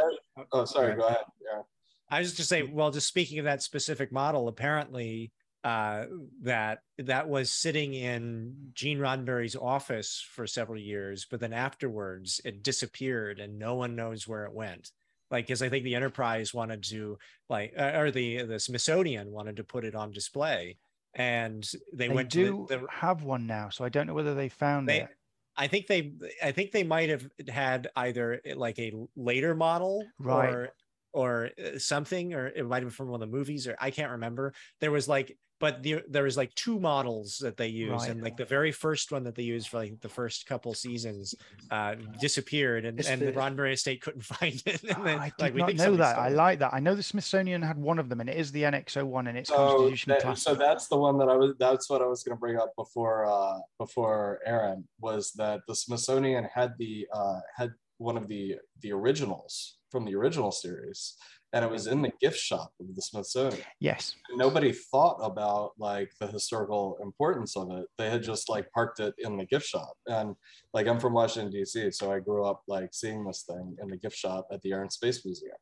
Oh, 0.51 0.65
sorry. 0.65 0.95
Go 0.95 1.07
ahead. 1.07 1.23
Yeah. 1.41 1.61
I 2.09 2.19
was 2.19 2.29
just 2.29 2.38
to 2.38 2.43
say, 2.43 2.63
well, 2.63 2.91
just 2.91 3.07
speaking 3.07 3.39
of 3.39 3.45
that 3.45 3.63
specific 3.63 4.11
model, 4.11 4.47
apparently 4.47 5.31
uh, 5.64 6.05
that 6.41 6.80
that 6.97 7.30
was 7.30 7.51
sitting 7.51 7.93
in 7.93 8.53
Gene 8.74 8.99
Roddenberry's 8.99 9.55
office 9.55 10.26
for 10.32 10.45
several 10.45 10.80
years, 10.80 11.26
but 11.30 11.39
then 11.39 11.53
afterwards 11.53 12.41
it 12.43 12.64
disappeared 12.64 13.39
and 13.39 13.57
no 13.57 13.76
one 13.76 13.95
knows 13.95 14.28
where 14.28 14.45
it 14.45 14.53
went. 14.53 14.91
Like, 15.32 15.47
because 15.47 15.61
I 15.61 15.70
think 15.70 15.84
the 15.84 15.95
Enterprise 15.95 16.53
wanted 16.53 16.84
to, 16.84 17.18
like, 17.49 17.74
uh, 17.78 17.93
or 17.95 18.11
the 18.11 18.43
the 18.43 18.59
Smithsonian 18.59 19.32
wanted 19.32 19.55
to 19.55 19.64
put 19.64 19.86
it 19.86 19.95
on 19.95 20.11
display, 20.11 20.78
and 21.16 21.64
they, 21.93 22.07
they 22.07 22.14
went 22.14 22.30
do 22.30 22.45
to 22.45 22.66
the, 22.70 22.78
the, 22.80 22.88
have 22.91 23.24
one 23.24 23.47
now. 23.47 23.70
So 23.70 23.86
I 23.86 23.89
don't 23.89 24.05
know 24.05 24.14
whether 24.14 24.36
they 24.36 24.49
found 24.49 24.88
they, 24.88 25.01
it. 25.01 25.09
I 25.55 25.68
think 25.68 25.88
they, 25.88 26.14
I 26.43 26.51
think 26.51 26.72
they 26.72 26.84
might 26.84 27.09
have 27.09 27.28
had 27.47 27.88
either 27.95 28.41
like 28.55 28.78
a 28.80 28.93
later 29.16 29.55
model 29.55 30.05
right. 30.20 30.49
or 30.49 30.70
or 31.14 31.49
uh, 31.64 31.78
something, 31.78 32.34
or 32.34 32.47
it 32.47 32.68
might 32.68 32.78
have 32.78 32.86
been 32.86 32.89
from 32.91 33.07
one 33.07 33.22
of 33.22 33.32
the 33.32 33.36
movies, 33.36 33.68
or 33.68 33.78
I 33.80 33.91
can't 33.91 34.11
remember. 34.11 34.53
There 34.82 34.91
was 34.91 35.07
like 35.07 35.38
but 35.64 35.82
the, 35.82 36.01
there 36.09 36.24
was 36.24 36.36
like 36.36 36.53
two 36.55 36.78
models 36.78 37.38
that 37.38 37.55
they 37.55 37.70
use 37.70 37.89
right. 37.89 38.09
and 38.09 38.22
like 38.22 38.36
the 38.36 38.43
very 38.43 38.74
first 38.74 39.14
one 39.14 39.24
that 39.24 39.34
they 39.34 39.43
used 39.43 39.70
for 39.70 39.78
like 39.78 39.97
the 40.01 40.09
first 40.09 40.45
couple 40.45 40.74
seasons 40.74 41.34
uh 41.72 41.95
disappeared 42.20 42.84
and, 42.84 42.99
and 43.05 43.22
the 43.22 43.32
Roddenberry 43.32 43.72
estate 43.72 44.01
couldn't 44.01 44.26
find 44.36 44.61
it 44.66 44.84
and 44.84 45.07
then, 45.07 45.20
I 45.20 45.32
did 45.39 45.55
like, 45.55 45.55
not 45.55 45.76
know 45.76 45.95
that. 45.95 46.20
I 46.20 46.28
like 46.28 46.59
that. 46.59 46.74
I 46.74 46.82
know 46.82 46.95
the 46.95 47.01
Smithsonian 47.01 47.61
had 47.61 47.78
one 47.78 47.97
of 47.97 48.09
them 48.09 48.20
and 48.20 48.30
it 48.30 48.36
is 48.36 48.51
the 48.51 48.64
NX-01 48.64 49.30
and 49.30 49.38
it's 49.38 49.49
so 49.49 49.55
Constitution 49.55 50.09
that, 50.09 50.22
class. 50.24 50.43
so 50.43 50.53
that's 50.53 50.88
the 50.89 50.97
one 50.97 51.18
that 51.20 51.30
I 51.30 51.38
was 51.38 51.55
that's 51.57 51.89
what 51.89 52.01
I 52.01 52.07
was 52.07 52.24
going 52.24 52.36
to 52.36 52.39
bring 52.41 52.57
up 52.57 52.74
before 52.76 53.26
uh 53.26 53.59
before 53.80 54.41
Aaron 54.45 54.86
was 54.99 55.32
that 55.38 55.61
the 55.70 55.76
Smithsonian 55.76 56.43
had 56.53 56.74
the 56.78 57.07
uh 57.14 57.39
had 57.55 57.72
one 57.99 58.18
of 58.18 58.28
the 58.28 58.57
the 58.82 58.91
originals 58.91 59.78
from 59.89 60.03
the 60.03 60.14
original 60.14 60.51
series 60.51 61.16
and 61.54 61.64
it 61.64 61.70
was 61.70 61.86
in 61.86 62.01
the 62.01 62.12
gift 62.20 62.39
shop 62.39 62.74
of 62.80 62.95
the 62.95 63.01
Smithsonian. 63.01 63.62
Yes. 63.80 64.16
Nobody 64.32 64.72
thought 64.72 65.20
about 65.22 65.72
like 65.78 66.12
the 66.20 66.26
historical 66.26 66.97
importance 67.01 67.56
of 67.56 67.72
it. 67.72 67.86
They 67.97 68.10
had 68.10 68.24
just 68.24 68.49
like 68.49 68.72
parked 68.72 68.99
it 68.99 69.14
in 69.20 69.38
the 69.38 69.45
gift 69.45 69.68
shop. 69.68 69.93
And 70.08 70.36
like 70.74 70.88
I'm 70.88 70.99
from 70.99 71.14
Washington 71.14 71.51
D.C., 71.51 71.91
so 71.91 72.12
I 72.12 72.20
grew 72.20 72.43
up 72.43 72.64
like 72.68 72.89
seeing 72.91 73.24
this 73.24 73.43
thing 73.43 73.78
in 73.82 73.88
the 73.88 73.97
gift 73.97 74.18
shop 74.18 74.47
at 74.51 74.62
the 74.64 74.72
Air 74.74 74.82
and 74.82 74.91
Space 74.91 75.24
Museum. 75.24 75.56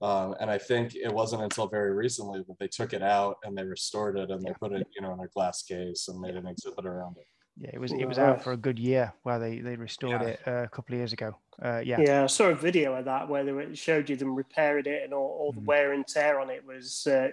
Um, 0.00 0.34
and 0.40 0.50
I 0.50 0.58
think 0.58 0.94
it 0.94 1.12
wasn't 1.12 1.42
until 1.42 1.68
very 1.68 1.92
recently 1.92 2.42
that 2.48 2.58
they 2.58 2.68
took 2.68 2.92
it 2.92 3.02
out 3.02 3.36
and 3.44 3.56
they 3.56 3.64
restored 3.64 4.18
it 4.18 4.30
and 4.30 4.42
they 4.42 4.52
put 4.60 4.72
it, 4.72 4.86
you 4.94 5.02
know, 5.02 5.12
in 5.12 5.20
a 5.20 5.28
glass 5.28 5.62
case 5.62 6.08
and 6.08 6.20
made 6.20 6.34
an 6.34 6.46
exhibit 6.46 6.84
around 6.86 7.16
it. 7.18 7.26
Yeah, 7.58 7.70
it 7.72 7.80
was 7.80 7.92
it 7.92 8.04
was 8.04 8.18
out 8.18 8.44
for 8.44 8.52
a 8.52 8.56
good 8.56 8.78
year 8.78 9.14
where 9.22 9.38
they 9.38 9.60
they 9.60 9.76
restored 9.76 10.20
yeah. 10.20 10.28
it 10.28 10.40
uh, 10.46 10.62
a 10.64 10.68
couple 10.68 10.94
of 10.94 10.98
years 10.98 11.12
ago. 11.12 11.36
Uh, 11.62 11.80
yeah, 11.82 11.98
yeah, 11.98 12.24
I 12.24 12.26
saw 12.26 12.48
a 12.48 12.54
video 12.54 12.94
of 12.94 13.06
that 13.06 13.28
where 13.28 13.60
it 13.60 13.78
showed 13.78 14.10
you 14.10 14.16
them 14.16 14.34
repairing 14.34 14.84
it 14.84 15.04
and 15.04 15.14
all, 15.14 15.38
all 15.40 15.52
the 15.52 15.60
mm. 15.60 15.66
wear 15.66 15.92
and 15.94 16.06
tear 16.06 16.38
on 16.38 16.50
it 16.50 16.66
was 16.66 17.06
uh, 17.06 17.28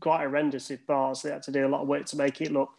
quite 0.00 0.20
horrendous. 0.20 0.70
If 0.70 0.86
bars 0.86 1.22
they 1.22 1.30
had 1.30 1.42
to 1.42 1.52
do 1.52 1.66
a 1.66 1.68
lot 1.68 1.82
of 1.82 1.88
work 1.88 2.06
to 2.06 2.16
make 2.16 2.40
it 2.40 2.52
look 2.52 2.70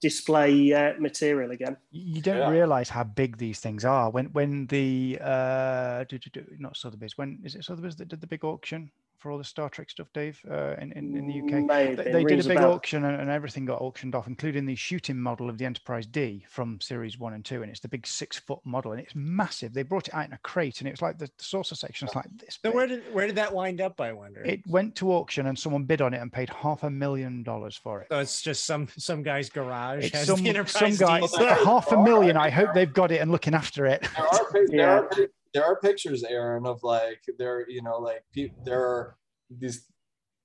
display 0.00 0.72
uh, 0.72 0.92
material 1.00 1.50
again. 1.50 1.76
You 1.90 2.20
don't 2.20 2.36
yeah. 2.36 2.50
realize 2.50 2.90
how 2.90 3.04
big 3.04 3.38
these 3.38 3.58
things 3.58 3.84
are. 3.84 4.10
When 4.10 4.26
when 4.26 4.66
the 4.66 5.18
uh, 5.20 6.04
do, 6.04 6.18
do, 6.18 6.30
do, 6.30 6.44
not 6.58 6.76
Sotheby's, 6.76 7.18
when 7.18 7.40
is 7.42 7.54
it 7.54 7.64
Sotheby's 7.64 7.96
that 7.96 8.08
did 8.08 8.20
the 8.20 8.26
big 8.26 8.44
auction 8.44 8.90
for 9.24 9.30
all 9.30 9.38
the 9.38 9.44
Star 9.44 9.70
Trek 9.70 9.88
stuff, 9.88 10.08
Dave, 10.12 10.38
uh, 10.50 10.74
in, 10.74 10.92
in, 10.92 11.16
in, 11.16 11.26
the 11.26 11.40
UK. 11.40 11.66
They, 11.66 11.94
they 12.12 12.24
did 12.24 12.44
a 12.44 12.46
big 12.46 12.58
about. 12.58 12.74
auction 12.74 13.06
and, 13.06 13.18
and, 13.18 13.30
everything 13.30 13.64
got 13.64 13.80
auctioned 13.80 14.14
off, 14.14 14.26
including 14.26 14.66
the 14.66 14.74
shooting 14.74 15.18
model 15.18 15.48
of 15.48 15.56
the 15.56 15.64
Enterprise 15.64 16.04
D 16.04 16.44
from 16.46 16.78
Series 16.82 17.18
1 17.18 17.32
and 17.32 17.42
2. 17.42 17.62
And 17.62 17.70
it's 17.70 17.80
the 17.80 17.88
big 17.88 18.06
six 18.06 18.38
foot 18.38 18.58
model 18.66 18.92
and 18.92 19.00
it's 19.00 19.14
massive. 19.14 19.72
They 19.72 19.82
brought 19.82 20.08
it 20.08 20.14
out 20.14 20.26
in 20.26 20.34
a 20.34 20.38
crate 20.42 20.80
and 20.80 20.88
it 20.88 20.90
was 20.90 21.00
like 21.00 21.16
the, 21.16 21.24
the 21.24 21.44
saucer 21.44 21.74
section 21.74 22.06
is 22.06 22.14
like 22.14 22.26
this. 22.36 22.58
So, 22.62 22.70
where 22.70 22.86
did, 22.86 23.02
where 23.14 23.26
did 23.26 23.36
that 23.36 23.50
wind 23.50 23.80
up, 23.80 23.98
I 23.98 24.12
wonder? 24.12 24.42
It 24.42 24.60
went 24.66 24.94
to 24.96 25.10
auction 25.10 25.46
and 25.46 25.58
someone 25.58 25.84
bid 25.84 26.02
on 26.02 26.12
it 26.12 26.20
and 26.20 26.30
paid 26.30 26.50
half 26.50 26.82
a 26.82 26.90
million 26.90 27.42
dollars 27.42 27.78
for 27.78 28.02
it. 28.02 28.08
So 28.10 28.18
it's 28.18 28.42
just 28.42 28.66
some 28.66 28.88
some 28.98 29.22
guy's 29.22 29.48
garage. 29.48 30.04
It's 30.12 30.26
some, 30.26 30.44
some 30.66 30.96
guy, 30.96 31.20
half 31.64 31.90
a 31.92 32.02
million. 32.02 32.36
I 32.36 32.50
hope 32.50 32.74
they've 32.74 32.92
got 32.92 33.10
it 33.10 33.22
and 33.22 33.30
looking 33.30 33.54
after 33.54 33.86
it. 33.86 34.02
There 34.02 34.26
are, 34.26 34.52
there 34.52 34.66
yeah. 34.70 34.98
are, 34.98 35.10
there 35.54 35.64
are 35.64 35.80
pictures, 35.80 36.24
Aaron, 36.24 36.66
of 36.66 36.82
like 36.82 37.22
there, 37.38 37.64
you 37.68 37.82
know, 37.82 37.98
like 37.98 38.24
there 38.64 38.80
are 38.80 39.16
these 39.48 39.86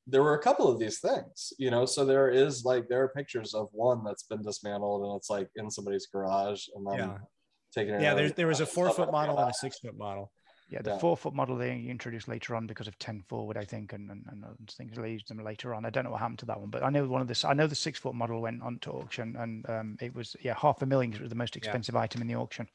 there 0.08 0.24
were 0.24 0.36
a 0.36 0.42
couple 0.42 0.68
of 0.68 0.80
these 0.80 1.00
things, 1.00 1.54
you 1.58 1.72
know. 1.72 1.86
So 1.86 2.06
there 2.06 2.30
is 2.30 2.64
like 2.64 2.88
there 2.88 3.04
are 3.04 3.10
pictures 3.10 3.54
of 3.54 3.70
one 3.72 4.04
that's 4.04 4.24
been 4.24 4.42
dismantled 4.42 5.04
and 5.06 5.16
it's 5.16 5.30
like 5.30 5.50
in 5.56 5.70
somebody's 5.70 6.08
garage 6.08 6.66
and 6.76 6.86
then 6.86 6.98
yeah. 6.98 7.18
taking 7.74 7.96
it. 7.96 8.02
Yeah, 8.02 8.14
there's 8.14 8.34
there 8.34 8.48
was 8.48 8.62
a 8.62 8.66
four 8.66 8.92
foot 8.92 9.12
model 9.12 9.38
and 9.38 9.50
a 9.50 9.54
six 9.54 9.80
foot 9.80 9.98
model. 9.98 10.32
Yeah, 10.70 10.84
the 10.84 10.92
yeah. 10.92 10.98
four 11.00 11.18
foot 11.18 11.34
model 11.34 11.58
they 11.58 11.72
introduced 11.72 12.28
later 12.28 12.56
on 12.56 12.68
because 12.68 12.88
of 12.88 12.98
10 13.00 13.24
forward, 13.28 13.58
I 13.58 13.66
think, 13.66 13.92
and, 13.92 14.12
and, 14.12 14.24
and 14.30 14.70
things 14.70 14.96
they 14.96 15.10
used 15.10 15.28
them 15.28 15.44
later 15.44 15.74
on. 15.74 15.84
I 15.84 15.90
don't 15.90 16.04
know 16.04 16.12
what 16.12 16.20
happened 16.20 16.38
to 16.40 16.46
that 16.46 16.60
one, 16.60 16.70
but 16.70 16.84
I 16.84 16.92
know 16.92 17.08
one 17.08 17.22
of 17.22 17.28
this. 17.28 17.44
I 17.44 17.54
know 17.54 17.66
the 17.66 17.74
six 17.74 17.98
foot 17.98 18.14
model 18.14 18.40
went 18.40 18.62
on 18.62 18.78
to 18.82 18.92
auction, 18.92 19.36
and 19.40 19.68
um, 19.68 19.98
it 20.00 20.14
was 20.14 20.36
yeah 20.42 20.54
half 20.56 20.84
a 20.84 20.86
million. 20.86 21.10
because 21.10 21.22
It 21.22 21.24
was 21.24 21.32
the 21.32 21.36
most 21.36 21.56
expensive 21.56 21.96
yeah. 21.96 22.02
item 22.02 22.22
in 22.22 22.28
the 22.28 22.36
auction. 22.36 22.68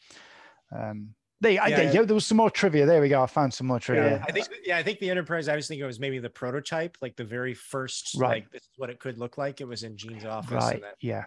Um, 0.73 1.15
there, 1.45 1.53
yeah, 1.53 1.69
there, 1.69 1.93
yeah. 1.93 2.03
there 2.03 2.15
was 2.15 2.27
some 2.27 2.37
more 2.37 2.51
trivia. 2.51 2.87
There 2.87 3.01
we 3.01 3.09
go. 3.09 3.23
I 3.23 3.27
found 3.27 3.55
some 3.55 3.67
more 3.67 3.79
trivia. 3.79 4.17
Yeah, 4.17 4.25
I 4.27 4.33
think 4.33 4.49
yeah, 4.65 4.77
I 4.79 4.83
think 4.83 4.99
the 4.99 5.11
Enterprise. 5.11 5.49
I 5.49 5.57
was 5.57 5.69
thinking 5.69 5.85
it 5.85 5.87
was 5.87 6.01
maybe 6.01 6.19
the 6.19 6.31
prototype, 6.31 6.97
like 7.01 7.17
the 7.17 7.25
very 7.25 7.55
first. 7.55 8.15
Right. 8.17 8.43
Like 8.43 8.51
this 8.51 8.63
is 8.63 8.71
what 8.77 8.91
it 8.91 8.99
could 8.99 9.19
look 9.19 9.39
like. 9.39 9.61
It 9.61 9.69
was 9.69 9.83
in 9.83 9.97
Gene's 9.97 10.25
office. 10.25 10.53
Right. 10.53 10.83
yeah. 11.01 11.25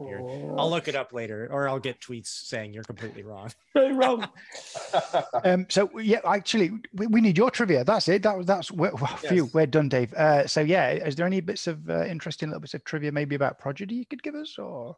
I'll 0.00 0.70
look 0.70 0.86
it 0.86 0.94
up 0.94 1.12
later, 1.12 1.48
or 1.50 1.68
I'll 1.68 1.80
get 1.80 2.00
tweets 2.00 2.28
saying 2.28 2.72
you're 2.72 2.84
completely 2.84 3.24
wrong. 3.24 3.50
Very 3.74 3.92
wrong. 3.92 4.28
um, 5.44 5.66
so 5.68 5.90
yeah, 5.98 6.20
actually, 6.24 6.70
we, 6.94 7.08
we, 7.08 7.20
need 7.20 7.36
your 7.36 7.50
trivia. 7.50 7.82
That's 7.82 8.06
it. 8.08 8.22
That 8.22 8.36
was 8.36 8.46
that's 8.46 8.70
we're, 8.70 8.92
yes. 9.28 9.52
We're 9.52 9.66
done, 9.66 9.88
Dave. 9.88 10.14
Uh, 10.14 10.46
so 10.46 10.60
yeah, 10.60 10.90
is 10.90 11.16
there 11.16 11.26
any 11.26 11.40
bits 11.40 11.66
of 11.66 11.90
uh, 11.90 12.04
interesting 12.04 12.48
little 12.48 12.60
bits 12.60 12.74
of 12.74 12.84
trivia, 12.84 13.10
maybe 13.10 13.34
about 13.34 13.58
Prodigy 13.58 13.96
you 13.96 14.06
could 14.06 14.22
give 14.22 14.34
us, 14.34 14.56
or? 14.58 14.96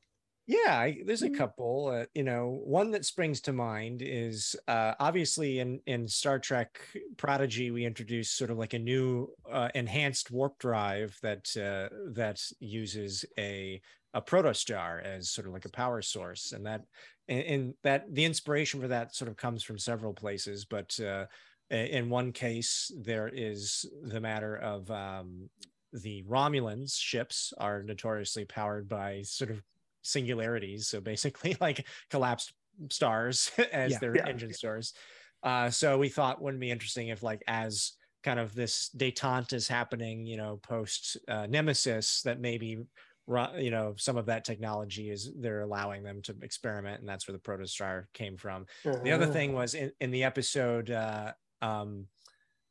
Yeah, 0.51 0.81
I, 0.81 0.99
there's 1.07 1.23
a 1.23 1.29
mm-hmm. 1.29 1.37
couple. 1.37 1.87
Uh, 1.95 2.07
you 2.13 2.25
know, 2.25 2.61
one 2.65 2.91
that 2.91 3.05
springs 3.05 3.41
to 3.43 3.53
mind 3.53 4.03
is 4.05 4.57
uh, 4.67 4.95
obviously 4.99 5.61
in 5.61 5.79
in 5.87 6.09
Star 6.09 6.41
Trek 6.41 6.81
Prodigy, 7.17 7.71
we 7.71 7.85
introduced 7.85 8.37
sort 8.37 8.51
of 8.51 8.59
like 8.59 8.75
a 8.75 8.79
new 8.81 9.29
uh, 9.49 9.69
enhanced 9.77 10.33
warp 10.33 10.59
drive 10.59 11.17
that 11.23 11.57
uh, 11.57 11.95
that 12.15 12.43
uses 12.59 13.25
a 13.39 13.81
a 14.13 14.21
protostar 14.21 15.01
as 15.05 15.31
sort 15.31 15.47
of 15.47 15.53
like 15.53 15.67
a 15.67 15.71
power 15.71 16.03
source, 16.03 16.51
and 16.51 16.67
that 16.67 16.83
and, 17.29 17.75
that 17.85 18.13
the 18.13 18.25
inspiration 18.25 18.81
for 18.81 18.89
that 18.89 19.15
sort 19.15 19.31
of 19.31 19.37
comes 19.37 19.63
from 19.63 19.79
several 19.79 20.13
places, 20.13 20.65
but 20.65 20.99
uh, 20.99 21.27
in 21.71 22.11
one 22.11 22.33
case 22.33 22.91
there 23.01 23.31
is 23.33 23.87
the 24.03 24.21
matter 24.21 24.57
of 24.57 24.91
um, 24.91 25.49
the 25.93 26.25
Romulans 26.25 26.99
ships 26.99 27.53
are 27.59 27.85
notoriously 27.85 28.45
powered 28.45 28.89
by 28.89 29.23
sort 29.23 29.53
of 29.53 29.63
singularities. 30.03 30.89
So 30.89 31.01
basically, 31.01 31.57
like 31.61 31.87
collapsed 32.11 32.53
stars 32.91 33.51
as 33.73 33.93
yeah, 33.93 33.99
their 33.99 34.17
yeah. 34.17 34.29
engine 34.29 34.53
stars. 34.53 34.95
Uh, 35.43 35.71
so 35.71 35.99
we 35.99 36.09
thought 36.09 36.43
wouldn't 36.43 36.61
be 36.61 36.71
interesting 36.71 37.09
if, 37.09 37.23
like, 37.23 37.43
as 37.47 37.93
kind 38.23 38.39
of 38.39 38.55
this 38.55 38.91
detente 38.95 39.55
is 39.55 39.67
happening, 39.67 40.27
you 40.27 40.37
know, 40.37 40.61
post 40.63 41.17
uh, 41.29 41.47
Nemesis, 41.47 42.21
that 42.23 42.41
maybe 42.41 42.79
you 43.57 43.71
know 43.71 43.95
some 43.97 44.17
of 44.17 44.27
that 44.27 44.45
technology 44.45 45.11
is 45.11 45.31
they're 45.39 45.61
allowing 45.61 46.03
them 46.03 46.21
to 46.23 46.35
experiment 46.43 47.01
and 47.01 47.09
that's 47.09 47.29
where 47.29 47.37
the 47.37 47.39
protostar 47.39 48.07
came 48.13 48.37
from 48.37 48.67
uh-huh. 48.85 48.99
the 49.05 49.13
other 49.13 49.27
thing 49.27 49.53
was 49.53 49.75
in, 49.75 49.93
in 50.01 50.11
the 50.11 50.25
episode 50.25 50.91
uh 50.91 51.31
um 51.63 52.07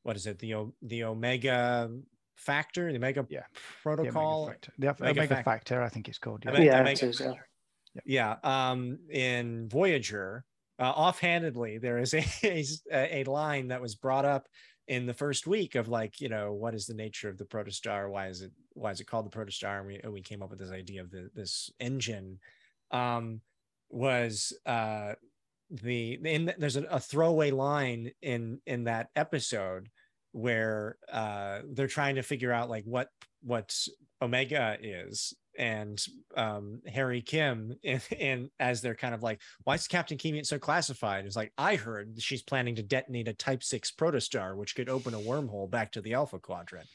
what 0.04 0.18
is 0.18 0.28
it 0.28 0.38
the 0.40 0.54
the 0.82 1.04
omega 1.04 1.90
factor, 2.40 2.92
the 2.92 2.98
Omega 2.98 3.26
yeah. 3.30 3.42
protocol. 3.84 4.46
The 4.46 4.52
Omega 4.52 4.52
factor, 4.52 4.72
the 4.78 4.90
Omega, 4.90 5.28
factor. 5.28 5.44
factor, 5.44 5.84
I 5.84 5.90
think 5.90 6.08
it's 6.08 6.18
called. 6.18 6.44
Yeah, 6.46 6.60
yeah, 6.60 6.80
Omega, 6.82 7.14
yeah. 8.06 8.36
yeah. 8.44 8.72
Um, 8.72 9.00
in 9.10 9.68
Voyager, 9.70 10.46
uh, 10.80 10.92
offhandedly, 10.92 11.78
there 11.78 11.98
is 11.98 12.14
a, 12.14 12.26
a, 12.92 13.22
a 13.22 13.24
line 13.26 13.68
that 13.68 13.82
was 13.82 13.96
brought 13.96 14.26
up 14.26 14.48
in 14.88 15.06
the 15.06 15.14
first 15.14 15.46
week 15.46 15.76
of 15.76 15.88
like, 15.88 16.20
you 16.20 16.30
know, 16.30 16.54
what 16.54 16.74
is 16.74 16.88
the 16.88 16.96
nature 16.96 17.30
of 17.30 17.38
the 17.38 17.46
protostar? 17.46 18.10
Why 18.10 18.28
is 18.28 18.42
it 18.42 18.52
why 18.74 18.92
is 18.92 19.00
it 19.00 19.08
called 19.08 19.32
the 19.32 19.38
protostar? 19.38 19.80
And 19.80 19.88
we 19.88 20.00
and 20.04 20.12
we 20.12 20.22
came 20.22 20.42
up 20.42 20.50
with 20.50 20.60
this 20.60 20.72
idea 20.72 21.02
of 21.02 21.12
the, 21.12 21.30
this 21.36 21.70
engine. 21.80 22.40
Um, 22.92 23.42
was 23.92 24.54
uh 24.68 25.14
the 25.70 26.20
in 26.24 26.54
there's 26.58 26.76
a, 26.76 26.84
a 26.84 27.00
throwaway 27.00 27.52
line 27.52 28.12
in 28.22 28.60
in 28.66 28.86
that 28.86 29.10
episode 29.16 29.90
where 30.32 30.98
uh, 31.12 31.60
they're 31.72 31.88
trying 31.88 32.16
to 32.16 32.24
figure 32.24 32.52
out 32.52 32.70
like 32.70 32.84
what 32.86 33.10
what 33.42 33.76
Omega 34.22 34.78
is, 34.82 35.34
and 35.58 36.04
um, 36.36 36.82
Harry 36.88 37.22
Kim, 37.22 37.76
and, 37.84 38.02
and, 38.20 38.50
as 38.60 38.82
they're 38.82 38.96
kind 38.96 39.14
of 39.14 39.24
like, 39.24 39.42
why 39.64 39.76
is 39.76 39.88
Captain 39.88 40.18
Keevan 40.18 40.46
so 40.46 40.60
classified? 40.60 41.26
It's 41.26 41.36
like 41.36 41.54
I 41.58 41.76
heard 41.76 42.16
she's 42.20 42.42
planning 42.42 42.76
to 42.76 42.84
detonate 42.84 43.28
a 43.28 43.34
Type 43.34 43.64
Six 43.64 43.92
protostar, 43.92 44.56
which 44.56 44.76
could 44.76 44.90
open 44.90 45.14
a 45.14 45.20
wormhole 45.20 45.70
back 45.70 45.92
to 45.94 46.02
the 46.02 46.14
Alpha 46.14 46.40
Quadrant. 46.40 46.88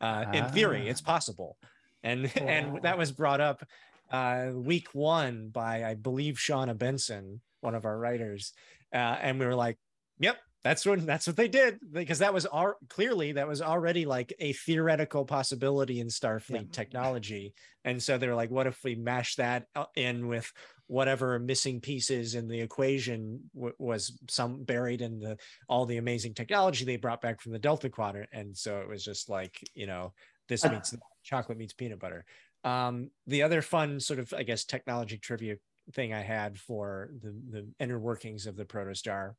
Uh, 0.00 0.24
In 0.32 0.44
theory, 0.46 0.88
it's 0.88 1.02
ah. 1.04 1.10
possible, 1.10 1.56
and 2.02 2.30
and 2.36 2.82
that 2.82 2.98
was 2.98 3.12
brought 3.12 3.40
up 3.40 3.64
uh, 4.10 4.50
week 4.52 4.88
one 4.92 5.48
by 5.48 5.84
I 5.84 5.94
believe 5.94 6.36
Shawna 6.36 6.76
Benson, 6.76 7.40
one 7.60 7.74
of 7.74 7.84
our 7.84 7.98
writers, 7.98 8.52
uh, 8.92 8.96
and 9.20 9.38
we 9.38 9.46
were 9.46 9.54
like, 9.54 9.78
"Yep, 10.18 10.38
that's 10.64 10.86
when 10.86 11.04
that's 11.04 11.26
what 11.26 11.36
they 11.36 11.48
did 11.48 11.78
because 11.90 12.20
that 12.20 12.32
was 12.32 12.46
our 12.46 12.76
clearly 12.88 13.32
that 13.32 13.48
was 13.48 13.60
already 13.60 14.06
like 14.06 14.32
a 14.38 14.52
theoretical 14.52 15.24
possibility 15.24 15.98
in 15.98 16.06
starfleet 16.06 16.50
yeah. 16.66 16.72
technology. 16.72 17.54
And 17.84 18.00
so 18.00 18.16
they're 18.16 18.34
like 18.34 18.50
what 18.50 18.68
if 18.68 18.78
we 18.84 18.94
mash 18.94 19.34
that 19.36 19.66
uh, 19.74 19.86
in 19.96 20.28
with 20.28 20.50
whatever 20.86 21.38
missing 21.38 21.80
pieces 21.80 22.34
in 22.36 22.46
the 22.46 22.60
equation 22.60 23.40
w- 23.54 23.74
was 23.78 24.18
some 24.28 24.62
buried 24.62 25.00
in 25.00 25.18
the 25.18 25.36
all 25.68 25.84
the 25.84 25.96
amazing 25.96 26.34
technology 26.34 26.84
they 26.84 26.96
brought 26.96 27.20
back 27.20 27.40
from 27.40 27.52
the 27.52 27.58
delta 27.58 27.88
quadrant? 27.88 28.30
And 28.32 28.56
so 28.56 28.78
it 28.78 28.88
was 28.88 29.04
just 29.04 29.28
like 29.28 29.58
you 29.74 29.88
know 29.88 30.12
this 30.48 30.64
meets 30.64 30.94
chocolate 31.24 31.58
meets 31.58 31.72
peanut 31.72 31.98
butter. 31.98 32.24
Um, 32.62 33.10
the 33.26 33.42
other 33.42 33.62
fun 33.62 33.98
sort 33.98 34.20
of 34.20 34.32
i 34.32 34.44
guess 34.44 34.64
technology 34.64 35.18
trivia 35.18 35.56
thing 35.94 36.14
i 36.14 36.20
had 36.20 36.56
for 36.56 37.10
the 37.20 37.34
the 37.50 37.68
inner 37.80 37.98
workings 37.98 38.46
of 38.46 38.54
the 38.54 38.64
protostar 38.64 39.32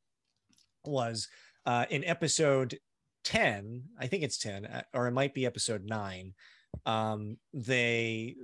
was 0.85 1.27
uh, 1.65 1.85
in 1.89 2.03
episode 2.05 2.77
10 3.23 3.83
i 3.99 4.07
think 4.07 4.23
it's 4.23 4.37
10 4.37 4.65
uh, 4.65 4.81
or 4.93 5.07
it 5.07 5.11
might 5.11 5.33
be 5.33 5.45
episode 5.45 5.85
9 5.85 6.33
um, 6.85 7.37
they 7.53 8.35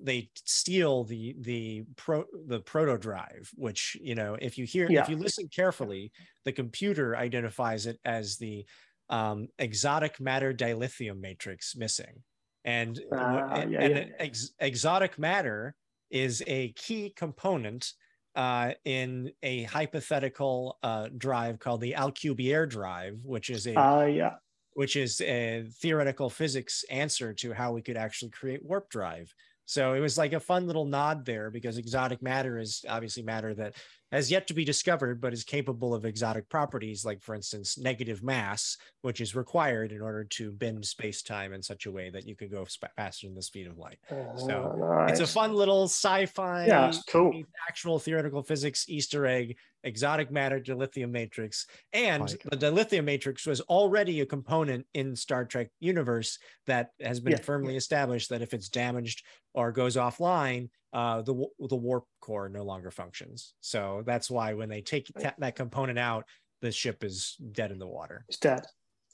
they 0.00 0.28
steal 0.44 1.04
the 1.04 1.36
the 1.40 1.84
pro 1.96 2.24
the 2.46 2.60
proto 2.60 2.98
drive 2.98 3.50
which 3.54 3.96
you 4.00 4.14
know 4.14 4.36
if 4.40 4.58
you 4.58 4.64
hear 4.64 4.90
yeah. 4.90 5.02
if 5.02 5.08
you 5.08 5.16
listen 5.16 5.48
carefully 5.54 6.10
the 6.44 6.52
computer 6.52 7.16
identifies 7.16 7.86
it 7.86 7.98
as 8.04 8.36
the 8.36 8.64
um, 9.10 9.48
exotic 9.58 10.20
matter 10.20 10.52
dilithium 10.52 11.20
matrix 11.20 11.76
missing 11.76 12.22
and, 12.64 13.00
uh, 13.12 13.48
and, 13.52 13.72
yeah, 13.72 13.86
yeah. 13.86 14.04
Ex- 14.18 14.50
exotic 14.58 15.18
matter 15.18 15.74
is 16.10 16.42
a 16.46 16.72
key 16.72 17.12
component 17.16 17.92
uh, 18.36 18.72
in 18.84 19.32
a 19.42 19.64
hypothetical 19.64 20.78
uh, 20.82 21.08
drive 21.16 21.58
called 21.58 21.80
the 21.80 21.94
Alcubierre 21.96 22.68
drive, 22.68 23.20
which 23.24 23.50
is 23.50 23.66
a 23.66 23.78
uh, 23.78 24.04
yeah. 24.04 24.34
which 24.74 24.96
is 24.96 25.20
a 25.20 25.64
theoretical 25.80 26.30
physics 26.30 26.84
answer 26.90 27.32
to 27.34 27.52
how 27.52 27.72
we 27.72 27.82
could 27.82 27.96
actually 27.96 28.30
create 28.30 28.64
warp 28.64 28.88
drive. 28.90 29.32
So 29.66 29.94
it 29.94 30.00
was 30.00 30.18
like 30.18 30.32
a 30.32 30.40
fun 30.40 30.66
little 30.66 30.84
nod 30.84 31.24
there 31.24 31.50
because 31.50 31.78
exotic 31.78 32.22
matter 32.22 32.58
is 32.58 32.84
obviously 32.88 33.22
matter 33.22 33.54
that 33.54 33.74
has 34.12 34.30
yet 34.30 34.46
to 34.48 34.54
be 34.54 34.64
discovered, 34.64 35.20
but 35.20 35.32
is 35.32 35.44
capable 35.44 35.94
of 35.94 36.04
exotic 36.04 36.48
properties, 36.48 37.04
like, 37.04 37.22
for 37.22 37.34
instance, 37.34 37.78
negative 37.78 38.22
mass, 38.22 38.76
which 39.02 39.20
is 39.20 39.34
required 39.34 39.92
in 39.92 40.00
order 40.00 40.24
to 40.24 40.52
bend 40.52 40.84
space 40.84 41.22
time 41.22 41.52
in 41.52 41.62
such 41.62 41.86
a 41.86 41.90
way 41.90 42.10
that 42.10 42.26
you 42.26 42.34
could 42.34 42.50
go 42.50 42.66
faster 42.96 43.26
than 43.26 43.34
the 43.34 43.42
speed 43.42 43.66
of 43.66 43.78
light. 43.78 43.98
so 44.36 44.76
nice. 44.78 45.12
it's 45.12 45.20
a 45.20 45.26
fun 45.26 45.54
little 45.54 45.84
sci 45.84 46.26
fi, 46.26 46.66
yeah, 46.66 46.92
cool. 47.08 47.42
actual 47.68 47.98
theoretical 47.98 48.42
physics 48.42 48.84
Easter 48.88 49.26
egg 49.26 49.56
exotic 49.84 50.30
matter 50.30 50.60
dilithium 50.60 51.10
matrix 51.10 51.66
and 51.92 52.36
the 52.50 52.56
dilithium 52.56 53.04
matrix 53.04 53.46
was 53.46 53.60
already 53.62 54.20
a 54.20 54.26
component 54.26 54.86
in 54.92 55.16
star 55.16 55.44
trek 55.44 55.68
universe 55.80 56.38
that 56.66 56.90
has 57.00 57.18
been 57.18 57.32
yeah. 57.32 57.40
firmly 57.40 57.76
established 57.76 58.28
that 58.28 58.42
if 58.42 58.52
it's 58.52 58.68
damaged 58.68 59.24
or 59.54 59.72
goes 59.72 59.96
offline 59.96 60.68
uh, 60.92 61.22
the 61.22 61.34
the 61.68 61.76
warp 61.76 62.04
core 62.20 62.48
no 62.48 62.62
longer 62.62 62.90
functions. 62.90 63.54
So 63.60 64.02
that's 64.06 64.30
why 64.30 64.54
when 64.54 64.68
they 64.68 64.82
take 64.82 65.10
that 65.38 65.56
component 65.56 65.98
out, 65.98 66.24
the 66.60 66.72
ship 66.72 67.04
is 67.04 67.36
dead 67.52 67.70
in 67.70 67.78
the 67.78 67.86
water. 67.86 68.24
It's 68.28 68.38
dead. 68.38 68.62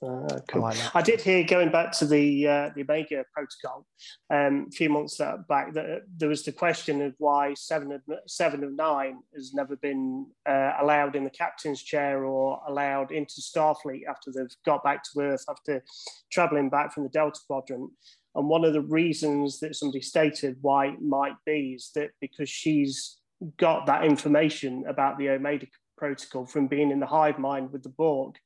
Uh, 0.03 0.41
cool. 0.49 0.63
I, 0.63 0.77
I, 0.93 1.01
did 1.01 1.23
hear 1.23 1.43
going 1.43 1.71
back 1.71 1.91
to 1.93 2.07
the 2.07 2.47
uh, 2.47 2.71
the 2.75 2.83
Omega 2.83 3.25
protocol 3.33 3.87
um, 4.29 4.67
a 4.69 4.71
few 4.71 4.91
months 4.91 5.19
back 5.49 5.73
that 5.73 6.03
there 6.19 6.29
was 6.29 6.43
the 6.43 6.53
question 6.53 7.01
of 7.01 7.15
why 7.17 7.55
seven 7.55 7.93
of 7.93 8.03
seven 8.27 8.63
of 8.63 8.75
nine 8.75 9.21
has 9.35 9.55
never 9.55 9.75
been 9.77 10.27
uh, 10.47 10.73
allowed 10.83 11.17
in 11.17 11.25
the 11.25 11.31
captain's 11.31 11.83
chair 11.83 12.27
or 12.27 12.61
allowed 12.69 13.11
into 13.11 13.41
Starfleet 13.41 14.03
after 14.07 14.31
they've 14.31 14.55
got 14.67 14.85
back 14.85 15.03
to 15.03 15.21
Earth 15.21 15.45
after 15.49 15.83
traveling 16.31 16.69
back 16.69 16.93
from 16.93 17.05
the 17.05 17.09
Delta 17.09 17.41
Quadrant. 17.47 17.91
And 18.37 18.49
one 18.49 18.65
of 18.65 18.75
the 18.75 18.83
reasons 18.83 19.61
that 19.61 19.75
somebody 19.75 20.03
stated 20.03 20.59
why 20.61 20.89
it 20.89 21.01
might 21.01 21.37
be 21.47 21.73
is 21.75 21.91
that 21.95 22.11
because 22.21 22.51
she's 22.51 23.17
got 23.57 23.87
that 23.87 24.05
information 24.05 24.85
about 24.87 25.19
the 25.19 25.31
Omega 25.31 25.67
protocol 25.97 26.47
from 26.47 26.67
being 26.67 26.91
in 26.91 27.01
the 27.01 27.07
hive 27.07 27.39
mind 27.39 27.73
with 27.73 27.83
the 27.83 27.89
Borg. 27.89 28.37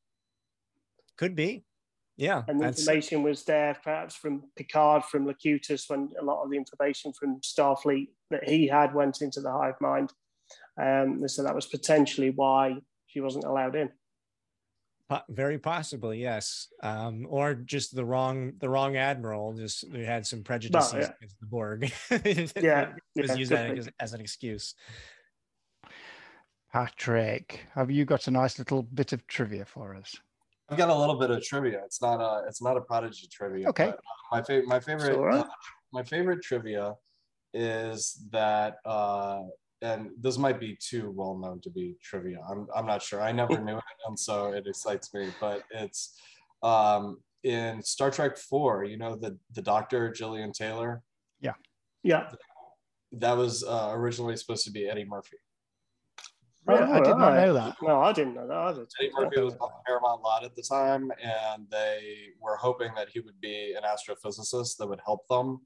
Could 1.18 1.34
be. 1.34 1.64
Yeah. 2.16 2.44
And 2.46 2.60
the 2.60 2.68
information 2.68 3.22
was 3.22 3.44
there 3.44 3.76
perhaps 3.82 4.14
from 4.14 4.44
Picard, 4.56 5.04
from 5.04 5.26
Locutus, 5.26 5.86
when 5.88 6.10
a 6.20 6.24
lot 6.24 6.42
of 6.42 6.50
the 6.50 6.56
information 6.56 7.12
from 7.12 7.40
Starfleet 7.40 8.10
that 8.30 8.48
he 8.48 8.68
had 8.68 8.94
went 8.94 9.22
into 9.22 9.40
the 9.40 9.50
hive 9.50 9.80
mind. 9.80 10.12
Um, 10.80 11.26
so 11.28 11.42
that 11.42 11.54
was 11.54 11.66
potentially 11.66 12.30
why 12.30 12.76
she 13.06 13.20
wasn't 13.20 13.44
allowed 13.44 13.74
in 13.74 13.90
very 15.28 15.58
possibly 15.58 16.20
yes. 16.20 16.68
Um, 16.82 17.26
or 17.28 17.54
just 17.54 17.94
the 17.94 18.04
wrong 18.04 18.52
the 18.58 18.68
wrong 18.68 18.96
admiral 18.96 19.52
just 19.54 19.84
we 19.92 20.04
had 20.04 20.26
some 20.26 20.42
prejudices 20.42 20.92
yeah. 20.92 21.12
against 21.16 21.40
the 21.40 21.46
borg. 21.46 21.92
Yeah 22.10 22.92
was 23.16 23.30
yeah, 23.30 23.34
use 23.34 23.48
that 23.48 23.76
as, 23.76 23.88
as, 23.98 24.12
an 24.14 24.20
excuse. 24.20 24.74
Patrick 26.72 27.60
have 27.74 27.90
you 27.90 28.04
got 28.04 28.28
a 28.28 28.30
nice 28.30 28.58
little 28.58 28.82
bit 28.82 29.12
of 29.12 29.26
trivia 29.26 29.64
for 29.64 29.94
us? 29.94 30.14
I've 30.68 30.78
got 30.78 30.88
a 30.88 30.94
little 30.94 31.16
bit 31.16 31.30
of 31.30 31.42
trivia. 31.42 31.82
It's 31.84 32.00
not 32.00 32.20
a 32.20 32.46
it's 32.46 32.62
not 32.62 32.76
a 32.76 32.80
prodigy 32.80 33.28
trivia 33.30 33.68
okay. 33.68 33.86
but, 33.86 33.96
uh, 33.96 34.36
my 34.36 34.42
favorite 34.42 34.68
my 34.68 34.80
favorite 34.80 35.34
uh, 35.34 35.44
my 35.92 36.02
favorite 36.02 36.42
trivia 36.42 36.94
is 37.52 38.24
that 38.30 38.76
uh 38.84 39.40
and 39.82 40.10
this 40.20 40.38
might 40.38 40.60
be 40.60 40.76
too 40.76 41.12
well 41.14 41.36
known 41.36 41.60
to 41.62 41.70
be 41.70 41.96
trivia. 42.02 42.38
I'm, 42.48 42.66
I'm 42.74 42.86
not 42.86 43.02
sure. 43.02 43.20
I 43.20 43.32
never 43.32 43.58
knew 43.64 43.76
it, 43.76 43.84
and 44.06 44.18
so 44.18 44.52
it 44.52 44.66
excites 44.66 45.12
me. 45.14 45.28
But 45.40 45.62
it's 45.70 46.18
um, 46.62 47.18
in 47.42 47.82
Star 47.82 48.10
Trek 48.10 48.36
Four. 48.36 48.84
You 48.84 48.98
know 48.98 49.16
the 49.16 49.38
the 49.54 49.62
Doctor 49.62 50.12
Gillian 50.12 50.52
Taylor. 50.52 51.02
Yeah, 51.40 51.54
yeah. 52.02 52.30
That 53.12 53.36
was 53.36 53.64
uh, 53.64 53.90
originally 53.92 54.36
supposed 54.36 54.64
to 54.66 54.70
be 54.70 54.88
Eddie 54.88 55.04
Murphy. 55.04 55.36
Oh, 56.68 56.74
I 56.74 57.00
did 57.00 57.16
not 57.16 57.34
know 57.34 57.54
that. 57.54 57.76
No, 57.82 58.00
I 58.00 58.12
didn't 58.12 58.34
know 58.34 58.46
that 58.46 58.56
either. 58.56 58.86
Eddie 59.00 59.10
Murphy 59.18 59.40
was 59.40 59.56
on 59.56 59.70
Paramount 59.86 60.22
lot 60.22 60.44
at 60.44 60.54
the 60.54 60.62
time, 60.62 61.10
and 61.22 61.66
they 61.70 62.28
were 62.40 62.56
hoping 62.56 62.90
that 62.94 63.08
he 63.08 63.20
would 63.20 63.40
be 63.40 63.74
an 63.74 63.82
astrophysicist 63.82 64.76
that 64.76 64.86
would 64.86 65.00
help 65.04 65.26
them 65.28 65.62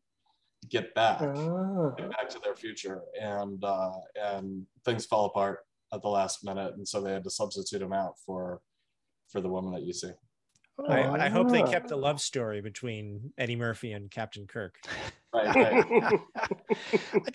get 0.69 0.95
back, 0.95 1.23
oh. 1.23 1.95
get 1.97 2.11
back 2.11 2.29
to 2.31 2.39
their 2.39 2.55
future, 2.55 3.03
and 3.21 3.63
uh, 3.65 3.93
and 4.17 4.67
things 4.85 5.07
fell 5.07 5.27
apart 5.27 5.61
at 5.93 6.03
the 6.03 6.09
last 6.09 6.45
minute, 6.45 6.75
and 6.77 6.87
so 6.87 7.01
they 7.01 7.13
had 7.13 7.25
to 7.25 7.31
substitute 7.31 7.83
him 7.83 7.93
out 7.93 8.15
for 8.25 8.61
for 9.29 9.41
the 9.41 9.49
woman 9.49 9.73
that 9.73 9.83
you 9.83 9.93
see. 9.93 10.11
I, 10.89 11.27
I, 11.27 11.29
hope 11.29 11.51
they 11.51 11.63
kept 11.63 11.89
the 11.89 11.97
love 11.97 12.21
story 12.21 12.61
between 12.61 13.33
Eddie 13.39 13.55
Murphy 13.55 13.93
and 13.93 14.11
Captain 14.11 14.47
Kirk. 14.47 14.77
Right, 15.35 15.53
right. 15.57 15.85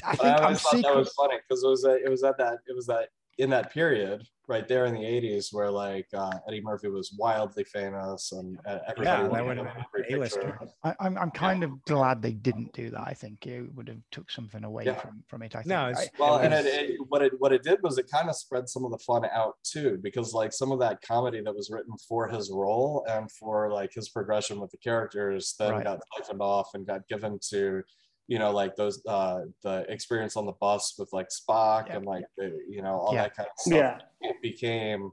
I, 0.06 0.16
think 0.16 0.24
I 0.24 0.36
always 0.36 0.62
thought 0.62 0.72
secret... 0.72 0.84
that 0.84 0.96
was 0.96 1.12
funny 1.18 1.36
because 1.38 1.66
it 1.66 1.68
was 1.68 1.84
a, 1.84 1.96
it 2.02 2.10
was 2.10 2.24
at 2.24 2.38
that 2.38 2.60
it 2.66 2.74
was 2.74 2.86
that 2.86 3.10
in 3.40 3.50
that 3.50 3.74
period 3.74 4.28
right 4.50 4.68
there 4.68 4.86
in 4.86 4.94
the 4.94 5.00
80s 5.00 5.54
where 5.54 5.72
like 5.72 6.08
uh, 6.14 6.32
Eddie 6.48 6.62
Murphy 6.62 6.90
was 6.90 7.16
wildly 7.18 7.64
famous 7.64 8.34
and 8.34 8.60
uh, 8.66 8.80
everybody 8.88 9.06
yeah, 9.06 9.28
that 9.30 9.46
would 9.46 9.58
have 9.58 9.68
been 9.94 10.70
I, 10.84 10.96
I'm, 11.00 11.18
I'm 11.18 11.32
kind 11.32 11.62
yeah. 11.62 11.68
of 11.68 11.86
glad 11.86 12.22
they 12.22 12.34
didn't 12.34 12.74
do 12.74 12.90
that. 12.90 13.02
I 13.02 13.14
think 13.14 13.46
it 13.48 13.74
would 13.76 13.88
have 13.88 14.02
took 14.12 14.30
something 14.30 14.64
away 14.64 14.86
yeah. 14.86 14.96
from, 14.96 15.24
from 15.28 15.44
it. 15.44 15.56
I 15.56 15.60
think. 15.60 15.68
No, 15.68 15.88
it's, 15.88 16.02
I, 16.02 16.08
well, 16.18 16.40
it 16.40 16.50
was... 16.50 16.58
and 16.60 16.68
it, 16.68 16.90
it, 16.90 16.98
what 17.08 17.22
it 17.22 17.34
what 17.38 17.54
it 17.54 17.64
did 17.64 17.80
was 17.82 17.98
it 17.98 18.10
kind 18.12 18.28
of 18.28 18.36
spread 18.36 18.68
some 18.68 18.84
of 18.84 18.92
the 18.92 18.98
fun 18.98 19.24
out 19.32 19.54
too, 19.64 20.00
because 20.02 20.34
like 20.34 20.52
some 20.52 20.72
of 20.72 20.80
that 20.80 21.02
comedy 21.02 21.42
that 21.42 21.56
was 21.56 21.70
written 21.70 21.94
for 22.08 22.28
his 22.28 22.52
role 22.52 23.06
and 23.08 23.32
for 23.32 23.72
like 23.72 23.94
his 23.94 24.10
progression 24.10 24.60
with 24.60 24.72
the 24.72 24.78
characters 24.78 25.56
then 25.60 25.74
right. 25.74 25.84
got 25.84 26.00
siphoned 26.18 26.42
off 26.42 26.72
and 26.74 26.86
got 26.88 27.08
given 27.08 27.40
to 27.50 27.84
you 28.30 28.38
know, 28.38 28.52
like 28.52 28.76
those 28.76 29.02
uh 29.08 29.42
the 29.64 29.86
experience 29.90 30.38
on 30.38 30.46
the 30.46 30.54
bus 30.62 30.94
with 31.00 31.10
like 31.12 31.30
Spock 31.30 31.88
yeah. 31.88 31.96
and 31.96 32.06
like 32.06 32.26
the, 32.38 32.56
you 32.70 32.84
know 32.84 32.94
all 33.00 33.14
yeah. 33.14 33.24
that 33.24 33.36
kind 33.36 33.50
of 33.50 33.60
stuff. 33.60 33.74
Yeah, 33.74 34.30
it 34.30 34.36
became 34.44 35.10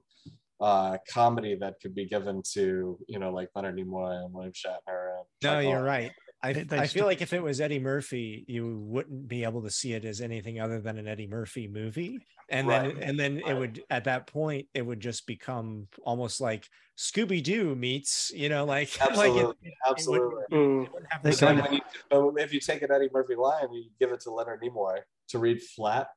uh 0.61 0.99
comedy 1.13 1.57
that 1.59 1.75
could 1.81 1.95
be 1.95 2.07
given 2.07 2.43
to 2.53 2.99
you 3.09 3.19
know 3.19 3.31
like 3.33 3.49
Leonard 3.57 3.79
Nimoy 3.79 4.23
and 4.23 4.35
William 4.35 4.53
Shatner. 4.53 5.17
And 5.17 5.27
no, 5.43 5.59
you're 5.61 5.83
right. 5.83 6.13
I, 6.43 6.67
I 6.71 6.87
feel 6.87 7.07
like 7.07 7.23
if 7.23 7.33
it 7.33 7.43
was 7.43 7.61
Eddie 7.61 7.79
Murphy, 7.79 8.45
you 8.47 8.79
wouldn't 8.79 9.27
be 9.27 9.45
able 9.45 9.63
to 9.63 9.71
see 9.71 9.95
it 9.95 10.05
as 10.05 10.21
anything 10.21 10.61
other 10.61 10.81
than 10.81 10.99
an 10.99 11.09
Eddie 11.09 11.27
Murphy 11.27 11.67
movie. 11.67 12.21
And 12.49 12.69
right. 12.69 12.95
then 12.95 13.03
and 13.03 13.19
then 13.19 13.35
right. 13.37 13.49
it 13.49 13.59
would 13.59 13.83
at 13.91 14.05
that 14.05 14.29
point 14.29 14.69
it 14.73 14.83
would 14.83 15.01
just 15.01 15.27
become 15.27 15.89
almost 16.05 16.41
like 16.41 16.69
Scooby 16.97 17.43
Doo 17.43 17.75
meets, 17.75 18.31
you 18.33 18.49
know, 18.49 18.65
like 18.65 19.01
absolutely, 19.01 19.43
like 19.45 19.57
it, 19.63 19.75
absolutely. 19.89 20.45
It 20.51 20.57
would, 20.57 20.85
it 20.85 21.41
mm. 21.41 21.73
you, 21.73 21.81
but 22.11 22.43
if 22.43 22.53
you 22.53 22.61
take 22.61 22.83
an 22.83 22.93
Eddie 22.93 23.11
Murphy 23.13 23.35
line, 23.35 23.73
you 23.73 23.85
give 23.99 24.13
it 24.13 24.21
to 24.21 24.31
Leonard 24.31 24.63
Nimoy 24.63 24.99
to 25.29 25.39
read 25.39 25.61
flat. 25.63 26.09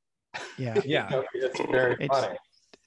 Yeah, 0.58 0.80
yeah, 0.86 1.22
it's 1.34 1.60
very 1.72 1.96
it's, 2.00 2.08
funny 2.08 2.38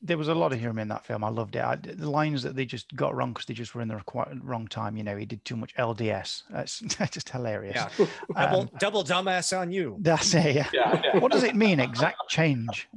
there 0.03 0.19
was 0.19 0.29
a 0.29 0.35
lot 0.35 0.53
of 0.53 0.59
humor 0.59 0.81
in 0.81 0.89
that 0.89 1.07
film. 1.07 1.23
I 1.23 1.29
loved 1.29 1.55
it. 1.55 1.63
I, 1.63 1.77
the 1.77 2.11
lines 2.11 2.43
that 2.43 2.57
they 2.57 2.65
just 2.65 2.95
got 2.97 3.15
wrong 3.15 3.33
because 3.33 3.47
they 3.47 3.55
just 3.55 3.75
were 3.75 3.83
in 3.83 3.89
the 3.89 4.01
wrong 4.43 4.67
time. 4.67 4.97
You 4.97 5.05
know, 5.05 5.17
he 5.17 5.25
did 5.25 5.45
too 5.45 5.57
much 5.57 5.75
LDS. 5.77 6.43
That's, 6.51 6.79
that's 6.99 7.13
just 7.13 7.29
hilarious. 7.29 7.77
Yeah. 7.77 8.07
double, 8.37 8.61
um, 8.61 8.71
double 8.79 9.05
dumbass 9.05 9.57
on 9.57 9.71
you. 9.71 9.97
That's 10.01 10.35
it. 10.35 10.57
Yeah. 10.57 10.69
yeah, 10.73 11.03
yeah. 11.05 11.19
What 11.21 11.31
does 11.31 11.45
it 11.45 11.55
mean? 11.55 11.79
Exact 11.79 12.19
change. 12.29 12.89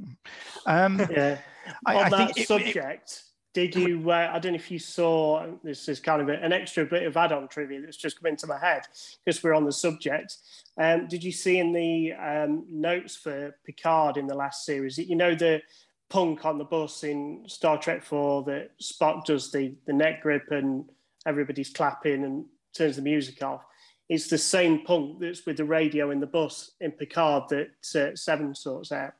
Um, 0.66 0.98
yeah. 1.10 1.38
I, 1.84 1.94
on 1.96 2.14
I 2.14 2.26
that 2.26 2.38
subject, 2.38 3.10
it, 3.10 3.22
did 3.54 3.74
you? 3.74 4.10
Uh, 4.10 4.30
I 4.32 4.38
don't 4.38 4.52
know 4.52 4.56
if 4.56 4.70
you 4.70 4.78
saw. 4.78 5.46
This 5.62 5.88
is 5.88 6.00
kind 6.00 6.20
of 6.20 6.28
an 6.28 6.52
extra 6.52 6.84
bit 6.84 7.04
of 7.04 7.16
add-on 7.16 7.48
trivia 7.48 7.80
that's 7.80 7.96
just 7.96 8.20
come 8.20 8.30
into 8.30 8.46
my 8.46 8.58
head 8.58 8.82
because 9.24 9.42
we're 9.42 9.54
on 9.54 9.64
the 9.64 9.72
subject. 9.72 10.36
Um, 10.78 11.08
did 11.08 11.24
you 11.24 11.32
see 11.32 11.58
in 11.58 11.72
the 11.72 12.12
um, 12.12 12.66
notes 12.70 13.16
for 13.16 13.56
Picard 13.64 14.16
in 14.16 14.26
the 14.26 14.34
last 14.34 14.64
series 14.64 14.96
that 14.96 15.08
you 15.08 15.16
know 15.16 15.34
the 15.34 15.62
punk 16.08 16.44
on 16.44 16.58
the 16.58 16.64
bus 16.64 17.04
in 17.04 17.44
Star 17.46 17.78
Trek 17.78 18.04
4 18.04 18.44
that 18.44 18.70
Spock 18.80 19.24
does 19.24 19.50
the, 19.50 19.74
the 19.86 19.92
neck 19.92 20.22
grip 20.22 20.50
and 20.50 20.84
everybody's 21.26 21.70
clapping 21.70 22.24
and 22.24 22.44
turns 22.74 22.96
the 22.96 23.02
music 23.02 23.42
off. 23.42 23.62
It's 24.08 24.28
the 24.28 24.38
same 24.38 24.84
punk 24.84 25.18
that's 25.20 25.44
with 25.46 25.56
the 25.56 25.64
radio 25.64 26.10
in 26.10 26.20
the 26.20 26.26
bus 26.26 26.72
in 26.80 26.92
Picard 26.92 27.48
that 27.50 27.68
uh, 27.94 28.14
Seven 28.14 28.54
sorts 28.54 28.92
out. 28.92 29.14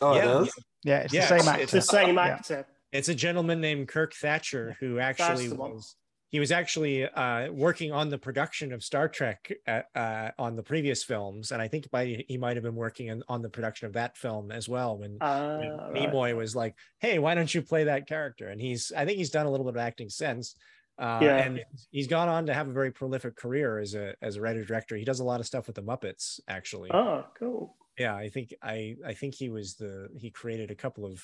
Oh, 0.00 0.14
yeah. 0.14 0.40
it 0.40 0.42
is? 0.42 0.54
Yeah, 0.84 0.98
it's 1.00 1.12
yeah, 1.12 1.20
the 1.28 1.38
same 1.38 1.48
actor. 1.48 1.62
It's 1.62 1.72
the 1.72 1.82
same 1.82 2.18
actor. 2.18 2.66
Yeah. 2.68 2.98
It's 2.98 3.08
a 3.08 3.14
gentleman 3.14 3.60
named 3.60 3.88
Kirk 3.88 4.14
Thatcher 4.14 4.76
who 4.80 4.98
actually 4.98 5.50
was 5.50 5.94
he 6.30 6.40
was 6.40 6.52
actually 6.52 7.08
uh, 7.08 7.50
working 7.50 7.90
on 7.92 8.10
the 8.10 8.18
production 8.18 8.72
of 8.72 8.84
Star 8.84 9.08
Trek 9.08 9.50
at, 9.66 9.86
uh, 9.94 10.30
on 10.38 10.56
the 10.56 10.62
previous 10.62 11.02
films, 11.02 11.52
and 11.52 11.62
I 11.62 11.68
think 11.68 11.90
by, 11.90 12.24
he 12.28 12.36
might 12.36 12.56
have 12.56 12.64
been 12.64 12.74
working 12.74 13.10
on, 13.10 13.22
on 13.28 13.42
the 13.42 13.48
production 13.48 13.86
of 13.86 13.94
that 13.94 14.16
film 14.16 14.50
as 14.50 14.68
well. 14.68 14.98
When, 14.98 15.16
uh, 15.20 15.58
when 15.58 15.94
Nimoy 15.94 16.36
was 16.36 16.54
like, 16.54 16.74
"Hey, 16.98 17.18
why 17.18 17.34
don't 17.34 17.52
you 17.52 17.62
play 17.62 17.84
that 17.84 18.06
character?" 18.06 18.48
And 18.48 18.60
he's, 18.60 18.92
I 18.94 19.06
think 19.06 19.18
he's 19.18 19.30
done 19.30 19.46
a 19.46 19.50
little 19.50 19.64
bit 19.64 19.74
of 19.74 19.80
acting 19.80 20.10
since. 20.10 20.54
Uh, 20.98 21.20
yeah. 21.22 21.36
and 21.36 21.64
he's 21.90 22.08
gone 22.08 22.28
on 22.28 22.46
to 22.46 22.52
have 22.52 22.68
a 22.68 22.72
very 22.72 22.90
prolific 22.90 23.36
career 23.36 23.78
as 23.78 23.94
a 23.94 24.14
as 24.20 24.36
a 24.36 24.40
writer 24.40 24.64
director. 24.64 24.96
He 24.96 25.04
does 25.04 25.20
a 25.20 25.24
lot 25.24 25.38
of 25.40 25.46
stuff 25.46 25.66
with 25.68 25.76
the 25.76 25.82
Muppets, 25.82 26.40
actually. 26.48 26.90
Oh, 26.92 27.24
cool. 27.38 27.76
Yeah, 27.98 28.16
I 28.16 28.28
think 28.28 28.52
I 28.62 28.96
I 29.06 29.14
think 29.14 29.34
he 29.34 29.48
was 29.48 29.76
the 29.76 30.08
he 30.18 30.30
created 30.30 30.70
a 30.70 30.74
couple 30.74 31.06
of 31.06 31.22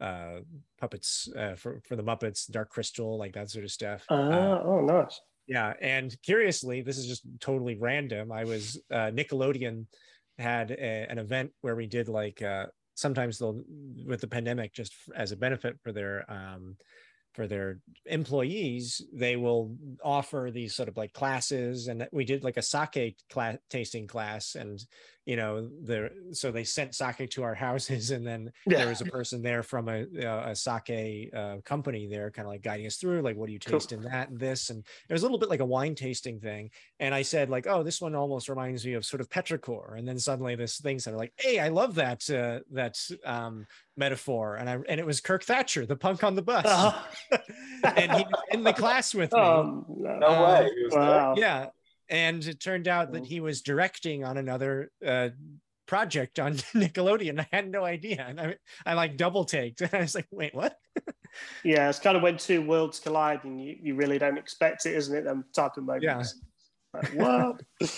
uh, 0.00 0.40
puppets 0.80 1.28
uh, 1.36 1.54
for 1.54 1.80
for 1.84 1.96
the 1.96 2.02
Muppets, 2.02 2.50
Dark 2.50 2.70
Crystal, 2.70 3.18
like 3.18 3.34
that 3.34 3.50
sort 3.50 3.64
of 3.64 3.70
stuff. 3.70 4.04
Uh, 4.10 4.14
uh, 4.14 4.62
oh, 4.64 4.80
nice. 4.80 5.20
Yeah, 5.46 5.74
and 5.80 6.14
curiously, 6.22 6.82
this 6.82 6.98
is 6.98 7.06
just 7.06 7.22
totally 7.40 7.76
random. 7.76 8.32
I 8.32 8.44
was 8.44 8.80
uh, 8.90 9.10
Nickelodeon 9.10 9.86
had 10.38 10.70
a, 10.70 11.06
an 11.10 11.18
event 11.18 11.52
where 11.60 11.76
we 11.76 11.86
did 11.86 12.08
like 12.08 12.42
uh, 12.42 12.66
sometimes 12.94 13.38
they'll 13.38 13.62
with 14.06 14.20
the 14.20 14.26
pandemic 14.26 14.72
just 14.72 14.92
as 15.14 15.32
a 15.32 15.36
benefit 15.36 15.78
for 15.82 15.92
their 15.92 16.30
um, 16.30 16.76
for 17.34 17.46
their 17.46 17.78
employees 18.06 19.00
they 19.12 19.36
will 19.36 19.74
offer 20.04 20.50
these 20.52 20.74
sort 20.74 20.88
of 20.88 20.96
like 20.96 21.12
classes 21.14 21.88
and 21.88 22.06
we 22.12 22.24
did 22.24 22.44
like 22.44 22.58
a 22.58 22.62
sake 22.62 23.16
class 23.30 23.56
tasting 23.70 24.06
class 24.06 24.54
and 24.54 24.84
you 25.24 25.36
know 25.36 25.68
there 25.82 26.10
so 26.32 26.50
they 26.50 26.64
sent 26.64 26.94
sake 26.94 27.30
to 27.30 27.42
our 27.42 27.54
houses 27.66 28.10
and 28.10 28.26
then 28.26 28.52
yeah. 28.66 28.78
there 28.78 28.88
was 28.88 29.00
a 29.00 29.04
person 29.04 29.42
there 29.42 29.62
from 29.62 29.88
a, 29.88 30.04
a 30.46 30.54
sake 30.54 31.30
uh, 31.34 31.56
company 31.64 32.06
there 32.06 32.30
kind 32.30 32.46
of 32.46 32.52
like 32.52 32.62
guiding 32.62 32.86
us 32.86 32.96
through 32.96 33.22
like 33.22 33.36
what 33.36 33.46
do 33.46 33.52
you 33.52 33.58
taste 33.58 33.90
cool. 33.90 33.98
in 33.98 34.04
that 34.04 34.30
and 34.30 34.38
this 34.38 34.70
and 34.70 34.84
it 35.08 35.12
was 35.12 35.22
a 35.22 35.24
little 35.24 35.38
bit 35.38 35.48
like 35.48 35.60
a 35.60 35.64
wine 35.64 35.94
tasting 35.94 36.40
thing 36.40 36.70
and 36.98 37.14
i 37.14 37.22
said 37.22 37.50
like 37.50 37.66
oh 37.66 37.82
this 37.82 38.00
one 38.00 38.14
almost 38.14 38.48
reminds 38.48 38.84
me 38.84 38.94
of 38.94 39.04
sort 39.04 39.20
of 39.20 39.28
petrichor 39.28 39.96
and 39.96 40.06
then 40.06 40.18
suddenly 40.18 40.54
this 40.54 40.78
thing 40.78 40.98
said 40.98 41.14
like 41.14 41.32
hey 41.36 41.60
i 41.60 41.68
love 41.68 41.94
that 41.94 42.28
uh, 42.30 42.58
that 42.70 42.98
um, 43.24 43.66
metaphor 43.96 44.56
and 44.56 44.68
i 44.68 44.78
and 44.88 44.98
it 44.98 45.06
was 45.06 45.20
kirk 45.20 45.44
thatcher 45.44 45.86
the 45.86 45.96
punk 45.96 46.24
on 46.24 46.34
the 46.34 46.42
bus 46.42 46.66
uh-huh. 46.66 47.38
and 47.96 48.12
he 48.12 48.24
was 48.24 48.42
in 48.50 48.64
the 48.64 48.72
class 48.72 49.14
with 49.14 49.32
me 49.32 49.40
um, 49.40 49.84
no 49.88 50.44
way 50.44 50.68
wow. 50.90 51.34
yeah 51.36 51.66
and 52.08 52.44
it 52.44 52.60
turned 52.60 52.88
out 52.88 53.12
that 53.12 53.26
he 53.26 53.40
was 53.40 53.62
directing 53.62 54.24
on 54.24 54.36
another 54.36 54.90
uh, 55.04 55.30
project 55.86 56.38
on 56.38 56.54
Nickelodeon. 56.74 57.40
I 57.40 57.46
had 57.52 57.70
no 57.70 57.84
idea, 57.84 58.24
and 58.28 58.40
I, 58.40 58.56
I 58.86 58.94
like 58.94 59.16
double 59.16 59.44
taked. 59.44 59.82
I 59.92 59.98
was 59.98 60.14
like, 60.14 60.28
"Wait, 60.30 60.54
what?" 60.54 60.76
yeah, 61.64 61.88
it's 61.88 61.98
kind 61.98 62.16
of 62.16 62.22
when 62.22 62.36
two 62.36 62.62
worlds 62.62 63.00
collide, 63.00 63.44
and 63.44 63.62
you, 63.62 63.76
you 63.80 63.94
really 63.94 64.18
don't 64.18 64.38
expect 64.38 64.86
it, 64.86 64.94
isn't 64.94 65.16
it? 65.16 65.24
Them 65.24 65.44
type 65.54 65.76
of 65.76 65.84
moments. 65.84 66.34
Yeah. 66.94 67.00
Like, 67.00 67.12
what? 67.14 67.90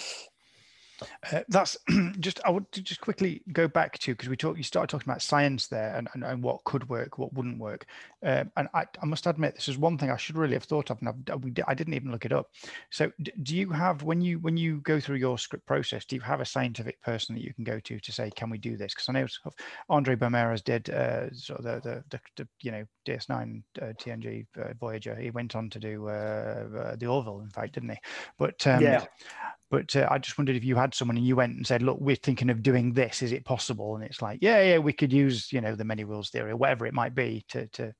Uh, 1.32 1.40
that's 1.48 1.76
just 2.20 2.40
I 2.44 2.51
want 2.51 2.70
to 2.72 2.82
just 2.82 3.01
quickly 3.01 3.43
go 3.52 3.66
back 3.68 3.98
to 4.01 4.12
because 4.12 4.28
we 4.28 4.36
talked 4.36 4.59
you 4.59 4.64
started 4.64 4.89
talking 4.89 5.10
about 5.10 5.22
science 5.22 5.66
there 5.66 5.94
and, 5.97 6.09
and, 6.14 6.24
and 6.24 6.43
what 6.43 6.64
could 6.64 6.89
work, 6.89 7.18
what 7.18 7.32
wouldn't 7.35 7.59
work. 7.59 7.86
Um, 8.24 8.51
and 8.56 8.68
I, 8.72 8.86
I 9.02 9.06
must 9.06 9.26
admit 9.26 9.55
this 9.55 9.68
is 9.68 9.76
one 9.76 9.98
thing 9.98 10.10
I 10.10 10.16
should 10.16 10.38
really 10.38 10.55
have 10.55 10.64
thought 10.64 10.90
of, 10.90 10.98
and 11.01 11.09
I've, 11.09 11.68
I 11.68 11.74
didn't 11.74 11.94
even 11.94 12.10
look 12.10 12.24
it 12.24 12.32
up. 12.32 12.46
So 12.90 13.12
do 13.42 13.55
you 13.55 13.70
have 13.70 14.02
when 14.02 14.20
you 14.20 14.38
when 14.38 14.56
you 14.56 14.80
go 14.80 14.98
through 14.98 15.16
your 15.16 15.38
script 15.38 15.66
process, 15.66 16.05
do 16.05 16.16
you 16.16 16.22
have 16.22 16.40
a 16.40 16.46
scientific 16.46 17.01
person 17.02 17.34
that 17.34 17.44
you 17.44 17.52
can 17.52 17.64
go 17.64 17.78
to 17.80 18.01
to 18.01 18.12
say, 18.12 18.30
can 18.30 18.51
we 18.51 18.59
do 18.59 18.76
this? 18.76 18.94
Because 18.94 19.09
I 19.09 19.12
know 19.12 19.26
André 19.90 20.16
Bormanis 20.16 20.64
did 20.64 20.88
uh, 20.90 21.30
sort 21.32 21.60
of 21.60 21.64
the, 21.64 21.80
the, 21.80 22.05
the, 22.10 22.20
the 22.36 22.48
you 22.62 22.70
know 22.70 22.84
DS9 23.06 23.62
uh, 23.82 23.86
TNG 24.01 24.46
uh, 24.59 24.72
Voyager. 24.80 25.14
He 25.14 25.30
went 25.30 25.55
on 25.55 25.68
to 25.70 25.78
do 25.78 26.09
uh, 26.09 26.64
uh, 26.76 26.96
the 26.96 27.06
Orville, 27.06 27.40
in 27.40 27.51
fact, 27.51 27.74
didn't 27.74 27.90
he? 27.90 27.98
But 28.38 28.66
um, 28.66 28.82
yeah. 28.82 29.05
But 29.70 29.96
uh, 29.96 30.06
I 30.10 30.18
just 30.18 30.38
wondered 30.38 30.56
if 30.56 30.64
you 30.64 30.76
had 30.76 30.94
someone 30.94 31.16
and 31.16 31.26
you 31.26 31.36
went 31.36 31.56
and 31.56 31.66
said, 31.66 31.82
"Look, 31.82 31.98
we're 32.01 32.16
thinking 32.16 32.48
of 32.48 32.62
doing 32.62 32.92
this. 32.92 33.22
Is 33.22 33.32
it 33.32 33.44
possible?" 33.44 33.96
And 33.96 34.05
it's 34.05 34.22
like, 34.22 34.38
"Yeah, 34.40 34.62
yeah, 34.62 34.78
we 34.78 34.92
could 34.92 35.12
use 35.12 35.52
you 35.52 35.60
know 35.60 35.74
the 35.74 35.84
many 35.84 36.05
worlds 36.05 36.30
theory 36.30 36.52
or 36.52 36.56
whatever 36.56 36.86
it 36.86 36.94
might 36.94 37.14
be 37.14 37.44
to 37.48 37.66
to." 37.68 37.92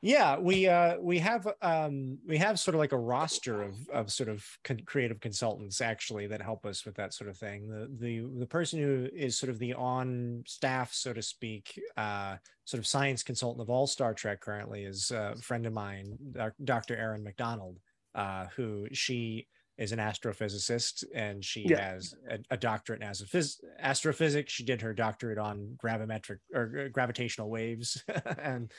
Yeah, 0.00 0.38
we 0.38 0.66
uh, 0.66 0.96
we 0.98 1.18
have 1.18 1.46
um, 1.60 2.18
we 2.26 2.38
have 2.38 2.58
sort 2.58 2.74
of 2.74 2.78
like 2.78 2.92
a 2.92 2.98
roster 2.98 3.62
of 3.62 3.76
of 3.90 4.10
sort 4.10 4.28
of 4.28 4.44
con- 4.64 4.80
creative 4.86 5.20
consultants 5.20 5.80
actually 5.80 6.26
that 6.28 6.40
help 6.40 6.64
us 6.64 6.86
with 6.86 6.94
that 6.96 7.12
sort 7.12 7.28
of 7.28 7.36
thing. 7.36 7.68
The 7.68 7.88
the 7.98 8.38
the 8.38 8.46
person 8.46 8.80
who 8.80 9.08
is 9.14 9.38
sort 9.38 9.50
of 9.50 9.58
the 9.58 9.74
on 9.74 10.42
staff, 10.46 10.92
so 10.92 11.12
to 11.12 11.22
speak, 11.22 11.78
uh, 11.96 12.36
sort 12.64 12.78
of 12.78 12.86
science 12.86 13.22
consultant 13.22 13.62
of 13.62 13.68
all 13.68 13.86
Star 13.86 14.14
Trek 14.14 14.40
currently 14.40 14.84
is 14.84 15.10
a 15.10 15.36
friend 15.36 15.66
of 15.66 15.72
mine, 15.74 16.16
Dr. 16.64 16.96
Erin 16.96 17.22
Macdonald 17.22 17.78
uh, 18.14 18.46
who 18.56 18.86
she 18.92 19.46
is 19.76 19.90
an 19.90 19.98
astrophysicist 19.98 21.02
and 21.14 21.44
she 21.44 21.66
yeah. 21.68 21.94
has 21.94 22.14
a, 22.30 22.38
a, 22.52 22.56
doctorate 22.56 23.02
in 23.02 23.08
phys- 23.08 23.60
astrophysics. 23.80 24.52
She 24.52 24.64
did 24.64 24.80
her 24.82 24.94
doctorate 24.94 25.38
on 25.38 25.76
gravimetric 25.82 26.38
or 26.54 26.84
uh, 26.84 26.88
gravitational 26.92 27.50
waves. 27.50 28.02
and 28.38 28.70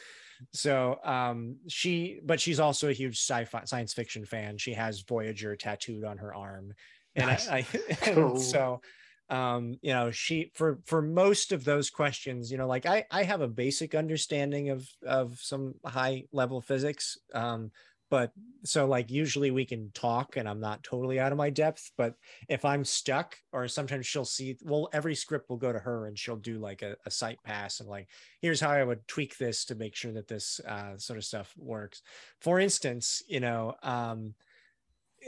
so 0.51 0.99
um, 1.03 1.57
she, 1.67 2.19
but 2.23 2.39
she's 2.39 2.59
also 2.59 2.89
a 2.89 2.93
huge 2.93 3.17
sci-fi 3.17 3.63
science 3.65 3.93
fiction 3.93 4.25
fan. 4.25 4.57
She 4.57 4.73
has 4.73 5.01
Voyager 5.01 5.55
tattooed 5.55 6.03
on 6.03 6.17
her 6.17 6.33
arm. 6.33 6.73
And 7.15 7.27
nice. 7.27 7.47
I, 7.47 7.65
I 8.01 8.11
cool. 8.11 8.37
so 8.37 8.81
um 9.29 9.75
you 9.81 9.91
know 9.91 10.11
she 10.11 10.51
for 10.53 10.79
for 10.85 11.01
most 11.01 11.51
of 11.51 11.63
those 11.63 11.89
questions 11.89 12.51
you 12.51 12.59
know 12.59 12.67
like 12.67 12.85
i 12.85 13.03
i 13.09 13.23
have 13.23 13.41
a 13.41 13.47
basic 13.47 13.95
understanding 13.95 14.69
of 14.69 14.87
of 15.03 15.39
some 15.39 15.73
high 15.83 16.23
level 16.31 16.61
physics 16.61 17.17
um 17.33 17.71
but 18.15 18.31
so 18.63 18.85
like 18.85 19.11
usually 19.11 19.51
we 19.51 19.65
can 19.65 19.91
talk 19.93 20.37
and 20.37 20.47
i'm 20.47 20.61
not 20.61 20.81
totally 20.83 21.19
out 21.19 21.33
of 21.33 21.37
my 21.37 21.49
depth 21.49 21.91
but 21.97 22.13
if 22.47 22.63
i'm 22.63 22.85
stuck 22.85 23.35
or 23.51 23.67
sometimes 23.67 24.05
she'll 24.05 24.23
see 24.23 24.55
well 24.63 24.87
every 24.93 25.13
script 25.13 25.49
will 25.49 25.57
go 25.57 25.73
to 25.73 25.79
her 25.79 26.07
and 26.07 26.17
she'll 26.17 26.37
do 26.37 26.57
like 26.57 26.81
a, 26.81 26.95
a 27.05 27.11
site 27.11 27.43
pass 27.43 27.81
and 27.81 27.89
like 27.89 28.07
here's 28.39 28.61
how 28.61 28.69
i 28.69 28.81
would 28.81 29.05
tweak 29.05 29.37
this 29.37 29.65
to 29.65 29.75
make 29.75 29.97
sure 29.97 30.13
that 30.13 30.29
this 30.29 30.61
uh, 30.65 30.97
sort 30.97 31.17
of 31.17 31.25
stuff 31.25 31.53
works. 31.57 32.01
For 32.39 32.57
instance 32.57 33.21
you 33.27 33.41
know 33.41 33.75
um 33.83 34.33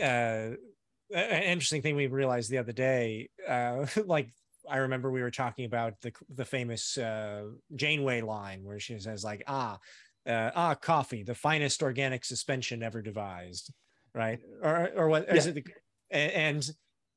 uh 0.01 0.55
an 1.13 1.43
interesting 1.43 1.81
thing 1.81 1.97
we 1.97 2.07
realized 2.07 2.49
the 2.49 2.57
other 2.57 2.71
day 2.71 3.29
uh 3.45 3.85
like 4.05 4.29
I 4.69 4.77
remember 4.77 5.09
we 5.11 5.21
were 5.21 5.31
talking 5.31 5.65
about 5.65 5.93
the 6.01 6.11
the 6.35 6.43
famous 6.43 6.97
uh, 6.97 7.43
Janeway 7.75 8.19
line 8.19 8.65
where 8.65 8.79
she 8.81 8.99
says 8.99 9.23
like, 9.23 9.41
"Ah, 9.47 9.79
uh, 10.27 10.51
ah 10.55 10.75
coffee 10.75 11.23
the 11.23 11.35
finest 11.35 11.81
organic 11.81 12.25
suspension 12.25 12.83
ever 12.83 13.01
devised 13.01 13.71
right? 14.17 14.39
Or 14.61 14.89
or 14.95 15.07
what 15.07 15.27
yeah. 15.27 15.35
it 15.35 15.53
the, 15.53 15.63
and 16.11 16.69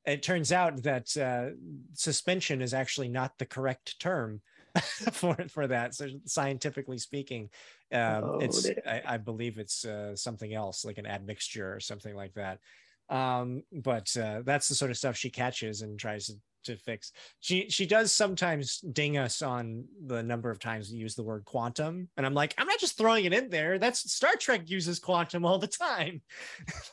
it 0.05 0.23
turns 0.23 0.53
out 0.53 0.82
that 0.82 1.16
uh, 1.16 1.51
suspension 1.95 2.62
is 2.62 2.74
actually 2.74 3.09
not 3.09 3.39
the 3.39 3.47
correct 3.47 3.99
term 4.01 4.43
for 5.12 5.37
for 5.49 5.66
that 5.66 5.95
so 5.95 6.09
scientifically 6.27 6.99
speaking 6.99 7.49
um, 7.93 8.24
oh, 8.24 8.39
it's 8.41 8.69
I, 8.87 9.03
I, 9.05 9.16
believe 9.16 9.59
it's 9.59 9.85
uh, 9.85 10.15
something 10.15 10.55
else 10.55 10.85
like 10.85 10.99
an 10.99 11.07
admixture 11.07 11.74
or 11.74 11.81
something 11.81 12.15
like 12.15 12.35
that. 12.35 12.61
Um, 13.09 13.65
but 13.73 14.16
uh, 14.16 14.43
that's 14.45 14.69
the 14.69 14.77
sort 14.77 14.93
of 14.93 14.97
stuff 14.97 15.16
she 15.16 15.31
catches 15.31 15.82
and 15.82 15.99
tries 15.99 16.27
to 16.27 16.35
to 16.65 16.77
fix. 16.77 17.12
She 17.41 17.69
she 17.70 17.87
does 17.87 18.12
sometimes 18.12 18.78
ding 18.78 19.19
us 19.19 19.43
on 19.43 19.85
the 20.07 20.23
number 20.23 20.51
of 20.51 20.59
times 20.59 20.91
we 20.91 20.99
use 20.99 21.15
the 21.15 21.23
word 21.23 21.45
quantum, 21.45 22.09
and 22.16 22.27
I'm 22.27 22.35
like, 22.35 22.55
I'm 22.59 22.66
not 22.66 22.78
just 22.78 22.99
throwing 22.99 23.24
it 23.24 23.32
in 23.32 23.51
there. 23.51 23.78
That's 23.78 24.12
Star 24.12 24.37
Trek 24.39 24.69
uses 24.70 24.99
quantum 24.99 25.45
all 25.45 25.59
the 25.59 25.66
time. 25.66 26.23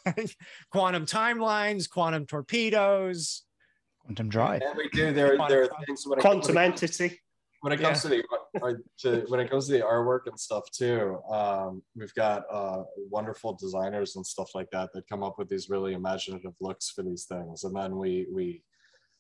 quantum 0.72 1.06
timelines, 1.06 1.90
quantum 1.90 2.26
torpedoes, 2.26 3.44
quantum 4.08 4.30
drive. 4.30 4.62
And 4.62 4.78
we 4.78 4.90
do. 4.90 5.12
There, 5.12 5.38
there 5.48 5.64
are 5.64 5.70
things 5.86 6.06
when 6.06 6.20
quantum 6.20 6.58
it, 6.58 6.62
entity. 6.62 7.20
When 7.62 7.74
it 7.74 7.82
comes 7.82 8.04
yeah. 8.06 8.10
to 8.12 8.24
the 8.54 8.84
to, 9.00 9.26
when 9.28 9.40
it 9.40 9.50
comes 9.50 9.66
to 9.66 9.74
the 9.74 9.80
artwork 9.82 10.28
and 10.28 10.40
stuff 10.40 10.70
too, 10.72 11.20
um, 11.30 11.82
we've 11.96 12.14
got 12.14 12.44
uh, 12.52 12.84
wonderful 13.10 13.54
designers 13.54 14.16
and 14.16 14.26
stuff 14.26 14.54
like 14.54 14.70
that 14.72 14.94
that 14.94 15.08
come 15.10 15.24
up 15.24 15.40
with 15.40 15.50
these 15.50 15.70
really 15.70 15.94
imaginative 15.94 16.54
looks 16.62 16.92
for 16.92 17.02
these 17.02 17.26
things, 17.26 17.64
and 17.64 17.76
then 17.76 17.98
we 17.98 18.28
we 18.32 18.64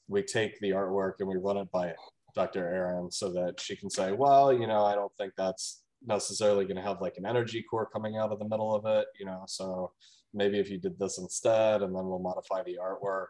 we 0.07 0.23
take 0.23 0.59
the 0.59 0.71
artwork 0.71 1.13
and 1.19 1.27
we 1.27 1.38
run 1.38 1.57
it 1.57 1.71
by 1.71 1.93
Dr. 2.35 2.67
Erin 2.67 3.11
so 3.11 3.31
that 3.34 3.59
she 3.59 3.75
can 3.75 3.89
say, 3.89 4.11
well, 4.11 4.53
you 4.53 4.67
know, 4.67 4.85
I 4.85 4.95
don't 4.95 5.11
think 5.17 5.34
that's 5.35 5.81
necessarily 6.05 6.65
going 6.65 6.77
to 6.77 6.81
have 6.81 7.01
like 7.01 7.17
an 7.17 7.25
energy 7.25 7.63
core 7.63 7.89
coming 7.91 8.17
out 8.17 8.31
of 8.31 8.39
the 8.39 8.47
middle 8.47 8.73
of 8.73 8.85
it, 8.85 9.07
you 9.19 9.25
know, 9.25 9.43
so 9.47 9.91
maybe 10.34 10.59
if 10.59 10.69
you 10.69 10.77
did 10.77 10.97
this 10.99 11.17
instead 11.17 11.81
and 11.81 11.95
then 11.95 12.05
we'll 12.05 12.19
modify 12.19 12.61
the 12.63 12.77
artwork. 12.81 13.27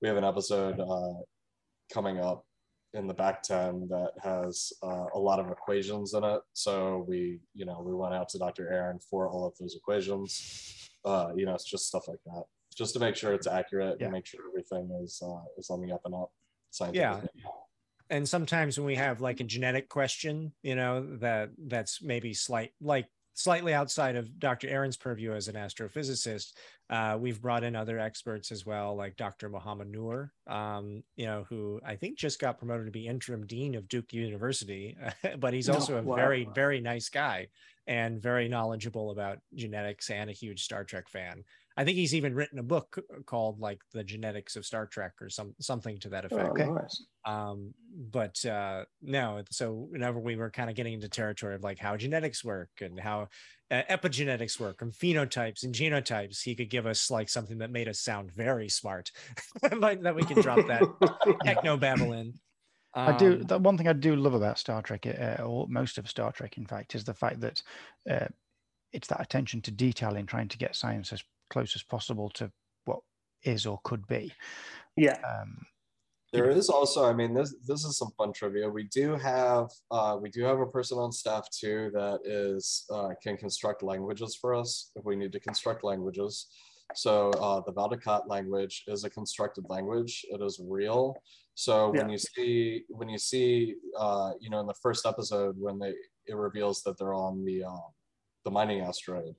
We 0.00 0.08
have 0.08 0.16
an 0.16 0.24
episode 0.24 0.78
uh, 0.78 1.20
coming 1.92 2.20
up 2.20 2.44
in 2.92 3.08
the 3.08 3.14
back 3.14 3.42
10 3.42 3.88
that 3.88 4.12
has 4.22 4.72
uh, 4.82 5.06
a 5.14 5.18
lot 5.18 5.40
of 5.40 5.50
equations 5.50 6.14
in 6.14 6.22
it. 6.22 6.40
So 6.52 7.04
we, 7.08 7.40
you 7.54 7.64
know, 7.64 7.82
we 7.84 7.92
went 7.92 8.14
out 8.14 8.28
to 8.30 8.38
Dr. 8.38 8.72
Erin 8.72 9.00
for 9.10 9.28
all 9.28 9.46
of 9.46 9.54
those 9.58 9.74
equations. 9.74 10.88
Uh, 11.04 11.32
you 11.36 11.44
know, 11.44 11.54
it's 11.54 11.68
just 11.68 11.86
stuff 11.86 12.06
like 12.06 12.20
that 12.26 12.44
just 12.74 12.94
to 12.94 13.00
make 13.00 13.16
sure 13.16 13.32
it's 13.32 13.46
accurate 13.46 13.96
yeah. 13.98 14.06
and 14.06 14.12
make 14.12 14.26
sure 14.26 14.40
everything 14.48 14.90
is 15.02 15.22
uh, 15.24 15.42
is 15.58 15.70
on 15.70 15.80
the 15.80 15.92
up 15.92 16.02
and 16.04 16.14
up. 16.14 16.30
Yeah. 16.94 17.20
And 18.10 18.28
sometimes 18.28 18.78
when 18.78 18.86
we 18.86 18.96
have 18.96 19.20
like 19.20 19.40
a 19.40 19.44
genetic 19.44 19.88
question, 19.88 20.52
you 20.62 20.74
know, 20.74 21.16
that 21.18 21.50
that's 21.56 22.02
maybe 22.02 22.34
slight 22.34 22.72
like 22.80 23.06
slightly 23.34 23.74
outside 23.74 24.16
of 24.16 24.38
Dr. 24.38 24.68
Erin's 24.68 24.96
purview 24.96 25.32
as 25.32 25.48
an 25.48 25.56
astrophysicist, 25.56 26.52
uh, 26.90 27.16
we've 27.18 27.40
brought 27.40 27.64
in 27.64 27.74
other 27.74 27.98
experts 27.98 28.52
as 28.52 28.64
well, 28.64 28.94
like 28.94 29.16
Dr. 29.16 29.48
Mohamed 29.48 29.90
Noor, 29.90 30.32
um, 30.46 31.02
you 31.16 31.26
know, 31.26 31.44
who 31.48 31.80
I 31.84 31.96
think 31.96 32.18
just 32.18 32.38
got 32.38 32.58
promoted 32.58 32.86
to 32.86 32.92
be 32.92 33.06
interim 33.06 33.46
dean 33.46 33.74
of 33.74 33.88
Duke 33.88 34.12
University, 34.12 34.96
but 35.38 35.52
he's 35.52 35.68
also 35.68 35.98
a 35.98 36.02
wow. 36.02 36.14
very, 36.14 36.48
very 36.54 36.80
nice 36.80 37.08
guy 37.08 37.48
and 37.86 38.22
very 38.22 38.48
knowledgeable 38.48 39.10
about 39.10 39.38
genetics 39.54 40.10
and 40.10 40.30
a 40.30 40.32
huge 40.32 40.62
Star 40.62 40.84
Trek 40.84 41.08
fan. 41.08 41.44
I 41.76 41.84
think 41.84 41.96
he's 41.96 42.14
even 42.14 42.34
written 42.34 42.58
a 42.58 42.62
book 42.62 43.02
called 43.26 43.58
like 43.58 43.80
the 43.92 44.04
genetics 44.04 44.54
of 44.54 44.64
Star 44.64 44.86
Trek 44.86 45.14
or 45.20 45.28
some 45.28 45.54
something 45.60 45.98
to 46.00 46.08
that 46.10 46.24
effect. 46.24 46.60
Oh, 46.60 46.74
nice. 46.74 47.04
Um, 47.24 47.74
but 47.92 48.44
uh, 48.44 48.84
no, 49.02 49.42
so 49.50 49.88
whenever 49.90 50.20
we 50.20 50.36
were 50.36 50.50
kind 50.50 50.70
of 50.70 50.76
getting 50.76 50.94
into 50.94 51.08
territory 51.08 51.56
of 51.56 51.64
like 51.64 51.78
how 51.78 51.96
genetics 51.96 52.44
work 52.44 52.70
and 52.80 52.98
how 52.98 53.28
uh, 53.72 53.82
epigenetics 53.90 54.60
work 54.60 54.82
and 54.82 54.92
phenotypes 54.92 55.64
and 55.64 55.74
genotypes, 55.74 56.42
he 56.42 56.54
could 56.54 56.70
give 56.70 56.86
us 56.86 57.10
like 57.10 57.28
something 57.28 57.58
that 57.58 57.72
made 57.72 57.88
us 57.88 58.00
sound 58.00 58.30
very 58.32 58.68
smart, 58.68 59.10
like 59.76 60.02
that 60.02 60.14
we 60.14 60.22
can 60.22 60.40
drop 60.40 60.64
that 60.68 60.82
techno 61.44 61.76
babble 61.76 62.12
in. 62.12 62.34
I 62.94 63.16
do. 63.16 63.32
Um, 63.32 63.42
the 63.42 63.58
one 63.58 63.76
thing 63.76 63.88
I 63.88 63.92
do 63.92 64.14
love 64.14 64.34
about 64.34 64.58
Star 64.58 64.80
Trek, 64.80 65.06
uh, 65.06 65.42
or 65.42 65.66
most 65.68 65.98
of 65.98 66.08
Star 66.08 66.30
Trek, 66.30 66.56
in 66.56 66.66
fact, 66.66 66.94
is 66.94 67.02
the 67.02 67.14
fact 67.14 67.40
that 67.40 67.62
uh, 68.08 68.28
it's 68.92 69.08
that 69.08 69.20
attention 69.20 69.60
to 69.62 69.72
detail 69.72 70.14
in 70.14 70.26
trying 70.26 70.46
to 70.48 70.58
get 70.58 70.76
science 70.76 71.12
as 71.12 71.24
close 71.50 71.74
as 71.74 71.82
possible 71.82 72.30
to 72.30 72.50
what 72.84 73.00
is 73.42 73.66
or 73.66 73.78
could 73.84 74.06
be. 74.06 74.32
Yeah. 74.96 75.18
Um, 75.28 75.66
there 76.32 76.50
is 76.50 76.68
also, 76.68 77.08
I 77.08 77.12
mean, 77.12 77.32
this 77.32 77.54
this 77.64 77.84
is 77.84 77.96
some 77.96 78.10
fun 78.18 78.32
trivia. 78.32 78.68
We 78.68 78.84
do 78.84 79.14
have 79.14 79.70
uh, 79.92 80.18
we 80.20 80.30
do 80.30 80.42
have 80.42 80.58
a 80.58 80.66
person 80.66 80.98
on 80.98 81.12
staff 81.12 81.48
too 81.50 81.90
that 81.94 82.20
is 82.24 82.84
uh, 82.90 83.10
can 83.22 83.36
construct 83.36 83.84
languages 83.84 84.36
for 84.40 84.52
us 84.52 84.90
if 84.96 85.04
we 85.04 85.14
need 85.14 85.32
to 85.32 85.40
construct 85.40 85.84
languages. 85.84 86.48
So 86.94 87.30
uh, 87.30 87.62
the 87.64 87.72
Vau 87.72 87.88
N'Akat 87.88 88.28
language 88.28 88.82
is 88.88 89.04
a 89.04 89.10
constructed 89.10 89.64
language. 89.68 90.24
It 90.28 90.42
is 90.42 90.60
real. 90.62 91.16
So 91.54 91.90
when 91.90 92.10
you 92.10 92.18
see 92.18 92.84
when 92.88 93.08
you 93.08 93.18
see 93.18 93.76
uh, 93.96 94.32
you 94.40 94.50
know 94.50 94.58
in 94.58 94.66
the 94.66 94.80
first 94.82 95.06
episode 95.06 95.54
when 95.56 95.78
they 95.78 95.94
it 96.26 96.36
reveals 96.36 96.82
that 96.82 96.98
they're 96.98 97.14
on 97.14 97.44
the 97.44 97.62
uh, 97.64 97.88
the 98.44 98.50
mining 98.50 98.80
asteroid, 98.80 99.36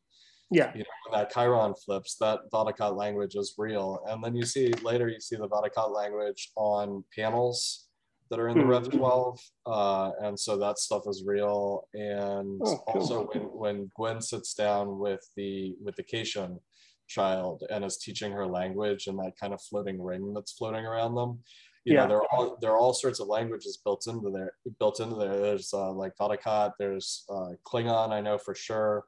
yeah. 0.51 0.71
You 0.73 0.79
know, 0.79 0.85
when 1.09 1.19
that 1.19 1.31
Chiron 1.31 1.73
flips, 1.73 2.17
that 2.19 2.39
Vau 2.51 2.65
N'Akat 2.65 2.95
language 2.95 3.35
is 3.35 3.55
real. 3.57 3.99
And 4.07 4.23
then 4.23 4.35
you 4.35 4.45
see 4.45 4.73
later, 4.83 5.07
you 5.07 5.19
see 5.19 5.35
the 5.35 5.47
Vau 5.47 5.61
N'Akat 5.61 5.93
language 5.93 6.51
on 6.55 7.03
panels 7.17 7.87
that 8.29 8.39
are 8.39 8.47
in 8.47 8.57
the 8.57 8.63
mm-hmm. 8.63 8.71
Rev 8.71 8.91
12. 8.91 9.39
Uh, 9.65 10.11
and 10.21 10.39
so 10.39 10.57
that 10.57 10.79
stuff 10.79 11.03
is 11.07 11.23
real. 11.25 11.87
And 11.93 12.61
oh, 12.63 12.77
cool. 12.87 13.01
also 13.01 13.25
when, 13.25 13.43
when 13.43 13.91
Gwyn 13.95 14.21
sits 14.21 14.53
down 14.53 14.99
with 14.99 15.21
the 15.35 15.75
with 15.83 15.95
the 15.95 16.03
Caitian 16.03 16.59
child 17.07 17.63
and 17.69 17.85
is 17.85 17.97
teaching 17.97 18.31
her 18.31 18.47
language 18.47 19.07
and 19.07 19.17
that 19.19 19.33
kind 19.39 19.53
of 19.53 19.61
floating 19.61 20.01
ring 20.01 20.33
that's 20.33 20.53
floating 20.53 20.85
around 20.85 21.15
them. 21.15 21.39
You 21.85 21.93
yeah. 21.93 22.01
know, 22.01 22.07
there 22.07 22.17
are 22.17 22.27
all 22.31 22.57
there 22.61 22.71
are 22.71 22.79
all 22.79 22.93
sorts 22.93 23.19
of 23.19 23.27
languages 23.27 23.79
built 23.83 24.07
into 24.07 24.31
there 24.31 24.53
built 24.79 24.99
into 24.99 25.15
there. 25.15 25.39
There's 25.39 25.71
uh, 25.71 25.91
like 25.91 26.13
Vau 26.17 26.29
N'Akat, 26.29 26.71
there's 26.79 27.25
uh, 27.29 27.49
Klingon, 27.65 28.09
I 28.09 28.21
know 28.21 28.39
for 28.39 28.55
sure. 28.55 29.05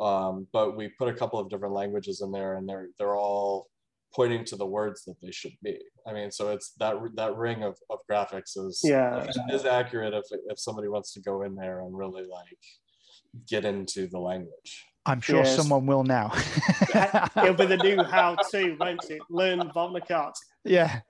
Um, 0.00 0.46
but 0.52 0.76
we 0.76 0.88
put 0.88 1.08
a 1.08 1.14
couple 1.14 1.38
of 1.38 1.48
different 1.48 1.74
languages 1.74 2.20
in 2.20 2.30
there 2.30 2.56
and 2.56 2.68
they're 2.68 2.88
they're 2.98 3.16
all 3.16 3.68
pointing 4.14 4.44
to 4.44 4.56
the 4.56 4.66
words 4.66 5.04
that 5.04 5.16
they 5.22 5.30
should 5.30 5.56
be. 5.62 5.78
I 6.06 6.12
mean, 6.12 6.30
so 6.30 6.50
it's 6.50 6.72
that 6.78 6.96
that 7.16 7.36
ring 7.36 7.62
of, 7.62 7.78
of 7.90 7.98
graphics 8.10 8.56
is 8.56 8.80
yeah 8.84 9.26
is 9.50 9.64
accurate 9.64 10.14
if 10.14 10.24
if 10.48 10.58
somebody 10.58 10.88
wants 10.88 11.12
to 11.14 11.20
go 11.20 11.42
in 11.42 11.54
there 11.54 11.80
and 11.80 11.96
really 11.96 12.24
like 12.24 12.58
get 13.48 13.64
into 13.64 14.06
the 14.06 14.18
language. 14.18 14.84
I'm 15.06 15.20
sure 15.20 15.44
yes. 15.44 15.54
someone 15.54 15.86
will 15.86 16.02
now. 16.02 16.32
It'll 17.36 17.54
be 17.54 17.66
the 17.66 17.78
new 17.80 18.02
how-to, 18.02 18.76
won't 18.80 19.08
it? 19.08 19.22
Learn 19.30 19.70
Vau 19.72 19.94
N'Akat. 19.94 20.32
Yeah. 20.66 21.00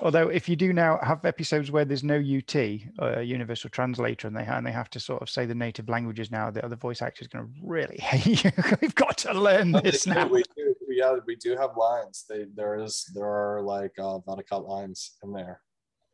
Although 0.00 0.28
if 0.28 0.48
you 0.48 0.56
do 0.56 0.72
now 0.72 0.98
have 1.02 1.24
episodes 1.24 1.70
where 1.70 1.84
there's 1.84 2.04
no 2.04 2.16
UT, 2.16 2.56
uh, 3.00 3.20
universal 3.20 3.70
translator, 3.70 4.26
and 4.26 4.36
they 4.36 4.44
and 4.44 4.66
they 4.66 4.72
have 4.72 4.90
to 4.90 5.00
sort 5.00 5.22
of 5.22 5.30
say 5.30 5.46
the 5.46 5.54
native 5.54 5.88
languages 5.88 6.30
now, 6.30 6.50
the 6.50 6.64
other 6.64 6.76
voice 6.76 7.02
actor 7.02 7.22
is 7.22 7.28
going 7.28 7.44
to 7.44 7.50
really 7.62 7.98
hate 7.98 8.44
you. 8.44 8.50
We've 8.80 8.94
got 8.94 9.18
to 9.18 9.32
learn 9.32 9.72
this 9.72 10.06
now. 10.06 10.26
We 10.26 10.42
do, 10.56 10.74
yeah, 10.88 11.16
we 11.26 11.36
do 11.36 11.56
have 11.56 11.76
lines. 11.76 12.24
They, 12.28 12.46
there 12.54 12.76
is 12.76 13.10
there 13.14 13.24
are 13.24 13.62
like 13.62 13.92
uh, 13.98 14.18
Vau 14.18 14.36
N'Akat 14.36 14.66
lines 14.66 15.12
in 15.22 15.32
there. 15.32 15.60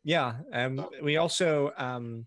Yeah, 0.05 0.35
um, 0.53 0.87
we 1.03 1.17
also 1.17 1.73
um, 1.77 2.27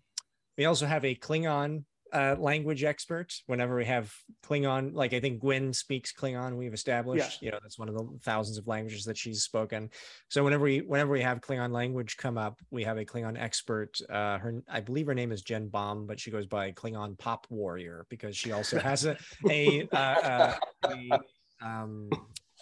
we 0.58 0.66
also 0.66 0.86
have 0.86 1.04
a 1.04 1.14
Klingon 1.14 1.84
uh, 2.12 2.36
language 2.38 2.84
expert 2.84 3.32
whenever 3.46 3.76
we 3.76 3.84
have 3.84 4.12
Klingon. 4.44 4.94
Like 4.94 5.12
I 5.14 5.20
think 5.20 5.40
Gwyn 5.40 5.72
speaks 5.72 6.12
Klingon. 6.12 6.56
We've 6.56 6.74
established, 6.74 7.40
yeah. 7.40 7.46
you 7.46 7.52
know, 7.52 7.58
that's 7.62 7.78
one 7.78 7.88
of 7.88 7.94
the 7.94 8.06
thousands 8.22 8.58
of 8.58 8.66
languages 8.66 9.04
that 9.04 9.16
she's 9.16 9.42
spoken. 9.42 9.90
So 10.28 10.44
whenever 10.44 10.64
we 10.64 10.80
whenever 10.80 11.12
we 11.12 11.22
have 11.22 11.40
Klingon 11.40 11.72
language 11.72 12.16
come 12.16 12.38
up, 12.38 12.60
we 12.70 12.84
have 12.84 12.98
a 12.98 13.04
Klingon 13.04 13.40
expert. 13.40 13.98
Uh, 14.10 14.38
her 14.38 14.62
I 14.68 14.80
believe 14.80 15.06
her 15.06 15.14
name 15.14 15.32
is 15.32 15.42
Jen 15.42 15.68
Baum, 15.68 16.06
but 16.06 16.20
she 16.20 16.30
goes 16.30 16.46
by 16.46 16.72
Klingon 16.72 17.18
Pop 17.18 17.46
Warrior 17.50 18.06
because 18.08 18.36
she 18.36 18.52
also 18.52 18.78
has 18.80 19.04
a 19.04 19.16
a, 19.48 19.88
uh, 19.92 19.96
uh 19.96 20.54
a 20.86 21.20
um, 21.64 22.10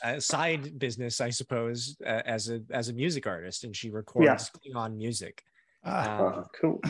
a 0.03 0.21
side 0.21 0.79
business, 0.79 1.21
I 1.21 1.31
suppose, 1.31 1.97
uh, 2.05 2.23
as 2.25 2.49
a 2.51 2.63
as 2.71 2.89
a 2.89 2.93
music 2.93 3.27
artist, 3.27 3.65
and 3.65 3.75
she 3.75 3.91
records 3.91 4.27
yeah. 4.27 4.73
Klingon 4.75 4.97
music. 4.97 5.43
Ah, 5.85 6.39
um, 6.39 6.45
cool. 6.61 6.81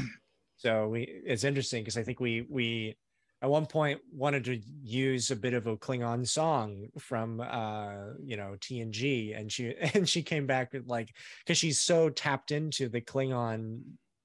So 0.60 0.88
we 0.88 1.02
it's 1.24 1.44
interesting 1.44 1.82
because 1.82 1.96
I 1.96 2.02
think 2.02 2.20
we 2.20 2.46
we 2.48 2.94
at 3.40 3.48
one 3.48 3.64
point 3.64 3.98
wanted 4.12 4.44
to 4.44 4.60
use 4.82 5.30
a 5.30 5.36
bit 5.36 5.54
of 5.54 5.66
a 5.66 5.76
Klingon 5.78 6.28
song 6.28 6.88
from 6.98 7.40
uh 7.40 8.12
you 8.22 8.36
know 8.36 8.56
TNG 8.60 9.38
and 9.38 9.50
she 9.50 9.74
and 9.94 10.06
she 10.06 10.22
came 10.22 10.46
back 10.46 10.74
with 10.74 10.86
like 10.86 11.14
because 11.38 11.56
she's 11.56 11.80
so 11.80 12.10
tapped 12.10 12.50
into 12.50 12.90
the 12.90 13.00
Klingon 13.00 13.80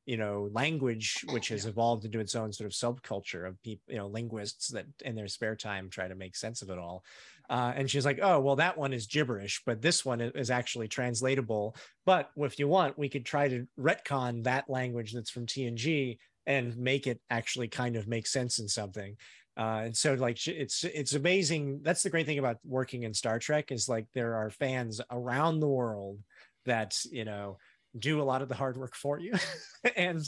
you 0.05 0.17
know 0.17 0.49
language 0.51 1.23
which 1.31 1.47
has 1.47 1.65
evolved 1.65 2.03
into 2.03 2.19
its 2.19 2.35
own 2.35 2.51
sort 2.51 2.67
of 2.67 2.73
subculture 2.73 3.47
of 3.47 3.61
people 3.63 3.93
you 3.93 3.97
know 3.97 4.07
linguists 4.07 4.67
that 4.67 4.87
in 5.05 5.15
their 5.15 5.29
spare 5.29 5.55
time 5.55 5.89
try 5.89 6.09
to 6.09 6.15
make 6.15 6.35
sense 6.35 6.61
of 6.61 6.69
it 6.69 6.77
all 6.77 7.01
uh, 7.49 7.73
and 7.75 7.89
she's 7.89 8.05
like, 8.05 8.19
oh, 8.21 8.39
well, 8.39 8.55
that 8.55 8.77
one 8.77 8.93
is 8.93 9.07
gibberish, 9.07 9.61
but 9.65 9.81
this 9.81 10.03
one 10.03 10.21
is 10.21 10.49
actually 10.49 10.87
translatable. 10.87 11.75
But 12.05 12.29
if 12.37 12.59
you 12.59 12.67
want, 12.67 12.97
we 12.97 13.09
could 13.09 13.25
try 13.25 13.47
to 13.47 13.67
retcon 13.79 14.43
that 14.43 14.69
language 14.69 15.13
that's 15.13 15.29
from 15.29 15.45
TNG 15.45 16.17
and 16.45 16.77
make 16.77 17.07
it 17.07 17.19
actually 17.29 17.67
kind 17.67 17.95
of 17.95 18.07
make 18.07 18.27
sense 18.27 18.59
in 18.59 18.67
something. 18.67 19.15
Uh, 19.57 19.83
and 19.85 19.95
so 19.95 20.15
like 20.15 20.45
it's 20.47 20.83
it's 20.83 21.13
amazing. 21.13 21.79
That's 21.81 22.03
the 22.03 22.09
great 22.09 22.25
thing 22.25 22.39
about 22.39 22.57
working 22.65 23.03
in 23.03 23.13
Star 23.13 23.39
Trek 23.39 23.71
is 23.71 23.87
like 23.87 24.05
there 24.13 24.35
are 24.35 24.49
fans 24.49 24.99
around 25.09 25.59
the 25.59 25.67
world 25.67 26.19
that 26.65 26.97
you 27.09 27.23
know 27.23 27.57
do 27.97 28.21
a 28.21 28.23
lot 28.23 28.41
of 28.41 28.49
the 28.49 28.55
hard 28.55 28.77
work 28.77 28.95
for 28.95 29.19
you 29.19 29.33
and 29.95 30.23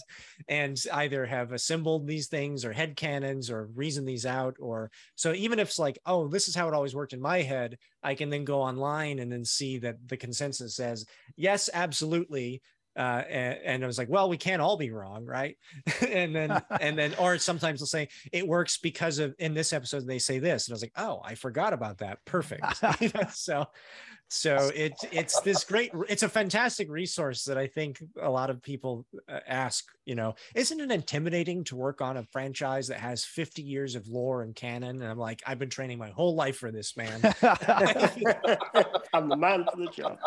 and 0.47 0.81
either 0.93 1.25
have 1.25 1.51
assembled 1.51 2.07
these 2.07 2.27
things 2.27 2.63
or 2.63 2.71
head 2.71 2.95
canons 2.95 3.49
or 3.49 3.69
reason 3.75 4.05
these 4.05 4.25
out 4.25 4.55
or 4.59 4.91
so 5.15 5.33
even 5.33 5.59
if 5.59 5.69
it's 5.69 5.79
like 5.79 5.99
oh 6.05 6.27
this 6.27 6.47
is 6.47 6.55
how 6.55 6.67
it 6.67 6.73
always 6.73 6.95
worked 6.95 7.13
in 7.13 7.21
my 7.21 7.41
head 7.41 7.77
i 8.03 8.15
can 8.15 8.29
then 8.29 8.45
go 8.45 8.61
online 8.61 9.19
and 9.19 9.31
then 9.31 9.43
see 9.43 9.77
that 9.77 9.95
the 10.07 10.17
consensus 10.17 10.75
says 10.75 11.05
yes 11.35 11.69
absolutely 11.73 12.61
uh, 12.97 13.23
and, 13.29 13.59
and, 13.63 13.83
I 13.83 13.87
was 13.87 13.99
like, 13.99 14.09
well, 14.09 14.27
we 14.27 14.37
can't 14.37 14.59
all 14.59 14.75
be 14.75 14.89
wrong, 14.89 15.23
right? 15.23 15.55
and 16.09 16.35
then, 16.35 16.59
and 16.81 16.97
then, 16.97 17.13
or 17.19 17.37
sometimes 17.37 17.79
they'll 17.79 17.85
say 17.85 18.09
it 18.31 18.47
works 18.47 18.79
because 18.79 19.19
of 19.19 19.35
in 19.37 19.53
this 19.53 19.71
episode 19.71 20.07
they 20.07 20.17
say 20.17 20.39
this, 20.39 20.67
and 20.67 20.73
I 20.73 20.75
was 20.75 20.81
like, 20.81 20.93
oh, 20.97 21.21
I 21.23 21.35
forgot 21.35 21.73
about 21.73 21.99
that. 21.99 22.17
Perfect. 22.25 22.65
so, 23.35 23.67
so 24.29 24.69
it's 24.75 25.05
it's 25.11 25.39
this 25.41 25.63
great 25.63 25.91
it's 26.09 26.23
a 26.23 26.29
fantastic 26.29 26.89
resource 26.89 27.45
that 27.45 27.57
i 27.57 27.65
think 27.65 28.03
a 28.21 28.29
lot 28.29 28.49
of 28.49 28.61
people 28.61 29.05
uh, 29.29 29.39
ask 29.47 29.85
you 30.05 30.15
know 30.15 30.35
isn't 30.55 30.79
it 30.79 30.91
intimidating 30.91 31.63
to 31.63 31.75
work 31.75 32.01
on 32.01 32.17
a 32.17 32.23
franchise 32.23 32.87
that 32.87 32.99
has 32.99 33.23
50 33.23 33.61
years 33.61 33.95
of 33.95 34.07
lore 34.07 34.41
and 34.43 34.55
canon? 34.55 35.01
And 35.01 35.11
i'm 35.11 35.17
like 35.17 35.41
i've 35.45 35.59
been 35.59 35.69
training 35.69 35.97
my 35.97 36.09
whole 36.09 36.35
life 36.35 36.57
for 36.57 36.71
this 36.71 36.97
man. 36.97 37.21
I'm 39.13 39.29
the 39.29 39.37
man 39.37 39.65
for 39.71 39.77
the 39.77 39.89
job. 39.95 40.17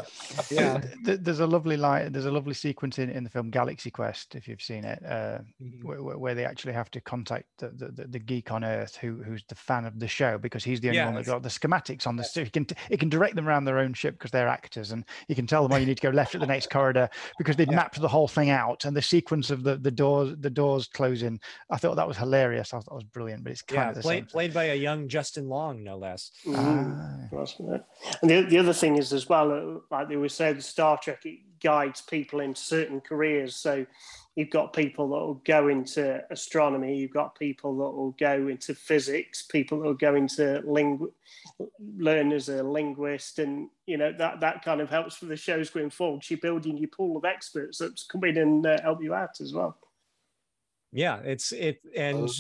Yeah. 0.51 0.81
There's 1.03 1.41
a 1.41 1.47
lovely 1.47 1.77
line 1.77 2.13
there's 2.13 2.27
a 2.27 2.31
lovely 2.31 2.55
sequence 2.55 2.99
in, 2.99 3.11
in 3.11 3.25
the 3.25 3.31
film 3.31 3.51
galaxy 3.51 3.91
quest 3.91 4.35
if 4.35 4.49
you've 4.49 4.63
seen 4.63 4.85
it 4.85 5.03
uh, 5.05 5.39
mm-hmm. 5.63 5.87
where, 5.87 6.19
where, 6.19 6.35
they 6.35 6.45
actually 6.45 6.73
have 6.73 6.91
to 6.93 7.01
contact 7.01 7.47
the, 7.59 7.69
the, 7.69 8.07
the, 8.07 8.19
geek 8.19 8.53
on 8.53 8.65
earth 8.65 8.97
who 8.97 9.23
who's 9.23 9.45
the 9.49 9.55
fan 9.55 9.85
of 9.85 9.99
the 9.99 10.09
show 10.09 10.39
because 10.39 10.63
he's 10.63 10.81
the 10.81 10.89
only 10.89 10.99
yeah, 10.99 11.07
one 11.07 11.15
that 11.17 11.27
got 11.27 11.43
the 11.43 11.49
schematics 11.49 12.07
on 12.07 12.17
the 12.17 12.23
so 12.23 12.45
he 12.45 12.51
can 12.51 12.67
he 12.89 12.97
can 12.97 13.09
direct 13.09 13.35
them 13.35 13.49
around 13.49 13.65
their 13.65 13.79
own 13.79 13.90
ship 13.95 14.15
because 14.15 14.31
they're 14.31 14.49
actors 14.49 14.93
and 14.93 15.05
you 15.29 15.35
can 15.35 15.47
tell 15.47 15.63
them, 15.63 15.73
oh, 15.73 15.77
you 15.77 15.87
need 15.87 15.97
to 15.97 16.03
go 16.03 16.11
left 16.11 16.35
at 16.35 16.41
the 16.41 16.47
next 16.47 16.71
corridor 16.71 17.09
because 17.39 17.57
they've 17.57 17.69
yeah. 17.69 17.77
mapped 17.77 18.01
the 18.01 18.09
whole 18.09 18.29
thing 18.29 18.51
out 18.51 18.85
and 18.85 18.97
the 18.97 19.03
sequence 19.03 19.51
of 19.51 19.63
the, 19.63 19.77
the 19.77 19.91
doors, 19.91 20.35
the 20.41 20.51
doors 20.51 20.87
closing. 20.87 21.41
I 21.71 21.77
thought 21.77 21.97
that 21.97 22.09
was 22.09 22.17
hilarious. 22.17 22.73
I 22.73 22.79
thought 22.79 22.87
that 22.87 22.95
was 22.95 23.05
brilliant, 23.05 23.45
but 23.45 23.53
it's 23.53 23.63
kind 23.63 23.83
yeah, 23.83 23.89
of 23.91 23.95
the 23.97 24.03
played, 24.03 24.29
played 24.29 24.55
by 24.55 24.65
a 24.65 24.75
young 24.75 25.09
Justin 25.09 25.49
Long, 25.49 25.85
no 25.85 25.97
less. 25.97 26.31
Mm, 26.47 27.33
uh, 27.33 27.79
and 28.23 28.31
the, 28.31 28.43
the 28.43 28.59
other 28.59 28.73
thing 28.73 28.97
is 28.97 29.13
as 29.13 29.29
well, 29.29 29.53
uh, 29.53 29.81
like 29.91 30.09
they 30.09 30.17
were 30.17 30.29
saying, 30.29 30.61
Star 30.61 30.99
Trek, 30.99 31.25
it 31.25 31.39
guides 31.61 32.01
people 32.01 32.41
in 32.41 32.55
certain 32.55 33.01
careers. 33.01 33.57
So 33.57 33.87
you've 34.41 34.51
got 34.51 34.73
people 34.73 35.09
that 35.11 35.15
will 35.15 35.43
go 35.45 35.69
into 35.69 36.25
astronomy, 36.31 36.97
you've 36.97 37.13
got 37.13 37.39
people 37.39 37.77
that 37.77 37.97
will 37.97 38.17
go 38.19 38.49
into 38.49 38.75
physics, 38.75 39.43
people 39.43 39.79
that 39.79 39.85
will 39.85 39.95
go 39.95 40.15
into 40.15 40.63
lingu- 40.67 41.13
learn 41.97 42.33
as 42.33 42.49
a 42.49 42.63
linguist, 42.63 43.39
and 43.39 43.69
you 43.87 43.99
know 43.99 44.13
that 44.17 44.41
that 44.41 44.65
kind 44.65 44.81
of 44.81 44.89
helps 44.89 45.17
for 45.17 45.27
the 45.27 45.37
shows 45.37 45.69
going 45.69 45.91
forward. 45.91 46.25
You're 46.29 46.39
building 46.39 46.79
your 46.79 46.89
pool 46.89 47.19
of 47.19 47.27
experts 47.27 47.79
that 47.79 48.01
come 48.11 48.25
in 48.25 48.39
and 48.39 48.67
uh, 48.67 48.81
help 48.81 49.03
you 49.03 49.15
out 49.15 49.41
as 49.41 49.53
well. 49.53 49.77
Yeah, 50.91 51.19
it's 51.19 51.53
it 51.53 51.81
and. 51.97 52.31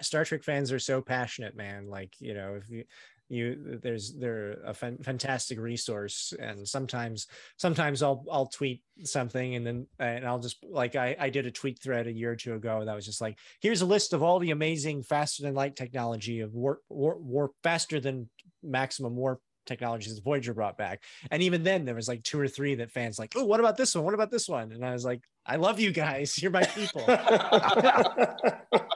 Star 0.00 0.24
Trek 0.24 0.42
fans 0.42 0.72
are 0.72 0.78
so 0.78 1.02
passionate, 1.02 1.54
man. 1.54 1.90
Like 1.90 2.18
you 2.20 2.32
know, 2.32 2.54
if 2.54 2.70
you 2.70 2.84
you 3.28 3.78
there's 3.82 4.14
they're 4.14 4.58
a 4.64 4.72
fantastic 4.74 5.58
resource 5.58 6.32
and 6.38 6.66
sometimes 6.66 7.26
sometimes 7.56 8.02
i'll 8.02 8.24
i'll 8.30 8.46
tweet 8.46 8.82
something 9.04 9.56
and 9.56 9.66
then 9.66 9.86
and 9.98 10.24
i'll 10.26 10.38
just 10.38 10.64
like 10.64 10.94
i 10.94 11.16
i 11.18 11.28
did 11.28 11.46
a 11.46 11.50
tweet 11.50 11.82
thread 11.82 12.06
a 12.06 12.12
year 12.12 12.32
or 12.32 12.36
two 12.36 12.54
ago 12.54 12.84
that 12.84 12.94
was 12.94 13.04
just 13.04 13.20
like 13.20 13.36
here's 13.60 13.82
a 13.82 13.86
list 13.86 14.12
of 14.12 14.22
all 14.22 14.38
the 14.38 14.52
amazing 14.52 15.02
faster 15.02 15.42
than 15.42 15.54
light 15.54 15.76
technology 15.76 16.40
of 16.40 16.54
warp 16.54 16.80
warp, 16.88 17.20
warp 17.20 17.52
faster 17.62 18.00
than 18.00 18.28
maximum 18.62 19.16
warp 19.16 19.40
technologies 19.66 20.14
that 20.14 20.22
Voyager 20.22 20.54
brought 20.54 20.78
back. 20.78 21.02
And 21.30 21.42
even 21.42 21.64
then, 21.64 21.84
there 21.84 21.96
was 21.96 22.06
like 22.06 22.22
two 22.22 22.38
or 22.38 22.46
three 22.46 22.76
that 22.76 22.92
fans 22.92 23.18
like, 23.18 23.32
oh, 23.34 23.44
what 23.44 23.58
about 23.58 23.76
this 23.76 23.96
one? 23.96 24.04
What 24.04 24.14
about 24.14 24.30
this 24.30 24.48
one? 24.48 24.70
And 24.70 24.84
I 24.84 24.92
was 24.92 25.04
like, 25.04 25.22
I 25.44 25.56
love 25.56 25.80
you 25.80 25.90
guys. 25.90 26.40
You're 26.40 26.52
my 26.52 26.62
people. 26.62 27.04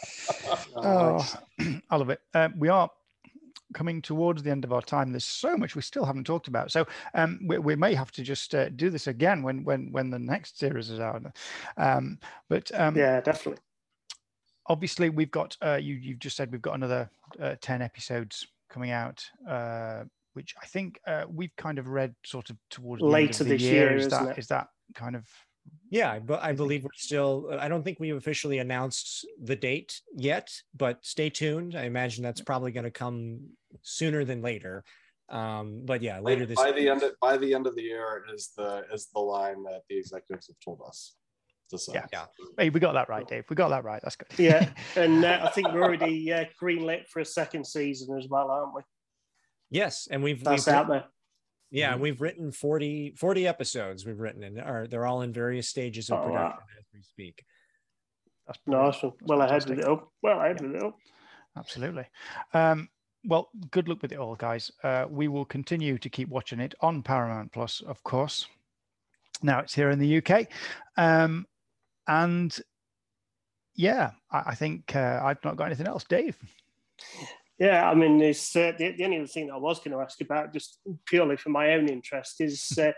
oh, 0.76 1.26
I 1.90 1.96
love 1.96 2.10
it. 2.10 2.20
Uh, 2.34 2.48
we 2.56 2.68
are 2.68 2.90
coming 3.74 4.02
towards 4.02 4.42
the 4.42 4.50
end 4.50 4.64
of 4.64 4.72
our 4.72 4.82
time. 4.82 5.12
There's 5.12 5.24
so 5.24 5.56
much 5.56 5.76
we 5.76 5.82
still 5.82 6.04
haven't 6.04 6.24
talked 6.24 6.48
about, 6.48 6.70
so 6.70 6.86
um, 7.14 7.40
we, 7.44 7.58
we, 7.58 7.76
may 7.76 7.94
have 7.94 8.12
to 8.12 8.22
just 8.22 8.54
uh, 8.54 8.68
do 8.70 8.90
this 8.90 9.06
again 9.06 9.42
when 9.42 9.64
when 9.64 9.92
when 9.92 10.10
the 10.10 10.18
next 10.18 10.58
series 10.58 10.90
is 10.90 11.00
out. 11.00 11.22
Um, 11.76 12.18
but 12.48 12.70
um, 12.74 12.96
yeah, 12.96 13.20
definitely. 13.20 13.62
Obviously, 14.66 15.08
we've 15.08 15.30
got 15.30 15.56
uh, 15.62 15.78
you. 15.80 15.94
You've 15.94 16.18
just 16.18 16.36
said 16.36 16.52
we've 16.52 16.62
got 16.62 16.74
another 16.74 17.10
uh, 17.40 17.56
ten 17.60 17.82
episodes 17.82 18.46
coming 18.68 18.90
out, 18.90 19.24
uh, 19.48 20.04
which 20.34 20.54
I 20.62 20.66
think 20.66 21.00
uh, 21.06 21.24
we've 21.28 21.54
kind 21.56 21.78
of 21.78 21.88
read 21.88 22.14
sort 22.24 22.50
of 22.50 22.56
towards 22.70 23.02
later 23.02 23.44
this 23.44 23.62
year. 23.62 23.90
year 23.90 23.96
is 23.96 24.08
that 24.08 24.28
it? 24.28 24.38
is 24.38 24.46
that 24.48 24.68
kind 24.94 25.16
of 25.16 25.26
yeah, 25.90 26.20
but 26.20 26.42
I 26.42 26.52
believe 26.52 26.84
we're 26.84 26.90
still. 26.94 27.48
I 27.58 27.68
don't 27.68 27.82
think 27.82 27.98
we've 27.98 28.16
officially 28.16 28.58
announced 28.58 29.26
the 29.42 29.56
date 29.56 30.00
yet, 30.14 30.50
but 30.76 31.04
stay 31.04 31.30
tuned. 31.30 31.74
I 31.74 31.84
imagine 31.84 32.22
that's 32.22 32.40
probably 32.40 32.70
going 32.70 32.84
to 32.84 32.92
come 32.92 33.40
sooner 33.82 34.24
than 34.24 34.42
later. 34.42 34.84
Um, 35.28 35.82
but 35.84 36.02
yeah, 36.02 36.18
later 36.18 36.44
this 36.44 36.56
by 36.56 36.72
the 36.72 36.88
end 36.88 37.02
of, 37.02 37.12
by 37.20 37.36
the 37.36 37.54
end 37.54 37.66
of 37.66 37.76
the 37.76 37.82
year 37.82 38.24
is 38.32 38.50
the 38.56 38.84
is 38.92 39.08
the 39.14 39.20
line 39.20 39.62
that 39.64 39.82
the 39.88 39.96
executives 39.96 40.48
have 40.48 40.56
told 40.64 40.80
us. 40.86 41.14
Yeah, 41.94 42.06
yeah. 42.12 42.24
Hey, 42.58 42.68
we 42.68 42.80
got 42.80 42.94
that 42.94 43.08
right, 43.08 43.26
Dave. 43.28 43.44
We 43.48 43.54
got 43.54 43.68
that 43.68 43.84
right. 43.84 44.00
That's 44.02 44.16
good. 44.16 44.26
Yeah, 44.36 44.68
and 44.96 45.24
uh, 45.24 45.40
I 45.44 45.50
think 45.50 45.72
we're 45.72 45.84
already 45.84 46.32
uh, 46.32 46.46
greenlit 46.60 47.06
for 47.06 47.20
a 47.20 47.24
second 47.24 47.64
season 47.64 48.18
as 48.18 48.26
well, 48.28 48.50
aren't 48.50 48.74
we? 48.74 48.82
Yes, 49.70 50.08
and 50.10 50.20
we've 50.20 50.42
that's 50.42 50.66
we've, 50.66 50.74
out 50.74 50.88
there. 50.88 51.04
Yeah, 51.70 51.92
mm-hmm. 51.92 52.02
we've 52.02 52.20
written 52.20 52.50
40, 52.50 53.14
40 53.16 53.46
episodes 53.46 54.04
we've 54.04 54.18
written 54.18 54.42
and 54.42 54.60
are 54.60 54.86
they're 54.88 55.06
all 55.06 55.22
in 55.22 55.32
various 55.32 55.68
stages 55.68 56.10
of 56.10 56.18
oh, 56.18 56.24
production 56.24 56.58
wow. 56.58 56.78
as 56.78 56.84
we 56.92 57.02
speak. 57.02 57.44
That's 58.46 58.58
nice. 58.66 59.12
Well 59.22 59.42
ahead 59.42 59.68
with 59.68 59.78
it 59.78 59.84
up. 59.84 60.08
Well 60.22 60.40
ahead 60.40 60.60
with 60.60 60.74
it 60.74 60.82
up. 60.82 60.96
Absolutely. 61.56 62.06
Um, 62.52 62.88
well, 63.24 63.50
good 63.70 63.88
luck 63.88 64.02
with 64.02 64.12
it 64.12 64.18
all, 64.18 64.34
guys. 64.34 64.70
Uh, 64.82 65.06
we 65.08 65.28
will 65.28 65.44
continue 65.44 65.98
to 65.98 66.08
keep 66.08 66.28
watching 66.28 66.60
it 66.60 66.74
on 66.80 67.02
Paramount 67.02 67.52
Plus, 67.52 67.80
of 67.82 68.02
course. 68.02 68.46
Now 69.42 69.60
it's 69.60 69.74
here 69.74 69.90
in 69.90 69.98
the 69.98 70.18
UK. 70.18 70.46
Um, 70.96 71.46
and 72.06 72.56
yeah, 73.74 74.12
I, 74.30 74.42
I 74.46 74.54
think 74.54 74.94
uh, 74.96 75.20
I've 75.22 75.42
not 75.44 75.56
got 75.56 75.66
anything 75.66 75.86
else. 75.86 76.04
Dave. 76.04 76.36
Yeah, 77.58 77.90
I 77.90 77.94
mean, 77.94 78.22
it's, 78.22 78.56
uh, 78.56 78.72
the, 78.78 78.92
the 78.92 79.04
only 79.04 79.18
other 79.18 79.26
thing 79.26 79.48
that 79.48 79.54
I 79.54 79.58
was 79.58 79.80
going 79.80 79.90
to 79.90 80.02
ask 80.02 80.20
about, 80.22 80.54
just 80.54 80.78
purely 81.04 81.36
for 81.36 81.50
my 81.50 81.74
own 81.74 81.90
interest, 81.90 82.40
is 82.40 82.78
uh, 82.78 82.92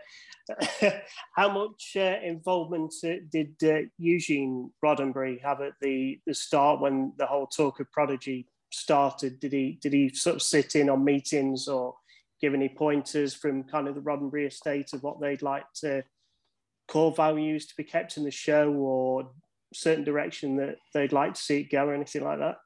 how 1.35 1.53
much 1.53 1.97
uh, 1.97 2.17
involvement 2.23 2.95
uh, 3.05 3.15
did 3.31 3.57
Eugene 3.99 4.71
Roddenberry 4.85 5.43
have 5.43 5.61
at 5.63 5.73
the, 5.81 6.21
the 6.27 6.35
start 6.35 6.81
when 6.81 7.13
the 7.19 7.27
whole 7.27 7.49
talk 7.49 7.81
of 7.81 7.91
Prodigy 7.91 8.47
started? 8.73 9.41
Did 9.41 9.53
he 9.53 9.79
did 9.81 9.93
he 9.93 10.09
sort 10.11 10.37
of 10.37 10.43
sit 10.43 10.75
in 10.77 10.89
on 10.89 11.05
meetings 11.05 11.69
or 11.69 11.95
give 12.41 12.55
any 12.55 12.69
pointers 12.69 13.35
from 13.35 13.65
kind 13.65 13.89
of 13.89 13.95
the 13.95 14.01
Roddenberry 14.01 14.49
estate 14.49 14.93
of 14.93 15.03
what 15.03 15.21
they'd 15.21 15.43
like 15.43 15.65
to 15.77 16.03
core 16.89 17.13
values 17.13 17.67
to 17.67 17.77
be 17.77 17.85
kept 17.85 18.17
in 18.17 18.25
the 18.25 18.31
show 18.31 18.73
or 18.73 19.31
certain 19.73 20.05
direction 20.05 20.57
that 20.57 20.77
they'd 20.93 21.13
like 21.13 21.35
to 21.35 21.41
see 21.41 21.61
it 21.61 21.71
go 21.71 21.87
or 21.87 21.95
anything 21.95 22.25
like 22.25 22.39
that? 22.39 22.57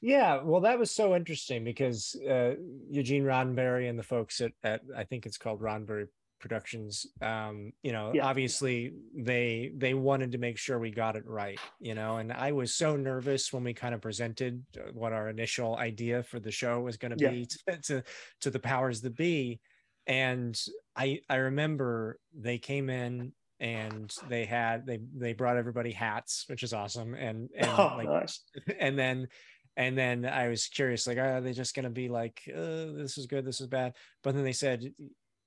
Yeah, 0.00 0.42
well, 0.42 0.60
that 0.62 0.78
was 0.78 0.90
so 0.90 1.16
interesting 1.16 1.64
because 1.64 2.14
uh, 2.28 2.54
Eugene 2.90 3.24
Roddenberry 3.24 3.88
and 3.88 3.98
the 3.98 4.02
folks 4.02 4.40
at, 4.42 4.52
at 4.62 4.82
I 4.94 5.04
think 5.04 5.24
it's 5.24 5.38
called 5.38 5.62
Roddenberry 5.62 6.08
Productions, 6.44 7.06
um, 7.22 7.72
you 7.82 7.90
know, 7.90 8.12
yeah. 8.12 8.26
obviously 8.26 8.92
they 9.16 9.72
they 9.74 9.94
wanted 9.94 10.32
to 10.32 10.38
make 10.38 10.58
sure 10.58 10.78
we 10.78 10.90
got 10.90 11.16
it 11.16 11.26
right, 11.26 11.58
you 11.80 11.94
know, 11.94 12.18
and 12.18 12.30
I 12.30 12.52
was 12.52 12.74
so 12.74 12.96
nervous 12.96 13.50
when 13.50 13.64
we 13.64 13.72
kind 13.72 13.94
of 13.94 14.02
presented 14.02 14.62
uh, 14.76 14.90
what 14.92 15.14
our 15.14 15.30
initial 15.30 15.78
idea 15.78 16.22
for 16.22 16.40
the 16.40 16.50
show 16.50 16.82
was 16.82 16.98
going 16.98 17.16
to 17.16 17.30
be 17.30 17.46
to, 17.66 17.78
to 17.78 18.02
to 18.42 18.50
the 18.50 18.58
powers 18.58 19.00
that 19.00 19.16
be, 19.16 19.58
and 20.06 20.54
I 20.94 21.20
I 21.30 21.36
remember 21.36 22.18
they 22.38 22.58
came 22.58 22.90
in 22.90 23.32
and 23.58 24.14
they 24.28 24.44
had 24.44 24.84
they 24.84 24.98
they 25.16 25.32
brought 25.32 25.56
everybody 25.56 25.92
hats 25.92 26.44
which 26.48 26.62
is 26.62 26.74
awesome 26.74 27.14
and 27.14 27.48
and 27.56 27.70
oh, 27.70 27.94
like 27.96 28.08
nice. 28.08 28.42
and 28.78 28.98
then 28.98 29.28
and 29.76 29.98
then 29.98 30.24
I 30.24 30.48
was 30.48 30.66
curious, 30.66 31.06
like, 31.06 31.18
are 31.18 31.40
they 31.40 31.52
just 31.52 31.74
going 31.74 31.84
to 31.84 31.90
be 31.90 32.08
like, 32.08 32.42
uh, 32.48 32.94
this 32.94 33.18
is 33.18 33.26
good, 33.26 33.44
this 33.44 33.60
is 33.60 33.66
bad? 33.66 33.94
But 34.22 34.34
then 34.34 34.44
they 34.44 34.52
said, 34.52 34.92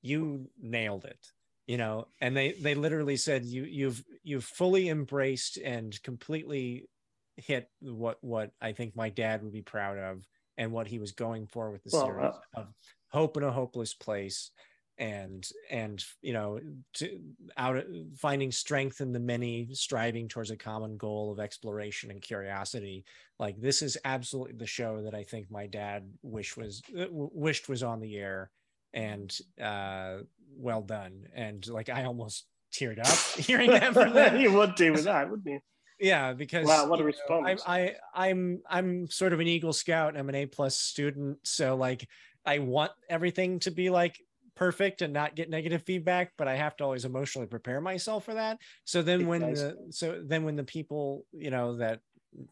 you 0.07 0.49
nailed 0.61 1.05
it, 1.05 1.19
you 1.67 1.77
know. 1.77 2.07
And 2.21 2.35
they 2.35 2.53
they 2.53 2.75
literally 2.75 3.17
said, 3.17 3.45
you 3.45 3.63
you've 3.63 4.03
you've 4.23 4.45
fully 4.45 4.89
embraced 4.89 5.57
and 5.57 6.01
completely 6.03 6.87
hit 7.35 7.69
what 7.81 8.17
what 8.21 8.51
I 8.61 8.71
think 8.71 8.95
my 8.95 9.09
dad 9.09 9.43
would 9.43 9.53
be 9.53 9.61
proud 9.61 9.97
of 9.97 10.25
and 10.57 10.71
what 10.71 10.87
he 10.87 10.99
was 10.99 11.11
going 11.11 11.47
for 11.47 11.71
with 11.71 11.83
the 11.83 11.91
well, 11.93 12.05
series 12.05 12.33
uh, 12.55 12.61
of 12.61 12.67
hope 13.09 13.37
in 13.37 13.43
a 13.43 13.51
hopeless 13.51 13.93
place 13.93 14.51
and 14.99 15.49
and 15.69 16.03
you 16.21 16.33
know 16.33 16.59
to 16.93 17.19
out 17.57 17.83
finding 18.15 18.51
strength 18.51 18.99
in 18.99 19.11
the 19.11 19.19
many 19.19 19.69
striving 19.71 20.27
towards 20.27 20.49
a 20.49 20.57
common 20.57 20.97
goal 20.97 21.31
of 21.31 21.39
exploration 21.39 22.09
and 22.09 22.21
curiosity 22.21 23.05
like 23.37 23.59
this 23.61 23.83
is 23.83 23.97
absolutely 24.05 24.55
the 24.57 24.65
show 24.65 25.03
that 25.03 25.13
i 25.13 25.23
think 25.23 25.51
my 25.51 25.67
dad 25.67 26.09
wish 26.23 26.57
was 26.57 26.81
uh, 26.99 27.05
wished 27.11 27.69
was 27.69 27.83
on 27.83 27.99
the 27.99 28.17
air 28.17 28.49
and 28.93 29.35
uh 29.61 30.17
well 30.55 30.81
done. 30.81 31.25
And 31.35 31.67
like 31.67 31.89
i 31.89 32.05
almost 32.05 32.45
teared 32.73 32.99
up 32.99 33.07
hearing 33.39 33.71
that 33.71 33.93
from 33.93 34.13
them 34.13 34.39
you 34.39 34.51
would 34.51 34.75
do 34.75 34.91
with 34.91 35.05
that 35.05 35.29
wouldn't 35.29 35.47
you? 35.47 35.59
Yeah 35.99 36.33
because 36.33 36.67
wow 36.67 36.87
what 36.87 36.99
a 36.99 37.03
response 37.03 37.59
know, 37.65 37.73
I, 37.73 37.95
I 38.15 38.25
i'm 38.27 38.61
i'm 38.69 39.09
sort 39.09 39.33
of 39.33 39.39
an 39.39 39.47
eagle 39.47 39.73
scout. 39.73 40.17
I'm 40.17 40.29
an 40.29 40.35
a 40.35 40.45
plus 40.45 40.77
student. 40.77 41.39
So 41.43 41.75
like 41.75 42.07
i 42.45 42.59
want 42.59 42.91
everything 43.09 43.59
to 43.61 43.71
be 43.71 43.89
like 43.89 44.19
perfect 44.55 45.01
and 45.03 45.13
not 45.13 45.35
get 45.35 45.51
negative 45.51 45.83
feedback 45.83 46.33
but 46.35 46.47
i 46.47 46.55
have 46.55 46.75
to 46.75 46.83
always 46.83 47.05
emotionally 47.05 47.47
prepare 47.47 47.79
myself 47.81 48.25
for 48.25 48.33
that. 48.33 48.57
So 48.85 49.01
then 49.01 49.27
when 49.27 49.41
the 49.53 49.87
so 49.91 50.21
then 50.23 50.43
when 50.43 50.55
the 50.55 50.63
people 50.63 51.25
you 51.31 51.51
know 51.51 51.77
that 51.77 52.01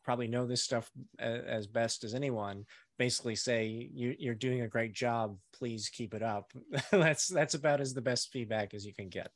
probably 0.04 0.28
know 0.28 0.46
this 0.46 0.64
stuff 0.64 0.90
as 1.20 1.68
best 1.68 2.04
as 2.04 2.14
anyone 2.14 2.66
basically 2.98 3.36
say 3.36 3.90
you, 3.94 4.16
you're 4.18 4.34
doing 4.34 4.62
a 4.62 4.68
great 4.68 4.94
job. 4.94 5.38
Please 5.54 5.90
keep 5.90 6.14
it 6.14 6.24
up. 6.24 6.52
That's 6.92 7.28
that's 7.28 7.54
about 7.54 7.82
as 7.82 7.94
the 7.94 8.02
best 8.02 8.32
feedback 8.32 8.74
as 8.74 8.86
you 8.86 8.94
can 8.94 9.10
get. 9.10 9.30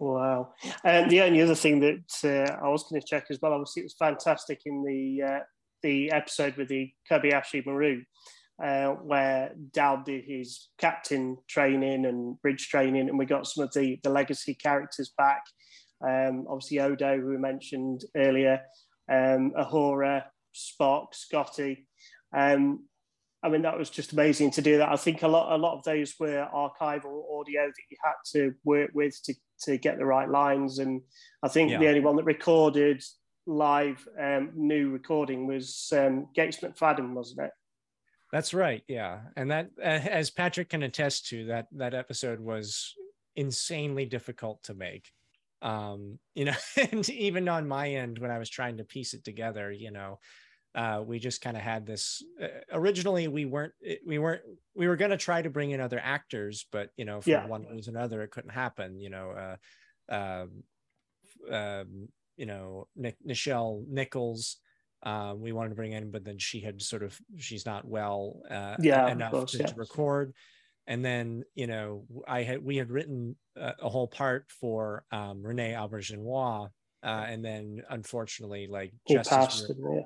Wow. 0.00 0.54
And 0.84 1.10
the 1.10 1.22
only 1.22 1.42
other 1.42 1.56
thing 1.56 1.80
that 1.80 2.24
uh, 2.24 2.64
i 2.64 2.68
was 2.68 2.84
going 2.84 3.00
to 3.00 3.06
check 3.06 3.26
as 3.30 3.40
well 3.42 3.52
obviously 3.52 3.82
it 3.82 3.86
was 3.86 3.96
fantastic 3.98 4.60
in 4.64 4.84
the 4.84 5.26
uh, 5.26 5.40
the 5.82 6.12
episode 6.12 6.56
with 6.56 6.68
the 6.68 6.92
kobayashi 7.10 7.66
maru 7.66 8.02
uh, 8.62 8.88
where 8.88 9.52
Dal 9.72 10.02
did 10.04 10.24
his 10.24 10.68
captain 10.78 11.38
training 11.48 12.06
and 12.06 12.40
bridge 12.42 12.68
training, 12.68 13.08
and 13.08 13.18
we 13.18 13.24
got 13.24 13.46
some 13.46 13.64
of 13.64 13.72
the, 13.72 14.00
the 14.02 14.10
legacy 14.10 14.54
characters 14.54 15.12
back. 15.16 15.42
Um, 16.04 16.44
obviously, 16.48 16.80
Odo, 16.80 17.20
who 17.20 17.28
we 17.28 17.36
mentioned 17.36 18.04
earlier, 18.16 18.60
um, 19.08 19.52
Uhura, 19.52 20.24
Spock, 20.54 21.14
Scotty. 21.14 21.86
Um, 22.36 22.84
I 23.42 23.48
mean, 23.48 23.62
that 23.62 23.78
was 23.78 23.88
just 23.88 24.12
amazing 24.12 24.50
to 24.52 24.62
do 24.62 24.78
that. 24.78 24.88
I 24.88 24.96
think 24.96 25.22
a 25.22 25.28
lot, 25.28 25.54
a 25.54 25.56
lot 25.56 25.78
of 25.78 25.84
those 25.84 26.14
were 26.18 26.48
archival 26.52 27.40
audio 27.40 27.66
that 27.66 27.84
you 27.90 27.96
had 28.02 28.14
to 28.32 28.54
work 28.64 28.90
with 28.94 29.14
to, 29.24 29.34
to 29.62 29.78
get 29.78 29.98
the 29.98 30.04
right 30.04 30.28
lines. 30.28 30.80
And 30.80 31.02
I 31.42 31.48
think 31.48 31.70
yeah. 31.70 31.78
the 31.78 31.88
only 31.88 32.00
one 32.00 32.16
that 32.16 32.24
recorded 32.24 33.02
live 33.46 34.06
um, 34.20 34.50
new 34.54 34.90
recording 34.90 35.46
was 35.46 35.92
um, 35.96 36.26
Gates 36.34 36.58
McFadden, 36.58 37.12
wasn't 37.12 37.46
it? 37.46 37.50
That's 38.32 38.52
right. 38.52 38.82
Yeah. 38.88 39.20
And 39.36 39.50
that, 39.50 39.70
as 39.80 40.30
Patrick 40.30 40.70
can 40.70 40.82
attest 40.82 41.28
to, 41.28 41.46
that 41.46 41.66
that 41.72 41.94
episode 41.94 42.40
was 42.40 42.94
insanely 43.36 44.04
difficult 44.04 44.62
to 44.64 44.74
make. 44.74 45.10
Um, 45.60 46.18
you 46.34 46.44
know, 46.44 46.54
and 46.92 47.08
even 47.10 47.48
on 47.48 47.68
my 47.68 47.90
end, 47.90 48.18
when 48.18 48.30
I 48.30 48.38
was 48.38 48.50
trying 48.50 48.78
to 48.78 48.84
piece 48.84 49.14
it 49.14 49.24
together, 49.24 49.72
you 49.72 49.90
know, 49.90 50.18
uh, 50.74 51.02
we 51.04 51.18
just 51.18 51.40
kind 51.40 51.56
of 51.56 51.62
had 51.62 51.86
this. 51.86 52.22
Uh, 52.40 52.46
originally, 52.72 53.28
we 53.28 53.44
weren't 53.44 53.72
we 54.06 54.18
weren't 54.18 54.42
we 54.74 54.86
were 54.86 54.96
going 54.96 55.10
to 55.10 55.16
try 55.16 55.42
to 55.42 55.50
bring 55.50 55.70
in 55.70 55.80
other 55.80 56.00
actors, 56.02 56.66
but 56.70 56.90
you 56.96 57.04
know, 57.04 57.20
for 57.20 57.30
yeah. 57.30 57.46
one 57.46 57.66
reason 57.70 57.96
or 57.96 57.98
another, 57.98 58.22
it 58.22 58.30
couldn't 58.30 58.50
happen. 58.50 59.00
You 59.00 59.10
know, 59.10 59.56
uh, 60.10 60.14
um, 60.14 60.62
um, 61.52 62.08
you 62.36 62.46
know, 62.46 62.86
Nick, 62.94 63.16
Nichelle 63.26 63.86
Nichols 63.88 64.58
uh, 65.02 65.34
we 65.36 65.52
wanted 65.52 65.70
to 65.70 65.74
bring 65.74 65.92
in, 65.92 66.10
but 66.10 66.24
then 66.24 66.38
she 66.38 66.60
had 66.60 66.82
sort 66.82 67.02
of 67.02 67.18
she's 67.36 67.64
not 67.64 67.86
well 67.86 68.40
uh, 68.50 68.76
yeah, 68.80 69.08
enough 69.08 69.30
course, 69.30 69.52
to, 69.52 69.58
yeah. 69.58 69.66
to, 69.66 69.74
record. 69.76 70.32
And 70.88 71.04
then 71.04 71.44
you 71.54 71.68
know 71.68 72.04
I 72.26 72.42
had 72.42 72.64
we 72.64 72.76
had 72.76 72.90
written 72.90 73.36
a, 73.56 73.74
a 73.82 73.88
whole 73.88 74.08
part 74.08 74.46
for 74.60 75.04
um, 75.12 75.42
Rene 75.42 75.74
Auberjonois, 75.74 76.68
uh, 77.04 77.06
and 77.06 77.44
then 77.44 77.82
unfortunately, 77.90 78.66
like 78.68 78.92
he 79.04 79.14
just 79.14 79.30
passed, 79.30 79.68
we 79.68 79.74
were, 79.80 79.96
yeah. 79.96 80.02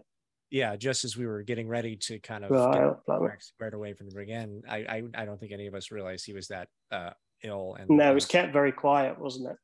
yeah, 0.50 0.76
just 0.76 1.04
as 1.04 1.16
we 1.16 1.26
were 1.26 1.42
getting 1.42 1.68
ready 1.68 1.96
to 2.08 2.18
kind 2.18 2.44
of 2.44 2.50
right, 2.50 2.94
get 3.06 3.42
squared 3.42 3.74
away 3.74 3.94
from 3.94 4.10
the 4.10 4.18
again, 4.18 4.62
I, 4.68 4.76
I 4.78 5.02
I 5.14 5.24
don't 5.24 5.40
think 5.40 5.52
any 5.52 5.68
of 5.68 5.74
us 5.74 5.90
realized 5.90 6.26
he 6.26 6.34
was 6.34 6.48
that 6.48 6.68
uh, 6.90 7.10
ill. 7.44 7.76
And 7.78 7.88
no, 7.88 8.10
it 8.10 8.14
was 8.14 8.26
kept 8.26 8.52
very 8.52 8.72
quiet, 8.72 9.18
wasn't 9.18 9.50
it? 9.50 9.56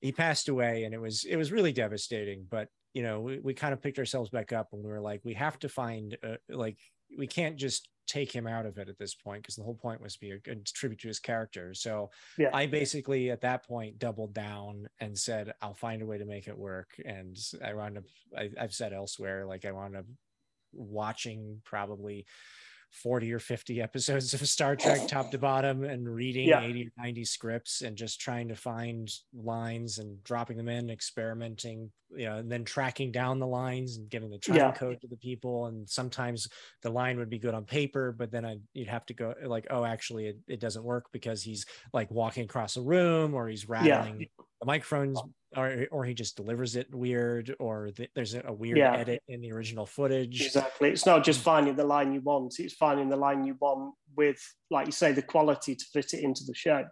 he 0.00 0.12
passed 0.12 0.48
away, 0.48 0.84
and 0.84 0.94
it 0.94 1.00
was 1.00 1.24
it 1.24 1.36
was 1.36 1.52
really 1.52 1.72
devastating. 1.72 2.46
But 2.48 2.68
you 2.94 3.02
know, 3.02 3.20
we, 3.20 3.38
we 3.38 3.54
kind 3.54 3.72
of 3.72 3.82
picked 3.82 3.98
ourselves 3.98 4.30
back 4.30 4.52
up, 4.52 4.68
and 4.72 4.82
we 4.82 4.90
were 4.90 5.00
like, 5.00 5.20
we 5.24 5.34
have 5.34 5.58
to 5.60 5.68
find 5.68 6.16
uh, 6.22 6.36
like 6.48 6.78
we 7.16 7.26
can't 7.26 7.56
just 7.56 7.88
take 8.08 8.32
him 8.32 8.46
out 8.46 8.66
of 8.66 8.78
it 8.78 8.88
at 8.88 8.98
this 8.98 9.14
point 9.14 9.42
because 9.42 9.54
the 9.54 9.62
whole 9.62 9.74
point 9.74 10.00
was 10.00 10.14
to 10.14 10.20
be 10.20 10.30
a, 10.32 10.50
a 10.50 10.54
tribute 10.56 11.00
to 11.00 11.08
his 11.08 11.20
character. 11.20 11.74
So 11.74 12.10
yeah. 12.38 12.50
I 12.52 12.66
basically 12.66 13.30
at 13.30 13.42
that 13.42 13.66
point 13.66 13.98
doubled 13.98 14.34
down 14.34 14.88
and 15.00 15.16
said 15.16 15.52
I'll 15.62 15.74
find 15.74 16.02
a 16.02 16.06
way 16.06 16.18
to 16.18 16.24
make 16.24 16.48
it 16.48 16.58
work. 16.58 16.90
And 17.04 17.38
I 17.64 17.74
wound 17.74 17.98
up 17.98 18.04
I, 18.36 18.50
I've 18.58 18.74
said 18.74 18.92
elsewhere 18.92 19.46
like 19.46 19.64
I 19.64 19.72
wound 19.72 19.96
up 19.96 20.06
watching 20.72 21.60
probably 21.64 22.26
40 22.90 23.32
or 23.32 23.38
50 23.38 23.80
episodes 23.80 24.34
of 24.34 24.46
Star 24.48 24.76
Trek 24.76 25.06
top 25.08 25.30
to 25.30 25.38
bottom 25.38 25.84
and 25.84 26.08
reading 26.08 26.48
yeah. 26.48 26.62
80 26.62 26.86
or 26.86 26.90
90 26.98 27.24
scripts 27.24 27.82
and 27.82 27.96
just 27.96 28.20
trying 28.20 28.48
to 28.48 28.56
find 28.56 29.10
lines 29.34 29.98
and 29.98 30.22
dropping 30.24 30.56
them 30.56 30.68
in, 30.68 30.90
experimenting, 30.90 31.90
you 32.16 32.26
know, 32.26 32.36
and 32.36 32.50
then 32.50 32.64
tracking 32.64 33.12
down 33.12 33.38
the 33.38 33.46
lines 33.46 33.96
and 33.96 34.08
giving 34.08 34.30
the 34.30 34.38
time 34.38 34.56
yeah. 34.56 34.72
code 34.72 35.00
to 35.00 35.06
the 35.06 35.16
people. 35.16 35.66
And 35.66 35.88
sometimes 35.88 36.48
the 36.82 36.90
line 36.90 37.18
would 37.18 37.30
be 37.30 37.38
good 37.38 37.54
on 37.54 37.64
paper, 37.64 38.12
but 38.12 38.30
then 38.30 38.44
I 38.44 38.58
you'd 38.72 38.88
have 38.88 39.06
to 39.06 39.14
go 39.14 39.34
like, 39.44 39.66
oh, 39.70 39.84
actually 39.84 40.26
it, 40.26 40.38
it 40.48 40.60
doesn't 40.60 40.84
work 40.84 41.06
because 41.12 41.42
he's 41.42 41.66
like 41.92 42.10
walking 42.10 42.44
across 42.44 42.76
a 42.76 42.82
room 42.82 43.34
or 43.34 43.48
he's 43.48 43.68
rattling 43.68 44.20
yeah. 44.20 44.44
The 44.60 44.66
microphones 44.66 45.20
or, 45.56 45.86
or 45.90 46.04
he 46.04 46.14
just 46.14 46.36
delivers 46.36 46.76
it 46.76 46.92
weird 46.94 47.54
or 47.58 47.90
th- 47.90 48.10
there's 48.14 48.34
a, 48.34 48.42
a 48.46 48.52
weird 48.52 48.78
yeah. 48.78 48.96
edit 48.96 49.22
in 49.28 49.40
the 49.40 49.52
original 49.52 49.86
footage. 49.86 50.44
Exactly. 50.44 50.90
It's 50.90 51.06
not 51.06 51.24
just 51.24 51.40
finding 51.40 51.76
the 51.76 51.84
line 51.84 52.12
you 52.12 52.20
want 52.20 52.58
it's 52.58 52.74
finding 52.74 53.08
the 53.08 53.16
line 53.16 53.44
you 53.44 53.56
want 53.60 53.94
with 54.16 54.40
like 54.70 54.86
you 54.86 54.92
say 54.92 55.12
the 55.12 55.22
quality 55.22 55.74
to 55.74 55.84
fit 55.92 56.12
it 56.14 56.22
into 56.22 56.44
the 56.44 56.54
show. 56.54 56.84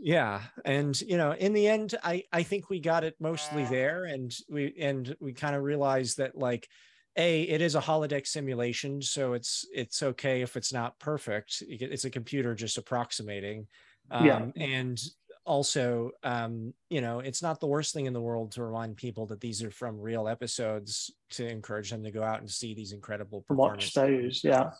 Yeah 0.00 0.42
and 0.64 1.00
you 1.00 1.16
know 1.16 1.32
in 1.32 1.54
the 1.54 1.66
end 1.66 1.94
i 2.02 2.24
i 2.32 2.42
think 2.42 2.68
we 2.68 2.80
got 2.80 3.04
it 3.04 3.14
mostly 3.20 3.64
there 3.64 4.04
and 4.04 4.34
we 4.50 4.74
and 4.78 5.16
we 5.20 5.32
kind 5.32 5.54
of 5.54 5.62
realized 5.62 6.18
that 6.18 6.36
like 6.36 6.68
a 7.16 7.42
it 7.42 7.60
is 7.60 7.74
a 7.74 7.80
holodeck 7.80 8.26
simulation 8.26 9.00
so 9.00 9.34
it's 9.34 9.66
it's 9.72 10.02
okay 10.02 10.42
if 10.42 10.56
it's 10.56 10.72
not 10.72 10.98
perfect. 10.98 11.62
It's 11.68 12.04
a 12.04 12.10
computer 12.10 12.54
just 12.54 12.78
approximating. 12.78 13.66
Um, 14.10 14.26
yeah. 14.26 14.46
and 14.56 15.00
also 15.46 16.10
um, 16.22 16.72
you 16.90 17.00
know 17.00 17.20
it's 17.20 17.42
not 17.42 17.60
the 17.60 17.66
worst 17.66 17.94
thing 17.94 18.06
in 18.06 18.12
the 18.12 18.20
world 18.20 18.52
to 18.52 18.62
remind 18.62 18.96
people 18.96 19.26
that 19.26 19.40
these 19.40 19.62
are 19.62 19.70
from 19.70 20.00
real 20.00 20.28
episodes 20.28 21.10
to 21.30 21.46
encourage 21.46 21.90
them 21.90 22.02
to 22.02 22.10
go 22.10 22.22
out 22.22 22.40
and 22.40 22.50
see 22.50 22.74
these 22.74 22.92
incredible 22.92 23.42
performances 23.42 23.94
watch 23.96 24.08
those 24.08 24.44
yeah. 24.44 24.70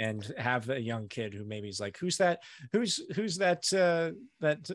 And 0.00 0.32
have 0.38 0.70
a 0.70 0.80
young 0.80 1.08
kid 1.08 1.34
who 1.34 1.44
maybe 1.44 1.68
is 1.68 1.80
like 1.80 1.98
who's 1.98 2.18
that? 2.18 2.38
Who's 2.72 3.00
who's 3.16 3.38
that 3.38 3.64
uh 3.72 4.12
that 4.38 4.70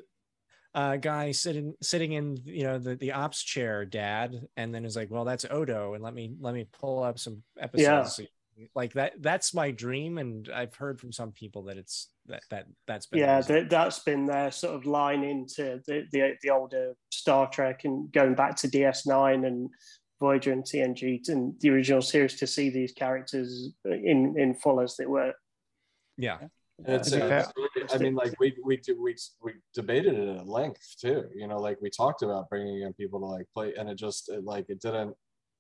uh, 0.76 0.98
guy 0.98 1.32
sitting 1.32 1.76
sitting 1.82 2.12
in 2.12 2.38
you 2.44 2.66
know 2.66 2.78
the, 2.78 2.98
the 2.98 3.14
ops 3.14 3.42
chair 3.42 3.86
dad? 3.86 4.36
And 4.58 4.76
then 4.76 4.84
is 4.84 4.98
like 4.98 5.10
well 5.10 5.24
that's 5.24 5.46
odo 5.50 5.94
and 5.94 6.04
let 6.04 6.14
me 6.14 6.34
let 6.42 6.54
me 6.54 6.68
pull 6.78 7.02
up 7.02 7.20
some 7.20 7.42
episodes 7.58 8.20
yeah 8.20 8.26
like 8.76 8.94
that 8.94 9.14
that's 9.20 9.54
my 9.54 9.72
dream 9.72 10.18
and 10.18 10.50
i've 10.54 10.76
heard 10.76 11.00
from 11.00 11.12
some 11.12 11.32
people 11.32 11.64
that 11.64 11.78
it's 11.78 12.10
that 12.28 12.44
that 12.50 12.66
that's 12.88 13.06
been 13.08 13.20
yeah 13.20 13.42
that, 13.42 13.70
that's 13.70 14.00
been 14.00 14.26
their 14.26 14.52
sort 14.52 14.76
of 14.76 14.86
line 14.86 15.24
into 15.24 15.82
the, 15.88 16.04
the 16.12 16.34
the 16.42 16.50
older 16.50 16.94
star 17.12 17.50
trek 17.50 17.82
and 17.84 18.12
going 18.12 18.36
back 18.36 18.56
to 18.56 18.68
ds9 18.68 19.46
and 19.46 19.70
voyager 20.24 20.54
and 20.54 20.64
tng 20.64 21.28
and 21.28 21.54
the 21.60 21.70
original 21.70 22.02
series 22.02 22.36
to 22.36 22.48
see 22.48 22.70
these 22.70 22.94
characters 22.94 23.72
in 23.84 24.36
in 24.38 24.54
full 24.56 24.80
as 24.80 24.96
they 24.96 25.06
were. 25.06 25.34
Yeah. 26.18 26.38
It's, 26.86 27.14
uh, 27.14 27.46
I 27.94 27.98
mean, 27.98 28.16
like 28.16 28.34
we 28.40 28.56
we 28.64 28.80
we 29.00 29.16
we 29.44 29.54
debated 29.76 30.16
it 30.16 30.38
at 30.38 30.48
length 30.48 30.96
too. 31.00 31.26
You 31.36 31.48
know, 31.48 31.60
like 31.60 31.78
we 31.82 31.90
talked 31.90 32.24
about 32.24 32.50
bringing 32.50 32.82
in 32.82 32.94
people 32.94 33.20
to 33.20 33.26
like 33.26 33.46
play, 33.54 33.74
and 33.78 33.88
it 33.90 33.96
just 33.96 34.30
it, 34.30 34.44
like 34.44 34.66
it 34.70 34.82
didn't 34.82 35.16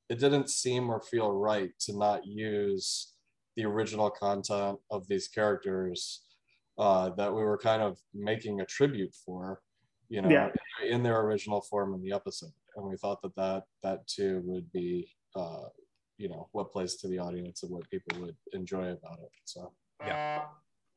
it 0.09 0.19
didn't 0.19 0.49
seem 0.49 0.89
or 0.89 1.01
feel 1.01 1.31
right 1.31 1.71
to 1.79 1.97
not 1.97 2.25
use 2.25 3.13
the 3.55 3.65
original 3.65 4.09
content 4.09 4.79
of 4.89 5.07
these 5.07 5.27
characters 5.27 6.21
uh, 6.77 7.09
that 7.17 7.33
we 7.33 7.43
were 7.43 7.57
kind 7.57 7.81
of 7.81 7.99
making 8.13 8.61
a 8.61 8.65
tribute 8.65 9.13
for, 9.25 9.61
you 10.09 10.21
know, 10.21 10.29
yeah. 10.29 10.49
in 10.87 11.03
their 11.03 11.21
original 11.21 11.61
form 11.61 11.93
in 11.93 12.01
the 12.01 12.11
episode. 12.11 12.51
And 12.75 12.85
we 12.85 12.97
thought 12.97 13.21
that 13.21 13.35
that, 13.35 13.63
that 13.83 14.07
too 14.07 14.41
would 14.45 14.71
be, 14.71 15.07
uh, 15.35 15.65
you 16.17 16.29
know, 16.29 16.49
what 16.51 16.71
plays 16.71 16.95
to 16.95 17.07
the 17.07 17.19
audience 17.19 17.63
and 17.63 17.71
what 17.71 17.89
people 17.89 18.19
would 18.21 18.35
enjoy 18.53 18.85
about 18.91 19.19
it. 19.19 19.29
So, 19.45 19.71
yeah. 20.05 20.43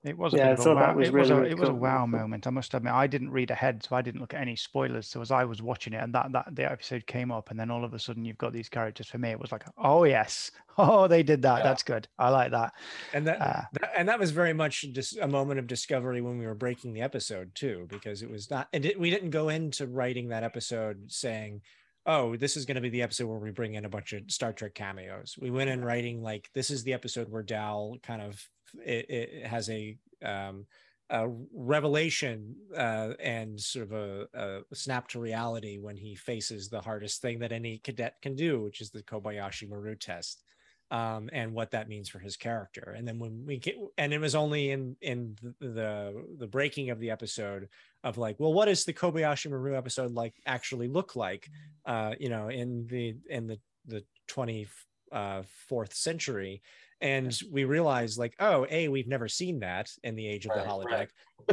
It 0.07 0.17
was 0.17 0.35
a 0.35 0.37
yeah, 0.37 0.51
bit 0.51 0.61
of 0.61 0.67
a 0.67 0.75
wow. 0.77 0.95
Was 0.95 1.09
it, 1.09 1.13
really, 1.13 1.21
was 1.21 1.31
a, 1.31 1.35
really 1.35 1.51
it 1.51 1.59
was 1.59 1.69
a 1.69 1.75
wow 1.75 2.07
moment. 2.07 2.47
I 2.47 2.51
must 2.51 2.73
admit, 2.75 2.93
I 2.93 3.09
didn't 3.09 3.31
read 3.31 3.51
ahead, 3.51 3.85
so 3.85 3.97
I 3.97 4.03
didn't 4.03 4.21
look 4.21 4.35
at 4.35 4.41
any 4.41 4.55
spoilers. 4.55 5.09
So 5.09 5.21
as 5.21 5.33
I 5.33 5.45
was 5.45 5.63
watching 5.63 5.95
it, 5.95 6.03
and 6.03 6.15
that 6.15 6.31
that 6.31 6.55
the 6.55 6.71
episode 6.71 7.09
came 7.09 7.33
up, 7.33 7.51
and 7.51 7.59
then 7.59 7.73
all 7.73 7.85
of 7.85 7.93
a 7.93 7.99
sudden 7.99 8.25
you've 8.25 8.39
got 8.39 8.53
these 8.53 8.69
characters. 8.69 9.09
For 9.09 9.19
me, 9.19 9.31
it 9.31 9.41
was 9.41 9.51
like, 9.51 9.65
oh 9.77 10.05
yes, 10.05 10.53
oh 10.79 11.09
they 11.09 11.25
did 11.25 11.43
that. 11.43 11.59
Yeah. 11.59 11.65
That's 11.65 11.83
good. 11.83 12.07
I 12.21 12.29
like 12.29 12.53
that. 12.53 12.73
And 13.13 13.27
that, 13.27 13.43
uh, 13.43 13.63
that, 13.81 13.93
and 13.97 14.09
that 14.09 14.21
was 14.21 14.31
very 14.31 14.53
much 14.53 14.83
just 14.93 15.19
a 15.19 15.27
moment 15.27 15.59
of 15.59 15.67
discovery 15.67 16.21
when 16.21 16.39
we 16.39 16.47
were 16.47 16.55
breaking 16.55 16.93
the 16.93 17.03
episode 17.03 17.53
too, 17.57 17.87
because 17.91 18.23
it 18.23 18.31
was 18.31 18.49
not, 18.49 18.69
and 18.73 18.87
it, 18.87 19.01
we 19.01 19.11
didn't 19.11 19.31
go 19.31 19.49
into 19.49 19.89
writing 19.89 20.29
that 20.29 20.45
episode 20.45 21.11
saying, 21.11 21.63
oh, 22.07 22.37
this 22.37 22.57
is 22.57 22.65
going 22.65 22.77
to 22.77 22.81
be 22.81 22.91
the 22.91 23.03
episode 23.03 23.27
where 23.27 23.39
we 23.39 23.51
bring 23.51 23.75
in 23.75 23.85
a 23.85 23.89
bunch 23.89 24.13
of 24.13 24.23
Star 24.29 24.53
Trek 24.53 24.75
cameos. 24.75 25.37
We 25.41 25.51
went 25.51 25.71
in 25.71 25.85
writing 25.85 26.23
like 26.23 26.49
this 26.55 26.71
is 26.71 26.85
the 26.85 26.93
episode 26.93 27.29
where 27.29 27.43
Dal 27.43 27.97
kind 28.05 28.23
of 28.23 28.49
it, 28.85 29.07
it 29.09 29.47
has 29.47 29.69
a 29.71 29.97
um, 30.25 30.67
a 31.11 31.29
revelation 31.55 32.57
uh, 32.77 33.11
and 33.21 33.61
sort 33.61 33.87
of 33.87 33.93
a, 33.93 34.27
a, 34.35 34.75
snap 34.75 35.07
to 35.09 35.21
reality 35.21 35.79
when 35.79 35.97
he 35.97 36.17
faces 36.17 36.69
the 36.69 36.81
hardest 36.81 37.23
thing 37.23 37.39
that 37.39 37.53
any 37.53 37.79
cadet 37.79 38.17
can 38.23 38.35
do, 38.35 38.61
which 38.63 38.81
is 38.81 38.91
the 38.91 39.03
Kobayashi 39.03 39.69
Maru 39.69 39.95
test, 39.95 40.43
um, 40.91 41.31
and 41.33 41.53
what 41.53 41.71
that 41.71 41.89
means 41.89 42.09
for 42.09 42.19
his 42.19 42.37
character. 42.37 42.95
And 42.97 43.07
then 43.07 43.21
when 43.21 43.45
we 43.47 43.59
get, 43.59 43.77
and 43.99 44.13
it 44.13 44.19
was 44.19 44.35
only 44.35 44.73
in 44.73 44.97
in 45.01 45.37
the, 45.61 46.25
the 46.39 46.49
breaking 46.49 46.91
of 46.91 46.99
the 46.99 47.11
episode 47.11 47.69
of 48.03 48.19
like, 48.19 48.41
well, 48.41 48.53
what 48.53 48.67
does 48.67 48.85
the 48.85 48.93
Kobayashi 48.93 49.51
Maru 49.51 49.77
episode 49.77 50.13
like 50.13 50.35
actually 50.45 50.89
look 50.89 51.15
like? 51.15 51.49
Uh, 51.85 52.15
you 52.19 52.31
know, 52.31 52.49
in 52.49 52.87
the 52.89 53.17
in 53.31 53.47
the 53.47 53.61
the 53.87 54.05
twenty 54.27 54.67
uh, 55.13 55.43
century 55.91 56.63
and 57.01 57.39
we 57.51 57.65
realized 57.65 58.19
like 58.19 58.35
oh 58.41 58.67
a 58.71 58.89
we've 58.89 59.09
never 59.09 59.29
seen 59.29 59.61
that 59.61 59.91
in 60.03 60.17
the 60.17 60.27
age 60.27 60.47
of 60.47 60.51
right, 60.51 60.65
the 60.65 60.69
holodeck 60.69 60.91
right. 60.91 61.09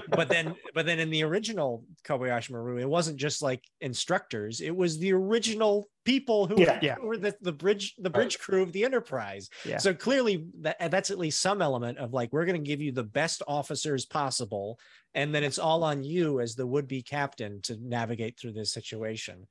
but 0.09 0.29
then 0.29 0.55
but 0.73 0.85
then 0.85 0.99
in 0.99 1.09
the 1.09 1.23
original 1.23 1.83
kobayashi 2.05 2.51
maru 2.51 2.77
it 2.77 2.87
wasn't 2.87 3.17
just 3.17 3.41
like 3.41 3.61
instructors 3.81 4.61
it 4.61 4.75
was 4.75 4.97
the 4.99 5.11
original 5.11 5.89
people 6.05 6.47
who, 6.47 6.59
yeah, 6.59 6.79
yeah. 6.81 6.95
were 7.01 7.17
the, 7.17 7.35
the 7.41 7.51
bridge 7.51 7.93
the 7.97 8.09
bridge 8.09 8.35
right. 8.35 8.41
crew 8.41 8.63
of 8.63 8.71
the 8.71 8.85
enterprise 8.85 9.49
yeah. 9.65 9.77
so 9.77 9.93
clearly 9.93 10.45
that 10.61 10.77
that's 10.89 11.11
at 11.11 11.19
least 11.19 11.41
some 11.41 11.61
element 11.61 11.97
of 11.97 12.13
like 12.13 12.31
we're 12.31 12.45
going 12.45 12.61
to 12.61 12.67
give 12.67 12.81
you 12.81 12.91
the 12.91 13.03
best 13.03 13.41
officers 13.47 14.05
possible 14.05 14.79
and 15.13 15.35
then 15.35 15.43
it's 15.43 15.59
all 15.59 15.83
on 15.83 16.03
you 16.03 16.39
as 16.39 16.55
the 16.55 16.65
would-be 16.65 17.01
captain 17.01 17.61
to 17.61 17.77
navigate 17.81 18.39
through 18.39 18.53
this 18.53 18.73
situation 18.73 19.45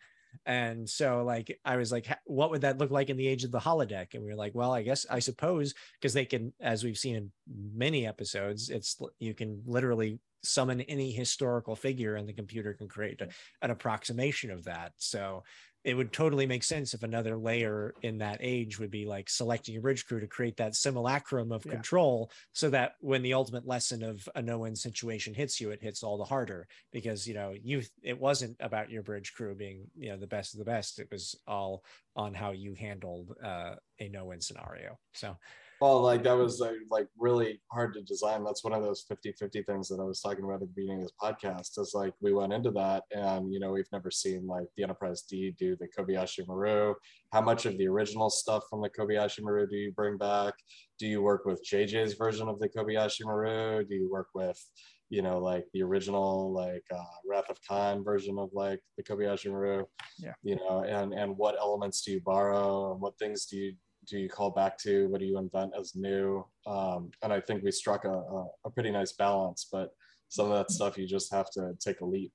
and 0.47 0.89
so 0.89 1.23
like 1.25 1.59
I 1.65 1.77
was 1.77 1.93
like, 1.93 2.07
what 2.25 2.51
would 2.51 2.63
that 2.63 2.79
look 2.79 2.91
like 2.91 3.11
in 3.11 3.17
the 3.17 3.29
age 3.29 3.45
of 3.45 3.53
the 3.53 3.61
holodeck? 3.61 4.15
And 4.15 4.23
we 4.23 4.31
were 4.31 4.37
like, 4.37 4.55
well, 4.55 4.73
I 4.73 4.83
guess 4.83 5.07
I 5.11 5.19
suppose 5.19 5.75
because 6.01 6.13
they 6.13 6.25
can, 6.25 6.53
as 6.61 6.85
we've 6.85 6.99
seen 6.99 7.17
in 7.17 7.33
many 7.75 8.07
episodes, 8.07 8.71
it's 8.71 9.01
you 9.19 9.35
can 9.35 9.63
literally 9.67 10.19
summon 10.45 10.81
any 10.83 11.13
historical 11.13 11.77
figure 11.77 12.17
and 12.17 12.29
the 12.29 12.33
computer 12.33 12.75
can 12.75 12.89
create 12.89 13.21
a, 13.21 13.29
an 13.63 13.71
approximation 13.71 14.51
of 14.51 14.65
that. 14.65 14.93
So 14.97 15.45
it 15.85 15.95
would 15.95 16.13
totally 16.13 16.47
make 16.47 16.63
sense 16.63 16.95
if 16.95 17.03
another 17.03 17.37
layer 17.37 17.95
in 18.03 18.19
that 18.19 18.39
age 18.41 18.79
would 18.79 18.91
be 18.91 19.05
like 19.05 19.29
selecting 19.29 19.77
a 19.77 19.81
bridge 19.81 20.07
crew 20.07 20.21
to 20.21 20.27
create 20.27 20.57
that 20.57 20.77
simulacrum 20.77 21.51
of 21.51 21.65
yeah. 21.65 21.73
control 21.73 22.31
so 22.53 22.71
that 22.71 22.95
when 23.01 23.23
the 23.23 23.35
ultimate 23.35 23.67
lesson 23.67 24.03
of 24.03 24.29
a 24.35 24.43
no-win 24.43 24.77
situation 24.77 25.35
hits 25.35 25.61
you 25.61 25.71
it 25.71 25.83
hits 25.83 26.03
all 26.03 26.17
the 26.17 26.25
harder 26.25 26.67
because 26.93 27.27
you 27.27 27.35
know 27.35 27.55
you 27.63 27.83
it 28.03 28.19
wasn't 28.19 28.57
about 28.61 28.91
your 28.91 29.03
bridge 29.03 29.33
crew 29.35 29.55
being 29.55 29.85
you 29.97 30.11
know 30.11 30.17
the 30.17 30.27
best 30.27 30.55
of 30.55 30.59
the 30.59 30.65
best 30.65 30.99
it 30.99 31.09
was 31.11 31.35
all 31.47 31.85
on 32.15 32.35
how 32.35 32.51
you 32.51 32.75
handled 32.75 33.35
uh, 33.43 33.75
a 33.99 34.09
no-win 34.09 34.41
scenario 34.41 34.99
so 35.13 35.37
well, 35.83 36.01
like 36.01 36.23
that 36.23 36.37
was 36.37 36.61
like, 36.61 36.77
like 36.93 37.09
really 37.19 37.61
hard 37.73 37.95
to 37.95 38.03
design. 38.03 38.45
That's 38.45 38.63
one 38.63 38.73
of 38.73 38.85
those 38.85 39.05
50-50 39.11 39.67
things 39.67 39.89
that 39.89 39.99
I 39.99 40.05
was 40.05 40.21
talking 40.21 40.45
about 40.45 40.55
at 40.55 40.61
the 40.61 40.67
beginning 40.77 40.99
of 40.99 41.09
this 41.09 41.13
podcast. 41.21 41.77
Is 41.77 41.91
like 41.93 42.15
we 42.21 42.33
went 42.33 42.53
into 42.53 42.71
that 42.71 43.03
and 43.11 43.53
you 43.53 43.59
know, 43.59 43.73
we've 43.73 43.91
never 43.93 44.09
seen 44.09 44.47
like 44.47 44.67
the 44.77 44.85
Enterprise 44.85 45.23
D 45.23 45.53
do 45.59 45.75
the 45.75 45.89
Kobayashi 45.89 46.47
Maru. 46.47 46.95
How 47.33 47.41
much 47.41 47.67
of 47.67 47.77
the 47.79 47.89
original 47.89 48.31
stuff 48.31 48.63
from 48.71 48.81
the 48.81 48.91
Kobayashi 48.91 49.43
Maru 49.43 49.67
do 49.67 49.75
you 49.75 49.91
bring 49.91 50.17
back? 50.17 50.55
Do 51.01 51.09
you 51.09 51.21
work 51.21 51.47
with 51.47 51.67
JJ's 51.69 52.15
version 52.15 52.47
of 52.47 52.61
the 52.61 52.69
Kobayashi 52.69 53.25
Maru? 53.25 53.85
Do 53.85 53.97
you 53.97 54.09
work 54.09 54.29
with 54.37 54.65
you 55.11 55.21
know, 55.21 55.39
like 55.39 55.67
the 55.75 55.83
original, 55.83 56.55
like 56.55 56.85
uh, 56.95 57.03
Wrath 57.29 57.51
of 57.51 57.59
Khan 57.69 58.05
version 58.05 58.39
of 58.39 58.51
like 58.55 58.81
the 58.97 59.03
Kobayashi 59.03 59.51
Maru, 59.51 59.85
yeah. 60.19 60.33
you 60.45 60.55
know, 60.55 60.85
and 60.89 61.13
and 61.13 61.37
what 61.37 61.57
elements 61.61 62.03
do 62.03 62.13
you 62.13 62.21
borrow 62.25 62.93
and 62.93 63.01
what 63.01 63.19
things 63.19 63.47
do 63.47 63.59
you 63.59 63.75
do 64.13 64.19
you 64.19 64.29
call 64.29 64.51
back 64.51 64.77
to? 64.79 65.09
What 65.09 65.21
do 65.21 65.27
you 65.27 65.39
invent 65.39 65.73
as 65.79 65.97
new? 65.97 66.45
Um, 66.67 67.11
and 67.23 67.33
I 67.33 67.41
think 67.41 67.65
we 67.65 67.71
struck 67.71 68.05
a, 68.05 68.13
a, 68.13 68.47
a, 68.67 68.71
pretty 68.71 68.91
nice 68.91 69.13
balance, 69.13 69.67
but 69.73 69.89
some 70.29 70.51
of 70.51 70.53
that 70.53 70.71
stuff 70.71 70.99
you 70.99 71.07
just 71.07 71.33
have 71.33 71.51
to 71.53 71.73
take 71.81 72.03
a 72.03 72.05
leap. 72.05 72.31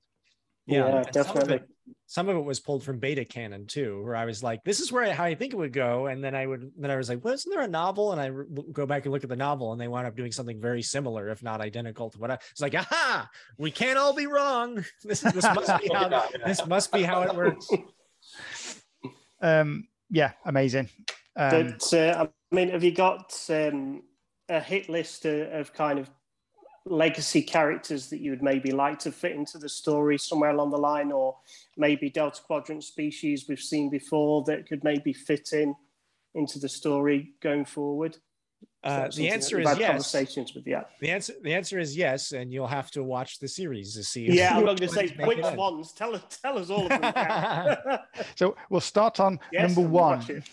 Yeah, 0.66 0.88
yeah 0.88 1.02
definitely. 1.04 1.60
some 2.06 2.28
of 2.28 2.36
it 2.36 2.44
was 2.44 2.60
pulled 2.60 2.84
from 2.84 2.98
beta 2.98 3.24
canon 3.24 3.66
too 3.66 4.02
where 4.04 4.14
i 4.14 4.26
was 4.26 4.42
like 4.42 4.62
this 4.64 4.80
is 4.80 4.92
where 4.92 5.02
I, 5.02 5.12
how 5.12 5.24
i 5.24 5.34
think 5.34 5.54
it 5.54 5.56
would 5.56 5.72
go 5.72 6.08
and 6.08 6.22
then 6.22 6.34
i 6.34 6.46
would 6.46 6.70
then 6.76 6.90
i 6.90 6.96
was 6.96 7.08
like 7.08 7.24
wasn't 7.24 7.54
there 7.54 7.64
a 7.64 7.68
novel? 7.68 8.12
And 8.12 8.20
i 8.20 8.26
re- 8.26 8.44
go 8.70 8.84
back 8.84 9.06
and 9.06 9.12
look 9.14 9.24
at 9.24 9.30
the 9.30 9.36
novel 9.36 9.72
and 9.72 9.80
they 9.80 9.88
wound 9.88 10.06
up 10.06 10.14
doing 10.14 10.30
something 10.30 10.60
very 10.60 10.82
similar 10.82 11.30
if 11.30 11.42
not 11.42 11.62
identical 11.62 12.10
to 12.10 12.18
what 12.18 12.30
i 12.30 12.34
was 12.34 12.60
like 12.60 12.74
aha! 12.74 13.30
We 13.56 13.70
can't 13.70 13.98
all 13.98 14.12
be 14.12 14.26
wrong. 14.26 14.84
This, 15.04 15.22
this 15.22 15.42
must 15.42 15.80
be 15.80 15.88
how 15.90 16.26
this 16.44 16.66
must 16.66 16.92
be 16.92 17.02
how 17.02 17.22
it 17.22 17.34
works. 17.34 17.66
Um 19.40 19.88
yeah 20.10 20.32
amazing 20.44 20.88
um, 21.36 21.50
but 21.50 21.94
uh, 21.94 22.26
i 22.26 22.54
mean 22.54 22.68
have 22.68 22.84
you 22.84 22.92
got 22.92 23.34
um, 23.50 24.02
a 24.48 24.60
hit 24.60 24.88
list 24.88 25.26
of 25.26 25.72
kind 25.74 25.98
of 25.98 26.10
legacy 26.90 27.42
characters 27.42 28.08
that 28.08 28.20
you 28.20 28.30
would 28.30 28.42
maybe 28.42 28.70
like 28.70 28.98
to 29.00 29.12
fit 29.12 29.32
into 29.32 29.58
the 29.58 29.68
story 29.68 30.18
somewhere 30.18 30.50
along 30.50 30.70
the 30.70 30.78
line, 30.78 31.12
or 31.12 31.36
maybe 31.76 32.10
Delta 32.10 32.40
Quadrant 32.42 32.84
species 32.84 33.46
we've 33.48 33.60
seen 33.60 33.90
before 33.90 34.42
that 34.44 34.66
could 34.66 34.84
maybe 34.84 35.12
fit 35.12 35.52
in 35.52 35.74
into 36.34 36.58
the 36.58 36.68
story 36.68 37.32
going 37.40 37.64
forward? 37.64 38.16
Uh, 38.84 39.08
the 39.14 39.28
answer 39.28 39.58
is 39.58 39.66
yes. 39.76 39.88
Conversations 39.88 40.54
with 40.54 40.64
yeah. 40.64 40.84
The 41.00 41.10
answer 41.10 41.32
the 41.42 41.52
answer 41.52 41.80
is 41.80 41.96
yes, 41.96 42.30
and 42.30 42.52
you'll 42.52 42.68
have 42.68 42.92
to 42.92 43.02
watch 43.02 43.40
the 43.40 43.48
series 43.48 43.96
to 43.96 44.04
see. 44.04 44.30
Yeah, 44.30 44.56
I'm 44.56 44.64
going 44.64 44.76
to 44.76 44.88
say 44.88 45.08
which 45.24 45.44
ones. 45.56 45.92
Tell 45.92 46.14
us, 46.14 46.22
tell 46.40 46.58
us 46.58 46.70
all 46.70 46.84
of 46.84 46.88
them. 46.88 47.98
so 48.36 48.54
we'll 48.70 48.80
start 48.80 49.18
on 49.18 49.40
yes, 49.52 49.76
number 49.76 49.88
one. 49.88 50.20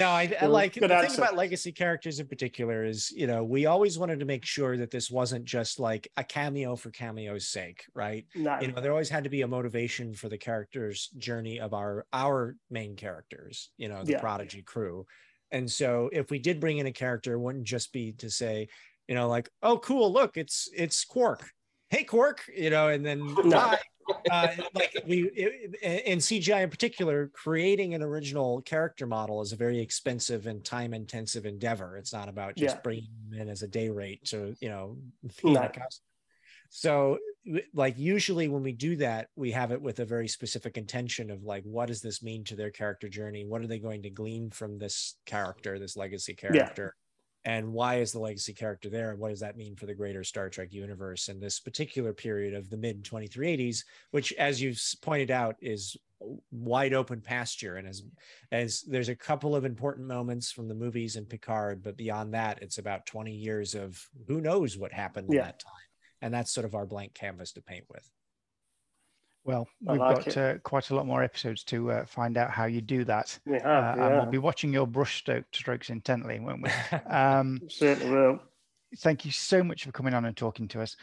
no, 0.00 0.08
I, 0.08 0.32
I 0.40 0.46
like 0.46 0.74
the 0.74 0.92
answer. 0.92 1.08
thing 1.08 1.18
about 1.18 1.36
legacy 1.36 1.72
characters 1.72 2.20
in 2.20 2.26
particular 2.26 2.84
is 2.84 3.10
you 3.10 3.26
know 3.26 3.44
we 3.44 3.66
always 3.66 3.98
wanted 3.98 4.20
to 4.20 4.26
make 4.26 4.44
sure 4.44 4.76
that 4.76 4.90
this 4.90 5.10
wasn't 5.10 5.44
just 5.44 5.80
like 5.80 6.08
a 6.16 6.24
cameo 6.24 6.76
for 6.76 6.90
cameo's 6.90 7.48
sake, 7.48 7.84
right? 7.94 8.26
No. 8.34 8.58
You 8.60 8.68
know, 8.68 8.80
there 8.80 8.92
always 8.92 9.10
had 9.10 9.24
to 9.24 9.30
be 9.30 9.42
a 9.42 9.48
motivation 9.48 10.14
for 10.14 10.28
the 10.28 10.38
character's 10.38 11.08
journey 11.18 11.60
of 11.60 11.74
our 11.74 12.06
our 12.12 12.56
main 12.70 12.96
characters. 12.96 13.70
You 13.76 13.88
know, 13.88 14.04
the 14.04 14.12
yeah. 14.12 14.20
prodigy 14.20 14.62
crew 14.62 15.06
and 15.52 15.70
so 15.70 16.08
if 16.12 16.30
we 16.30 16.38
did 16.38 16.58
bring 16.58 16.78
in 16.78 16.86
a 16.86 16.92
character, 16.92 17.34
it 17.34 17.38
wouldn't 17.38 17.64
just 17.64 17.92
be 17.92 18.12
to 18.12 18.30
say, 18.30 18.68
you 19.06 19.14
know, 19.14 19.28
like, 19.28 19.50
oh, 19.62 19.78
cool, 19.78 20.10
look, 20.12 20.36
it's 20.36 20.68
it's 20.74 21.04
Quark. 21.04 21.48
Hey, 21.90 22.04
Quark, 22.04 22.42
you 22.56 22.70
know, 22.70 22.88
and 22.88 23.04
then 23.04 23.34
bye. 23.50 23.78
Uh, 24.30 24.48
like 24.74 24.94
we 25.06 25.28
in 25.82 26.18
CGI 26.18 26.62
in 26.62 26.70
particular, 26.70 27.30
creating 27.32 27.94
an 27.94 28.02
original 28.02 28.62
character 28.62 29.06
model 29.06 29.40
is 29.42 29.52
a 29.52 29.56
very 29.56 29.80
expensive 29.80 30.46
and 30.46 30.64
time 30.64 30.94
intensive 30.94 31.46
endeavor. 31.46 31.96
It's 31.96 32.12
not 32.12 32.28
about 32.28 32.56
just 32.56 32.76
yeah. 32.76 32.80
bringing 32.82 33.08
them 33.28 33.40
in 33.40 33.48
as 33.48 33.62
a 33.62 33.68
day 33.68 33.88
rate 33.88 34.24
to 34.26 34.54
you 34.60 34.68
know. 34.68 34.96
No. 35.44 35.68
So, 36.74 37.18
like, 37.74 37.98
usually 37.98 38.48
when 38.48 38.62
we 38.62 38.72
do 38.72 38.96
that, 38.96 39.28
we 39.36 39.50
have 39.50 39.72
it 39.72 39.82
with 39.82 40.00
a 40.00 40.06
very 40.06 40.26
specific 40.26 40.78
intention 40.78 41.30
of 41.30 41.42
like, 41.42 41.64
what 41.64 41.88
does 41.88 42.00
this 42.00 42.22
mean 42.22 42.44
to 42.44 42.56
their 42.56 42.70
character 42.70 43.10
journey? 43.10 43.44
What 43.44 43.60
are 43.60 43.66
they 43.66 43.78
going 43.78 44.04
to 44.04 44.10
glean 44.10 44.48
from 44.48 44.78
this 44.78 45.16
character, 45.26 45.78
this 45.78 45.98
legacy 45.98 46.32
character? 46.32 46.94
Yeah. 46.96 47.01
And 47.44 47.72
why 47.72 47.96
is 47.96 48.12
the 48.12 48.20
legacy 48.20 48.52
character 48.52 48.88
there? 48.88 49.10
And 49.10 49.18
what 49.18 49.30
does 49.30 49.40
that 49.40 49.56
mean 49.56 49.74
for 49.74 49.86
the 49.86 49.94
greater 49.94 50.22
Star 50.22 50.48
Trek 50.48 50.72
universe 50.72 51.28
in 51.28 51.40
this 51.40 51.58
particular 51.58 52.12
period 52.12 52.54
of 52.54 52.70
the 52.70 52.76
mid 52.76 53.02
2380s, 53.04 53.84
which, 54.12 54.32
as 54.34 54.62
you've 54.62 54.80
pointed 55.02 55.30
out, 55.30 55.56
is 55.60 55.96
wide 56.52 56.94
open 56.94 57.20
pasture 57.20 57.78
and 57.78 57.88
as 57.88 58.04
as 58.52 58.82
there's 58.82 59.08
a 59.08 59.16
couple 59.16 59.56
of 59.56 59.64
important 59.64 60.06
moments 60.06 60.52
from 60.52 60.68
the 60.68 60.74
movies 60.74 61.16
in 61.16 61.24
Picard 61.24 61.82
but 61.82 61.96
beyond 61.96 62.32
that 62.32 62.62
it's 62.62 62.78
about 62.78 63.04
20 63.06 63.32
years 63.32 63.74
of 63.74 64.00
who 64.28 64.40
knows 64.40 64.78
what 64.78 64.92
happened 64.92 65.26
yeah. 65.28 65.40
in 65.40 65.46
that 65.46 65.58
time 65.58 65.72
and 66.22 66.32
that's 66.32 66.52
sort 66.52 66.64
of 66.64 66.74
our 66.74 66.86
blank 66.86 67.12
canvas 67.12 67.52
to 67.52 67.60
paint 67.60 67.84
with. 67.90 68.08
Well, 69.44 69.66
we've 69.80 69.98
like 69.98 70.24
got 70.24 70.36
uh, 70.36 70.58
quite 70.58 70.90
a 70.90 70.94
lot 70.94 71.06
more 71.06 71.22
episodes 71.22 71.64
to 71.64 71.90
uh, 71.90 72.06
find 72.06 72.36
out 72.36 72.50
how 72.50 72.66
you 72.66 72.80
do 72.80 73.04
that. 73.04 73.38
We 73.44 73.54
have, 73.54 73.64
uh, 73.64 73.94
yeah. 73.96 74.06
And 74.06 74.16
we'll 74.16 74.26
be 74.26 74.38
watching 74.38 74.72
your 74.72 74.86
brush 74.86 75.24
strokes 75.52 75.90
intently, 75.90 76.38
won't 76.40 76.62
we? 76.62 76.70
Um, 77.06 77.60
Certainly 77.68 78.10
will. 78.14 78.40
Thank 78.98 79.24
you 79.24 79.32
so 79.32 79.64
much 79.64 79.84
for 79.84 79.92
coming 79.92 80.14
on 80.14 80.26
and 80.26 80.36
talking 80.36 80.68
to 80.68 80.82
us. 80.82 80.96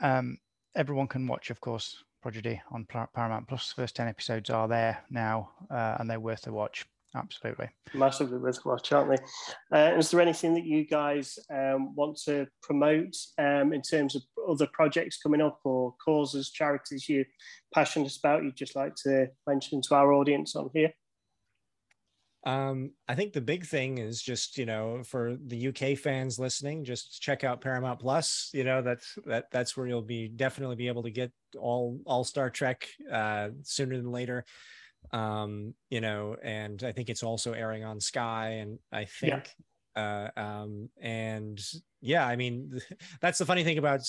Um, 0.00 0.38
everyone 0.74 1.06
can 1.06 1.26
watch, 1.26 1.50
of 1.50 1.60
course, 1.60 2.02
Prodigy 2.22 2.60
on 2.70 2.86
Paramount 3.14 3.48
Plus. 3.48 3.72
First 3.72 3.96
10 3.96 4.08
episodes 4.08 4.50
are 4.50 4.68
there 4.68 4.98
now, 5.10 5.50
uh, 5.70 5.96
and 5.98 6.10
they're 6.10 6.20
worth 6.20 6.46
a 6.46 6.52
watch. 6.52 6.84
Absolutely. 7.16 7.70
Massively 7.94 8.38
worth 8.38 8.64
a 8.64 8.68
watch, 8.68 8.92
aren't 8.92 9.10
they? 9.10 9.76
Uh, 9.76 9.96
is 9.96 10.10
there 10.10 10.20
anything 10.20 10.52
that 10.54 10.66
you 10.66 10.86
guys 10.86 11.38
um, 11.50 11.94
want 11.94 12.18
to 12.26 12.46
promote 12.62 13.16
um, 13.38 13.72
in 13.72 13.80
terms 13.80 14.14
of 14.14 14.22
other 14.48 14.68
projects 14.72 15.16
coming 15.16 15.40
up 15.40 15.58
or 15.64 15.94
causes, 16.04 16.50
charities 16.50 17.08
you're 17.08 17.24
passionate 17.72 18.12
about 18.18 18.44
you'd 18.44 18.56
just 18.56 18.76
like 18.76 18.94
to 19.04 19.28
mention 19.46 19.80
to 19.82 19.94
our 19.94 20.12
audience 20.12 20.54
on 20.54 20.68
here? 20.74 20.92
Um, 22.44 22.92
I 23.08 23.16
think 23.16 23.32
the 23.32 23.40
big 23.40 23.66
thing 23.66 23.98
is 23.98 24.22
just 24.22 24.56
you 24.56 24.66
know 24.66 25.02
for 25.02 25.36
the 25.46 25.68
UK 25.68 25.98
fans 25.98 26.38
listening, 26.38 26.84
just 26.84 27.20
check 27.20 27.42
out 27.42 27.60
Paramount 27.60 27.98
Plus. 27.98 28.50
You 28.52 28.62
know 28.62 28.82
that's 28.82 29.18
that 29.26 29.50
that's 29.50 29.76
where 29.76 29.88
you'll 29.88 30.02
be 30.02 30.28
definitely 30.28 30.76
be 30.76 30.86
able 30.86 31.02
to 31.02 31.10
get 31.10 31.32
all 31.58 31.98
all 32.06 32.22
Star 32.22 32.48
Trek 32.50 32.86
uh, 33.10 33.48
sooner 33.62 33.96
than 33.96 34.12
later 34.12 34.44
um 35.12 35.74
you 35.90 36.00
know 36.00 36.36
and 36.42 36.82
i 36.84 36.92
think 36.92 37.08
it's 37.08 37.22
also 37.22 37.52
airing 37.52 37.84
on 37.84 38.00
sky 38.00 38.48
and 38.60 38.78
i 38.92 39.04
think 39.04 39.54
yeah. 39.96 40.30
uh 40.36 40.40
um 40.40 40.88
and 41.00 41.60
yeah 42.00 42.26
i 42.26 42.36
mean 42.36 42.80
that's 43.20 43.38
the 43.38 43.46
funny 43.46 43.64
thing 43.64 43.78
about 43.78 44.00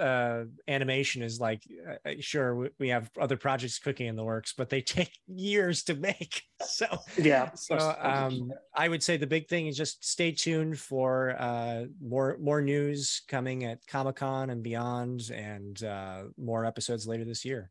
uh 0.00 0.44
animation 0.66 1.22
is 1.22 1.40
like 1.40 1.62
uh, 1.88 2.08
uh 2.08 2.14
sure 2.20 2.68
we 2.78 2.88
have 2.88 3.10
other 3.20 3.36
projects 3.36 3.78
cooking 3.78 4.06
in 4.06 4.16
the 4.16 4.24
works 4.24 4.52
but 4.56 4.68
they 4.68 4.80
take 4.96 5.12
years 5.26 5.82
to 5.84 5.94
make. 5.94 6.42
So 6.66 6.86
yeah 7.18 7.52
so 7.54 7.76
um 8.00 8.50
i 8.74 8.88
would 8.88 9.02
say 9.02 9.18
the 9.18 9.26
big 9.26 9.48
thing 9.48 9.66
is 9.66 9.76
just 9.76 10.02
stay 10.02 10.32
tuned 10.32 10.78
for 10.78 11.36
uh 11.38 11.84
more 12.00 12.38
more 12.40 12.62
news 12.62 13.20
coming 13.28 13.64
at 13.64 13.86
comic-con 13.86 14.48
and 14.48 14.62
beyond 14.62 15.30
and 15.30 15.84
uh 15.84 16.22
more 16.38 16.64
episodes 16.64 17.06
later 17.06 17.26
this 17.26 17.44
year. 17.44 17.70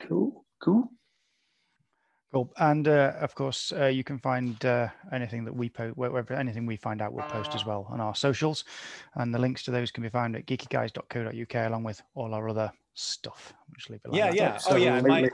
Cool 0.00 0.46
cool 0.62 0.90
Cool. 2.34 2.52
And 2.58 2.88
uh, 2.88 3.12
of 3.20 3.36
course, 3.36 3.72
uh, 3.72 3.86
you 3.86 4.02
can 4.02 4.18
find 4.18 4.62
uh, 4.64 4.88
anything 5.12 5.44
that 5.44 5.54
we 5.54 5.68
post, 5.68 5.96
wherever 5.96 6.34
anything 6.34 6.66
we 6.66 6.76
find 6.76 7.00
out, 7.00 7.12
we'll 7.12 7.24
post 7.26 7.54
as 7.54 7.64
well 7.64 7.86
on 7.88 8.00
our 8.00 8.16
socials. 8.16 8.64
And 9.14 9.32
the 9.32 9.38
links 9.38 9.62
to 9.64 9.70
those 9.70 9.92
can 9.92 10.02
be 10.02 10.08
found 10.08 10.34
at 10.34 10.44
geekyguys.co.uk 10.44 11.54
along 11.54 11.84
with 11.84 12.02
all 12.16 12.34
our 12.34 12.48
other 12.48 12.72
stuff. 12.94 13.54
Just 13.76 13.88
leave 13.88 14.00
it 14.04 14.10
like 14.10 14.18
yeah, 14.18 14.26
that. 14.30 14.34
yeah. 14.34 14.56
So, 14.56 14.72
oh, 14.72 14.76
yeah. 14.76 15.00
My, 15.00 15.30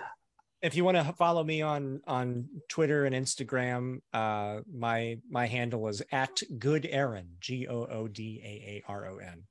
if 0.60 0.77
you 0.77 0.85
want 0.85 0.98
to 0.98 1.05
follow 1.14 1.43
me 1.43 1.62
on 1.62 2.02
on 2.06 2.47
Twitter 2.68 3.06
and 3.06 3.14
Instagram, 3.14 4.02
uh, 4.12 4.60
my 4.70 5.16
my 5.31 5.47
handle 5.47 5.89
is 5.89 6.02
at 6.12 6.43
Good 6.59 6.86
Aaron, 6.90 7.28
G 7.40 7.66
O 7.66 7.86
O 7.86 8.09
D 8.09 8.43
A 8.44 8.47
A 8.47 8.93
R 8.93 9.06
O 9.06 9.16
N. 9.16 9.44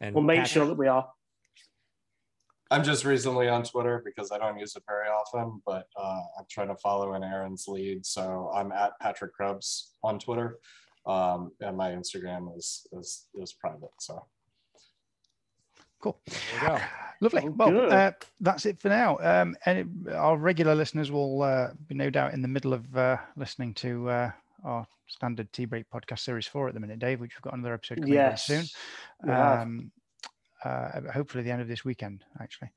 And 0.00 0.14
we'll 0.14 0.22
make 0.22 0.36
Patrick, 0.36 0.52
sure 0.52 0.66
that 0.66 0.78
we 0.78 0.86
are 0.86 1.08
I'm 2.70 2.84
just 2.84 3.04
recently 3.04 3.48
on 3.48 3.64
Twitter 3.64 4.00
because 4.04 4.30
I 4.30 4.38
don't 4.38 4.58
use 4.58 4.76
it 4.76 4.84
very 4.86 5.08
often, 5.08 5.60
but 5.66 5.86
uh, 5.96 6.20
I'm 6.38 6.44
trying 6.48 6.68
to 6.68 6.76
follow 6.76 7.14
in 7.14 7.24
Aaron's 7.24 7.66
lead. 7.66 8.06
So 8.06 8.50
I'm 8.54 8.70
at 8.70 8.92
Patrick 9.00 9.34
Krebs 9.34 9.94
on 10.04 10.20
Twitter, 10.20 10.58
um, 11.04 11.50
and 11.60 11.76
my 11.76 11.90
Instagram 11.90 12.56
is 12.56 12.86
is 12.92 13.26
is 13.34 13.52
private. 13.52 13.90
So 13.98 14.24
cool. 16.00 16.20
Lovely. 17.22 17.48
Well, 17.50 17.92
uh, 17.92 18.12
that's 18.40 18.64
it 18.64 18.80
for 18.80 18.88
now. 18.88 19.18
Um, 19.18 19.54
and 19.66 19.78
it, 19.78 20.14
our 20.14 20.38
regular 20.38 20.74
listeners 20.74 21.10
will 21.10 21.42
uh, 21.42 21.72
be 21.86 21.94
no 21.94 22.08
doubt 22.08 22.32
in 22.32 22.40
the 22.40 22.48
middle 22.48 22.72
of 22.72 22.96
uh, 22.96 23.18
listening 23.36 23.74
to 23.74 24.08
uh, 24.08 24.30
our 24.64 24.86
standard 25.06 25.52
Tea 25.52 25.66
Break 25.66 25.90
podcast 25.90 26.20
series 26.20 26.46
four 26.46 26.68
at 26.68 26.74
the 26.74 26.80
minute, 26.80 26.98
Dave, 26.98 27.20
which 27.20 27.32
we've 27.34 27.42
got 27.42 27.52
another 27.52 27.74
episode 27.74 27.98
coming 27.98 28.14
yes. 28.14 28.46
soon. 28.46 28.64
Um, 29.28 29.90
uh, 30.64 31.00
hopefully 31.12 31.44
the 31.44 31.50
end 31.50 31.62
of 31.62 31.68
this 31.68 31.84
weekend, 31.84 32.24
actually. 32.40 32.70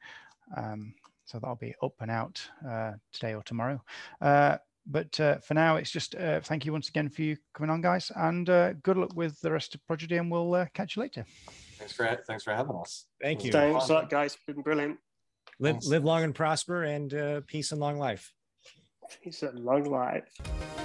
Um, 0.56 0.94
so 1.26 1.40
that'll 1.40 1.56
be 1.56 1.74
up 1.82 1.94
and 2.00 2.12
out 2.12 2.42
uh, 2.68 2.92
today 3.12 3.34
or 3.34 3.44
tomorrow. 3.44 3.82
Uh, 4.22 4.58
but 4.86 5.18
uh, 5.20 5.38
for 5.40 5.54
now, 5.54 5.78
it's 5.78 5.92
just 5.92 6.16
uh, 6.16 6.42
thank 6.42 6.66
you 6.66 6.74
once 6.74 6.90
again 6.90 7.10
for 7.10 7.22
you 7.22 7.38
coming 7.54 7.70
on, 7.70 7.82
guys, 7.82 8.12
and 8.16 8.50
uh, 8.50 8.74
good 8.74 8.98
luck 8.98 9.16
with 9.16 9.40
the 9.40 9.52
rest 9.52 9.74
of 9.76 9.86
Prodigy, 9.88 10.18
and 10.18 10.30
we'll 10.30 10.54
uh, 10.54 10.66
catch 10.74 10.98
you 10.98 11.02
later. 11.02 11.26
Thanks 11.78 11.94
for 11.94 12.18
thanks 12.28 12.44
for 12.44 12.54
having 12.54 12.76
us. 12.76 13.06
Thank 13.22 13.46
you. 13.46 13.52
Thanks 13.52 13.88
a 13.88 13.94
lot, 13.94 14.10
guys. 14.10 14.38
Been 14.46 14.62
brilliant. 14.62 14.98
Live 15.60 15.78
live 15.86 16.04
long 16.04 16.24
and 16.24 16.36
prosper, 16.36 16.84
and 16.84 17.48
peace 17.48 17.72
and 17.72 17.80
long 17.80 17.98
life. 17.98 18.34
Peace 19.24 19.44
and 19.44 19.60
long 19.60 19.86
life. 19.86 20.83